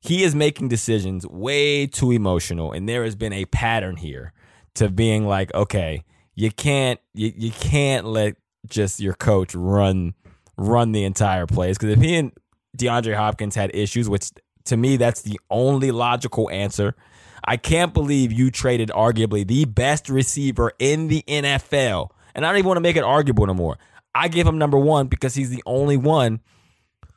he 0.01 0.23
is 0.23 0.35
making 0.35 0.69
decisions 0.69 1.27
way 1.27 1.87
too 1.87 2.13
emotional, 2.13 2.73
and 2.73 2.89
there 2.89 3.05
has 3.05 3.17
been 3.17 3.33
a 3.33 3.47
pattern 3.47 3.97
here 3.97 4.33
to 4.75 4.89
being 4.89 5.27
like, 5.27 5.53
okay, 5.55 6.05
you 6.35 6.51
can't 6.51 7.01
you, 7.15 7.33
you 7.37 7.51
can't 7.51 8.07
let 8.07 8.37
just 8.67 9.01
your 9.01 9.15
coach 9.15 9.55
run 9.55 10.15
run 10.57 10.93
the 10.93 11.05
entire 11.05 11.47
place. 11.47 11.79
Because 11.79 11.97
if 11.97 12.01
he 12.01 12.17
and 12.17 12.33
DeAndre 12.77 13.17
Hopkins 13.17 13.55
had 13.55 13.71
issues, 13.75 14.09
which 14.09 14.31
to 14.65 14.77
me 14.77 14.97
that's 14.97 15.23
the 15.23 15.39
only 15.51 15.91
logical 15.91 16.51
answer. 16.51 16.95
I 17.45 17.57
can't 17.57 17.95
believe 17.95 18.33
you 18.33 18.51
traded 18.51 18.91
arguably 18.91 19.47
the 19.47 19.65
best 19.65 20.09
receiver 20.09 20.73
in 20.79 21.09
the 21.09 21.23
NFL. 21.27 22.11
And 22.35 22.45
I 22.45 22.51
don't 22.51 22.59
even 22.59 22.69
want 22.69 22.77
to 22.77 22.83
make 22.83 22.97
it 22.97 23.05
arguable 23.05 23.47
no 23.47 23.55
more. 23.55 23.79
I 24.15 24.29
give 24.29 24.47
him 24.47 24.59
number 24.59 24.79
one 24.79 25.07
because 25.07 25.35
he's 25.35 25.51
the 25.51 25.63
only 25.65 25.97
one 25.97 26.41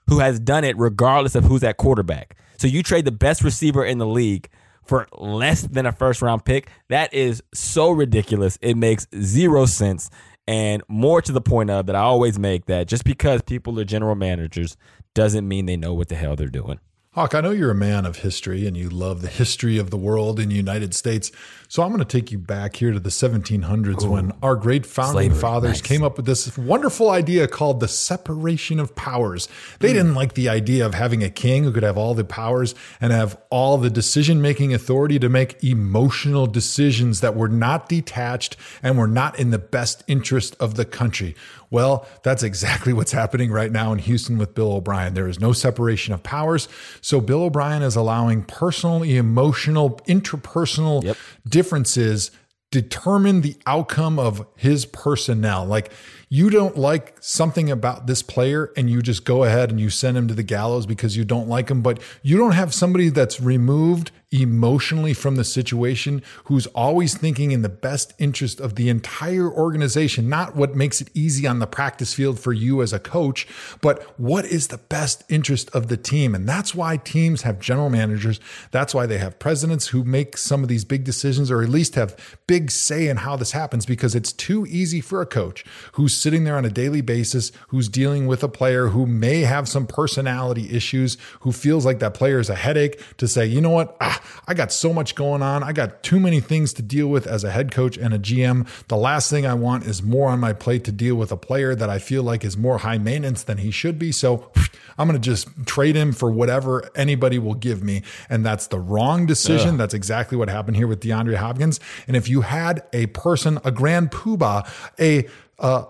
who 0.07 0.19
has 0.19 0.39
done 0.39 0.63
it 0.63 0.77
regardless 0.77 1.35
of 1.35 1.43
who's 1.43 1.63
at 1.63 1.77
quarterback. 1.77 2.37
So 2.57 2.67
you 2.67 2.83
trade 2.83 3.05
the 3.05 3.11
best 3.11 3.43
receiver 3.43 3.83
in 3.83 3.97
the 3.97 4.05
league 4.05 4.49
for 4.85 5.07
less 5.17 5.61
than 5.63 5.85
a 5.85 5.91
first 5.91 6.21
round 6.21 6.45
pick. 6.45 6.69
That 6.89 7.13
is 7.13 7.41
so 7.53 7.91
ridiculous. 7.91 8.57
It 8.61 8.77
makes 8.77 9.07
zero 9.19 9.65
sense. 9.65 10.09
And 10.47 10.83
more 10.87 11.21
to 11.21 11.31
the 11.31 11.41
point 11.41 11.69
of 11.69 11.85
that 11.85 11.95
I 11.95 12.01
always 12.01 12.37
make 12.39 12.65
that 12.65 12.87
just 12.87 13.03
because 13.03 13.41
people 13.41 13.79
are 13.79 13.85
general 13.85 14.15
managers 14.15 14.75
doesn't 15.13 15.47
mean 15.47 15.65
they 15.65 15.77
know 15.77 15.93
what 15.93 16.09
the 16.09 16.15
hell 16.15 16.35
they're 16.35 16.47
doing. 16.47 16.79
Hawk, 17.13 17.35
I 17.35 17.41
know 17.41 17.51
you're 17.51 17.71
a 17.71 17.75
man 17.75 18.05
of 18.05 18.19
history 18.19 18.65
and 18.65 18.77
you 18.77 18.87
love 18.87 19.21
the 19.21 19.27
history 19.27 19.77
of 19.77 19.89
the 19.89 19.97
world 19.97 20.39
in 20.39 20.47
the 20.47 20.55
United 20.55 20.93
States. 20.93 21.29
So 21.67 21.83
I'm 21.83 21.89
going 21.89 21.99
to 21.99 22.05
take 22.05 22.31
you 22.31 22.37
back 22.37 22.77
here 22.77 22.93
to 22.93 23.01
the 23.01 23.09
1700s 23.09 24.05
Ooh, 24.05 24.11
when 24.11 24.31
our 24.41 24.55
great 24.55 24.85
founding 24.85 25.31
slavery. 25.31 25.37
fathers 25.37 25.71
nice. 25.71 25.81
came 25.81 26.03
up 26.03 26.15
with 26.15 26.25
this 26.25 26.57
wonderful 26.57 27.09
idea 27.09 27.49
called 27.49 27.81
the 27.81 27.89
separation 27.89 28.79
of 28.79 28.95
powers. 28.95 29.49
They 29.79 29.89
mm. 29.89 29.95
didn't 29.95 30.15
like 30.15 30.35
the 30.35 30.47
idea 30.47 30.85
of 30.85 30.93
having 30.93 31.21
a 31.21 31.29
king 31.29 31.65
who 31.65 31.73
could 31.73 31.83
have 31.83 31.97
all 31.97 32.13
the 32.13 32.23
powers 32.23 32.75
and 33.01 33.11
have 33.11 33.37
all 33.49 33.77
the 33.77 33.89
decision 33.89 34.41
making 34.41 34.73
authority 34.73 35.19
to 35.19 35.27
make 35.27 35.61
emotional 35.61 36.47
decisions 36.47 37.19
that 37.19 37.35
were 37.35 37.49
not 37.49 37.89
detached 37.89 38.55
and 38.81 38.97
were 38.97 39.05
not 39.05 39.37
in 39.37 39.51
the 39.51 39.59
best 39.59 40.01
interest 40.07 40.55
of 40.61 40.75
the 40.75 40.85
country. 40.85 41.35
Well, 41.71 42.05
that's 42.21 42.43
exactly 42.43 42.93
what's 42.93 43.13
happening 43.13 43.51
right 43.51 43.71
now 43.71 43.91
in 43.93 43.99
Houston 43.99 44.37
with 44.37 44.53
Bill 44.53 44.73
O'Brien. 44.73 45.15
There 45.15 45.27
is 45.27 45.39
no 45.39 45.53
separation 45.53 46.13
of 46.13 46.21
powers. 46.21 46.67
So 47.01 47.19
Bill 47.19 47.43
O'Brien 47.43 47.81
is 47.81 47.95
allowing 47.95 48.43
personal, 48.43 49.01
emotional, 49.01 49.99
interpersonal 50.05 51.03
yep. 51.03 51.17
differences 51.47 52.31
determine 52.71 53.41
the 53.41 53.57
outcome 53.65 54.17
of 54.17 54.47
his 54.55 54.85
personnel. 54.85 55.65
Like 55.65 55.91
you 56.29 56.49
don't 56.49 56.77
like 56.77 57.17
something 57.19 57.69
about 57.69 58.07
this 58.07 58.23
player 58.23 58.71
and 58.77 58.89
you 58.89 59.01
just 59.01 59.25
go 59.25 59.43
ahead 59.43 59.69
and 59.69 59.79
you 59.79 59.89
send 59.89 60.17
him 60.17 60.27
to 60.29 60.33
the 60.33 60.43
gallows 60.43 60.85
because 60.85 61.17
you 61.17 61.25
don't 61.25 61.49
like 61.49 61.69
him, 61.69 61.81
but 61.81 61.99
you 62.21 62.37
don't 62.37 62.53
have 62.53 62.73
somebody 62.73 63.09
that's 63.09 63.41
removed 63.41 64.11
emotionally 64.31 65.13
from 65.13 65.35
the 65.35 65.43
situation, 65.43 66.23
who's 66.45 66.65
always 66.67 67.17
thinking 67.17 67.51
in 67.51 67.61
the 67.61 67.69
best 67.69 68.13
interest 68.17 68.61
of 68.61 68.75
the 68.75 68.87
entire 68.87 69.51
organization, 69.51 70.29
not 70.29 70.55
what 70.55 70.73
makes 70.73 71.01
it 71.01 71.09
easy 71.13 71.45
on 71.45 71.59
the 71.59 71.67
practice 71.67 72.13
field 72.13 72.39
for 72.39 72.53
you 72.53 72.81
as 72.81 72.93
a 72.93 72.99
coach, 72.99 73.45
but 73.81 74.17
what 74.19 74.45
is 74.45 74.67
the 74.67 74.77
best 74.77 75.23
interest 75.29 75.69
of 75.71 75.87
the 75.87 75.97
team. 75.97 76.33
And 76.33 76.47
that's 76.47 76.73
why 76.73 76.95
teams 76.97 77.41
have 77.41 77.59
general 77.59 77.89
managers. 77.89 78.39
That's 78.71 78.93
why 78.93 79.05
they 79.05 79.17
have 79.17 79.37
presidents 79.37 79.87
who 79.87 80.03
make 80.05 80.37
some 80.37 80.63
of 80.63 80.69
these 80.69 80.85
big 80.85 81.03
decisions 81.03 81.51
or 81.51 81.61
at 81.61 81.69
least 81.69 81.95
have 81.95 82.15
big 82.47 82.71
say 82.71 83.09
in 83.09 83.17
how 83.17 83.35
this 83.35 83.51
happens 83.51 83.85
because 83.85 84.15
it's 84.15 84.31
too 84.31 84.65
easy 84.67 85.01
for 85.01 85.21
a 85.21 85.25
coach 85.25 85.65
who's 85.93 86.15
sitting 86.15 86.45
there 86.45 86.55
on 86.55 86.65
a 86.65 86.69
daily 86.69 87.01
basis, 87.01 87.51
who's 87.67 87.89
dealing 87.89 88.27
with 88.27 88.43
a 88.43 88.49
player 88.49 88.87
who 88.87 89.05
may 89.05 89.41
have 89.41 89.67
some 89.67 89.85
personality 89.85 90.69
issues, 90.71 91.17
who 91.41 91.51
feels 91.51 91.85
like 91.85 91.99
that 91.99 92.13
player 92.13 92.39
is 92.39 92.49
a 92.49 92.55
headache 92.55 93.01
to 93.17 93.27
say, 93.27 93.45
you 93.45 93.59
know 93.59 93.69
what? 93.69 93.97
Ah, 93.99 94.20
I 94.47 94.53
got 94.53 94.71
so 94.71 94.93
much 94.93 95.15
going 95.15 95.41
on. 95.41 95.63
I 95.63 95.71
got 95.71 96.03
too 96.03 96.19
many 96.19 96.39
things 96.39 96.73
to 96.73 96.81
deal 96.81 97.07
with 97.07 97.27
as 97.27 97.43
a 97.43 97.51
head 97.51 97.71
coach 97.71 97.97
and 97.97 98.13
a 98.13 98.19
GM. 98.19 98.67
The 98.87 98.97
last 98.97 99.29
thing 99.29 99.45
I 99.45 99.53
want 99.53 99.85
is 99.85 100.01
more 100.01 100.29
on 100.29 100.39
my 100.39 100.53
plate 100.53 100.83
to 100.85 100.91
deal 100.91 101.15
with 101.15 101.31
a 101.31 101.37
player 101.37 101.75
that 101.75 101.89
I 101.89 101.99
feel 101.99 102.23
like 102.23 102.43
is 102.43 102.57
more 102.57 102.79
high 102.79 102.97
maintenance 102.97 103.43
than 103.43 103.57
he 103.59 103.71
should 103.71 103.97
be. 103.97 104.11
So 104.11 104.51
I'm 104.97 105.07
going 105.07 105.19
to 105.19 105.29
just 105.29 105.47
trade 105.65 105.95
him 105.95 106.11
for 106.11 106.31
whatever 106.31 106.89
anybody 106.95 107.39
will 107.39 107.55
give 107.55 107.83
me. 107.83 108.03
And 108.29 108.45
that's 108.45 108.67
the 108.67 108.79
wrong 108.79 109.25
decision. 109.25 109.71
Ugh. 109.71 109.77
That's 109.77 109.93
exactly 109.93 110.37
what 110.37 110.49
happened 110.49 110.77
here 110.77 110.87
with 110.87 111.01
DeAndre 111.01 111.35
Hopkins. 111.35 111.79
And 112.07 112.15
if 112.15 112.29
you 112.29 112.41
had 112.41 112.83
a 112.93 113.07
person, 113.07 113.59
a 113.63 113.71
grand 113.71 114.11
poobah, 114.11 114.67
a, 114.99 115.27
uh, 115.59 115.85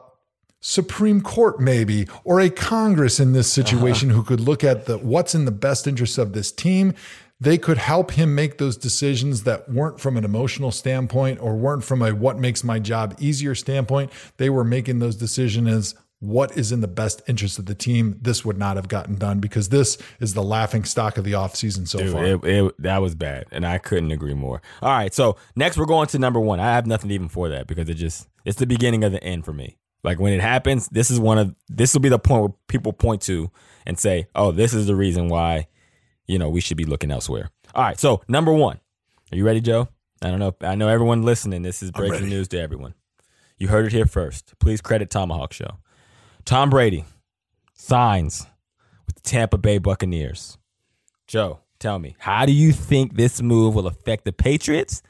Supreme 0.62 1.22
Court 1.22 1.60
maybe 1.60 2.08
or 2.24 2.40
a 2.40 2.50
Congress 2.50 3.20
in 3.20 3.34
this 3.34 3.52
situation 3.52 4.12
uh-huh. 4.12 4.18
who 4.22 4.24
could 4.24 4.40
look 4.40 4.64
at 4.64 4.86
the 4.86 4.98
what's 5.00 5.34
in 5.34 5.46
the 5.46 5.52
best 5.52 5.88
interest 5.88 6.20
of 6.20 6.34
this 6.34 6.52
team 6.52 6.94
they 7.42 7.58
could 7.58 7.80
help 7.80 8.12
him 8.12 8.36
make 8.36 8.60
those 8.60 8.78
decisions 8.78 9.44
that 9.44 9.68
weren't 9.68 10.00
from 10.00 10.16
an 10.16 10.24
emotional 10.24 10.72
standpoint 10.72 11.42
or 11.42 11.56
weren't 11.56 11.84
from 11.84 12.04
a 12.04 12.14
what 12.14 12.38
makes 12.38 12.64
my 12.64 12.78
job 12.78 13.16
easier 13.20 13.56
standpoint. 13.56 14.12
They 14.38 14.50
were 14.50 14.64
making 14.64 15.00
those 15.00 15.16
decisions 15.16 15.68
as 15.68 15.96
what 16.20 16.56
is 16.56 16.72
in 16.72 16.82
the 16.82 16.88
best 16.88 17.24
interest 17.28 17.58
of 17.58 17.66
the 17.66 17.74
team. 17.74 18.20
This 18.22 18.46
would 18.46 18.60
not 18.60 18.76
have 18.76 18.88
gotten 18.88 19.16
done 19.16 19.40
because 19.40 19.70
this 19.70 19.98
is 20.20 20.36
the 20.36 20.44
laughing 20.44 20.84
stock 20.84 21.18
of 21.18 21.24
the 21.24 21.32
offseason 21.32 21.88
so 21.88 21.98
Dude, 21.98 22.12
far. 22.14 22.24
It, 22.24 22.44
it, 22.44 22.76
that 22.78 23.02
was 23.02 23.16
bad, 23.16 23.48
and 23.52 23.66
I 23.66 23.80
couldn't 23.80 24.12
agree 24.12 24.36
more. 24.36 24.62
All 24.84 24.90
right, 24.90 25.12
so 25.12 25.36
next 25.56 25.78
we're 25.78 25.86
going 25.86 26.08
to 26.10 26.20
number 26.20 26.40
one. 26.40 26.60
I 26.60 26.76
have 26.76 26.86
nothing 26.86 27.10
even 27.10 27.28
for 27.28 27.50
that 27.50 27.66
because 27.66 27.90
it 27.90 27.96
just 27.96 28.28
it's 28.46 28.60
the 28.60 28.68
beginning 28.68 29.04
of 29.04 29.12
the 29.12 29.24
end 29.24 29.46
for 29.46 29.54
me. 29.54 29.80
Like 30.04 30.20
when 30.20 30.34
it 30.34 30.42
happens, 30.42 30.88
this 30.90 31.10
is 31.10 31.20
one 31.20 31.40
of 31.40 31.56
this 31.68 31.96
will 31.96 32.02
be 32.02 32.10
the 32.10 32.20
point 32.20 32.42
where 32.42 32.54
people 32.68 32.94
point 32.94 33.24
to 33.24 33.50
and 33.88 33.98
say, 33.98 34.28
"Oh, 34.36 34.52
this 34.52 34.76
is 34.76 34.86
the 34.86 34.96
reason 34.96 35.28
why 35.28 35.68
you 36.32 36.40
know, 36.40 36.50
we 36.50 36.62
should 36.62 36.78
be 36.78 36.86
looking 36.86 37.12
elsewhere. 37.12 37.50
All 37.76 37.84
right. 37.84 38.00
So, 38.00 38.22
number 38.28 38.54
one, 38.54 38.80
are 39.32 39.38
you 39.38 39.46
ready, 39.46 39.60
Joe? 39.60 39.90
I 40.22 40.30
don't 40.30 40.40
know. 40.40 40.56
I 40.62 40.76
know 40.76 40.88
everyone 40.88 41.24
listening. 41.24 41.62
This 41.62 41.84
is 41.84 41.92
breaking 41.92 42.30
news 42.30 42.48
to 42.50 42.62
everyone. 42.62 42.94
You 43.58 43.68
heard 43.68 43.86
it 43.86 43.92
here 43.92 44.06
first. 44.06 44.54
Please 44.60 44.80
credit 44.80 45.10
ThomaHawk 45.10 45.52
Show. 45.52 45.80
Tom 46.46 46.70
Brady 46.70 47.04
signs 47.74 48.48
with 49.06 49.16
the 49.16 49.22
Tampa 49.22 49.58
Bay 49.58 49.78
Buccaneers. 49.78 50.58
Joe, 51.28 51.60
tell 51.80 52.00
me, 52.00 52.16
how 52.20 52.46
do 52.46 52.54
you 52.54 52.72
think 52.72 53.16
this 53.16 53.42
move 53.42 53.76
will 53.76 53.88
affect 53.88 54.24
the 54.24 54.32
Patriots 54.32 55.02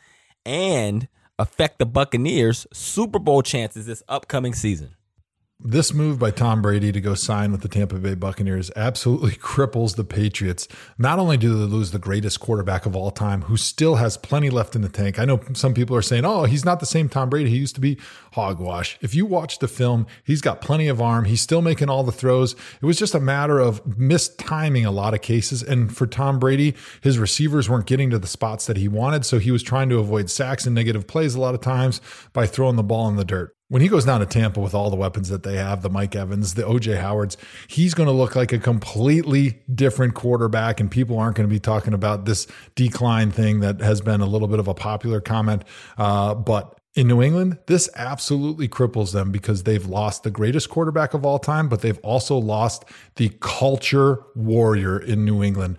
and 0.43 1.07
affect 1.37 1.77
the 1.77 1.85
Buccaneers' 1.85 2.65
Super 2.73 3.19
Bowl 3.19 3.43
chances 3.43 3.85
this 3.85 4.01
upcoming 4.07 4.53
season? 4.53 4.95
This 5.63 5.93
move 5.93 6.17
by 6.17 6.31
Tom 6.31 6.63
Brady 6.63 6.91
to 6.91 6.99
go 6.99 7.13
sign 7.13 7.51
with 7.51 7.61
the 7.61 7.67
Tampa 7.67 7.99
Bay 7.99 8.15
Buccaneers 8.15 8.71
absolutely 8.75 9.31
cripples 9.35 9.95
the 9.95 10.03
Patriots. 10.03 10.67
Not 10.97 11.19
only 11.19 11.37
do 11.37 11.53
they 11.53 11.65
lose 11.65 11.91
the 11.91 11.99
greatest 11.99 12.39
quarterback 12.39 12.87
of 12.87 12.95
all 12.95 13.11
time, 13.11 13.43
who 13.43 13.57
still 13.57 13.95
has 13.95 14.17
plenty 14.17 14.49
left 14.49 14.75
in 14.75 14.81
the 14.81 14.89
tank. 14.89 15.19
I 15.19 15.25
know 15.25 15.39
some 15.53 15.75
people 15.75 15.95
are 15.95 16.01
saying, 16.01 16.25
oh, 16.25 16.45
he's 16.45 16.65
not 16.65 16.79
the 16.79 16.87
same 16.87 17.09
Tom 17.09 17.29
Brady. 17.29 17.51
He 17.51 17.57
used 17.57 17.75
to 17.75 17.81
be 17.81 17.99
hogwash. 18.33 18.97
If 19.01 19.13
you 19.13 19.27
watch 19.27 19.59
the 19.59 19.67
film, 19.67 20.07
he's 20.23 20.41
got 20.41 20.61
plenty 20.61 20.87
of 20.87 20.99
arm. 20.99 21.25
He's 21.25 21.41
still 21.41 21.61
making 21.61 21.89
all 21.89 22.03
the 22.03 22.11
throws. 22.11 22.53
It 22.53 22.85
was 22.85 22.97
just 22.97 23.13
a 23.13 23.19
matter 23.19 23.59
of 23.59 23.83
mistiming 23.85 24.87
a 24.87 24.91
lot 24.91 25.13
of 25.13 25.21
cases. 25.21 25.61
And 25.61 25.95
for 25.95 26.07
Tom 26.07 26.39
Brady, 26.39 26.73
his 27.01 27.19
receivers 27.19 27.69
weren't 27.69 27.85
getting 27.85 28.09
to 28.09 28.17
the 28.17 28.25
spots 28.25 28.65
that 28.65 28.77
he 28.77 28.87
wanted. 28.87 29.27
So 29.27 29.37
he 29.37 29.51
was 29.51 29.61
trying 29.61 29.89
to 29.89 29.99
avoid 29.99 30.31
sacks 30.31 30.65
and 30.65 30.73
negative 30.73 31.05
plays 31.05 31.35
a 31.35 31.39
lot 31.39 31.53
of 31.53 31.61
times 31.61 32.01
by 32.33 32.47
throwing 32.47 32.77
the 32.77 32.83
ball 32.83 33.07
in 33.07 33.15
the 33.15 33.25
dirt 33.25 33.55
when 33.71 33.81
he 33.81 33.87
goes 33.87 34.03
down 34.03 34.19
to 34.19 34.25
Tampa 34.25 34.59
with 34.59 34.73
all 34.73 34.89
the 34.89 34.97
weapons 34.97 35.29
that 35.29 35.43
they 35.43 35.55
have, 35.55 35.81
the 35.81 35.89
Mike 35.89 36.13
Evans, 36.13 36.55
the 36.55 36.63
OJ 36.63 36.99
Howards, 36.99 37.37
he's 37.69 37.93
going 37.93 38.07
to 38.07 38.11
look 38.11 38.35
like 38.35 38.51
a 38.51 38.59
completely 38.59 39.61
different 39.73 40.13
quarterback. 40.13 40.81
And 40.81 40.91
people 40.91 41.17
aren't 41.17 41.37
going 41.37 41.47
to 41.47 41.53
be 41.53 41.57
talking 41.57 41.93
about 41.93 42.25
this 42.25 42.47
decline 42.75 43.31
thing 43.31 43.61
that 43.61 43.79
has 43.79 44.01
been 44.01 44.19
a 44.19 44.25
little 44.25 44.49
bit 44.49 44.59
of 44.59 44.67
a 44.67 44.73
popular 44.73 45.21
comment. 45.21 45.63
Uh, 45.97 46.35
but 46.35 46.77
in 46.95 47.07
New 47.07 47.21
England, 47.21 47.59
this 47.67 47.89
absolutely 47.95 48.67
cripples 48.67 49.13
them 49.13 49.31
because 49.31 49.63
they've 49.63 49.85
lost 49.85 50.23
the 50.23 50.31
greatest 50.31 50.69
quarterback 50.69 51.13
of 51.13 51.25
all 51.25 51.39
time, 51.39 51.69
but 51.69 51.79
they've 51.79 51.99
also 51.99 52.37
lost 52.37 52.83
the 53.15 53.29
culture 53.39 54.21
warrior 54.35 54.99
in 54.99 55.23
New 55.23 55.41
England 55.41 55.77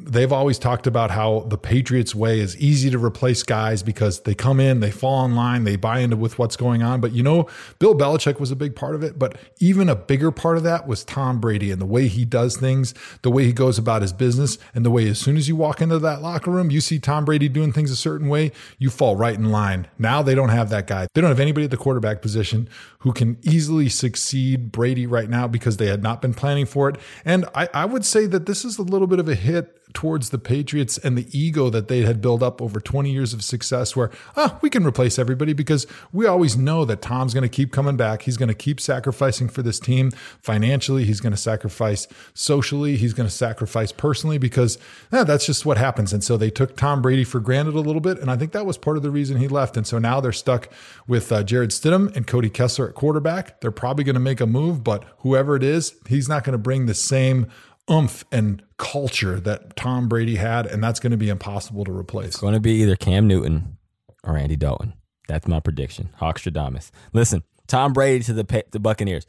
they've 0.00 0.32
always 0.32 0.58
talked 0.58 0.86
about 0.86 1.10
how 1.10 1.40
the 1.48 1.58
Patriots 1.58 2.14
way 2.14 2.40
is 2.40 2.56
easy 2.56 2.88
to 2.90 2.98
replace 2.98 3.42
guys 3.42 3.82
because 3.82 4.20
they 4.20 4.34
come 4.34 4.58
in, 4.58 4.80
they 4.80 4.90
fall 4.90 5.24
in 5.24 5.34
line, 5.34 5.64
they 5.64 5.76
buy 5.76 5.98
into 5.98 6.16
with 6.16 6.38
what's 6.38 6.56
going 6.56 6.82
on. 6.82 7.00
But 7.00 7.12
you 7.12 7.22
know, 7.22 7.46
Bill 7.78 7.94
Belichick 7.94 8.40
was 8.40 8.50
a 8.50 8.56
big 8.56 8.74
part 8.74 8.94
of 8.94 9.02
it, 9.02 9.18
but 9.18 9.36
even 9.58 9.90
a 9.90 9.96
bigger 9.96 10.30
part 10.30 10.56
of 10.56 10.62
that 10.62 10.86
was 10.86 11.04
Tom 11.04 11.40
Brady 11.40 11.70
and 11.70 11.80
the 11.80 11.86
way 11.86 12.08
he 12.08 12.24
does 12.24 12.56
things, 12.56 12.94
the 13.20 13.30
way 13.30 13.44
he 13.44 13.52
goes 13.52 13.76
about 13.76 14.00
his 14.00 14.14
business, 14.14 14.56
and 14.74 14.84
the 14.84 14.90
way 14.90 15.08
as 15.08 15.18
soon 15.18 15.36
as 15.36 15.46
you 15.46 15.56
walk 15.56 15.82
into 15.82 15.98
that 15.98 16.22
locker 16.22 16.50
room, 16.50 16.70
you 16.70 16.80
see 16.80 16.98
Tom 16.98 17.26
Brady 17.26 17.48
doing 17.50 17.72
things 17.72 17.90
a 17.90 17.96
certain 17.96 18.28
way, 18.28 18.50
you 18.78 18.88
fall 18.88 19.16
right 19.16 19.34
in 19.34 19.50
line. 19.50 19.88
Now 19.98 20.22
they 20.22 20.34
don't 20.34 20.48
have 20.48 20.70
that 20.70 20.86
guy. 20.86 21.06
They 21.12 21.20
don't 21.20 21.30
have 21.30 21.40
anybody 21.40 21.64
at 21.64 21.70
the 21.70 21.76
quarterback 21.76 22.22
position 22.22 22.68
who 23.00 23.12
can 23.12 23.36
easily 23.42 23.90
succeed 23.90 24.72
Brady 24.72 25.06
right 25.06 25.28
now 25.28 25.46
because 25.48 25.76
they 25.76 25.88
had 25.88 26.02
not 26.02 26.22
been 26.22 26.32
planning 26.32 26.64
for 26.64 26.88
it. 26.88 26.96
And 27.26 27.44
I, 27.54 27.68
I 27.74 27.84
would 27.84 28.06
say 28.06 28.24
that 28.26 28.46
this 28.46 28.64
is 28.64 28.78
a 28.78 28.82
little 28.82 29.06
bit 29.06 29.18
of 29.18 29.28
a 29.28 29.34
hit 29.34 29.81
towards 29.94 30.30
the 30.30 30.38
Patriots 30.38 30.98
and 30.98 31.16
the 31.16 31.26
ego 31.38 31.70
that 31.70 31.88
they 31.88 32.02
had 32.02 32.20
built 32.20 32.42
up 32.42 32.60
over 32.60 32.80
20 32.80 33.10
years 33.10 33.32
of 33.32 33.42
success, 33.42 33.94
where, 33.94 34.10
ah, 34.36 34.58
we 34.62 34.70
can 34.70 34.86
replace 34.86 35.18
everybody 35.18 35.52
because 35.52 35.86
we 36.12 36.26
always 36.26 36.56
know 36.56 36.84
that 36.84 37.02
Tom's 37.02 37.34
going 37.34 37.42
to 37.42 37.48
keep 37.48 37.72
coming 37.72 37.96
back. 37.96 38.22
He's 38.22 38.36
going 38.36 38.48
to 38.48 38.54
keep 38.54 38.80
sacrificing 38.80 39.48
for 39.48 39.62
this 39.62 39.78
team 39.78 40.10
financially. 40.40 41.04
He's 41.04 41.20
going 41.20 41.32
to 41.32 41.36
sacrifice 41.36 42.06
socially. 42.34 42.96
He's 42.96 43.12
going 43.12 43.28
to 43.28 43.34
sacrifice 43.34 43.92
personally 43.92 44.38
because 44.38 44.78
that's 45.10 45.46
just 45.46 45.66
what 45.66 45.78
happens. 45.78 46.12
And 46.12 46.22
so 46.22 46.36
they 46.36 46.50
took 46.50 46.76
Tom 46.76 47.02
Brady 47.02 47.24
for 47.24 47.40
granted 47.40 47.74
a 47.74 47.80
little 47.80 48.00
bit. 48.00 48.18
And 48.18 48.30
I 48.30 48.36
think 48.36 48.52
that 48.52 48.66
was 48.66 48.78
part 48.78 48.96
of 48.96 49.02
the 49.02 49.10
reason 49.10 49.36
he 49.36 49.48
left. 49.48 49.76
And 49.76 49.86
so 49.86 49.98
now 49.98 50.20
they're 50.20 50.32
stuck 50.32 50.68
with 51.06 51.30
uh, 51.32 51.42
Jarrett 51.42 51.70
Stidham 51.70 52.14
and 52.16 52.26
Cody 52.26 52.50
Kessler 52.50 52.88
at 52.88 52.94
quarterback. 52.94 53.60
They're 53.60 53.70
probably 53.70 54.04
going 54.04 54.14
to 54.14 54.20
make 54.20 54.40
a 54.40 54.46
move, 54.46 54.82
but 54.84 55.04
whoever 55.18 55.56
it 55.56 55.62
is, 55.62 55.94
he's 56.08 56.28
not 56.28 56.44
going 56.44 56.52
to 56.52 56.58
bring 56.58 56.86
the 56.86 56.94
same 56.94 57.46
oomph 57.90 58.24
and 58.32 58.62
culture 58.78 59.40
that 59.40 59.76
Tom 59.76 60.08
Brady 60.08 60.36
had, 60.36 60.66
and 60.66 60.82
that's 60.82 61.00
going 61.00 61.10
to 61.10 61.16
be 61.16 61.28
impossible 61.28 61.84
to 61.84 61.92
replace. 61.92 62.28
It's 62.28 62.36
going 62.36 62.54
to 62.54 62.60
be 62.60 62.82
either 62.82 62.96
Cam 62.96 63.26
Newton 63.26 63.76
or 64.24 64.36
Andy 64.36 64.56
Dalton. 64.56 64.94
That's 65.28 65.46
my 65.46 65.60
prediction. 65.60 66.10
Hawkstradamus. 66.20 66.90
Listen, 67.12 67.42
Tom 67.66 67.92
Brady 67.92 68.24
to 68.24 68.32
the 68.32 68.64
the 68.70 68.80
Buccaneers. 68.80 69.26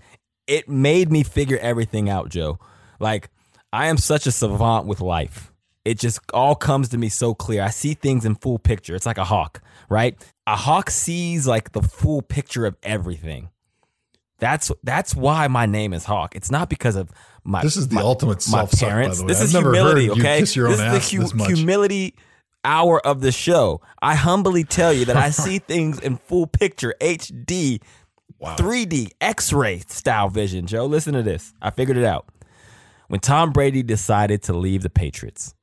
It 0.47 0.67
made 0.67 1.11
me 1.11 1.23
figure 1.23 1.57
everything 1.59 2.09
out, 2.09 2.29
Joe. 2.29 2.59
Like 2.99 3.29
I 3.71 3.87
am 3.87 3.97
such 3.97 4.27
a 4.27 4.31
savant 4.31 4.87
with 4.87 5.01
life. 5.01 5.51
it 5.85 5.99
just 5.99 6.19
all 6.33 6.55
comes 6.55 6.89
to 6.89 6.97
me 6.97 7.09
so 7.09 7.33
clear. 7.33 7.61
I 7.61 7.69
see 7.69 7.93
things 7.93 8.25
in 8.25 8.35
full 8.35 8.59
picture. 8.59 8.95
It's 8.95 9.05
like 9.05 9.17
a 9.17 9.23
hawk, 9.25 9.61
right? 9.89 10.15
A 10.47 10.55
hawk 10.55 10.89
sees 10.89 11.47
like 11.47 11.71
the 11.73 11.81
full 11.81 12.21
picture 12.21 12.65
of 12.65 12.75
everything. 12.83 13.49
That's 14.39 14.71
that's 14.83 15.15
why 15.15 15.47
my 15.47 15.65
name 15.65 15.93
is 15.93 16.05
Hawk. 16.05 16.35
It's 16.35 16.51
not 16.51 16.69
because 16.69 16.95
of 16.95 17.09
my. 17.43 17.61
This 17.61 17.77
is 17.77 17.87
the 17.87 17.95
my, 17.95 18.01
ultimate 18.01 18.45
my 18.49 18.65
self 18.65 18.71
parents. 18.79 19.17
By 19.17 19.21
the 19.21 19.23
way. 19.23 19.27
This 19.27 19.39
I've 19.39 19.45
is 19.45 19.53
never 19.53 19.73
humility. 19.73 20.09
Okay, 20.11 20.39
kiss 20.39 20.55
your 20.55 20.69
this 20.69 20.79
own 20.79 20.87
is 20.87 20.93
ass 20.93 21.11
the 21.11 21.43
hu- 21.45 21.55
humility 21.55 22.15
hour 22.65 23.05
of 23.05 23.21
the 23.21 23.31
show. 23.31 23.81
I 24.01 24.15
humbly 24.15 24.63
tell 24.63 24.91
you 24.93 25.05
that 25.05 25.17
I 25.17 25.29
see 25.29 25.59
things 25.59 25.99
in 25.99 26.17
full 26.17 26.47
picture, 26.47 26.93
HD, 26.99 27.81
Wow. 28.39 28.57
3D, 28.57 29.11
X-ray 29.21 29.79
style 29.87 30.27
vision. 30.27 30.67
Joe, 30.67 30.85
listen 30.85 31.13
to 31.13 31.23
this. 31.23 31.53
I 31.61 31.69
figured 31.69 31.95
it 31.95 32.03
out. 32.03 32.27
When 33.07 33.21
Tom 33.21 33.53
Brady 33.53 33.83
decided 33.83 34.43
to 34.43 34.53
leave 34.53 34.81
the 34.81 34.89
Patriots, 34.89 35.55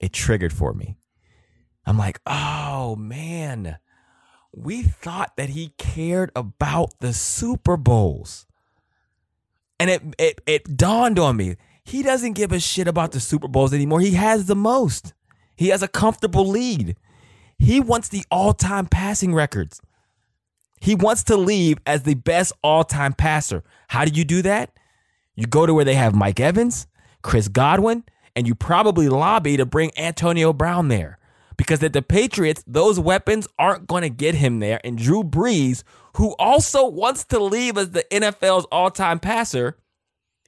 it 0.00 0.12
triggered 0.14 0.52
for 0.52 0.72
me. 0.72 0.96
I'm 1.84 1.98
like, 1.98 2.20
oh 2.26 2.96
man, 2.96 3.78
we 4.54 4.82
thought 4.82 5.36
that 5.36 5.50
he 5.50 5.72
cared 5.78 6.30
about 6.34 6.98
the 7.00 7.12
Super 7.12 7.76
Bowls. 7.76 8.46
And 9.80 9.90
it, 9.90 10.02
it 10.18 10.40
it 10.46 10.76
dawned 10.76 11.18
on 11.18 11.36
me. 11.36 11.56
He 11.84 12.02
doesn't 12.02 12.32
give 12.32 12.52
a 12.52 12.60
shit 12.60 12.88
about 12.88 13.12
the 13.12 13.20
Super 13.20 13.48
Bowls 13.48 13.72
anymore. 13.72 14.00
He 14.00 14.12
has 14.12 14.46
the 14.46 14.56
most. 14.56 15.14
He 15.56 15.68
has 15.68 15.82
a 15.82 15.88
comfortable 15.88 16.46
lead. 16.46 16.96
He 17.58 17.80
wants 17.80 18.08
the 18.08 18.24
all-time 18.30 18.86
passing 18.86 19.34
records. 19.34 19.80
He 20.80 20.94
wants 20.94 21.24
to 21.24 21.36
leave 21.36 21.78
as 21.86 22.02
the 22.02 22.14
best 22.14 22.52
all-time 22.62 23.12
passer. 23.12 23.64
How 23.88 24.04
do 24.04 24.12
you 24.12 24.24
do 24.24 24.42
that? 24.42 24.70
You 25.34 25.46
go 25.46 25.66
to 25.66 25.74
where 25.74 25.84
they 25.84 25.94
have 25.94 26.14
Mike 26.14 26.40
Evans, 26.40 26.86
Chris 27.22 27.48
Godwin, 27.48 28.04
and 28.36 28.46
you 28.46 28.54
probably 28.54 29.08
lobby 29.08 29.56
to 29.56 29.66
bring 29.66 29.90
Antonio 29.96 30.52
Brown 30.52 30.88
there. 30.88 31.17
Because 31.58 31.82
at 31.82 31.92
the 31.92 32.00
Patriots, 32.00 32.64
those 32.66 32.98
weapons 32.98 33.46
aren't 33.58 33.86
going 33.86 34.02
to 34.02 34.08
get 34.08 34.34
him 34.34 34.60
there. 34.60 34.80
And 34.84 34.96
Drew 34.96 35.22
Brees, 35.22 35.82
who 36.16 36.34
also 36.38 36.88
wants 36.88 37.24
to 37.26 37.38
leave 37.38 37.76
as 37.76 37.90
the 37.90 38.04
NFL's 38.10 38.64
all 38.72 38.90
time 38.90 39.18
passer, 39.18 39.76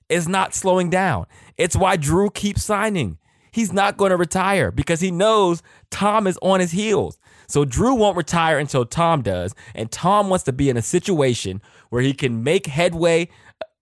is 0.08 0.26
not 0.26 0.54
slowing 0.54 0.88
down. 0.88 1.26
It's 1.58 1.76
why 1.76 1.96
Drew 1.96 2.30
keeps 2.30 2.64
signing. 2.64 3.18
He's 3.52 3.72
not 3.72 3.96
going 3.96 4.10
to 4.10 4.16
retire 4.16 4.70
because 4.70 5.00
he 5.00 5.10
knows 5.10 5.62
Tom 5.90 6.26
is 6.26 6.38
on 6.40 6.60
his 6.60 6.70
heels. 6.70 7.18
So 7.48 7.64
Drew 7.64 7.94
won't 7.94 8.16
retire 8.16 8.58
until 8.58 8.84
Tom 8.84 9.22
does. 9.22 9.54
And 9.74 9.90
Tom 9.90 10.30
wants 10.30 10.44
to 10.44 10.52
be 10.52 10.70
in 10.70 10.76
a 10.76 10.82
situation 10.82 11.60
where 11.90 12.02
he 12.02 12.14
can 12.14 12.44
make 12.44 12.66
headway 12.66 13.28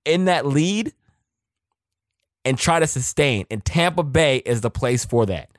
in 0.07 0.24
that 0.24 0.47
lead 0.47 0.95
and 2.47 2.57
try 2.59 2.81
to 2.81 2.87
sustain. 2.87 3.45
And 3.51 3.62
Tampa 3.62 4.03
Bay 4.03 4.39
is 4.39 4.62
the 4.62 4.70
place 4.70 5.05
for 5.05 5.26
that. 5.26 5.51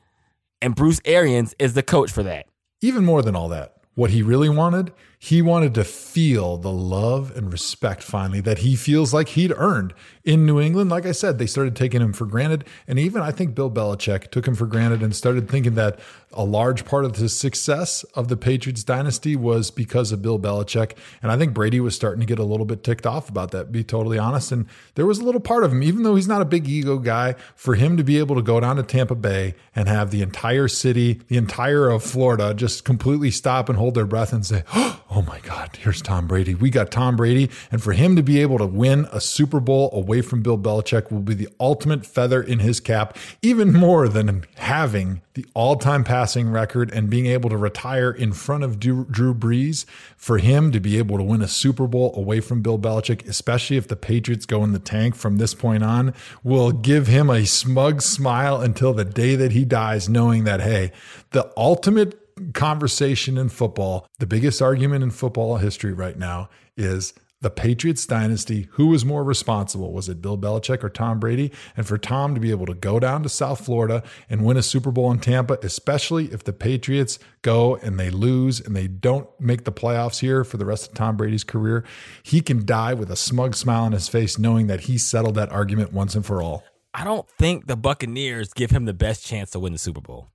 And 0.61 0.75
Bruce 0.75 0.99
Arians 1.05 1.55
is 1.57 1.73
the 1.73 1.83
coach 1.83 2.11
for 2.11 2.23
that. 2.23 2.45
Even 2.81 3.05
more 3.05 3.21
than 3.21 3.35
all 3.35 3.49
that, 3.49 3.75
what 3.95 4.11
he 4.11 4.21
really 4.21 4.49
wanted, 4.49 4.93
he 5.17 5.41
wanted 5.41 5.73
to 5.75 5.83
feel 5.83 6.57
the 6.57 6.71
love 6.71 7.35
and 7.35 7.51
respect 7.51 8.01
finally 8.01 8.39
that 8.41 8.59
he 8.59 8.75
feels 8.75 9.13
like 9.13 9.29
he'd 9.29 9.53
earned 9.57 9.93
in 10.23 10.45
New 10.45 10.59
England. 10.59 10.89
Like 10.89 11.05
I 11.05 11.11
said, 11.11 11.37
they 11.37 11.45
started 11.45 11.75
taking 11.75 12.01
him 12.01 12.13
for 12.13 12.25
granted. 12.25 12.65
And 12.87 12.97
even 12.97 13.21
I 13.21 13.31
think 13.31 13.53
Bill 13.55 13.69
Belichick 13.69 14.31
took 14.31 14.47
him 14.47 14.55
for 14.55 14.65
granted 14.65 15.03
and 15.03 15.13
started 15.13 15.49
thinking 15.49 15.75
that 15.75 15.99
a 16.33 16.43
large 16.43 16.85
part 16.85 17.05
of 17.05 17.13
the 17.13 17.27
success 17.27 18.03
of 18.15 18.27
the 18.27 18.37
Patriots 18.37 18.83
dynasty 18.83 19.35
was 19.35 19.71
because 19.71 20.11
of 20.11 20.21
Bill 20.21 20.39
Belichick. 20.39 20.95
And 21.21 21.31
I 21.31 21.37
think 21.37 21.53
Brady 21.53 21.79
was 21.79 21.95
starting 21.95 22.19
to 22.19 22.25
get 22.25 22.39
a 22.39 22.43
little 22.43 22.65
bit 22.65 22.83
ticked 22.83 23.07
off 23.07 23.29
about 23.29 23.51
that, 23.51 23.71
be 23.71 23.83
totally 23.83 24.19
honest. 24.19 24.51
And 24.51 24.67
there 24.95 25.05
was 25.05 25.19
a 25.19 25.23
little 25.23 25.41
part 25.41 25.63
of 25.63 25.71
him, 25.71 25.81
even 25.81 26.03
though 26.03 26.15
he's 26.15 26.27
not 26.27 26.41
a 26.41 26.45
big 26.45 26.67
ego 26.67 26.97
guy, 26.97 27.35
for 27.55 27.75
him 27.75 27.97
to 27.97 28.03
be 28.03 28.19
able 28.19 28.35
to 28.35 28.41
go 28.41 28.59
down 28.59 28.75
to 28.75 28.83
Tampa 28.83 29.15
Bay 29.15 29.55
and 29.75 29.87
have 29.87 30.11
the 30.11 30.21
entire 30.21 30.67
city, 30.67 31.21
the 31.27 31.37
entire 31.37 31.89
of 31.89 32.03
Florida, 32.03 32.53
just 32.53 32.85
completely 32.85 33.31
stop 33.31 33.67
and 33.69 33.77
hold 33.77 33.95
their 33.95 34.05
breath 34.05 34.33
and 34.33 34.45
say, 34.45 34.63
Oh 35.11 35.23
my 35.23 35.39
God, 35.39 35.75
here's 35.75 36.03
Tom 36.03 36.27
Brady. 36.27 36.53
We 36.53 36.69
got 36.69 36.91
Tom 36.91 37.15
Brady. 37.15 37.49
And 37.71 37.81
for 37.81 37.93
him 37.93 38.15
to 38.15 38.21
be 38.21 38.39
able 38.41 38.59
to 38.59 38.67
win 38.67 39.07
a 39.11 39.19
Super 39.19 39.59
Bowl 39.59 39.89
away 39.91 40.21
from 40.21 40.43
Bill 40.43 40.57
Belichick 40.57 41.11
will 41.11 41.21
be 41.21 41.33
the 41.33 41.49
ultimate 41.59 42.05
feather 42.05 42.43
in 42.43 42.59
his 42.59 42.79
cap, 42.79 43.17
even 43.41 43.73
more 43.73 44.07
than 44.07 44.45
having 44.57 45.21
the 45.33 45.45
all 45.55 45.77
time 45.77 46.03
passing 46.19 46.49
record 46.49 46.91
and 46.91 47.09
being 47.09 47.27
able 47.27 47.49
to 47.49 47.55
retire 47.55 48.11
in 48.11 48.33
front 48.33 48.61
of 48.61 48.77
Drew, 48.77 49.05
Brees. 49.05 49.85
For 50.17 50.37
him 50.37 50.69
to 50.73 50.79
be 50.81 50.97
able 50.97 51.17
to 51.17 51.23
win 51.23 51.41
a 51.41 51.47
Super 51.47 51.87
Bowl 51.87 52.13
away 52.13 52.41
from 52.41 52.61
Bill 52.61 52.77
Belichick, 52.77 53.25
especially 53.25 53.77
if 53.77 53.87
the 53.87 53.95
Patriots 53.95 54.45
go 54.45 54.61
in 54.65 54.73
the 54.73 54.79
tank 54.79 55.15
from 55.15 55.37
this 55.37 55.53
point 55.53 55.81
on, 55.81 56.13
will 56.43 56.73
give 56.73 57.07
him 57.07 57.29
a 57.29 57.45
smug 57.45 58.01
smile 58.01 58.59
until 58.59 58.93
the 58.93 59.05
day 59.05 59.37
that 59.37 59.53
he 59.53 59.63
dies, 59.63 60.09
knowing 60.09 60.43
that, 60.43 60.59
hey, 60.59 60.91
the 61.31 61.53
ultimate 61.55 62.53
conversation 62.53 63.37
in 63.37 63.47
football, 63.47 64.05
the 64.19 64.27
biggest 64.27 64.61
argument 64.61 65.03
in 65.03 65.11
football 65.11 65.55
history 65.55 65.93
right 65.93 66.17
now 66.19 66.49
is 66.75 67.13
the 67.41 67.49
Patriots 67.49 68.05
dynasty. 68.05 68.67
Who 68.71 68.87
was 68.87 69.05
more 69.05 69.23
responsible? 69.23 69.93
Was 69.93 70.09
it 70.09 70.21
Bill 70.21 70.37
Belichick 70.37 70.83
or 70.83 70.89
Tom 70.89 71.19
Brady? 71.19 71.51
And 71.77 71.87
for 71.87 71.97
Tom 71.97 72.35
to 72.35 72.41
be 72.41 72.51
able 72.51 72.65
to 72.65 72.73
go 72.73 72.99
down 72.99 73.23
to 73.23 73.29
South 73.29 73.65
Florida 73.65 74.03
and 74.29 74.43
win 74.43 74.57
a 74.57 74.61
Super 74.61 74.91
Bowl 74.91 75.09
in 75.11 75.19
Tampa, 75.19 75.57
especially 75.63 76.25
if 76.25 76.43
the 76.43 76.51
Patriots 76.51 77.17
go 77.41 77.77
and 77.77 77.97
they 77.99 78.09
lose 78.09 78.59
and 78.59 78.75
they 78.75 78.87
don't 78.87 79.27
make 79.39 79.63
the 79.63 79.71
playoffs 79.71 80.19
here 80.19 80.43
for 80.43 80.57
the 80.57 80.65
rest 80.65 80.89
of 80.89 80.93
Tom 80.95 81.15
Brady's 81.15 81.45
career, 81.45 81.85
he 82.23 82.41
can 82.41 82.65
die 82.65 82.93
with 82.93 83.09
a 83.09 83.15
smug 83.15 83.55
smile 83.55 83.83
on 83.83 83.93
his 83.93 84.09
face, 84.09 84.37
knowing 84.37 84.67
that 84.67 84.81
he 84.81 84.97
settled 84.97 85.35
that 85.35 85.51
argument 85.51 85.93
once 85.93 86.15
and 86.15 86.25
for 86.25 86.41
all. 86.41 86.63
I 86.93 87.05
don't 87.05 87.29
think 87.29 87.67
the 87.67 87.77
Buccaneers 87.77 88.51
give 88.53 88.71
him 88.71 88.85
the 88.85 88.93
best 88.93 89.25
chance 89.25 89.51
to 89.51 89.59
win 89.59 89.71
the 89.73 89.79
Super 89.79 90.01
Bowl. 90.01 90.27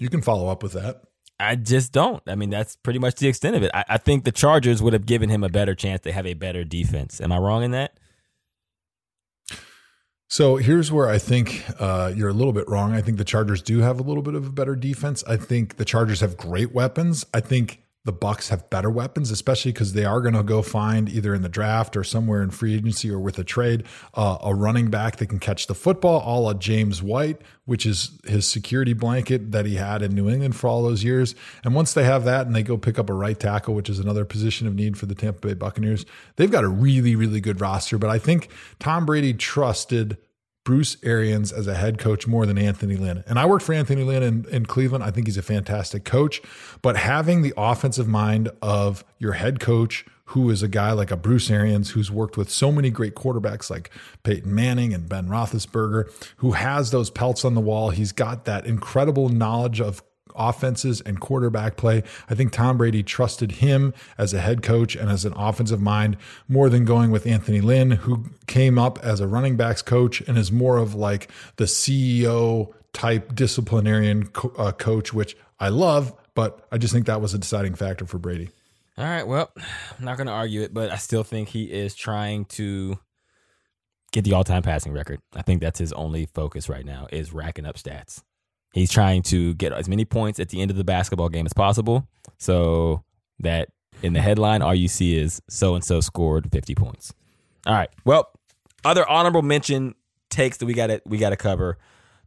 You 0.00 0.10
can 0.10 0.20
follow 0.20 0.48
up 0.48 0.62
with 0.62 0.72
that. 0.72 1.02
I 1.40 1.54
just 1.54 1.92
don't. 1.92 2.22
I 2.26 2.34
mean, 2.34 2.50
that's 2.50 2.76
pretty 2.76 2.98
much 2.98 3.16
the 3.16 3.28
extent 3.28 3.54
of 3.54 3.62
it. 3.62 3.70
I, 3.72 3.84
I, 3.90 3.98
think 3.98 4.24
the 4.24 4.32
Chargers 4.32 4.82
would 4.82 4.92
have 4.92 5.06
given 5.06 5.28
him 5.30 5.44
a 5.44 5.48
better 5.48 5.74
chance. 5.74 6.00
They 6.02 6.10
have 6.10 6.26
a 6.26 6.34
better 6.34 6.64
defense. 6.64 7.20
Am 7.20 7.30
I 7.30 7.38
wrong 7.38 7.62
in 7.62 7.70
that? 7.70 7.98
So 10.26 10.56
here's 10.56 10.92
where 10.92 11.08
I 11.08 11.18
think 11.18 11.64
uh, 11.78 12.12
you're 12.14 12.28
a 12.28 12.34
little 12.34 12.52
bit 12.52 12.68
wrong. 12.68 12.92
I 12.92 13.00
think 13.00 13.16
the 13.16 13.24
Chargers 13.24 13.62
do 13.62 13.78
have 13.78 13.98
a 13.98 14.02
little 14.02 14.22
bit 14.22 14.34
of 14.34 14.46
a 14.46 14.50
better 14.50 14.76
defense. 14.76 15.24
I 15.26 15.36
think 15.36 15.76
the 15.76 15.84
Chargers 15.86 16.20
have 16.20 16.36
great 16.36 16.72
weapons. 16.72 17.24
I 17.32 17.40
think 17.40 17.82
the 18.04 18.12
Bucs 18.12 18.48
have 18.48 18.70
better 18.70 18.88
weapons, 18.88 19.30
especially 19.30 19.72
because 19.72 19.92
they 19.92 20.04
are 20.04 20.20
going 20.20 20.34
to 20.34 20.42
go 20.42 20.62
find 20.62 21.08
either 21.08 21.34
in 21.34 21.42
the 21.42 21.48
draft 21.48 21.96
or 21.96 22.02
somewhere 22.02 22.42
in 22.42 22.50
free 22.50 22.74
agency 22.74 23.10
or 23.10 23.18
with 23.18 23.38
a 23.38 23.44
trade 23.44 23.84
uh, 24.14 24.38
a 24.42 24.54
running 24.54 24.88
back 24.88 25.16
that 25.16 25.26
can 25.26 25.38
catch 25.38 25.66
the 25.66 25.74
football, 25.74 26.22
a 26.24 26.32
la 26.40 26.54
James 26.54 27.02
White, 27.02 27.42
which 27.66 27.84
is 27.84 28.18
his 28.24 28.46
security 28.46 28.94
blanket 28.94 29.52
that 29.52 29.66
he 29.66 29.74
had 29.74 30.00
in 30.00 30.14
New 30.14 30.30
England 30.30 30.56
for 30.56 30.68
all 30.68 30.82
those 30.82 31.04
years. 31.04 31.34
And 31.64 31.74
once 31.74 31.92
they 31.92 32.04
have 32.04 32.24
that, 32.24 32.46
and 32.46 32.56
they 32.56 32.62
go 32.62 32.78
pick 32.78 32.98
up 32.98 33.10
a 33.10 33.14
right 33.14 33.38
tackle, 33.38 33.74
which 33.74 33.90
is 33.90 33.98
another 33.98 34.24
position 34.24 34.66
of 34.66 34.74
need 34.74 34.96
for 34.96 35.06
the 35.06 35.14
Tampa 35.14 35.48
Bay 35.48 35.54
Buccaneers, 35.54 36.06
they've 36.36 36.50
got 36.50 36.64
a 36.64 36.68
really, 36.68 37.14
really 37.14 37.40
good 37.40 37.60
roster. 37.60 37.98
But 37.98 38.10
I 38.10 38.18
think 38.18 38.48
Tom 38.78 39.04
Brady 39.06 39.34
trusted. 39.34 40.16
Bruce 40.68 40.98
Arians 41.02 41.50
as 41.50 41.66
a 41.66 41.74
head 41.74 41.96
coach 41.96 42.26
more 42.26 42.44
than 42.44 42.58
Anthony 42.58 42.96
Lynn. 42.96 43.24
And 43.26 43.38
I 43.38 43.46
worked 43.46 43.64
for 43.64 43.72
Anthony 43.72 44.02
Lynn 44.02 44.22
in, 44.22 44.44
in, 44.50 44.66
Cleveland. 44.66 45.02
I 45.02 45.10
think 45.10 45.26
he's 45.26 45.38
a 45.38 45.42
fantastic 45.42 46.04
coach. 46.04 46.42
But 46.82 46.98
having 46.98 47.40
the 47.40 47.54
offensive 47.56 48.06
mind 48.06 48.50
of 48.60 49.02
your 49.18 49.32
head 49.32 49.60
coach, 49.60 50.04
who 50.26 50.50
is 50.50 50.62
a 50.62 50.68
guy 50.68 50.92
like 50.92 51.10
a 51.10 51.16
Bruce 51.16 51.50
Arians, 51.50 51.92
who's 51.92 52.10
worked 52.10 52.36
with 52.36 52.50
so 52.50 52.70
many 52.70 52.90
great 52.90 53.14
quarterbacks 53.14 53.70
like 53.70 53.88
Peyton 54.24 54.54
Manning 54.54 54.92
and 54.92 55.08
Ben 55.08 55.28
Roethlisberger, 55.28 56.12
who 56.36 56.52
has 56.52 56.90
those 56.90 57.08
pelts 57.08 57.46
on 57.46 57.54
the 57.54 57.62
wall. 57.62 57.88
He's 57.88 58.12
got 58.12 58.44
that 58.44 58.66
incredible 58.66 59.30
knowledge 59.30 59.80
of 59.80 60.02
offenses 60.38 61.00
and 61.00 61.20
quarterback 61.20 61.76
play. 61.76 62.02
I 62.30 62.34
think 62.34 62.52
Tom 62.52 62.78
Brady 62.78 63.02
trusted 63.02 63.52
him 63.52 63.92
as 64.16 64.32
a 64.32 64.40
head 64.40 64.62
coach 64.62 64.96
and 64.96 65.10
as 65.10 65.24
an 65.24 65.32
offensive 65.36 65.80
mind 65.80 66.16
more 66.48 66.68
than 66.68 66.84
going 66.84 67.10
with 67.10 67.26
Anthony 67.26 67.60
Lynn, 67.60 67.92
who 67.92 68.26
came 68.46 68.78
up 68.78 68.98
as 69.02 69.20
a 69.20 69.26
running 69.26 69.56
backs 69.56 69.82
coach 69.82 70.20
and 70.22 70.38
is 70.38 70.52
more 70.52 70.78
of 70.78 70.94
like 70.94 71.30
the 71.56 71.64
CEO 71.64 72.72
type 72.92 73.34
disciplinarian 73.34 74.26
co- 74.28 74.52
uh, 74.56 74.72
coach, 74.72 75.12
which 75.12 75.36
I 75.60 75.68
love, 75.68 76.14
but 76.34 76.66
I 76.70 76.78
just 76.78 76.92
think 76.92 77.06
that 77.06 77.20
was 77.20 77.34
a 77.34 77.38
deciding 77.38 77.74
factor 77.74 78.06
for 78.06 78.18
Brady. 78.18 78.50
All 78.96 79.04
right. 79.04 79.26
Well, 79.26 79.50
I'm 79.56 80.04
not 80.04 80.16
going 80.16 80.26
to 80.26 80.32
argue 80.32 80.62
it, 80.62 80.74
but 80.74 80.90
I 80.90 80.96
still 80.96 81.22
think 81.22 81.48
he 81.48 81.64
is 81.64 81.94
trying 81.94 82.46
to 82.46 82.98
get 84.12 84.24
the 84.24 84.32
all-time 84.32 84.62
passing 84.62 84.92
record. 84.92 85.20
I 85.34 85.42
think 85.42 85.60
that's 85.60 85.78
his 85.78 85.92
only 85.92 86.26
focus 86.26 86.68
right 86.68 86.84
now 86.84 87.06
is 87.12 87.32
racking 87.32 87.66
up 87.66 87.76
stats. 87.76 88.22
He's 88.72 88.90
trying 88.90 89.22
to 89.24 89.54
get 89.54 89.72
as 89.72 89.88
many 89.88 90.04
points 90.04 90.38
at 90.38 90.50
the 90.50 90.60
end 90.60 90.70
of 90.70 90.76
the 90.76 90.84
basketball 90.84 91.28
game 91.28 91.46
as 91.46 91.52
possible 91.52 92.06
so 92.38 93.02
that 93.40 93.68
in 94.02 94.12
the 94.12 94.20
headline, 94.20 94.62
all 94.62 94.74
you 94.74 94.88
see 94.88 95.16
is 95.16 95.40
so 95.48 95.74
and 95.74 95.82
so 95.82 96.00
scored 96.00 96.50
50 96.52 96.74
points. 96.74 97.12
All 97.66 97.74
right. 97.74 97.90
Well, 98.04 98.30
other 98.84 99.08
honorable 99.08 99.42
mention 99.42 99.94
takes 100.30 100.58
that 100.58 100.66
we 100.66 100.74
got 100.74 100.88
to 100.88 101.02
we 101.06 101.18
got 101.18 101.30
to 101.30 101.36
cover. 101.36 101.78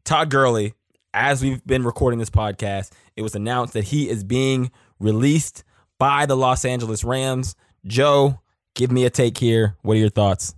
Todd 0.04 0.30
Gurley, 0.30 0.74
as 1.14 1.42
we've 1.42 1.66
been 1.66 1.84
recording 1.84 2.20
this 2.20 2.30
podcast, 2.30 2.92
it 3.16 3.22
was 3.22 3.36
announced 3.36 3.74
that 3.74 3.86
he 3.86 4.10
is 4.10 4.24
being 4.24 4.72
released 5.00 5.64
by 5.98 6.26
the 6.26 6.36
Los 6.36 6.66
Angeles 6.66 7.04
Rams. 7.04 7.56
Joe, 7.86 8.40
give 8.76 8.92
me 8.92 9.06
a 9.06 9.10
take 9.10 9.38
here. 9.38 9.78
What 9.82 9.96
are 9.96 10.00
your 10.00 10.10
thoughts? 10.10 10.56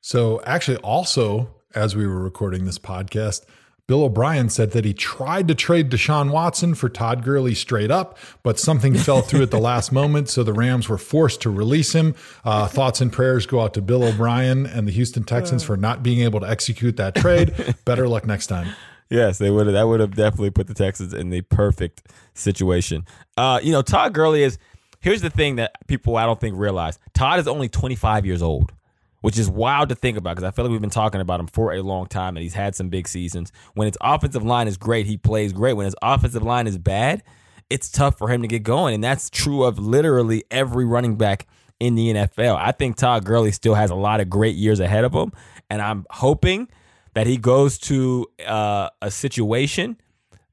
So, 0.00 0.40
actually, 0.44 0.76
also 0.78 1.55
as 1.76 1.94
we 1.94 2.06
were 2.06 2.18
recording 2.18 2.64
this 2.64 2.78
podcast, 2.78 3.44
Bill 3.86 4.02
O'Brien 4.02 4.48
said 4.48 4.72
that 4.72 4.84
he 4.84 4.92
tried 4.92 5.46
to 5.46 5.54
trade 5.54 5.90
Deshaun 5.90 6.30
Watson 6.32 6.74
for 6.74 6.88
Todd 6.88 7.22
Gurley 7.22 7.54
straight 7.54 7.90
up, 7.90 8.18
but 8.42 8.58
something 8.58 8.94
fell 8.96 9.20
through 9.20 9.42
at 9.42 9.50
the 9.50 9.60
last 9.60 9.92
moment, 9.92 10.28
so 10.28 10.42
the 10.42 10.54
Rams 10.54 10.88
were 10.88 10.98
forced 10.98 11.42
to 11.42 11.50
release 11.50 11.92
him. 11.92 12.14
Uh, 12.44 12.66
thoughts 12.68 13.00
and 13.00 13.12
prayers 13.12 13.46
go 13.46 13.60
out 13.60 13.74
to 13.74 13.82
Bill 13.82 14.02
O'Brien 14.02 14.66
and 14.66 14.88
the 14.88 14.92
Houston 14.92 15.22
Texans 15.22 15.62
for 15.62 15.76
not 15.76 16.02
being 16.02 16.20
able 16.20 16.40
to 16.40 16.48
execute 16.48 16.96
that 16.96 17.14
trade. 17.14 17.54
Better 17.84 18.08
luck 18.08 18.26
next 18.26 18.48
time. 18.48 18.74
Yes, 19.08 19.38
they 19.38 19.50
would 19.50 19.66
have. 19.66 19.74
That 19.74 19.86
would 19.86 20.00
have 20.00 20.16
definitely 20.16 20.50
put 20.50 20.66
the 20.66 20.74
Texans 20.74 21.14
in 21.14 21.30
the 21.30 21.42
perfect 21.42 22.10
situation. 22.34 23.06
Uh, 23.36 23.60
you 23.62 23.70
know, 23.70 23.82
Todd 23.82 24.14
Gurley 24.14 24.42
is. 24.42 24.58
Here's 24.98 25.22
the 25.22 25.30
thing 25.30 25.56
that 25.56 25.86
people 25.86 26.16
I 26.16 26.26
don't 26.26 26.40
think 26.40 26.56
realize: 26.56 26.98
Todd 27.14 27.38
is 27.38 27.46
only 27.46 27.68
25 27.68 28.26
years 28.26 28.42
old 28.42 28.72
which 29.20 29.38
is 29.38 29.48
wild 29.48 29.88
to 29.88 29.94
think 29.94 30.16
about 30.16 30.36
because 30.36 30.46
I 30.46 30.50
feel 30.50 30.64
like 30.64 30.72
we've 30.72 30.80
been 30.80 30.90
talking 30.90 31.20
about 31.20 31.40
him 31.40 31.46
for 31.46 31.72
a 31.72 31.82
long 31.82 32.06
time 32.06 32.36
and 32.36 32.42
he's 32.42 32.54
had 32.54 32.74
some 32.74 32.88
big 32.88 33.08
seasons. 33.08 33.52
When 33.74 33.86
his 33.86 33.96
offensive 34.00 34.44
line 34.44 34.68
is 34.68 34.76
great, 34.76 35.06
he 35.06 35.16
plays 35.16 35.52
great. 35.52 35.74
When 35.74 35.84
his 35.84 35.96
offensive 36.02 36.42
line 36.42 36.66
is 36.66 36.78
bad, 36.78 37.22
it's 37.70 37.90
tough 37.90 38.18
for 38.18 38.28
him 38.28 38.42
to 38.42 38.48
get 38.48 38.62
going. 38.62 38.94
And 38.94 39.04
that's 39.04 39.30
true 39.30 39.64
of 39.64 39.78
literally 39.78 40.44
every 40.50 40.84
running 40.84 41.16
back 41.16 41.46
in 41.80 41.94
the 41.94 42.12
NFL. 42.12 42.56
I 42.56 42.72
think 42.72 42.96
Todd 42.96 43.24
Gurley 43.24 43.52
still 43.52 43.74
has 43.74 43.90
a 43.90 43.94
lot 43.94 44.20
of 44.20 44.30
great 44.30 44.56
years 44.56 44.80
ahead 44.80 45.04
of 45.04 45.12
him. 45.12 45.32
And 45.68 45.82
I'm 45.82 46.06
hoping 46.10 46.68
that 47.14 47.26
he 47.26 47.36
goes 47.36 47.78
to 47.78 48.26
uh, 48.46 48.90
a 49.02 49.10
situation 49.10 50.00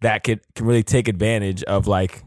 that 0.02 0.24
could 0.24 0.42
can 0.56 0.66
really 0.66 0.84
take 0.84 1.08
advantage 1.08 1.64
of 1.64 1.88
like, 1.88 2.24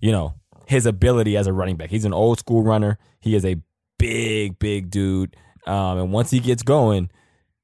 you 0.00 0.10
know, 0.10 0.34
his 0.66 0.86
ability 0.86 1.36
as 1.36 1.46
a 1.46 1.52
running 1.52 1.76
back. 1.76 1.90
He's 1.90 2.04
an 2.04 2.14
old 2.14 2.38
school 2.38 2.62
runner. 2.62 2.98
He 3.20 3.34
is 3.34 3.44
a 3.44 3.56
big, 3.98 4.58
big 4.58 4.90
dude. 4.90 5.36
Um, 5.66 5.98
and 5.98 6.12
once 6.12 6.30
he 6.30 6.40
gets 6.40 6.62
going, 6.62 7.10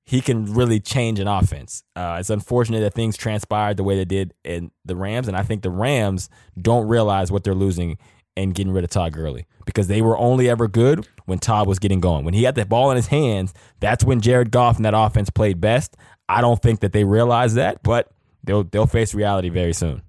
he 0.05 0.21
can 0.21 0.55
really 0.55 0.81
change 0.81 1.21
an 1.21 1.29
offense. 1.29 1.85
Uh, 1.95 2.17
it's 2.19 2.31
unfortunate 2.31 2.81
that 2.81 2.95
things 2.95 3.17
transpired 3.17 3.77
the 3.77 3.85
way 3.85 3.97
they 3.97 4.05
did 4.05 4.35
in 4.45 4.71
the 4.85 4.97
Rams, 4.97 5.29
and 5.29 5.37
I 5.37 5.43
think 5.43 5.63
the 5.63 5.71
Rams 5.71 6.29
don't 6.61 6.89
realize 6.89 7.31
what 7.31 7.45
they're 7.45 7.55
losing 7.55 7.99
and 8.37 8.55
getting 8.55 8.73
rid 8.73 8.85
of 8.85 8.91
Todd 8.91 9.13
Gurley 9.13 9.47
because 9.67 9.89
they 9.89 10.03
were 10.03 10.17
only 10.17 10.49
ever 10.49 10.67
good 10.67 11.07
when 11.27 11.39
Todd 11.39 11.69
was 11.69 11.79
getting 11.79 12.01
going. 12.01 12.25
When 12.25 12.35
he 12.35 12.45
had 12.45 12.55
the 12.55 12.65
ball 12.65 12.91
in 12.91 12.97
his 12.97 13.09
hands, 13.09 13.53
that's 13.81 14.05
when 14.05 14.21
Jared 14.21 14.51
Goff 14.51 14.77
and 14.77 14.85
that 14.85 14.95
offense 14.97 15.31
played 15.31 15.61
best. 15.61 15.97
I 16.29 16.41
don't 16.41 16.61
think 16.61 16.81
that 16.81 16.93
they 16.93 17.05
realize 17.05 17.55
that, 17.55 17.83
but 17.83 18.11
they'll 18.43 18.65
they'll 18.65 18.87
face 18.87 19.15
reality 19.15 19.49
very 19.49 19.73
soon. 19.73 20.03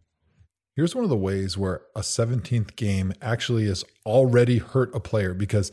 Here's 0.75 0.95
one 0.95 1.03
of 1.03 1.09
the 1.09 1.17
ways 1.17 1.57
where 1.57 1.81
a 1.95 1.99
17th 1.99 2.75
game 2.75 3.13
actually 3.21 3.67
has 3.67 3.83
already 4.05 4.57
hurt 4.59 4.95
a 4.95 4.99
player 4.99 5.33
because 5.33 5.71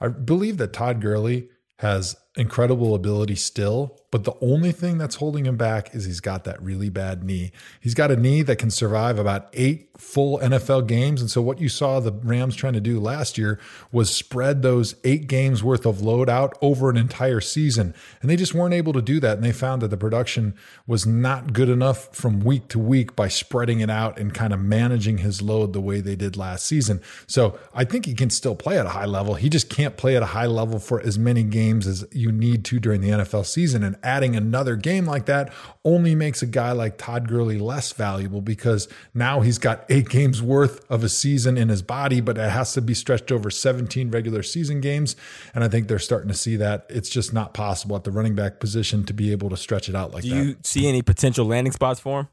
I 0.00 0.08
believe 0.08 0.56
that 0.58 0.72
Todd 0.72 1.00
Gurley 1.00 1.48
has 1.78 2.16
incredible 2.36 2.94
ability 2.94 3.34
still, 3.34 3.98
but 4.10 4.24
the 4.24 4.34
only 4.40 4.72
thing 4.72 4.98
that's 4.98 5.16
holding 5.16 5.46
him 5.46 5.56
back 5.56 5.94
is 5.94 6.04
he's 6.04 6.20
got 6.20 6.44
that 6.44 6.62
really 6.62 6.88
bad 6.88 7.24
knee. 7.24 7.50
He's 7.80 7.94
got 7.94 8.10
a 8.10 8.16
knee 8.16 8.42
that 8.42 8.56
can 8.56 8.70
survive 8.70 9.18
about 9.18 9.48
eight 9.52 9.90
full 9.98 10.38
NFL 10.38 10.86
games. 10.86 11.20
And 11.20 11.30
so, 11.30 11.42
what 11.42 11.60
you 11.60 11.68
saw 11.68 12.00
the 12.00 12.12
Rams 12.12 12.54
trying 12.54 12.74
to 12.74 12.80
do 12.80 13.00
last 13.00 13.36
year 13.36 13.58
was 13.90 14.14
spread 14.14 14.62
those 14.62 14.94
eight 15.04 15.26
games 15.26 15.62
worth 15.62 15.86
of 15.86 16.00
load 16.00 16.28
out 16.28 16.56
over 16.60 16.88
an 16.90 16.96
entire 16.96 17.40
season. 17.40 17.94
And 18.20 18.30
they 18.30 18.36
just 18.36 18.54
weren't 18.54 18.74
able 18.74 18.92
to 18.92 19.02
do 19.02 19.18
that. 19.20 19.36
And 19.36 19.44
they 19.44 19.52
found 19.52 19.82
that 19.82 19.88
the 19.88 19.96
production 19.96 20.54
was 20.86 21.06
not 21.06 21.52
good 21.52 21.68
enough 21.68 22.14
from 22.14 22.40
week 22.40 22.68
to 22.68 22.78
week 22.78 23.16
by 23.16 23.28
spreading 23.28 23.80
it 23.80 23.90
out 23.90 24.18
and 24.18 24.32
kind 24.32 24.52
of 24.52 24.60
managing 24.60 25.18
his 25.18 25.42
load 25.42 25.72
the 25.72 25.80
way 25.80 26.00
they 26.00 26.16
did 26.16 26.36
last 26.36 26.66
season. 26.66 27.00
So, 27.26 27.58
I 27.74 27.84
think 27.84 28.06
he 28.06 28.14
can 28.14 28.30
still 28.30 28.54
play 28.54 28.78
at 28.78 28.86
a 28.86 28.90
high 28.90 29.06
level. 29.06 29.34
He 29.34 29.48
just 29.48 29.68
can't 29.68 29.96
play 29.96 30.16
at 30.16 30.22
a 30.22 30.26
high 30.26 30.46
level 30.46 30.78
for 30.78 31.00
as 31.00 31.18
many 31.18 31.42
games 31.42 31.86
as 31.86 32.06
you 32.12 32.30
need 32.30 32.64
to 32.66 32.78
during 32.78 33.00
the 33.00 33.10
NFL 33.10 33.46
season. 33.46 33.82
And 33.82 33.96
adding 34.06 34.36
another 34.36 34.76
game 34.76 35.04
like 35.04 35.26
that 35.26 35.52
only 35.84 36.14
makes 36.14 36.40
a 36.40 36.46
guy 36.46 36.72
like 36.72 36.96
Todd 36.96 37.28
Gurley 37.28 37.58
less 37.58 37.92
valuable 37.92 38.40
because 38.40 38.88
now 39.12 39.40
he's 39.40 39.58
got 39.58 39.84
eight 39.88 40.08
games 40.08 40.40
worth 40.40 40.88
of 40.90 41.02
a 41.02 41.08
season 41.08 41.58
in 41.58 41.68
his 41.68 41.82
body, 41.82 42.20
but 42.20 42.38
it 42.38 42.50
has 42.50 42.72
to 42.74 42.80
be 42.80 42.94
stretched 42.94 43.32
over 43.32 43.50
17 43.50 44.10
regular 44.10 44.42
season 44.42 44.80
games. 44.80 45.16
And 45.54 45.64
I 45.64 45.68
think 45.68 45.88
they're 45.88 45.98
starting 45.98 46.28
to 46.28 46.34
see 46.34 46.56
that 46.56 46.86
it's 46.88 47.08
just 47.08 47.32
not 47.32 47.52
possible 47.52 47.96
at 47.96 48.04
the 48.04 48.12
running 48.12 48.34
back 48.34 48.60
position 48.60 49.04
to 49.04 49.12
be 49.12 49.32
able 49.32 49.50
to 49.50 49.56
stretch 49.56 49.88
it 49.88 49.96
out 49.96 50.14
like 50.14 50.22
Do 50.22 50.30
that. 50.30 50.36
Do 50.36 50.48
you 50.48 50.56
see 50.62 50.88
any 50.88 51.02
potential 51.02 51.44
landing 51.44 51.72
spots 51.72 52.00
for 52.00 52.20
him? 52.20 52.28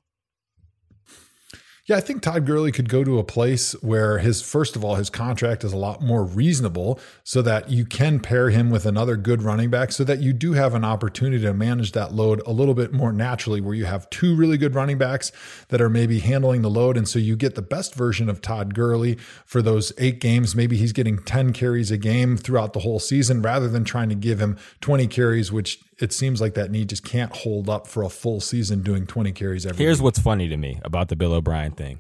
Yeah, 1.86 1.98
I 1.98 2.00
think 2.00 2.22
Todd 2.22 2.46
Gurley 2.46 2.72
could 2.72 2.88
go 2.88 3.04
to 3.04 3.20
a 3.20 3.26
place 3.26 3.74
where 3.82 4.20
his 4.20 4.42
first 4.42 4.78
of 4.78 4.86
all 4.86 4.96
his 4.96 5.10
contract 5.10 5.66
is 5.66 5.74
a 5.74 5.78
lot 5.78 6.02
more 6.02 6.24
reasonable, 6.24 6.98
so 7.26 7.42
that 7.42 7.70
you 7.70 7.86
can 7.86 8.22
pair 8.22 8.50
him 8.50 8.70
with 8.70 8.86
another 8.86 9.18
good 9.18 9.44
running 9.44 9.70
back, 9.70 9.92
so 9.92 10.06
that 10.06 10.22
you 10.22 10.32
do 10.32 10.54
have 10.54 10.76
an 10.76 10.86
opportunity 10.86 11.44
to 11.44 11.54
manage 11.54 11.92
that 11.92 12.14
load 12.14 12.42
a 12.46 12.54
little 12.54 12.74
bit 12.74 12.94
more 12.94 13.12
naturally, 13.12 13.60
where 13.60 13.74
you 13.74 13.84
have 13.84 14.10
two 14.10 14.34
really 14.34 14.58
good 14.58 14.76
running 14.76 14.98
backs 14.98 15.34
that 15.68 15.82
are 15.82 15.90
maybe 15.90 16.20
handling 16.20 16.62
the 16.62 16.70
load, 16.70 16.96
and 16.96 17.10
so 17.10 17.20
you 17.20 17.36
get 17.36 17.56
the 17.56 17.62
best 17.62 17.96
version 17.96 18.30
of 18.30 18.40
Todd 18.40 18.74
Gurley 18.74 19.16
for 19.46 19.62
those 19.62 19.92
eight 19.98 20.22
games. 20.22 20.56
Maybe 20.56 20.78
he's 20.78 20.94
getting 20.94 21.18
ten 21.18 21.52
carries 21.52 21.92
a 21.92 21.98
game 21.98 22.38
throughout 22.38 22.72
the 22.72 22.80
whole 22.80 23.00
season, 23.00 23.42
rather 23.42 23.68
than 23.68 23.84
trying 23.84 24.08
to 24.08 24.16
give 24.16 24.40
him 24.40 24.58
twenty 24.80 25.06
carries, 25.06 25.52
which 25.52 25.80
it 26.04 26.12
seems 26.12 26.42
like 26.42 26.54
that 26.56 26.70
knee 26.70 26.84
just 26.84 27.06
can't 27.06 27.34
hold 27.34 27.70
up 27.70 27.88
for 27.88 28.04
a 28.04 28.10
full 28.10 28.42
season 28.42 28.82
doing 28.82 29.08
20 29.08 29.32
carries 29.32 29.66
every 29.66 29.82
Here's 29.82 30.00
week. 30.00 30.04
what's 30.04 30.20
funny 30.20 30.50
to 30.50 30.58
me 30.58 30.82
about 30.84 31.08
the 31.08 31.16
Bill 31.16 31.32
O'Brien 31.32 31.72
thing. 31.72 32.00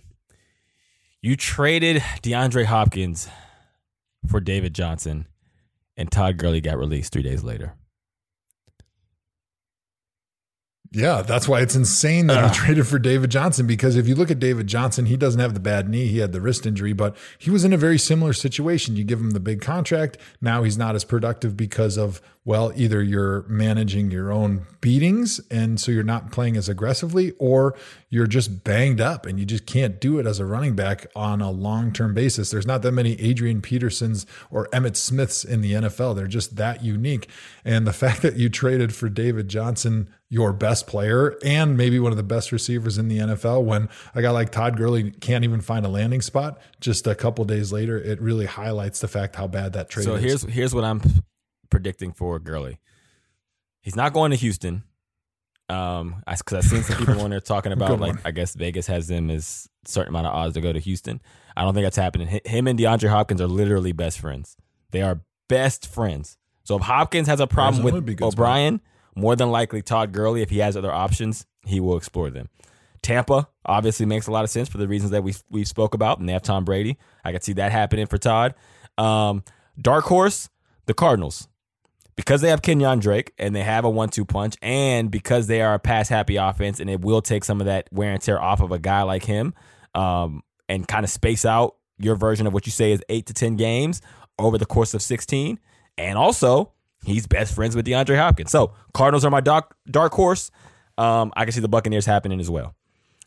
You 1.21 1.37
traded 1.37 2.01
DeAndre 2.21 2.65
Hopkins 2.65 3.29
for 4.29 4.41
David 4.41 4.75
Johnson, 4.75 5.25
and 5.95 6.11
Todd 6.11 6.37
Gurley 6.37 6.59
got 6.59 6.77
released 6.77 7.13
three 7.13 7.23
days 7.23 7.43
later. 7.43 7.75
Yeah, 10.95 11.23
that's 11.23 11.47
why 11.47 11.61
it's 11.61 11.75
insane 11.75 12.27
that 12.27 12.43
uh, 12.43 12.49
he 12.49 12.53
traded 12.53 12.87
for 12.87 12.99
David 12.99 13.31
Johnson 13.31 13.65
because 13.65 13.95
if 13.95 14.07
you 14.07 14.13
look 14.13 14.29
at 14.29 14.37
David 14.37 14.67
Johnson, 14.67 15.07
he 15.07 15.17
doesn't 15.17 15.39
have 15.39 15.55
the 15.55 15.59
bad 15.59 15.89
knee. 15.89 16.05
He 16.05 16.19
had 16.19 16.33
the 16.33 16.41
wrist 16.41 16.67
injury, 16.67 16.93
but 16.93 17.15
he 17.39 17.49
was 17.49 17.65
in 17.65 17.73
a 17.73 17.77
very 17.77 17.97
similar 17.97 18.31
situation. 18.31 18.95
You 18.95 19.03
give 19.03 19.19
him 19.19 19.31
the 19.31 19.39
big 19.39 19.59
contract. 19.59 20.17
Now 20.39 20.61
he's 20.61 20.77
not 20.77 20.93
as 20.93 21.03
productive 21.03 21.57
because 21.57 21.97
of, 21.97 22.21
well, 22.45 22.73
either 22.75 23.01
you're 23.01 23.43
managing 23.47 24.11
your 24.11 24.29
own 24.29 24.65
beatings 24.81 25.39
and 25.49 25.79
so 25.79 25.93
you're 25.93 26.03
not 26.03 26.31
playing 26.31 26.57
as 26.57 26.67
aggressively, 26.67 27.31
or 27.39 27.73
you're 28.09 28.27
just 28.27 28.65
banged 28.65 28.99
up 28.99 29.25
and 29.25 29.39
you 29.39 29.45
just 29.45 29.65
can't 29.65 30.01
do 30.01 30.19
it 30.19 30.27
as 30.27 30.39
a 30.39 30.45
running 30.45 30.75
back 30.75 31.07
on 31.15 31.41
a 31.41 31.49
long 31.49 31.93
term 31.93 32.13
basis. 32.13 32.51
There's 32.51 32.67
not 32.67 32.81
that 32.81 32.91
many 32.91 33.13
Adrian 33.21 33.61
Petersons 33.61 34.25
or 34.51 34.67
Emmitt 34.73 34.97
Smiths 34.97 35.45
in 35.45 35.61
the 35.61 35.71
NFL. 35.71 36.17
They're 36.17 36.27
just 36.27 36.57
that 36.57 36.83
unique. 36.83 37.29
And 37.63 37.87
the 37.87 37.93
fact 38.03 38.21
that 38.23 38.35
you 38.35 38.49
traded 38.49 38.93
for 38.93 39.07
David 39.07 39.47
Johnson, 39.47 40.09
your 40.27 40.51
best 40.51 40.85
player 40.85 41.37
and 41.45 41.77
maybe 41.77 41.97
one 41.97 42.11
of 42.11 42.17
the 42.17 42.23
best 42.23 42.51
receivers 42.51 42.97
in 42.97 43.07
the 43.07 43.19
NFL, 43.19 43.63
when 43.63 43.87
a 44.13 44.21
guy 44.21 44.31
like 44.31 44.51
Todd 44.51 44.75
Gurley 44.75 45.11
can't 45.11 45.45
even 45.45 45.61
find 45.61 45.85
a 45.85 45.89
landing 45.89 46.21
spot, 46.21 46.59
just 46.81 47.07
a 47.07 47.15
couple 47.15 47.45
days 47.45 47.71
later, 47.71 47.97
it 47.97 48.19
really 48.19 48.47
highlights 48.47 48.99
the 48.99 49.07
fact 49.07 49.37
how 49.37 49.47
bad 49.47 49.71
that 49.73 49.89
trade 49.89 50.03
so 50.03 50.15
is. 50.15 50.41
So 50.41 50.47
here's 50.47 50.55
here's 50.55 50.75
what 50.75 50.83
I'm 50.83 51.01
predicting 51.73 52.13
for 52.13 52.37
Gurley. 52.39 52.79
He's 53.81 53.95
not 53.95 54.13
going 54.13 54.31
to 54.31 54.37
Houston. 54.37 54.83
Um, 55.69 56.23
because 56.27 56.53
I've 56.53 56.63
seen 56.65 56.83
some 56.83 56.97
people 56.97 57.19
on 57.21 57.31
there 57.31 57.39
talking 57.39 57.71
about 57.77 57.99
like 57.99 58.15
I 58.25 58.31
guess 58.31 58.53
Vegas 58.53 58.85
has 58.87 59.07
them 59.07 59.29
as 59.31 59.67
certain 59.85 60.09
amount 60.09 60.27
of 60.27 60.33
odds 60.33 60.53
to 60.53 60.61
go 60.61 60.71
to 60.71 60.79
Houston. 60.79 61.19
I 61.57 61.63
don't 61.63 61.73
think 61.73 61.85
that's 61.85 61.97
happening. 61.97 62.39
Him 62.45 62.67
and 62.67 62.77
DeAndre 62.77 63.09
Hopkins 63.09 63.41
are 63.41 63.47
literally 63.47 63.91
best 63.91 64.19
friends. 64.19 64.55
They 64.91 65.01
are 65.01 65.21
best 65.49 65.87
friends. 65.87 66.37
So 66.63 66.75
if 66.77 66.83
Hopkins 66.83 67.27
has 67.27 67.39
a 67.39 67.47
problem 67.47 67.83
with 67.83 68.21
O'Brien, 68.21 68.77
spot. 68.77 68.81
more 69.15 69.35
than 69.35 69.51
likely 69.51 69.81
Todd 69.81 70.11
Gurley, 70.11 70.41
if 70.41 70.49
he 70.49 70.59
has 70.59 70.77
other 70.77 70.91
options, 70.91 71.45
he 71.65 71.79
will 71.79 71.97
explore 71.97 72.29
them. 72.29 72.49
Tampa 73.01 73.49
obviously 73.65 74.05
makes 74.05 74.27
a 74.27 74.31
lot 74.31 74.43
of 74.43 74.49
sense 74.49 74.69
for 74.69 74.77
the 74.77 74.87
reasons 74.87 75.11
that 75.11 75.23
we 75.23 75.33
we 75.49 75.65
spoke 75.65 75.93
about, 75.93 76.19
and 76.19 76.29
they 76.29 76.33
have 76.33 76.43
Tom 76.43 76.65
Brady. 76.65 76.97
I 77.23 77.31
could 77.31 77.43
see 77.43 77.53
that 77.53 77.71
happening 77.71 78.05
for 78.05 78.17
Todd. 78.17 78.53
Um, 78.97 79.43
dark 79.81 80.05
horse, 80.05 80.49
the 80.85 80.93
Cardinals 80.93 81.47
because 82.15 82.41
they 82.41 82.49
have 82.49 82.61
Kenyon 82.61 82.99
Drake 82.99 83.33
and 83.37 83.55
they 83.55 83.63
have 83.63 83.85
a 83.85 83.89
one-two 83.89 84.25
punch, 84.25 84.55
and 84.61 85.09
because 85.09 85.47
they 85.47 85.61
are 85.61 85.73
a 85.73 85.79
pass-happy 85.79 86.35
offense, 86.35 86.79
and 86.79 86.89
it 86.89 87.01
will 87.01 87.21
take 87.21 87.43
some 87.43 87.59
of 87.59 87.65
that 87.65 87.87
wear 87.91 88.11
and 88.11 88.21
tear 88.21 88.41
off 88.41 88.61
of 88.61 88.71
a 88.71 88.79
guy 88.79 89.01
like 89.03 89.25
him, 89.25 89.53
um, 89.95 90.43
and 90.69 90.87
kind 90.87 91.03
of 91.03 91.09
space 91.09 91.45
out 91.45 91.75
your 91.97 92.15
version 92.15 92.47
of 92.47 92.53
what 92.53 92.65
you 92.65 92.71
say 92.71 92.91
is 92.91 93.01
eight 93.09 93.25
to 93.27 93.33
ten 93.33 93.55
games 93.55 94.01
over 94.39 94.57
the 94.57 94.65
course 94.65 94.93
of 94.93 95.01
sixteen, 95.01 95.59
and 95.97 96.17
also 96.17 96.71
he's 97.05 97.27
best 97.27 97.53
friends 97.53 97.75
with 97.75 97.85
DeAndre 97.85 98.17
Hopkins. 98.17 98.51
So 98.51 98.73
Cardinals 98.93 99.25
are 99.25 99.31
my 99.31 99.41
dark 99.41 99.75
dark 99.89 100.13
horse. 100.13 100.51
Um, 100.97 101.31
I 101.35 101.45
can 101.45 101.51
see 101.51 101.61
the 101.61 101.67
Buccaneers 101.67 102.05
happening 102.05 102.39
as 102.39 102.49
well. 102.49 102.75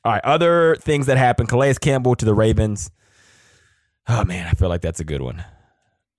All 0.05 0.13
right, 0.13 0.25
other 0.25 0.77
things 0.77 1.07
that 1.07 1.17
happen: 1.17 1.47
Calais 1.47 1.75
Campbell 1.75 2.15
to 2.17 2.25
the 2.25 2.35
Ravens. 2.35 2.91
Oh 4.09 4.25
man, 4.25 4.47
I 4.47 4.53
feel 4.53 4.69
like 4.69 4.81
that's 4.81 5.01
a 5.01 5.05
good 5.05 5.21
one. 5.21 5.45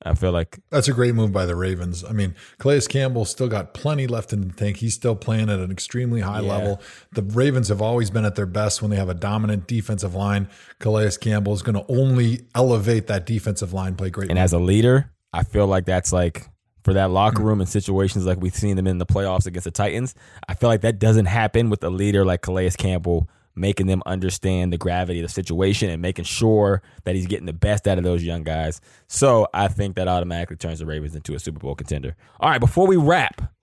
I 0.06 0.14
feel 0.14 0.32
like 0.32 0.60
that's 0.70 0.88
a 0.88 0.94
great 0.94 1.16
move 1.16 1.32
by 1.32 1.46
the 1.46 1.56
Ravens. 1.56 2.04
I 2.04 2.12
mean, 2.12 2.36
Calais 2.60 2.82
Campbell 2.82 3.26
still 3.26 3.48
got 3.48 3.74
plenty 3.74 4.06
left 4.06 4.32
in 4.32 4.48
the 4.48 4.54
tank. 4.54 4.78
He's 4.78 4.94
still 4.94 5.16
playing 5.16 5.50
at 5.50 5.60
an 5.60 5.72
extremely 5.72 6.22
high 6.22 6.42
yeah. 6.42 6.52
level. 6.52 6.82
The 7.14 7.24
Ravens 7.24 7.70
have 7.70 7.82
always 7.82 8.12
been 8.12 8.24
at 8.24 8.36
their 8.36 8.46
best 8.46 8.82
when 8.82 8.92
they 8.92 8.98
have 8.98 9.10
a 9.10 9.16
dominant 9.16 9.68
defensive 9.68 10.14
line. 10.14 10.50
Calais 10.80 11.12
Campbell 11.20 11.54
is 11.54 11.64
going 11.64 11.76
to 11.76 11.86
only 11.92 12.42
elevate 12.54 13.08
that 13.08 13.26
defensive 13.26 13.74
line 13.74 13.96
play 13.96 14.12
great. 14.12 14.30
And 14.30 14.38
as 14.38 14.54
a 14.54 14.60
leader, 14.60 15.12
I 15.34 15.44
feel 15.44 15.66
like 15.66 15.86
that's 15.86 16.14
like 16.14 16.48
for 16.84 16.94
that 16.94 17.10
locker 17.10 17.42
hmm. 17.42 17.48
room 17.48 17.62
and 17.62 17.70
situations 17.70 18.26
like 18.26 18.40
we've 18.40 18.56
seen 18.56 18.76
them 18.76 18.88
in 18.88 19.00
the 19.00 19.06
playoffs 19.06 19.48
against 19.48 19.66
the 19.66 19.72
Titans. 19.72 20.14
I 20.48 20.54
feel 20.54 20.70
like 20.70 20.82
that 20.82 21.00
doesn't 21.00 21.26
happen 21.26 21.70
with 21.72 21.84
a 21.84 21.90
leader 21.90 22.24
like 22.24 22.44
Calais 22.44 22.72
Campbell 22.78 23.28
making 23.58 23.88
them 23.88 24.04
understand 24.06 24.72
the 24.72 24.78
gravity 24.78 25.20
of 25.20 25.28
the 25.28 25.34
situation 25.34 25.90
and 25.90 26.02
making 26.02 26.26
sure 26.26 26.82
that 27.04 27.16
he's 27.16 27.28
getting 27.28 27.46
the 27.46 27.54
best 27.54 27.88
out 27.88 27.98
of 27.98 28.04
those 28.04 28.24
young 28.24 28.44
guys. 28.44 28.80
So 29.08 29.48
I 29.54 29.68
think 29.68 29.96
that 29.96 30.08
automatically 30.08 30.58
turns 30.58 30.80
the 30.80 30.86
Ravens 30.86 31.16
into 31.16 31.34
a 31.36 31.40
Super 31.40 31.60
Bowl 31.60 31.76
contender. 31.76 32.16
All 32.40 32.50
right, 32.50 32.60
before 32.60 32.88
we 32.88 32.98
wrap, 32.98 33.54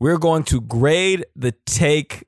we're 0.00 0.18
going 0.18 0.42
to 0.44 0.60
grade 0.60 1.24
the 1.36 1.52
take 1.66 2.24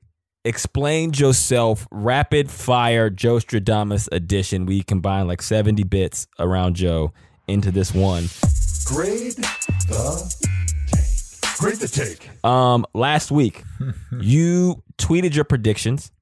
Explain 0.47 1.11
yourself, 1.13 1.85
rapid 1.91 2.49
fire 2.49 3.09
Joe 3.09 3.35
Stradamus 3.35 4.07
edition. 4.13 4.65
We 4.65 4.81
combine 4.81 5.27
like 5.27 5.41
70 5.41 5.83
bits 5.83 6.25
around 6.39 6.77
Joe 6.77 7.11
into 7.49 7.69
this 7.69 7.93
one. 7.93 8.29
Grade 8.85 9.33
the 9.33 9.41
take. 9.81 11.59
Grade 11.59 11.75
the 11.79 11.87
take. 11.89 12.45
Um, 12.45 12.85
last 12.93 13.29
week, 13.29 13.63
you 14.21 14.81
tweeted 14.97 15.35
your 15.35 15.43
predictions 15.43 16.13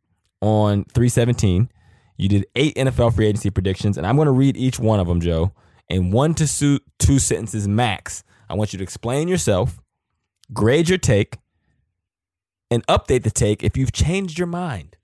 on 0.41 0.85
317. 0.85 1.69
You 2.17 2.29
did 2.29 2.45
eight 2.55 2.75
NFL 2.75 3.15
free 3.15 3.27
agency 3.27 3.49
predictions, 3.49 3.97
and 3.97 4.07
I'm 4.07 4.15
going 4.15 4.27
to 4.27 4.31
read 4.31 4.55
each 4.55 4.79
one 4.79 4.99
of 4.99 5.07
them, 5.07 5.19
Joe, 5.19 5.51
in 5.89 6.11
one 6.11 6.33
to 6.35 6.47
two, 6.47 6.79
two 6.97 7.19
sentences 7.19 7.67
max. 7.67 8.23
I 8.49 8.53
want 8.53 8.73
you 8.73 8.77
to 8.77 8.83
explain 8.83 9.27
yourself, 9.27 9.79
grade 10.53 10.87
your 10.87 10.97
take, 10.97 11.37
and 12.71 12.85
update 12.87 13.23
the 13.23 13.31
take 13.31 13.63
if 13.63 13.75
you've 13.75 13.91
changed 13.91 14.37
your 14.37 14.47
mind. 14.47 14.97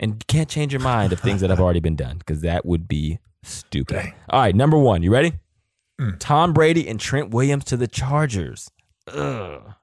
And 0.00 0.14
you 0.14 0.20
can't 0.28 0.48
change 0.48 0.72
your 0.72 0.80
mind 0.82 1.12
of 1.12 1.20
things 1.20 1.40
that 1.40 1.50
have 1.50 1.60
already 1.60 1.80
been 1.80 1.96
done 1.96 2.18
because 2.18 2.42
that 2.42 2.64
would 2.64 2.86
be 2.86 3.18
stupid. 3.42 3.94
Dang. 3.94 4.14
All 4.30 4.40
right, 4.40 4.54
number 4.54 4.78
one, 4.78 5.02
you 5.02 5.12
ready? 5.12 5.32
Mm. 6.00 6.16
Tom 6.20 6.52
Brady 6.52 6.88
and 6.88 7.00
Trent 7.00 7.30
Williams 7.30 7.64
to 7.64 7.76
the 7.76 7.88
Chargers. 7.88 8.70
Ugh. 9.12 9.74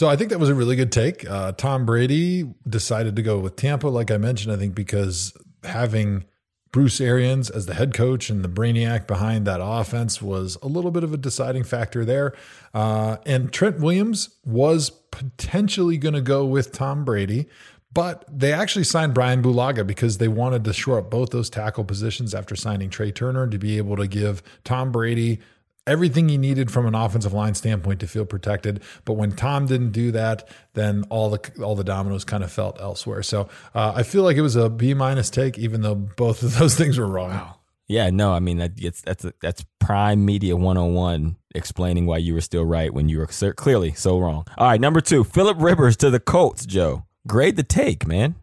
So 0.00 0.08
I 0.08 0.16
think 0.16 0.30
that 0.30 0.40
was 0.40 0.48
a 0.48 0.54
really 0.54 0.76
good 0.76 0.92
take. 0.92 1.28
Uh, 1.28 1.52
Tom 1.52 1.84
Brady 1.84 2.50
decided 2.66 3.16
to 3.16 3.22
go 3.22 3.38
with 3.38 3.56
Tampa, 3.56 3.86
like 3.88 4.10
I 4.10 4.16
mentioned. 4.16 4.50
I 4.50 4.56
think 4.56 4.74
because 4.74 5.36
having 5.62 6.24
Bruce 6.72 7.02
Arians 7.02 7.50
as 7.50 7.66
the 7.66 7.74
head 7.74 7.92
coach 7.92 8.30
and 8.30 8.42
the 8.42 8.48
brainiac 8.48 9.06
behind 9.06 9.46
that 9.46 9.60
offense 9.62 10.22
was 10.22 10.56
a 10.62 10.68
little 10.68 10.90
bit 10.90 11.04
of 11.04 11.12
a 11.12 11.18
deciding 11.18 11.64
factor 11.64 12.06
there. 12.06 12.32
Uh, 12.72 13.18
and 13.26 13.52
Trent 13.52 13.78
Williams 13.80 14.30
was 14.42 14.88
potentially 14.88 15.98
going 15.98 16.14
to 16.14 16.22
go 16.22 16.46
with 16.46 16.72
Tom 16.72 17.04
Brady, 17.04 17.46
but 17.92 18.24
they 18.26 18.54
actually 18.54 18.84
signed 18.84 19.12
Brian 19.12 19.42
Bulaga 19.42 19.86
because 19.86 20.16
they 20.16 20.28
wanted 20.28 20.64
to 20.64 20.72
shore 20.72 21.00
up 21.00 21.10
both 21.10 21.28
those 21.28 21.50
tackle 21.50 21.84
positions 21.84 22.34
after 22.34 22.56
signing 22.56 22.88
Trai 22.88 23.14
Turner 23.14 23.46
to 23.48 23.58
be 23.58 23.76
able 23.76 23.96
to 23.96 24.06
give 24.06 24.42
Tom 24.64 24.92
Brady 24.92 25.40
everything 25.86 26.28
he 26.28 26.38
needed 26.38 26.70
from 26.70 26.86
an 26.86 26.94
offensive 26.94 27.32
line 27.32 27.54
standpoint 27.54 28.00
to 28.00 28.06
feel 28.06 28.24
protected. 28.24 28.82
But 29.04 29.14
when 29.14 29.32
Tom 29.32 29.66
didn't 29.66 29.92
do 29.92 30.10
that, 30.12 30.48
then 30.74 31.04
all 31.10 31.30
the 31.30 31.62
all 31.62 31.74
the 31.74 31.84
dominoes 31.84 32.24
kind 32.24 32.44
of 32.44 32.52
felt 32.52 32.80
elsewhere. 32.80 33.22
So 33.22 33.48
uh, 33.74 33.92
I 33.94 34.02
feel 34.02 34.22
like 34.22 34.36
it 34.36 34.42
was 34.42 34.56
a 34.56 34.70
B 34.70 34.94
minus 34.94 35.30
take, 35.30 35.58
even 35.58 35.82
though 35.82 35.94
both 35.94 36.42
of 36.42 36.58
those 36.58 36.74
things 36.78 36.98
were 36.98 37.06
wrong. 37.08 37.54
Yeah, 37.88 38.10
no, 38.10 38.32
I 38.32 38.38
mean 38.38 38.58
that 38.58 38.72
that's 39.04 39.26
that's 39.42 39.64
prime 39.80 40.24
media 40.24 40.56
101 40.56 41.36
explaining 41.56 42.06
why 42.06 42.18
you 42.18 42.34
were 42.34 42.40
still 42.40 42.64
right 42.64 42.94
when 42.94 43.08
you 43.08 43.18
were 43.18 43.26
clearly 43.26 43.92
so 43.94 44.18
wrong. 44.18 44.46
All 44.56 44.68
right, 44.68 44.80
number 44.80 45.00
2, 45.00 45.24
Philip 45.24 45.56
Rivers 45.60 45.96
to 45.96 46.10
the 46.10 46.20
Colts, 46.20 46.64
Joe. 46.64 47.04
Grade 47.26 47.56
the 47.56 47.64
take, 47.64 48.06
man. 48.06 48.36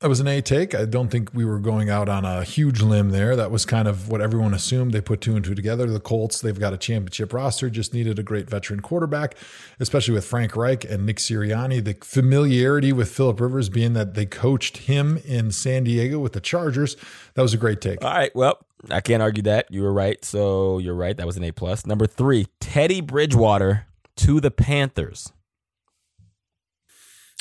That 0.00 0.08
was 0.08 0.20
an 0.20 0.28
A 0.28 0.42
take. 0.42 0.74
I 0.74 0.84
don't 0.84 1.08
think 1.08 1.32
we 1.32 1.46
were 1.46 1.58
going 1.58 1.88
out 1.88 2.06
on 2.06 2.26
a 2.26 2.44
huge 2.44 2.82
limb 2.82 3.12
there. 3.12 3.34
That 3.34 3.50
was 3.50 3.64
kind 3.64 3.88
of 3.88 4.10
what 4.10 4.20
everyone 4.20 4.52
assumed. 4.52 4.92
They 4.92 5.00
put 5.00 5.22
two 5.22 5.36
and 5.36 5.42
two 5.42 5.54
together. 5.54 5.86
The 5.86 6.00
Colts, 6.00 6.38
they've 6.42 6.60
got 6.60 6.74
a 6.74 6.76
championship 6.76 7.32
roster, 7.32 7.70
just 7.70 7.94
needed 7.94 8.18
a 8.18 8.22
great 8.22 8.50
veteran 8.50 8.80
quarterback, 8.80 9.36
especially 9.80 10.12
with 10.12 10.26
Frank 10.26 10.54
Reich 10.54 10.84
and 10.84 11.06
Nick 11.06 11.16
Sirianni. 11.16 11.82
The 11.82 11.96
familiarity 12.02 12.92
with 12.92 13.10
Philip 13.10 13.40
Rivers 13.40 13.70
being 13.70 13.94
that 13.94 14.12
they 14.12 14.26
coached 14.26 14.76
him 14.76 15.16
in 15.24 15.50
San 15.50 15.84
Diego 15.84 16.18
with 16.18 16.34
the 16.34 16.40
Chargers. 16.40 16.96
That 17.32 17.40
was 17.40 17.54
a 17.54 17.58
great 17.58 17.80
take. 17.80 18.04
All 18.04 18.12
right, 18.12 18.34
well, 18.36 18.58
I 18.90 19.00
can't 19.00 19.22
argue 19.22 19.44
that. 19.44 19.70
You 19.70 19.80
were 19.80 19.94
right. 19.94 20.22
So 20.22 20.76
you're 20.76 20.94
right. 20.94 21.16
That 21.16 21.26
was 21.26 21.38
an 21.38 21.44
A 21.44 21.52
plus. 21.52 21.86
Number 21.86 22.06
3, 22.06 22.46
Teddy 22.60 23.00
Bridgewater 23.00 23.86
to 24.16 24.40
the 24.42 24.50
Panthers. 24.50 25.32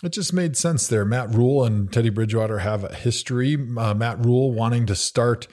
It 0.04 0.10
just 0.10 0.34
made 0.34 0.58
sense 0.58 0.88
there. 0.88 1.06
Matt 1.06 1.34
Rhule 1.34 1.64
and 1.64 1.92
Teddy 1.92 2.10
Bridgewater 2.10 2.60
have 2.60 2.84
a 2.84 2.94
history. 2.94 3.56
Uh, 3.56 3.94
Matt 3.94 4.24
Rhule 4.26 4.52
wanting 4.52 4.86
to 4.88 4.96
start 4.96 5.48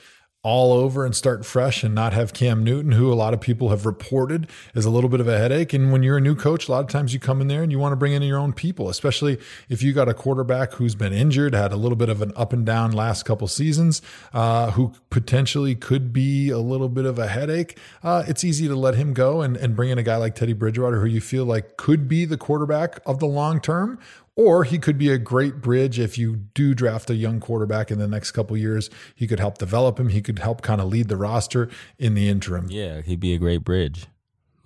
all 0.44 0.72
over 0.72 1.06
and 1.06 1.14
start 1.14 1.46
fresh 1.46 1.84
and 1.84 1.94
not 1.94 2.12
have 2.12 2.32
Cam 2.32 2.64
Newton, 2.64 2.90
who 2.90 3.12
a 3.12 3.14
lot 3.14 3.32
of 3.32 3.40
people 3.40 3.68
have 3.68 3.86
reported 3.86 4.48
is 4.74 4.84
a 4.84 4.90
little 4.90 5.08
bit 5.08 5.20
of 5.20 5.28
a 5.28 5.38
headache. 5.38 5.72
And 5.72 5.92
when 5.92 6.02
you're 6.02 6.16
a 6.16 6.20
new 6.20 6.34
coach, 6.34 6.66
a 6.66 6.72
lot 6.72 6.80
of 6.80 6.88
times 6.88 7.14
you 7.14 7.20
come 7.20 7.40
in 7.40 7.46
there 7.46 7.62
and 7.62 7.70
you 7.70 7.78
want 7.78 7.92
to 7.92 7.96
bring 7.96 8.12
in 8.12 8.22
your 8.22 8.40
own 8.40 8.52
people, 8.52 8.88
especially 8.88 9.38
if 9.68 9.84
you 9.84 9.92
got 9.92 10.08
a 10.08 10.14
quarterback 10.14 10.72
who's 10.72 10.96
been 10.96 11.12
injured, 11.12 11.54
had 11.54 11.72
a 11.72 11.76
little 11.76 11.94
bit 11.94 12.08
of 12.08 12.20
an 12.22 12.32
up 12.34 12.52
and 12.52 12.66
down 12.66 12.90
last 12.90 13.22
couple 13.22 13.46
seasons, 13.46 14.02
uh, 14.32 14.72
who 14.72 14.92
potentially 15.10 15.76
could 15.76 16.12
be 16.12 16.50
a 16.50 16.58
little 16.58 16.88
bit 16.88 17.04
of 17.04 17.20
a 17.20 17.28
headache. 17.28 17.78
Uh, 18.02 18.24
it's 18.26 18.42
easy 18.42 18.66
to 18.66 18.74
let 18.74 18.96
him 18.96 19.14
go 19.14 19.42
and, 19.42 19.56
and 19.56 19.76
bring 19.76 19.90
in 19.90 19.98
a 19.98 20.02
guy 20.02 20.16
like 20.16 20.34
Teddy 20.34 20.54
Bridgewater, 20.54 20.98
who 20.98 21.06
you 21.06 21.20
feel 21.20 21.44
like 21.44 21.76
could 21.76 22.08
be 22.08 22.24
the 22.24 22.36
quarterback 22.36 22.98
of 23.06 23.20
the 23.20 23.26
long 23.26 23.60
term 23.60 24.00
or 24.36 24.64
he 24.64 24.78
could 24.78 24.98
be 24.98 25.10
a 25.10 25.18
great 25.18 25.60
bridge 25.60 25.98
if 25.98 26.16
you 26.16 26.36
do 26.54 26.74
draft 26.74 27.10
a 27.10 27.14
young 27.14 27.40
quarterback 27.40 27.90
in 27.90 27.98
the 27.98 28.08
next 28.08 28.32
couple 28.32 28.56
years. 28.56 28.88
He 29.14 29.26
could 29.26 29.40
help 29.40 29.58
develop 29.58 30.00
him. 30.00 30.08
He 30.08 30.22
could 30.22 30.38
help 30.38 30.62
kind 30.62 30.80
of 30.80 30.88
lead 30.88 31.08
the 31.08 31.16
roster 31.16 31.68
in 31.98 32.14
the 32.14 32.28
interim. 32.28 32.68
Yeah, 32.70 33.02
he'd 33.02 33.20
be 33.20 33.34
a 33.34 33.38
great 33.38 33.64
bridge 33.64 34.06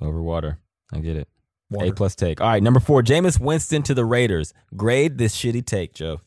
over 0.01 0.23
water. 0.23 0.59
I 0.93 1.01
get 1.01 1.17
it. 1.17 1.29
Water. 1.71 1.91
A 1.91 1.93
plus 1.93 2.15
take. 2.15 2.41
All 2.41 2.49
right, 2.49 2.63
number 2.63 2.79
four, 2.79 3.03
Jameis 3.03 3.41
Winston 3.41 3.83
to 3.85 3.95
the 3.95 4.05
Raiders. 4.05 4.55
Grade 4.77 5.19
this 5.19 5.37
shitty 5.37 5.67
take, 5.67 5.95
Joe. 5.95 6.21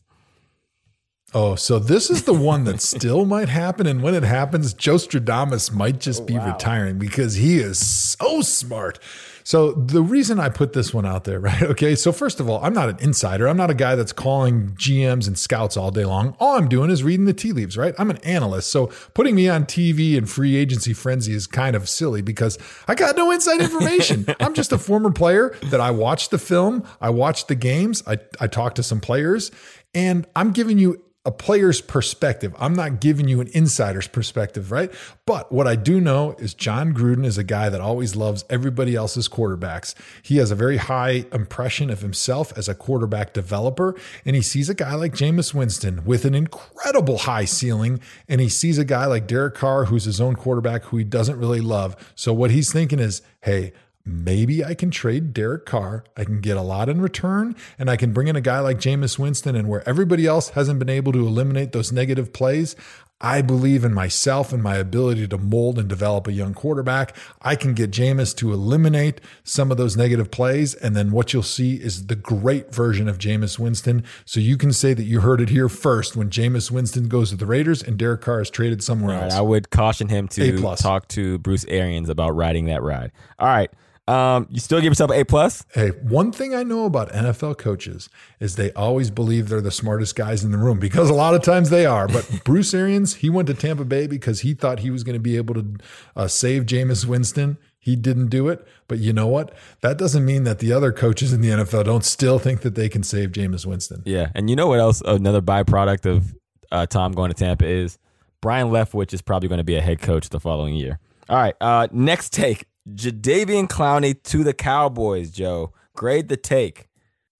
Oh, 1.32 1.54
so 1.54 1.78
this 1.78 2.10
is 2.10 2.24
the 2.24 2.34
one 2.34 2.64
that 2.64 2.82
still 2.82 3.24
might 3.24 3.48
happen. 3.48 3.86
And 3.86 4.02
when 4.02 4.14
it 4.14 4.24
happens, 4.24 4.74
Joe 4.74 4.96
Stradamus 4.96 5.72
might 5.72 6.00
just 6.00 6.22
oh, 6.22 6.26
be 6.26 6.38
retiring 6.38 6.98
because 6.98 7.36
he 7.36 7.58
is 7.58 7.78
so 7.78 8.42
smart. 8.42 8.98
So 9.44 9.72
the 9.72 10.02
reason 10.02 10.38
I 10.38 10.48
put 10.48 10.72
this 10.72 10.92
one 10.92 11.06
out 11.06 11.24
there, 11.24 11.40
right? 11.50 11.62
Okay. 11.62 11.94
So 11.94 12.12
first 12.12 12.40
of 12.40 12.48
all, 12.48 12.62
I'm 12.64 12.74
not 12.74 12.88
an 12.88 12.98
insider. 13.00 13.48
I'm 13.48 13.56
not 13.56 13.70
a 13.70 13.74
guy 13.74 13.94
that's 13.94 14.12
calling 14.12 14.70
GMs 14.70 15.26
and 15.26 15.38
scouts 15.38 15.76
all 15.76 15.90
day 15.90 16.04
long. 16.04 16.36
All 16.38 16.56
I'm 16.56 16.68
doing 16.68 16.90
is 16.90 17.02
reading 17.02 17.26
the 17.26 17.32
tea 17.32 17.52
leaves, 17.52 17.76
right? 17.76 17.94
I'm 17.98 18.10
an 18.10 18.18
analyst. 18.18 18.70
So 18.70 18.88
putting 19.14 19.34
me 19.34 19.48
on 19.48 19.64
TV 19.64 20.16
and 20.16 20.28
free 20.28 20.56
agency 20.56 20.92
frenzy 20.92 21.34
is 21.34 21.46
kind 21.46 21.76
of 21.76 21.88
silly 21.88 22.22
because 22.22 22.58
I 22.88 22.94
got 22.94 23.16
no 23.16 23.30
inside 23.30 23.60
information. 23.60 24.26
I'm 24.40 24.54
just 24.54 24.72
a 24.72 24.78
former 24.78 25.10
player 25.10 25.56
that 25.64 25.80
I 25.80 25.90
watched 25.90 26.30
the 26.30 26.38
film. 26.38 26.84
I 27.00 27.10
watched 27.10 27.48
the 27.48 27.54
games. 27.54 28.02
I, 28.06 28.18
I 28.40 28.46
talked 28.46 28.76
to 28.76 28.82
some 28.82 29.00
players 29.00 29.50
and 29.94 30.26
I'm 30.36 30.52
giving 30.52 30.78
you 30.78 31.02
a 31.26 31.30
player's 31.30 31.82
perspective. 31.82 32.54
I'm 32.58 32.72
not 32.74 32.98
giving 33.00 33.28
you 33.28 33.42
an 33.42 33.50
insider's 33.52 34.08
perspective, 34.08 34.72
right? 34.72 34.90
But 35.26 35.52
what 35.52 35.66
I 35.66 35.76
do 35.76 36.00
know 36.00 36.32
is 36.38 36.54
Jon 36.54 36.94
Gruden 36.94 37.26
is 37.26 37.36
a 37.36 37.44
guy 37.44 37.68
that 37.68 37.80
always 37.80 38.16
loves 38.16 38.46
everybody 38.48 38.96
else's 38.96 39.28
quarterbacks. 39.28 39.94
He 40.22 40.38
has 40.38 40.50
a 40.50 40.54
very 40.54 40.78
high 40.78 41.26
impression 41.30 41.90
of 41.90 42.00
himself 42.00 42.56
as 42.56 42.70
a 42.70 42.74
quarterback 42.74 43.34
developer, 43.34 43.94
and 44.24 44.34
he 44.34 44.40
sees 44.40 44.70
a 44.70 44.74
guy 44.74 44.94
like 44.94 45.12
Jameis 45.12 45.52
Winston 45.52 46.06
with 46.06 46.24
an 46.24 46.34
incredible 46.34 47.18
high 47.18 47.44
ceiling, 47.44 48.00
and 48.26 48.40
he 48.40 48.48
sees 48.48 48.78
a 48.78 48.84
guy 48.84 49.04
like 49.04 49.26
Derek 49.26 49.54
Carr 49.54 49.86
who's 49.86 50.04
his 50.04 50.22
own 50.22 50.36
quarterback 50.36 50.84
who 50.84 50.96
he 50.96 51.04
doesn't 51.04 51.38
really 51.38 51.60
love. 51.60 51.96
So 52.14 52.32
what 52.32 52.50
he's 52.50 52.72
thinking 52.72 52.98
is, 52.98 53.20
hey, 53.42 53.74
maybe 54.04 54.64
I 54.64 54.74
can 54.74 54.90
trade 54.90 55.32
Derek 55.32 55.66
Carr. 55.66 56.04
I 56.16 56.24
can 56.24 56.40
get 56.40 56.56
a 56.56 56.62
lot 56.62 56.88
in 56.88 57.00
return, 57.00 57.54
and 57.78 57.90
I 57.90 57.96
can 57.96 58.12
bring 58.12 58.28
in 58.28 58.36
a 58.36 58.40
guy 58.40 58.60
like 58.60 58.78
Jameis 58.78 59.18
Winston. 59.18 59.56
And 59.56 59.68
where 59.68 59.88
everybody 59.88 60.26
else 60.26 60.50
hasn't 60.50 60.78
been 60.78 60.88
able 60.88 61.12
to 61.12 61.26
eliminate 61.26 61.72
those 61.72 61.92
negative 61.92 62.32
plays, 62.32 62.76
I 63.22 63.42
believe 63.42 63.84
in 63.84 63.92
myself 63.92 64.50
and 64.50 64.62
my 64.62 64.76
ability 64.76 65.28
to 65.28 65.36
mold 65.36 65.78
and 65.78 65.88
develop 65.88 66.26
a 66.26 66.32
young 66.32 66.54
quarterback. 66.54 67.14
I 67.42 67.54
can 67.54 67.74
get 67.74 67.90
Jameis 67.90 68.34
to 68.36 68.50
eliminate 68.50 69.20
some 69.44 69.70
of 69.70 69.76
those 69.76 69.94
negative 69.94 70.30
plays. 70.30 70.74
And 70.74 70.96
then 70.96 71.10
what 71.10 71.34
you'll 71.34 71.42
see 71.42 71.74
is 71.74 72.06
the 72.06 72.16
great 72.16 72.74
version 72.74 73.08
of 73.08 73.18
Jameis 73.18 73.58
Winston. 73.58 74.04
So 74.24 74.40
you 74.40 74.56
can 74.56 74.72
say 74.72 74.94
that 74.94 75.02
you 75.02 75.20
heard 75.20 75.42
it 75.42 75.50
here 75.50 75.68
first 75.68 76.16
when 76.16 76.30
Jameis 76.30 76.70
Winston 76.70 77.08
goes 77.08 77.28
to 77.28 77.36
the 77.36 77.44
Raiders 77.44 77.82
and 77.82 77.98
Derek 77.98 78.22
Carr 78.22 78.40
is 78.40 78.48
traded 78.48 78.82
somewhere 78.82 79.16
right, 79.16 79.24
else. 79.24 79.34
I 79.34 79.42
would 79.42 79.68
caution 79.68 80.08
him 80.08 80.26
to 80.28 80.74
talk 80.76 81.06
to 81.08 81.38
Bruce 81.40 81.66
Arians 81.68 82.08
about 82.08 82.30
riding 82.30 82.66
that 82.66 82.82
ride. 82.82 83.12
All 83.38 83.48
right. 83.48 83.70
Um, 84.10 84.48
you 84.50 84.58
still 84.58 84.80
give 84.80 84.90
yourself 84.90 85.12
an 85.12 85.20
A 85.20 85.24
plus? 85.24 85.64
Hey, 85.72 85.90
one 86.02 86.32
thing 86.32 86.52
I 86.52 86.64
know 86.64 86.84
about 86.84 87.12
NFL 87.12 87.58
coaches 87.58 88.08
is 88.40 88.56
they 88.56 88.72
always 88.72 89.08
believe 89.08 89.48
they're 89.48 89.60
the 89.60 89.70
smartest 89.70 90.16
guys 90.16 90.42
in 90.42 90.50
the 90.50 90.58
room 90.58 90.80
because 90.80 91.08
a 91.08 91.14
lot 91.14 91.34
of 91.34 91.42
times 91.42 91.70
they 91.70 91.86
are. 91.86 92.08
But 92.08 92.40
Bruce 92.44 92.74
Arians, 92.74 93.16
he 93.16 93.30
went 93.30 93.46
to 93.46 93.54
Tampa 93.54 93.84
Bay 93.84 94.08
because 94.08 94.40
he 94.40 94.52
thought 94.52 94.80
he 94.80 94.90
was 94.90 95.04
going 95.04 95.14
to 95.14 95.20
be 95.20 95.36
able 95.36 95.54
to 95.54 95.76
uh, 96.16 96.26
save 96.26 96.64
Jameis 96.64 97.06
Winston. 97.06 97.56
He 97.78 97.94
didn't 97.94 98.30
do 98.30 98.48
it. 98.48 98.66
But 98.88 98.98
you 98.98 99.12
know 99.12 99.28
what? 99.28 99.54
That 99.80 99.96
doesn't 99.96 100.24
mean 100.24 100.42
that 100.42 100.58
the 100.58 100.72
other 100.72 100.90
coaches 100.90 101.32
in 101.32 101.40
the 101.40 101.50
NFL 101.50 101.84
don't 101.84 102.04
still 102.04 102.40
think 102.40 102.62
that 102.62 102.74
they 102.74 102.88
can 102.88 103.04
save 103.04 103.30
Jameis 103.30 103.64
Winston. 103.64 104.02
Yeah. 104.04 104.30
And 104.34 104.50
you 104.50 104.56
know 104.56 104.66
what 104.66 104.80
else? 104.80 105.02
Another 105.02 105.40
byproduct 105.40 106.04
of 106.04 106.34
uh, 106.72 106.86
Tom 106.86 107.12
going 107.12 107.30
to 107.30 107.36
Tampa 107.36 107.64
is 107.64 107.96
Byron 108.40 108.70
Leftwich 108.70 109.14
is 109.14 109.22
probably 109.22 109.48
going 109.48 109.58
to 109.58 109.64
be 109.64 109.76
a 109.76 109.80
head 109.80 110.00
coach 110.00 110.30
the 110.30 110.40
following 110.40 110.74
year. 110.74 110.98
All 111.28 111.36
right. 111.36 111.54
Uh, 111.60 111.86
next 111.92 112.32
take 112.32 112.66
Jadeveon 112.94 113.68
Clowney 113.68 114.22
to 114.24 114.42
the 114.42 114.54
Cowboys, 114.54 115.30
Joe. 115.30 115.72
Grade 115.94 116.28
the 116.28 116.36
take. 116.36 116.89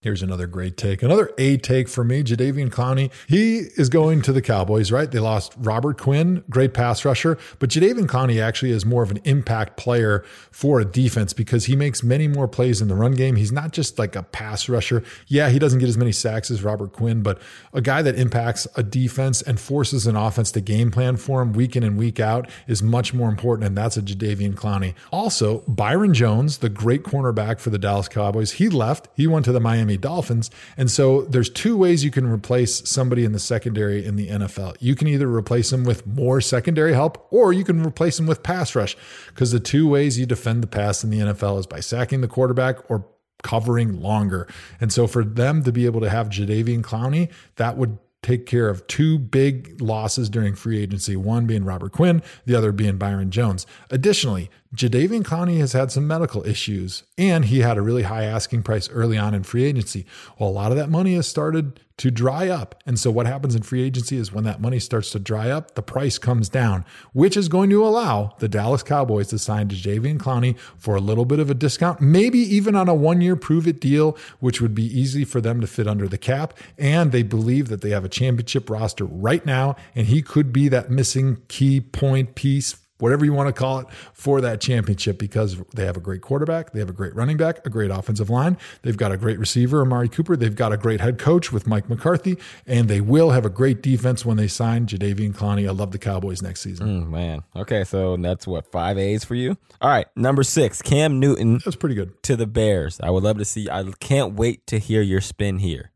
Here's 0.03 0.23
another 0.23 0.47
great 0.47 0.77
take. 0.77 1.03
Another 1.03 1.31
A 1.37 1.57
take 1.57 1.87
for 1.87 2.03
me, 2.03 2.23
Jadeveon 2.23 2.71
Clowney. 2.71 3.11
He 3.27 3.57
is 3.77 3.87
going 3.87 4.23
to 4.23 4.33
the 4.33 4.41
Cowboys, 4.41 4.91
right? 4.91 5.11
They 5.11 5.19
lost 5.19 5.53
Robert 5.59 5.99
Quinn, 5.99 6.43
great 6.49 6.73
pass 6.73 7.05
rusher, 7.05 7.37
but 7.59 7.69
Jadeveon 7.69 8.07
Clowney 8.07 8.41
actually 8.41 8.71
is 8.71 8.83
more 8.83 9.03
of 9.03 9.11
an 9.11 9.19
impact 9.25 9.77
player 9.77 10.25
for 10.49 10.79
a 10.79 10.85
defense 10.85 11.33
because 11.33 11.65
he 11.65 11.75
makes 11.75 12.01
many 12.01 12.27
more 12.27 12.47
plays 12.47 12.81
in 12.81 12.87
the 12.87 12.95
run 12.95 13.11
game. 13.11 13.35
He's 13.35 13.51
not 13.51 13.73
just 13.73 13.99
like 13.99 14.15
a 14.15 14.23
pass 14.23 14.67
rusher. 14.67 15.03
Yeah, 15.27 15.49
he 15.49 15.59
doesn't 15.59 15.77
get 15.77 15.87
as 15.87 15.99
many 15.99 16.13
sacks 16.13 16.49
as 16.49 16.63
Robert 16.63 16.93
Quinn, 16.93 17.21
but 17.21 17.39
a 17.71 17.79
guy 17.79 18.01
that 18.01 18.15
impacts 18.15 18.67
a 18.75 18.81
defense 18.81 19.43
and 19.43 19.59
forces 19.59 20.07
an 20.07 20.15
offense 20.15 20.51
to 20.53 20.61
game 20.61 20.89
plan 20.89 21.15
for 21.15 21.43
him 21.43 21.53
week 21.53 21.75
in 21.75 21.83
and 21.83 21.95
week 21.95 22.19
out 22.19 22.49
is 22.65 22.81
much 22.81 23.13
more 23.13 23.29
important, 23.29 23.67
and 23.67 23.77
that's 23.77 23.97
a 23.97 24.01
Jadeveon 24.01 24.55
Clowney. 24.55 24.95
Also, 25.11 25.59
Byron 25.67 26.15
Jones, 26.15 26.57
the 26.57 26.69
great 26.69 27.03
cornerback 27.03 27.59
for 27.59 27.69
the 27.69 27.77
Dallas 27.77 28.07
Cowboys, 28.07 28.53
he 28.53 28.67
left. 28.67 29.07
He 29.13 29.27
went 29.27 29.45
to 29.45 29.51
the 29.51 29.59
Miami 29.59 29.90
Miami 29.91 29.97
Dolphins. 29.97 30.49
And 30.77 30.89
so 30.89 31.23
there's 31.23 31.49
two 31.49 31.77
ways 31.77 32.03
you 32.03 32.11
can 32.11 32.25
replace 32.25 32.87
somebody 32.89 33.25
in 33.25 33.33
the 33.33 33.39
secondary 33.39 34.05
in 34.05 34.15
the 34.15 34.29
NFL. 34.29 34.75
You 34.79 34.95
can 34.95 35.07
either 35.07 35.27
replace 35.27 35.69
them 35.69 35.83
with 35.83 36.07
more 36.07 36.41
secondary 36.41 36.93
help 36.93 37.27
or 37.31 37.51
you 37.53 37.63
can 37.63 37.85
replace 37.85 38.17
them 38.17 38.27
with 38.27 38.43
pass 38.43 38.75
rush 38.75 38.95
because 39.27 39.51
the 39.51 39.59
two 39.59 39.87
ways 39.87 40.17
you 40.17 40.25
defend 40.25 40.63
the 40.63 40.67
pass 40.67 41.03
in 41.03 41.09
the 41.09 41.19
NFL 41.19 41.59
is 41.59 41.67
by 41.67 41.79
sacking 41.79 42.21
the 42.21 42.27
quarterback 42.27 42.89
or 42.89 43.05
covering 43.43 44.01
longer. 44.01 44.47
And 44.79 44.93
so 44.93 45.07
for 45.07 45.23
them 45.23 45.63
to 45.63 45.71
be 45.71 45.85
able 45.85 46.01
to 46.01 46.09
have 46.09 46.29
Jadeveon 46.29 46.81
Clowney, 46.81 47.31
that 47.55 47.75
would 47.77 47.97
take 48.21 48.45
care 48.45 48.69
of 48.69 48.85
two 48.85 49.17
big 49.17 49.81
losses 49.81 50.29
during 50.29 50.53
free 50.53 50.79
agency, 50.79 51.15
one 51.15 51.47
being 51.47 51.65
Robert 51.65 51.91
Quinn, 51.91 52.21
the 52.45 52.53
other 52.53 52.71
being 52.71 52.97
Byron 52.97 53.31
Jones. 53.31 53.65
Additionally, 53.89 54.51
Jadeveon 54.73 55.23
Clowney 55.23 55.57
has 55.57 55.73
had 55.73 55.91
some 55.91 56.07
medical 56.07 56.47
issues 56.47 57.03
and 57.17 57.45
he 57.45 57.59
had 57.59 57.77
a 57.77 57.81
really 57.81 58.03
high 58.03 58.23
asking 58.23 58.63
price 58.63 58.89
early 58.89 59.17
on 59.17 59.33
in 59.33 59.43
free 59.43 59.65
agency. 59.65 60.05
Well, 60.39 60.47
a 60.47 60.51
lot 60.51 60.71
of 60.71 60.77
that 60.77 60.89
money 60.89 61.15
has 61.15 61.27
started 61.27 61.81
to 61.97 62.09
dry 62.09 62.47
up. 62.47 62.81
And 62.85 62.97
so 62.97 63.11
what 63.11 63.27
happens 63.27 63.53
in 63.53 63.63
free 63.63 63.83
agency 63.83 64.15
is 64.15 64.31
when 64.31 64.45
that 64.45 64.61
money 64.61 64.79
starts 64.79 65.11
to 65.11 65.19
dry 65.19 65.49
up, 65.49 65.75
the 65.75 65.83
price 65.83 66.17
comes 66.17 66.47
down, 66.47 66.85
which 67.11 67.35
is 67.35 67.49
going 67.49 67.69
to 67.69 67.85
allow 67.85 68.33
the 68.39 68.47
Dallas 68.47 68.81
Cowboys 68.81 69.27
to 69.27 69.39
sign 69.39 69.67
Jadeveon 69.67 70.17
Clowney 70.17 70.57
for 70.77 70.95
a 70.95 71.01
little 71.01 71.25
bit 71.25 71.39
of 71.39 71.49
a 71.49 71.53
discount, 71.53 71.99
maybe 71.99 72.39
even 72.39 72.73
on 72.73 72.87
a 72.87 72.95
one 72.95 73.19
year 73.19 73.35
prove 73.35 73.67
it 73.67 73.81
deal, 73.81 74.17
which 74.39 74.61
would 74.61 74.73
be 74.73 74.85
easy 74.85 75.25
for 75.25 75.41
them 75.41 75.59
to 75.59 75.67
fit 75.67 75.85
under 75.85 76.07
the 76.07 76.17
cap. 76.17 76.57
And 76.77 77.11
they 77.11 77.23
believe 77.23 77.67
that 77.67 77.81
they 77.81 77.89
have 77.89 78.05
a 78.05 78.09
championship 78.09 78.69
roster 78.69 79.05
right 79.05 79.45
now, 79.45 79.75
and 79.93 80.07
he 80.07 80.21
could 80.21 80.53
be 80.53 80.69
that 80.69 80.89
missing 80.89 81.41
key 81.49 81.81
point 81.81 82.35
piece 82.35 82.77
whatever 83.01 83.25
you 83.25 83.33
want 83.33 83.47
to 83.47 83.53
call 83.53 83.79
it, 83.79 83.87
for 84.13 84.41
that 84.41 84.61
championship 84.61 85.17
because 85.17 85.57
they 85.73 85.85
have 85.85 85.97
a 85.97 86.01
great 86.01 86.21
quarterback, 86.21 86.71
they 86.71 86.79
have 86.79 86.89
a 86.89 86.93
great 86.93 87.15
running 87.15 87.37
back, 87.37 87.65
a 87.65 87.69
great 87.69 87.91
offensive 87.91 88.29
line, 88.29 88.57
they've 88.81 88.97
got 88.97 89.11
a 89.11 89.17
great 89.17 89.39
receiver, 89.39 89.81
Amari 89.81 90.09
Cooper, 90.09 90.35
they've 90.35 90.55
got 90.55 90.71
a 90.71 90.77
great 90.77 91.01
head 91.01 91.17
coach 91.17 91.51
with 91.51 91.67
Mike 91.67 91.89
McCarthy, 91.89 92.37
and 92.65 92.87
they 92.87 93.01
will 93.01 93.31
have 93.31 93.45
a 93.45 93.49
great 93.49 93.81
defense 93.81 94.25
when 94.25 94.37
they 94.37 94.47
sign 94.47 94.85
Jadeveon 94.85 95.33
Clowney. 95.33 95.67
I 95.67 95.71
love 95.71 95.91
the 95.91 95.99
Cowboys 95.99 96.41
next 96.41 96.61
season. 96.61 97.05
Mm, 97.05 97.09
man. 97.09 97.43
Okay, 97.55 97.83
so 97.83 98.17
that's 98.17 98.47
what, 98.47 98.71
five 98.71 98.97
A's 98.97 99.23
for 99.23 99.35
you? 99.35 99.57
All 99.81 99.89
right, 99.89 100.07
number 100.15 100.43
six, 100.43 100.81
Cam 100.81 101.19
Newton. 101.19 101.59
That's 101.63 101.75
pretty 101.75 101.95
good. 101.95 102.21
To 102.23 102.35
the 102.35 102.47
Bears. 102.47 102.99
I 103.01 103.09
would 103.09 103.23
love 103.23 103.37
to 103.37 103.45
see, 103.45 103.69
I 103.69 103.83
can't 103.99 104.33
wait 104.33 104.67
to 104.67 104.79
hear 104.79 105.01
your 105.01 105.21
spin 105.21 105.59
here. 105.59 105.91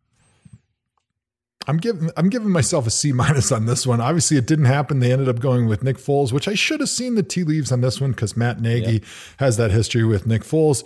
I'm 1.68 1.78
giving 1.78 2.10
I'm 2.18 2.30
giving 2.30 2.50
myself 2.50 2.88
a 2.88 2.92
C 2.92 3.12
minus 3.12 3.52
on 3.52 3.66
this 3.66 3.86
one. 3.86 4.02
Obviously, 4.02 4.38
it 4.38 4.46
didn't 4.46 4.66
happen. 4.66 5.00
They 5.00 5.12
ended 5.12 5.30
up 5.30 5.40
going 5.40 5.68
with 5.68 5.84
Nick 5.84 5.98
Foles, 5.98 6.32
which 6.32 6.48
I 6.48 6.54
should 6.54 6.80
have 6.80 6.90
seen 6.90 7.16
the 7.16 7.24
tea 7.24 7.44
leaves 7.44 7.72
on 7.72 7.82
this 7.82 8.00
one 8.00 8.12
because 8.12 8.38
Matt 8.38 8.62
Nagy 8.62 8.94
yep. 8.94 9.04
has 9.38 9.58
that 9.58 9.72
history 9.72 10.04
with 10.04 10.28
Nick 10.28 10.44
Foles. 10.44 10.86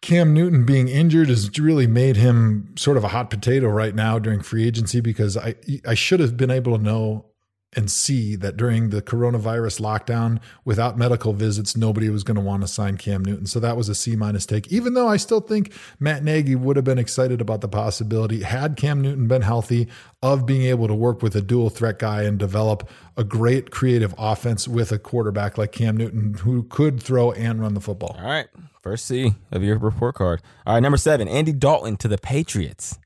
Cam 0.00 0.32
Newton 0.32 0.64
being 0.64 0.88
injured 0.88 1.28
has 1.28 1.50
really 1.58 1.88
made 1.88 2.16
him 2.16 2.72
sort 2.76 2.96
of 2.96 3.02
a 3.02 3.08
hot 3.08 3.30
potato 3.30 3.68
right 3.68 3.94
now 3.94 4.18
during 4.18 4.40
free 4.40 4.66
agency 4.66 5.00
because 5.00 5.36
I 5.36 5.56
I 5.86 5.94
should 5.94 6.20
have 6.20 6.36
been 6.36 6.50
able 6.50 6.76
to 6.76 6.82
know 6.82 7.27
and 7.76 7.90
see 7.90 8.34
that 8.36 8.56
during 8.56 8.90
the 8.90 9.02
coronavirus 9.02 9.80
lockdown, 9.80 10.40
without 10.64 10.96
medical 10.96 11.32
visits, 11.32 11.76
nobody 11.76 12.08
was 12.08 12.24
going 12.24 12.36
to 12.36 12.40
want 12.40 12.62
to 12.62 12.68
sign 12.68 12.96
Cam 12.96 13.22
Newton. 13.24 13.46
So 13.46 13.60
that 13.60 13.76
was 13.76 13.88
a 13.88 13.94
C 13.94 14.16
minus 14.16 14.46
take, 14.46 14.72
even 14.72 14.94
though 14.94 15.08
I 15.08 15.18
still 15.18 15.40
think 15.40 15.72
Matt 16.00 16.24
Nagy 16.24 16.54
would 16.54 16.76
have 16.76 16.84
been 16.84 16.98
excited 16.98 17.40
about 17.40 17.60
the 17.60 17.68
possibility, 17.68 18.42
had 18.42 18.76
Cam 18.76 19.02
Newton 19.02 19.28
been 19.28 19.42
healthy, 19.42 19.88
of 20.22 20.46
being 20.46 20.62
able 20.62 20.88
to 20.88 20.94
work 20.94 21.22
with 21.22 21.36
a 21.36 21.42
dual 21.42 21.70
threat 21.70 21.98
guy 21.98 22.22
and 22.22 22.38
develop 22.38 22.88
a 23.16 23.22
great 23.22 23.70
creative 23.70 24.14
offense 24.18 24.66
with 24.66 24.90
a 24.90 24.98
quarterback 24.98 25.56
like 25.56 25.70
Cam 25.70 25.96
Newton 25.96 26.34
who 26.34 26.64
could 26.64 27.00
throw 27.02 27.32
and 27.32 27.60
run 27.60 27.74
the 27.74 27.80
football. 27.80 28.16
All 28.18 28.26
right. 28.26 28.48
First 28.82 29.06
C 29.06 29.34
of 29.52 29.62
your 29.62 29.78
report 29.78 30.14
card. 30.14 30.40
All 30.66 30.74
right. 30.74 30.80
Number 30.80 30.96
seven, 30.96 31.28
Andy 31.28 31.52
Dalton 31.52 31.96
to 31.98 32.08
the 32.08 32.18
Patriots. 32.18 32.98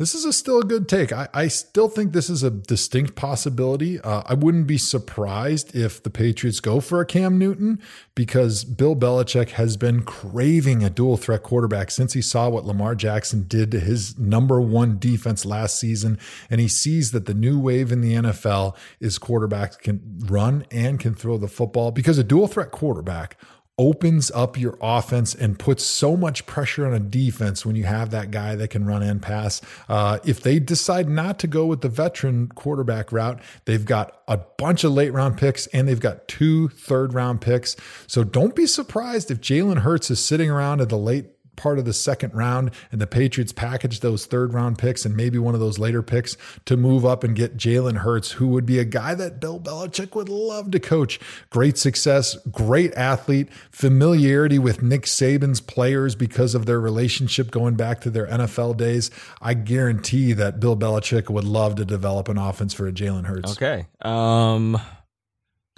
This 0.00 0.14
is 0.14 0.24
a 0.24 0.32
still 0.32 0.60
a 0.60 0.64
good 0.64 0.88
take. 0.88 1.12
I, 1.12 1.28
I 1.34 1.48
still 1.48 1.86
think 1.86 2.14
this 2.14 2.30
is 2.30 2.42
a 2.42 2.50
distinct 2.50 3.16
possibility. 3.16 4.00
Uh, 4.00 4.22
I 4.24 4.32
wouldn't 4.32 4.66
be 4.66 4.78
surprised 4.78 5.76
if 5.76 6.02
the 6.02 6.08
Patriots 6.08 6.58
go 6.58 6.80
for 6.80 7.02
a 7.02 7.04
Cam 7.04 7.36
Newton 7.36 7.82
because 8.14 8.64
Bill 8.64 8.96
Belichick 8.96 9.50
has 9.50 9.76
been 9.76 10.02
craving 10.02 10.82
a 10.82 10.88
dual 10.88 11.18
threat 11.18 11.42
quarterback 11.42 11.90
since 11.90 12.14
he 12.14 12.22
saw 12.22 12.48
what 12.48 12.64
Lamar 12.64 12.94
Jackson 12.94 13.42
did 13.46 13.70
to 13.72 13.78
his 13.78 14.18
number 14.18 14.58
one 14.58 14.98
defense 14.98 15.44
last 15.44 15.78
season. 15.78 16.18
And 16.48 16.62
he 16.62 16.68
sees 16.68 17.10
that 17.10 17.26
the 17.26 17.34
new 17.34 17.60
wave 17.60 17.92
in 17.92 18.00
the 18.00 18.14
NFL 18.14 18.74
is 19.00 19.18
quarterbacks 19.18 19.78
can 19.78 20.00
run 20.20 20.64
and 20.70 20.98
can 20.98 21.14
throw 21.14 21.36
the 21.36 21.46
football 21.46 21.90
because 21.90 22.16
a 22.16 22.24
dual 22.24 22.46
threat 22.46 22.70
quarterback 22.70 23.36
opens 23.78 24.30
up 24.32 24.58
your 24.58 24.76
offense 24.82 25.34
and 25.34 25.58
puts 25.58 25.82
so 25.82 26.16
much 26.16 26.44
pressure 26.44 26.86
on 26.86 26.92
a 26.92 27.00
defense 27.00 27.64
when 27.64 27.76
you 27.76 27.84
have 27.84 28.10
that 28.10 28.30
guy 28.30 28.54
that 28.54 28.68
can 28.68 28.84
run 28.84 29.02
and 29.02 29.22
pass. 29.22 29.62
Uh, 29.88 30.18
if 30.24 30.42
they 30.42 30.58
decide 30.58 31.08
not 31.08 31.38
to 31.38 31.46
go 31.46 31.64
with 31.64 31.80
the 31.80 31.88
veteran 31.88 32.48
quarterback 32.48 33.10
route, 33.10 33.40
they've 33.64 33.86
got 33.86 34.20
a 34.28 34.36
bunch 34.36 34.84
of 34.84 34.92
late 34.92 35.12
round 35.12 35.38
picks 35.38 35.66
and 35.68 35.88
they've 35.88 36.00
got 36.00 36.28
two 36.28 36.68
third 36.68 37.14
round 37.14 37.40
picks. 37.40 37.74
So 38.06 38.22
don't 38.22 38.54
be 38.54 38.66
surprised 38.66 39.30
if 39.30 39.40
Jalen 39.40 39.78
Hurts 39.78 40.10
is 40.10 40.22
sitting 40.22 40.50
around 40.50 40.80
at 40.80 40.90
the 40.90 40.98
late 40.98 41.26
part 41.56 41.78
of 41.78 41.84
the 41.84 41.92
second 41.92 42.34
round 42.34 42.70
and 42.90 43.00
the 43.00 43.06
Patriots 43.06 43.52
package 43.52 44.00
those 44.00 44.26
third 44.26 44.54
round 44.54 44.78
picks 44.78 45.04
and 45.04 45.16
maybe 45.16 45.38
one 45.38 45.54
of 45.54 45.60
those 45.60 45.78
later 45.78 46.02
picks 46.02 46.36
to 46.64 46.76
move 46.76 47.04
up 47.04 47.22
and 47.24 47.36
get 47.36 47.56
Jalen 47.56 47.98
Hurts, 47.98 48.32
who 48.32 48.48
would 48.48 48.66
be 48.66 48.78
a 48.78 48.84
guy 48.84 49.14
that 49.14 49.40
Bill 49.40 49.60
Belichick 49.60 50.14
would 50.14 50.28
love 50.28 50.70
to 50.70 50.80
coach. 50.80 51.20
Great 51.50 51.76
success, 51.78 52.36
great 52.50 52.92
athlete, 52.94 53.48
familiarity 53.70 54.58
with 54.58 54.82
Nick 54.82 55.02
Saban's 55.02 55.60
players 55.60 56.14
because 56.14 56.54
of 56.54 56.66
their 56.66 56.80
relationship 56.80 57.50
going 57.50 57.74
back 57.74 58.00
to 58.02 58.10
their 58.10 58.26
NFL 58.26 58.76
days. 58.76 59.10
I 59.40 59.54
guarantee 59.54 60.32
that 60.34 60.60
Bill 60.60 60.76
Belichick 60.76 61.30
would 61.30 61.44
love 61.44 61.74
to 61.76 61.84
develop 61.84 62.28
an 62.28 62.38
offense 62.38 62.74
for 62.74 62.86
a 62.86 62.92
Jalen 62.92 63.26
Hurts. 63.26 63.52
Okay. 63.52 63.86
Um, 64.02 64.80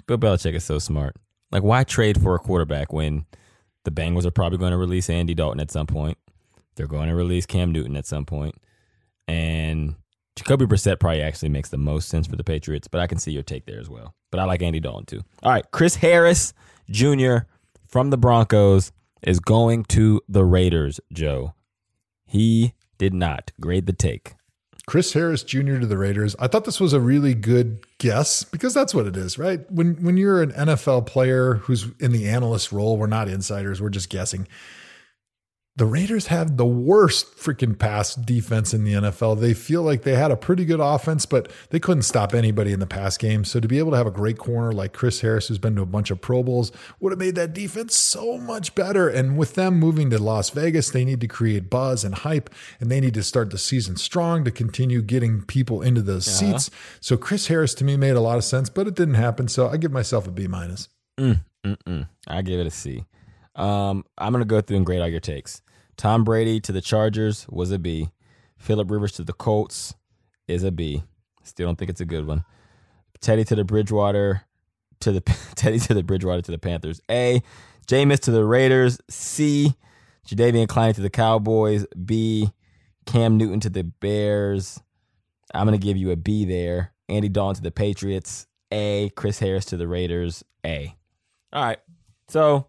Bill 0.07 0.17
Belichick 0.17 0.53
is 0.53 0.63
so 0.63 0.79
smart. 0.79 1.15
Like, 1.51 1.63
why 1.63 1.83
trade 1.83 2.21
for 2.21 2.35
a 2.35 2.39
quarterback 2.39 2.91
when– 2.91 3.25
the 3.83 3.91
Bengals 3.91 4.25
are 4.25 4.31
probably 4.31 4.57
going 4.57 4.71
to 4.71 4.77
release 4.77 5.09
Andy 5.09 5.33
Dalton 5.33 5.59
at 5.59 5.71
some 5.71 5.87
point. 5.87 6.17
They're 6.75 6.87
going 6.87 7.09
to 7.09 7.15
release 7.15 7.45
Cam 7.45 7.71
Newton 7.71 7.95
at 7.95 8.05
some 8.05 8.25
point. 8.25 8.55
And 9.27 9.95
Jacoby 10.35 10.65
Brissett 10.65 10.99
probably 10.99 11.21
actually 11.21 11.49
makes 11.49 11.69
the 11.69 11.77
most 11.77 12.09
sense 12.09 12.27
for 12.27 12.35
the 12.35 12.43
Patriots, 12.43 12.87
but 12.87 12.99
I 12.99 13.07
can 13.07 13.19
see 13.19 13.31
your 13.31 13.43
take 13.43 13.65
there 13.65 13.79
as 13.79 13.89
well. 13.89 14.15
But 14.31 14.39
I 14.39 14.45
like 14.45 14.61
Andy 14.61 14.79
Dalton 14.79 15.05
too. 15.05 15.21
All 15.43 15.51
right, 15.51 15.65
Chris 15.71 15.95
Harris 15.97 16.53
Jr. 16.89 17.37
from 17.87 18.09
the 18.09 18.17
Broncos 18.17 18.91
is 19.21 19.39
going 19.39 19.83
to 19.85 20.21
the 20.27 20.43
Raiders, 20.43 20.99
Joe. 21.11 21.53
He 22.25 22.73
did 22.97 23.13
not 23.13 23.51
grade 23.61 23.85
the 23.85 23.93
take. 23.93 24.33
Chris 24.85 25.13
Harris 25.13 25.43
Jr. 25.43 25.79
to 25.79 25.85
the 25.85 25.97
Raiders. 25.97 26.35
I 26.39 26.47
thought 26.47 26.65
this 26.65 26.79
was 26.79 26.93
a 26.93 26.99
really 26.99 27.33
good 27.33 27.85
guess 28.03 28.43
because 28.43 28.73
that's 28.73 28.93
what 28.93 29.07
it 29.07 29.15
is, 29.15 29.39
right? 29.39 29.59
When 29.71 29.95
when 30.03 30.17
you're 30.17 30.41
an 30.41 30.51
NFL 30.51 31.05
player 31.05 31.55
who's 31.55 31.87
in 32.01 32.11
the 32.11 32.27
analyst 32.27 32.73
role, 32.73 32.97
we're 32.97 33.07
not 33.07 33.29
insiders, 33.29 33.81
we're 33.81 33.89
just 33.89 34.09
guessing 34.09 34.45
the 35.75 35.85
Raiders 35.85 36.27
have 36.27 36.57
the 36.57 36.65
worst 36.65 37.35
freaking 37.35 37.77
pass 37.77 38.13
defense 38.13 38.75
in 38.75 38.83
the 38.83 38.93
NFL. 38.93 39.39
They 39.39 39.55
feel 39.55 39.81
like 39.81 40.03
they 40.03 40.13
had 40.13 40.29
a 40.29 40.37
pretty 40.37 40.65
good 40.65 40.79
offense, 40.79 41.25
but 41.25 41.51
they 41.71 41.79
couldn't 41.79 42.03
stop 42.03 42.35
anybody 42.35 42.71
in 42.71 42.79
the 42.79 42.85
pass 42.85 43.17
game. 43.17 43.43
So 43.43 43.59
to 43.59 43.67
be 43.67 43.79
able 43.79 43.89
to 43.91 43.97
have 43.97 44.05
a 44.05 44.11
great 44.11 44.37
corner 44.37 44.71
like 44.71 44.93
Chris 44.93 45.21
Harris, 45.21 45.47
who's 45.47 45.57
been 45.57 45.75
to 45.75 45.81
a 45.81 45.87
bunch 45.87 46.11
of 46.11 46.21
Pro 46.21 46.43
Bowls, 46.43 46.71
would 46.99 47.11
have 47.11 47.17
made 47.17 47.33
that 47.35 47.53
defense 47.53 47.95
so 47.95 48.37
much 48.37 48.75
better. 48.75 49.09
And 49.09 49.35
with 49.35 49.55
them 49.55 49.79
moving 49.79 50.11
to 50.11 50.21
Las 50.21 50.51
Vegas, 50.51 50.91
they 50.91 51.03
need 51.03 51.21
to 51.21 51.27
create 51.27 51.71
buzz 51.71 52.03
and 52.03 52.13
hype, 52.15 52.51
and 52.79 52.91
they 52.91 52.99
need 52.99 53.15
to 53.15 53.23
start 53.23 53.49
the 53.49 53.57
season 53.57 53.95
strong 53.95 54.43
to 54.43 54.51
continue 54.51 55.01
getting 55.01 55.41
people 55.41 55.81
into 55.81 56.03
those 56.03 56.27
uh-huh. 56.27 56.59
seats. 56.59 56.69
So 56.99 57.17
Chris 57.17 57.47
Harris 57.47 57.73
to 57.75 57.83
me 57.83 57.97
made 57.97 58.15
a 58.15 58.21
lot 58.21 58.37
of 58.37 58.43
sense, 58.43 58.69
but 58.69 58.87
it 58.87 58.93
didn't 58.93 59.15
happen. 59.15 59.47
So 59.47 59.69
I 59.69 59.77
give 59.77 59.91
myself 59.91 60.27
a 60.27 60.31
B 60.31 60.45
minus. 60.45 60.89
Mm, 61.19 62.07
I 62.27 62.41
give 62.43 62.59
it 62.59 62.67
a 62.67 62.71
C. 62.71 63.05
Um, 63.55 64.05
I'm 64.17 64.33
to 64.33 64.45
go 64.45 64.61
through 64.61 64.77
and 64.77 64.85
grade 64.85 65.01
all 65.01 65.07
your 65.07 65.19
takes. 65.19 65.61
Tom 65.97 66.23
Brady 66.23 66.59
to 66.61 66.71
the 66.71 66.81
Chargers 66.81 67.47
was 67.49 67.71
a 67.71 67.79
B. 67.79 68.09
Philip 68.57 68.89
Rivers 68.89 69.11
to 69.13 69.23
the 69.23 69.33
Colts 69.33 69.93
is 70.47 70.63
a 70.63 70.71
B. 70.71 71.03
Still 71.43 71.67
don't 71.67 71.77
think 71.77 71.89
it's 71.89 72.01
a 72.01 72.05
good 72.05 72.25
one. 72.25 72.45
Teddy 73.19 73.43
to 73.45 73.55
the 73.55 73.63
Bridgewater 73.63 74.43
to 75.01 75.11
the 75.11 75.21
Teddy 75.55 75.79
to 75.79 75.93
the 75.93 76.03
Bridgewater 76.03 76.41
to 76.41 76.51
the 76.51 76.57
Panthers. 76.57 77.01
A. 77.09 77.41
Jameis 77.87 78.19
to 78.21 78.31
the 78.31 78.45
Raiders. 78.45 78.99
C. 79.09 79.73
Jadeveon 80.27 80.67
Clowney 80.67 80.95
to 80.95 81.01
the 81.01 81.09
Cowboys. 81.09 81.85
B. 82.05 82.51
Cam 83.05 83.37
Newton 83.37 83.59
to 83.61 83.69
the 83.69 83.83
Bears. 83.83 84.79
I'm 85.53 85.65
gonna 85.65 85.77
give 85.77 85.97
you 85.97 86.11
a 86.11 86.15
B 86.15 86.45
there. 86.45 86.93
Andy 87.09 87.29
Dalton 87.29 87.55
to 87.55 87.61
the 87.61 87.71
Patriots. 87.71 88.47
A. 88.71 89.09
Chris 89.15 89.39
Harris 89.39 89.65
to 89.65 89.77
the 89.77 89.87
Raiders. 89.87 90.43
A. 90.65 90.95
All 91.51 91.63
right. 91.63 91.79
So 92.29 92.67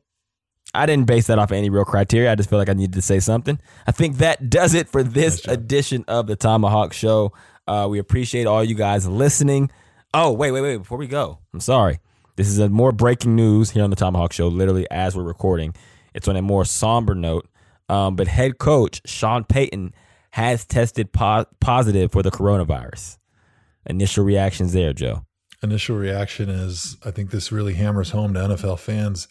I 0.74 0.86
didn't 0.86 1.06
base 1.06 1.26
that 1.28 1.38
off 1.38 1.50
of 1.50 1.56
any 1.56 1.70
real 1.70 1.84
criteria. 1.84 2.32
I 2.32 2.34
just 2.34 2.50
feel 2.50 2.58
like 2.58 2.68
I 2.68 2.72
needed 2.74 2.94
to 2.94 3.02
say 3.02 3.20
something. 3.20 3.58
I 3.86 3.92
think 3.92 4.16
that 4.18 4.50
does 4.50 4.74
it 4.74 4.88
for 4.88 5.02
this 5.02 5.46
edition 5.46 6.04
of 6.08 6.26
the 6.26 6.36
ThomaHawk 6.36 6.92
Show. 6.92 7.32
Uh, 7.66 7.86
we 7.88 7.98
appreciate 7.98 8.46
all 8.46 8.62
you 8.64 8.74
guys 8.74 9.06
listening. 9.06 9.70
Oh, 10.12 10.32
wait, 10.32 10.50
wait, 10.52 10.60
wait. 10.62 10.76
Before 10.78 10.98
we 10.98 11.06
go, 11.06 11.38
I'm 11.52 11.60
sorry. 11.60 11.98
This 12.36 12.48
is 12.48 12.58
a 12.58 12.68
more 12.68 12.92
breaking 12.92 13.36
news 13.36 13.70
here 13.70 13.84
on 13.84 13.90
the 13.90 13.96
ThomaHawk 13.96 14.32
Show, 14.32 14.48
literally 14.48 14.86
as 14.90 15.16
we're 15.16 15.22
recording. 15.22 15.74
It's 16.14 16.26
on 16.28 16.36
a 16.36 16.42
more 16.42 16.64
somber 16.64 17.14
note. 17.14 17.48
Um, 17.88 18.16
but 18.16 18.28
head 18.28 18.58
coach 18.58 19.00
Sean 19.04 19.44
Payton 19.44 19.94
has 20.30 20.64
tested 20.64 21.12
po- 21.12 21.46
positive 21.60 22.10
for 22.12 22.22
the 22.22 22.30
coronavirus. 22.30 23.18
Initial 23.86 24.24
reactions 24.24 24.72
there, 24.72 24.92
Joe. 24.92 25.24
initial 25.62 25.96
reaction 25.96 26.48
is 26.48 26.96
I 27.04 27.10
think 27.10 27.30
this 27.30 27.52
really 27.52 27.74
hammers 27.74 28.10
home 28.10 28.34
to 28.34 28.40
NFL 28.40 28.78
fans 28.78 29.28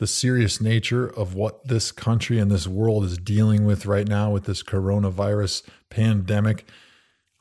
the 0.00 0.06
serious 0.06 0.62
nature 0.62 1.06
of 1.06 1.34
what 1.34 1.68
this 1.68 1.92
country 1.92 2.38
and 2.38 2.50
this 2.50 2.66
world 2.66 3.04
is 3.04 3.18
dealing 3.18 3.66
with 3.66 3.84
right 3.84 4.08
now 4.08 4.30
with 4.30 4.44
this 4.44 4.62
coronavirus 4.62 5.62
pandemic. 5.90 6.66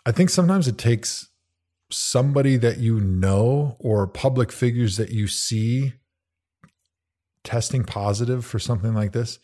I 0.06 0.12
think 0.12 0.30
sometimes 0.30 0.68
it 0.68 0.78
takes 0.78 1.30
somebody 1.90 2.58
that 2.58 2.78
you 2.78 3.00
know 3.00 3.78
or 3.80 4.06
public 4.08 4.52
figures 4.52 4.98
that 4.98 5.10
you 5.10 5.26
see 5.26 5.94
testing 7.46 7.86
positive 7.86 8.46
for 8.46 8.60
something 8.60 8.94
like 8.94 9.14
this 9.14 9.40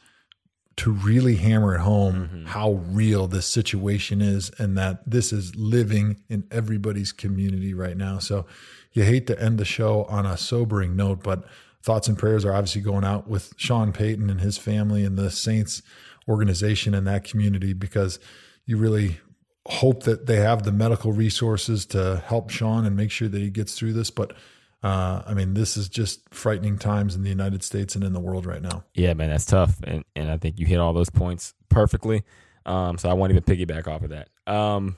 to 0.76 0.92
really 0.92 1.38
hammer 1.38 1.76
it 1.76 1.80
home 1.80 2.28
mm-hmm. 2.28 2.46
how 2.48 2.74
real 2.90 3.28
this 3.28 3.46
situation 3.46 4.22
is 4.22 4.52
and 4.58 4.78
that 4.78 5.10
this 5.10 5.32
is 5.32 5.56
living 5.56 6.22
in 6.28 6.44
everybody's 6.52 7.14
community 7.14 7.74
right 7.74 7.96
now. 7.96 8.20
So 8.20 8.46
you 8.92 9.04
hate 9.04 9.26
to 9.28 9.42
end 9.42 9.58
the 9.58 9.64
show 9.64 10.04
on 10.04 10.26
a 10.26 10.36
sobering 10.36 10.98
note, 10.98 11.24
but 11.24 11.46
thoughts 11.86 12.08
and 12.08 12.18
prayers 12.18 12.44
are 12.44 12.52
obviously 12.52 12.82
going 12.82 13.06
out 13.06 13.28
with 13.28 13.54
Sean 13.58 13.94
Payton 13.94 14.30
and 14.32 14.42
his 14.42 14.58
family 14.58 15.06
and 15.06 15.18
the 15.18 15.30
Saints 15.30 15.84
organization 16.28 16.96
and 16.96 17.06
that 17.06 17.24
community 17.24 17.74
because 17.74 18.20
you 18.66 18.76
really 18.76 19.20
hope 19.68 20.04
that 20.04 20.26
they 20.26 20.38
have 20.38 20.64
the 20.64 20.72
medical 20.72 21.12
resources 21.12 21.86
to 21.86 22.24
help 22.26 22.50
Sean 22.50 22.86
and 22.86 22.98
make 22.98 23.12
sure 23.12 23.28
that 23.28 23.40
he 23.40 23.52
gets 23.52 23.78
through 23.78 23.94
this. 23.94 24.10
But 24.10 24.34
uh, 24.82 25.22
I 25.28 25.36
mean, 25.36 25.54
this 25.54 25.78
is 25.78 25.88
just 25.88 26.22
frightening 26.34 26.80
times 26.80 27.16
in 27.16 27.22
the 27.22 27.30
United 27.30 27.64
States 27.64 27.94
and 27.94 28.04
in 28.04 28.14
the 28.14 28.20
world 28.20 28.48
right 28.48 28.62
now. 28.62 28.84
Yeah, 28.96 29.14
man, 29.14 29.30
that's 29.30 29.46
tough, 29.46 29.78
and 29.84 30.04
and 30.16 30.32
I 30.32 30.38
think 30.38 30.60
you 30.60 30.66
hit 30.66 30.80
all 30.80 30.94
those 30.94 31.10
points 31.12 31.54
perfectly. 31.70 32.24
Um, 32.66 32.98
so 32.98 33.10
I 33.10 33.14
won't 33.14 33.32
even 33.32 33.44
piggyback 33.44 33.88
off 33.88 34.02
of 34.02 34.10
that. 34.10 34.30
Um, 34.48 34.96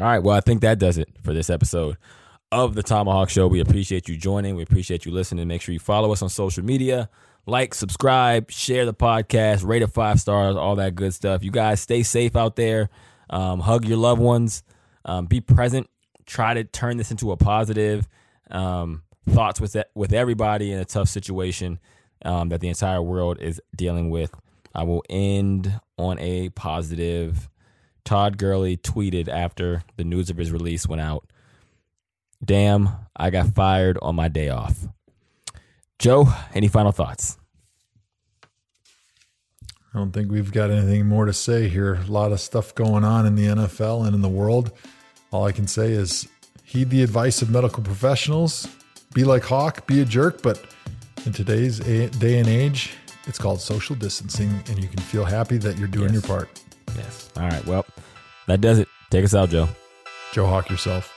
all 0.00 0.06
right, 0.06 0.18
well, 0.20 0.36
I 0.36 0.40
think 0.40 0.62
that 0.62 0.78
does 0.78 0.96
it 0.96 1.08
for 1.22 1.34
this 1.34 1.50
episode 1.50 1.98
of 2.52 2.74
the 2.74 2.82
ThomaHawk 2.82 3.30
Show. 3.30 3.48
We 3.48 3.60
appreciate 3.60 4.08
you 4.08 4.16
joining. 4.16 4.54
We 4.54 4.62
appreciate 4.62 5.06
you 5.06 5.10
listening. 5.10 5.48
Make 5.48 5.62
sure 5.62 5.72
you 5.72 5.80
follow 5.80 6.12
us 6.12 6.22
on 6.22 6.28
social 6.28 6.62
media, 6.62 7.08
like, 7.46 7.74
subscribe, 7.74 8.50
share 8.50 8.84
the 8.84 8.94
podcast, 8.94 9.66
rate 9.66 9.82
it 9.82 9.88
five 9.88 10.20
stars, 10.20 10.54
all 10.54 10.76
that 10.76 10.94
good 10.94 11.14
stuff. 11.14 11.42
You 11.42 11.50
guys 11.50 11.80
stay 11.80 12.02
safe 12.02 12.36
out 12.36 12.54
there. 12.56 12.90
Um, 13.30 13.60
hug 13.60 13.86
your 13.86 13.96
loved 13.96 14.20
ones. 14.20 14.62
Um, 15.06 15.26
be 15.26 15.40
present. 15.40 15.88
Try 16.26 16.54
to 16.54 16.64
turn 16.64 16.98
this 16.98 17.10
into 17.10 17.32
a 17.32 17.36
positive. 17.36 18.06
Um, 18.50 19.02
thoughts 19.30 19.60
with 19.60 19.76
with 19.94 20.12
everybody 20.12 20.72
in 20.72 20.78
a 20.78 20.84
tough 20.84 21.08
situation 21.08 21.80
um, 22.24 22.50
that 22.50 22.60
the 22.60 22.68
entire 22.68 23.00
world 23.00 23.38
is 23.40 23.60
dealing 23.74 24.10
with. 24.10 24.32
I 24.74 24.82
will 24.84 25.02
end 25.08 25.80
on 25.96 26.18
a 26.18 26.50
positive. 26.50 27.48
Todd 28.04 28.36
Gurley 28.36 28.76
tweeted 28.76 29.28
after 29.28 29.84
the 29.96 30.04
news 30.04 30.28
of 30.28 30.36
his 30.36 30.52
release 30.52 30.86
went 30.86 31.00
out. 31.00 31.31
Damn, 32.44 32.88
I 33.16 33.30
got 33.30 33.54
fired 33.54 33.98
on 34.02 34.14
my 34.16 34.28
day 34.28 34.48
off. 34.48 34.86
Joe, 35.98 36.26
any 36.54 36.68
final 36.68 36.92
thoughts? 36.92 37.36
I 39.94 39.98
don't 39.98 40.10
think 40.12 40.30
we've 40.30 40.50
got 40.52 40.70
anything 40.70 41.06
more 41.06 41.26
to 41.26 41.32
say 41.32 41.68
here. 41.68 41.94
A 41.94 42.10
lot 42.10 42.32
of 42.32 42.40
stuff 42.40 42.74
going 42.74 43.04
on 43.04 43.26
in 43.26 43.34
the 43.36 43.46
NFL 43.46 44.06
and 44.06 44.14
in 44.14 44.22
the 44.22 44.28
world. 44.28 44.72
All 45.30 45.44
I 45.44 45.52
can 45.52 45.66
say 45.66 45.92
is 45.92 46.26
heed 46.64 46.90
the 46.90 47.02
advice 47.02 47.42
of 47.42 47.50
medical 47.50 47.82
professionals. 47.82 48.66
Be 49.14 49.24
like 49.24 49.44
Hawk, 49.44 49.86
be 49.86 50.00
a 50.00 50.04
jerk, 50.04 50.42
but 50.42 50.60
in 51.26 51.32
today's 51.32 51.80
a- 51.80 52.08
day 52.08 52.38
and 52.38 52.48
age, 52.48 52.94
it's 53.26 53.38
called 53.38 53.60
social 53.60 53.94
distancing, 53.94 54.50
and 54.68 54.82
you 54.82 54.88
can 54.88 54.98
feel 55.00 55.24
happy 55.26 55.58
that 55.58 55.78
you're 55.78 55.88
doing 55.88 56.12
Yes. 56.12 56.14
your 56.14 56.22
part. 56.22 56.60
Yes. 56.96 57.28
All 57.36 57.44
right. 57.48 57.64
Well, 57.66 57.84
that 58.48 58.60
does 58.62 58.78
it. 58.78 58.88
Take 59.10 59.24
us 59.24 59.34
out, 59.34 59.50
Joe. 59.50 59.68
Joe 60.32 60.46
Hawk 60.46 60.70
yourself. 60.70 61.12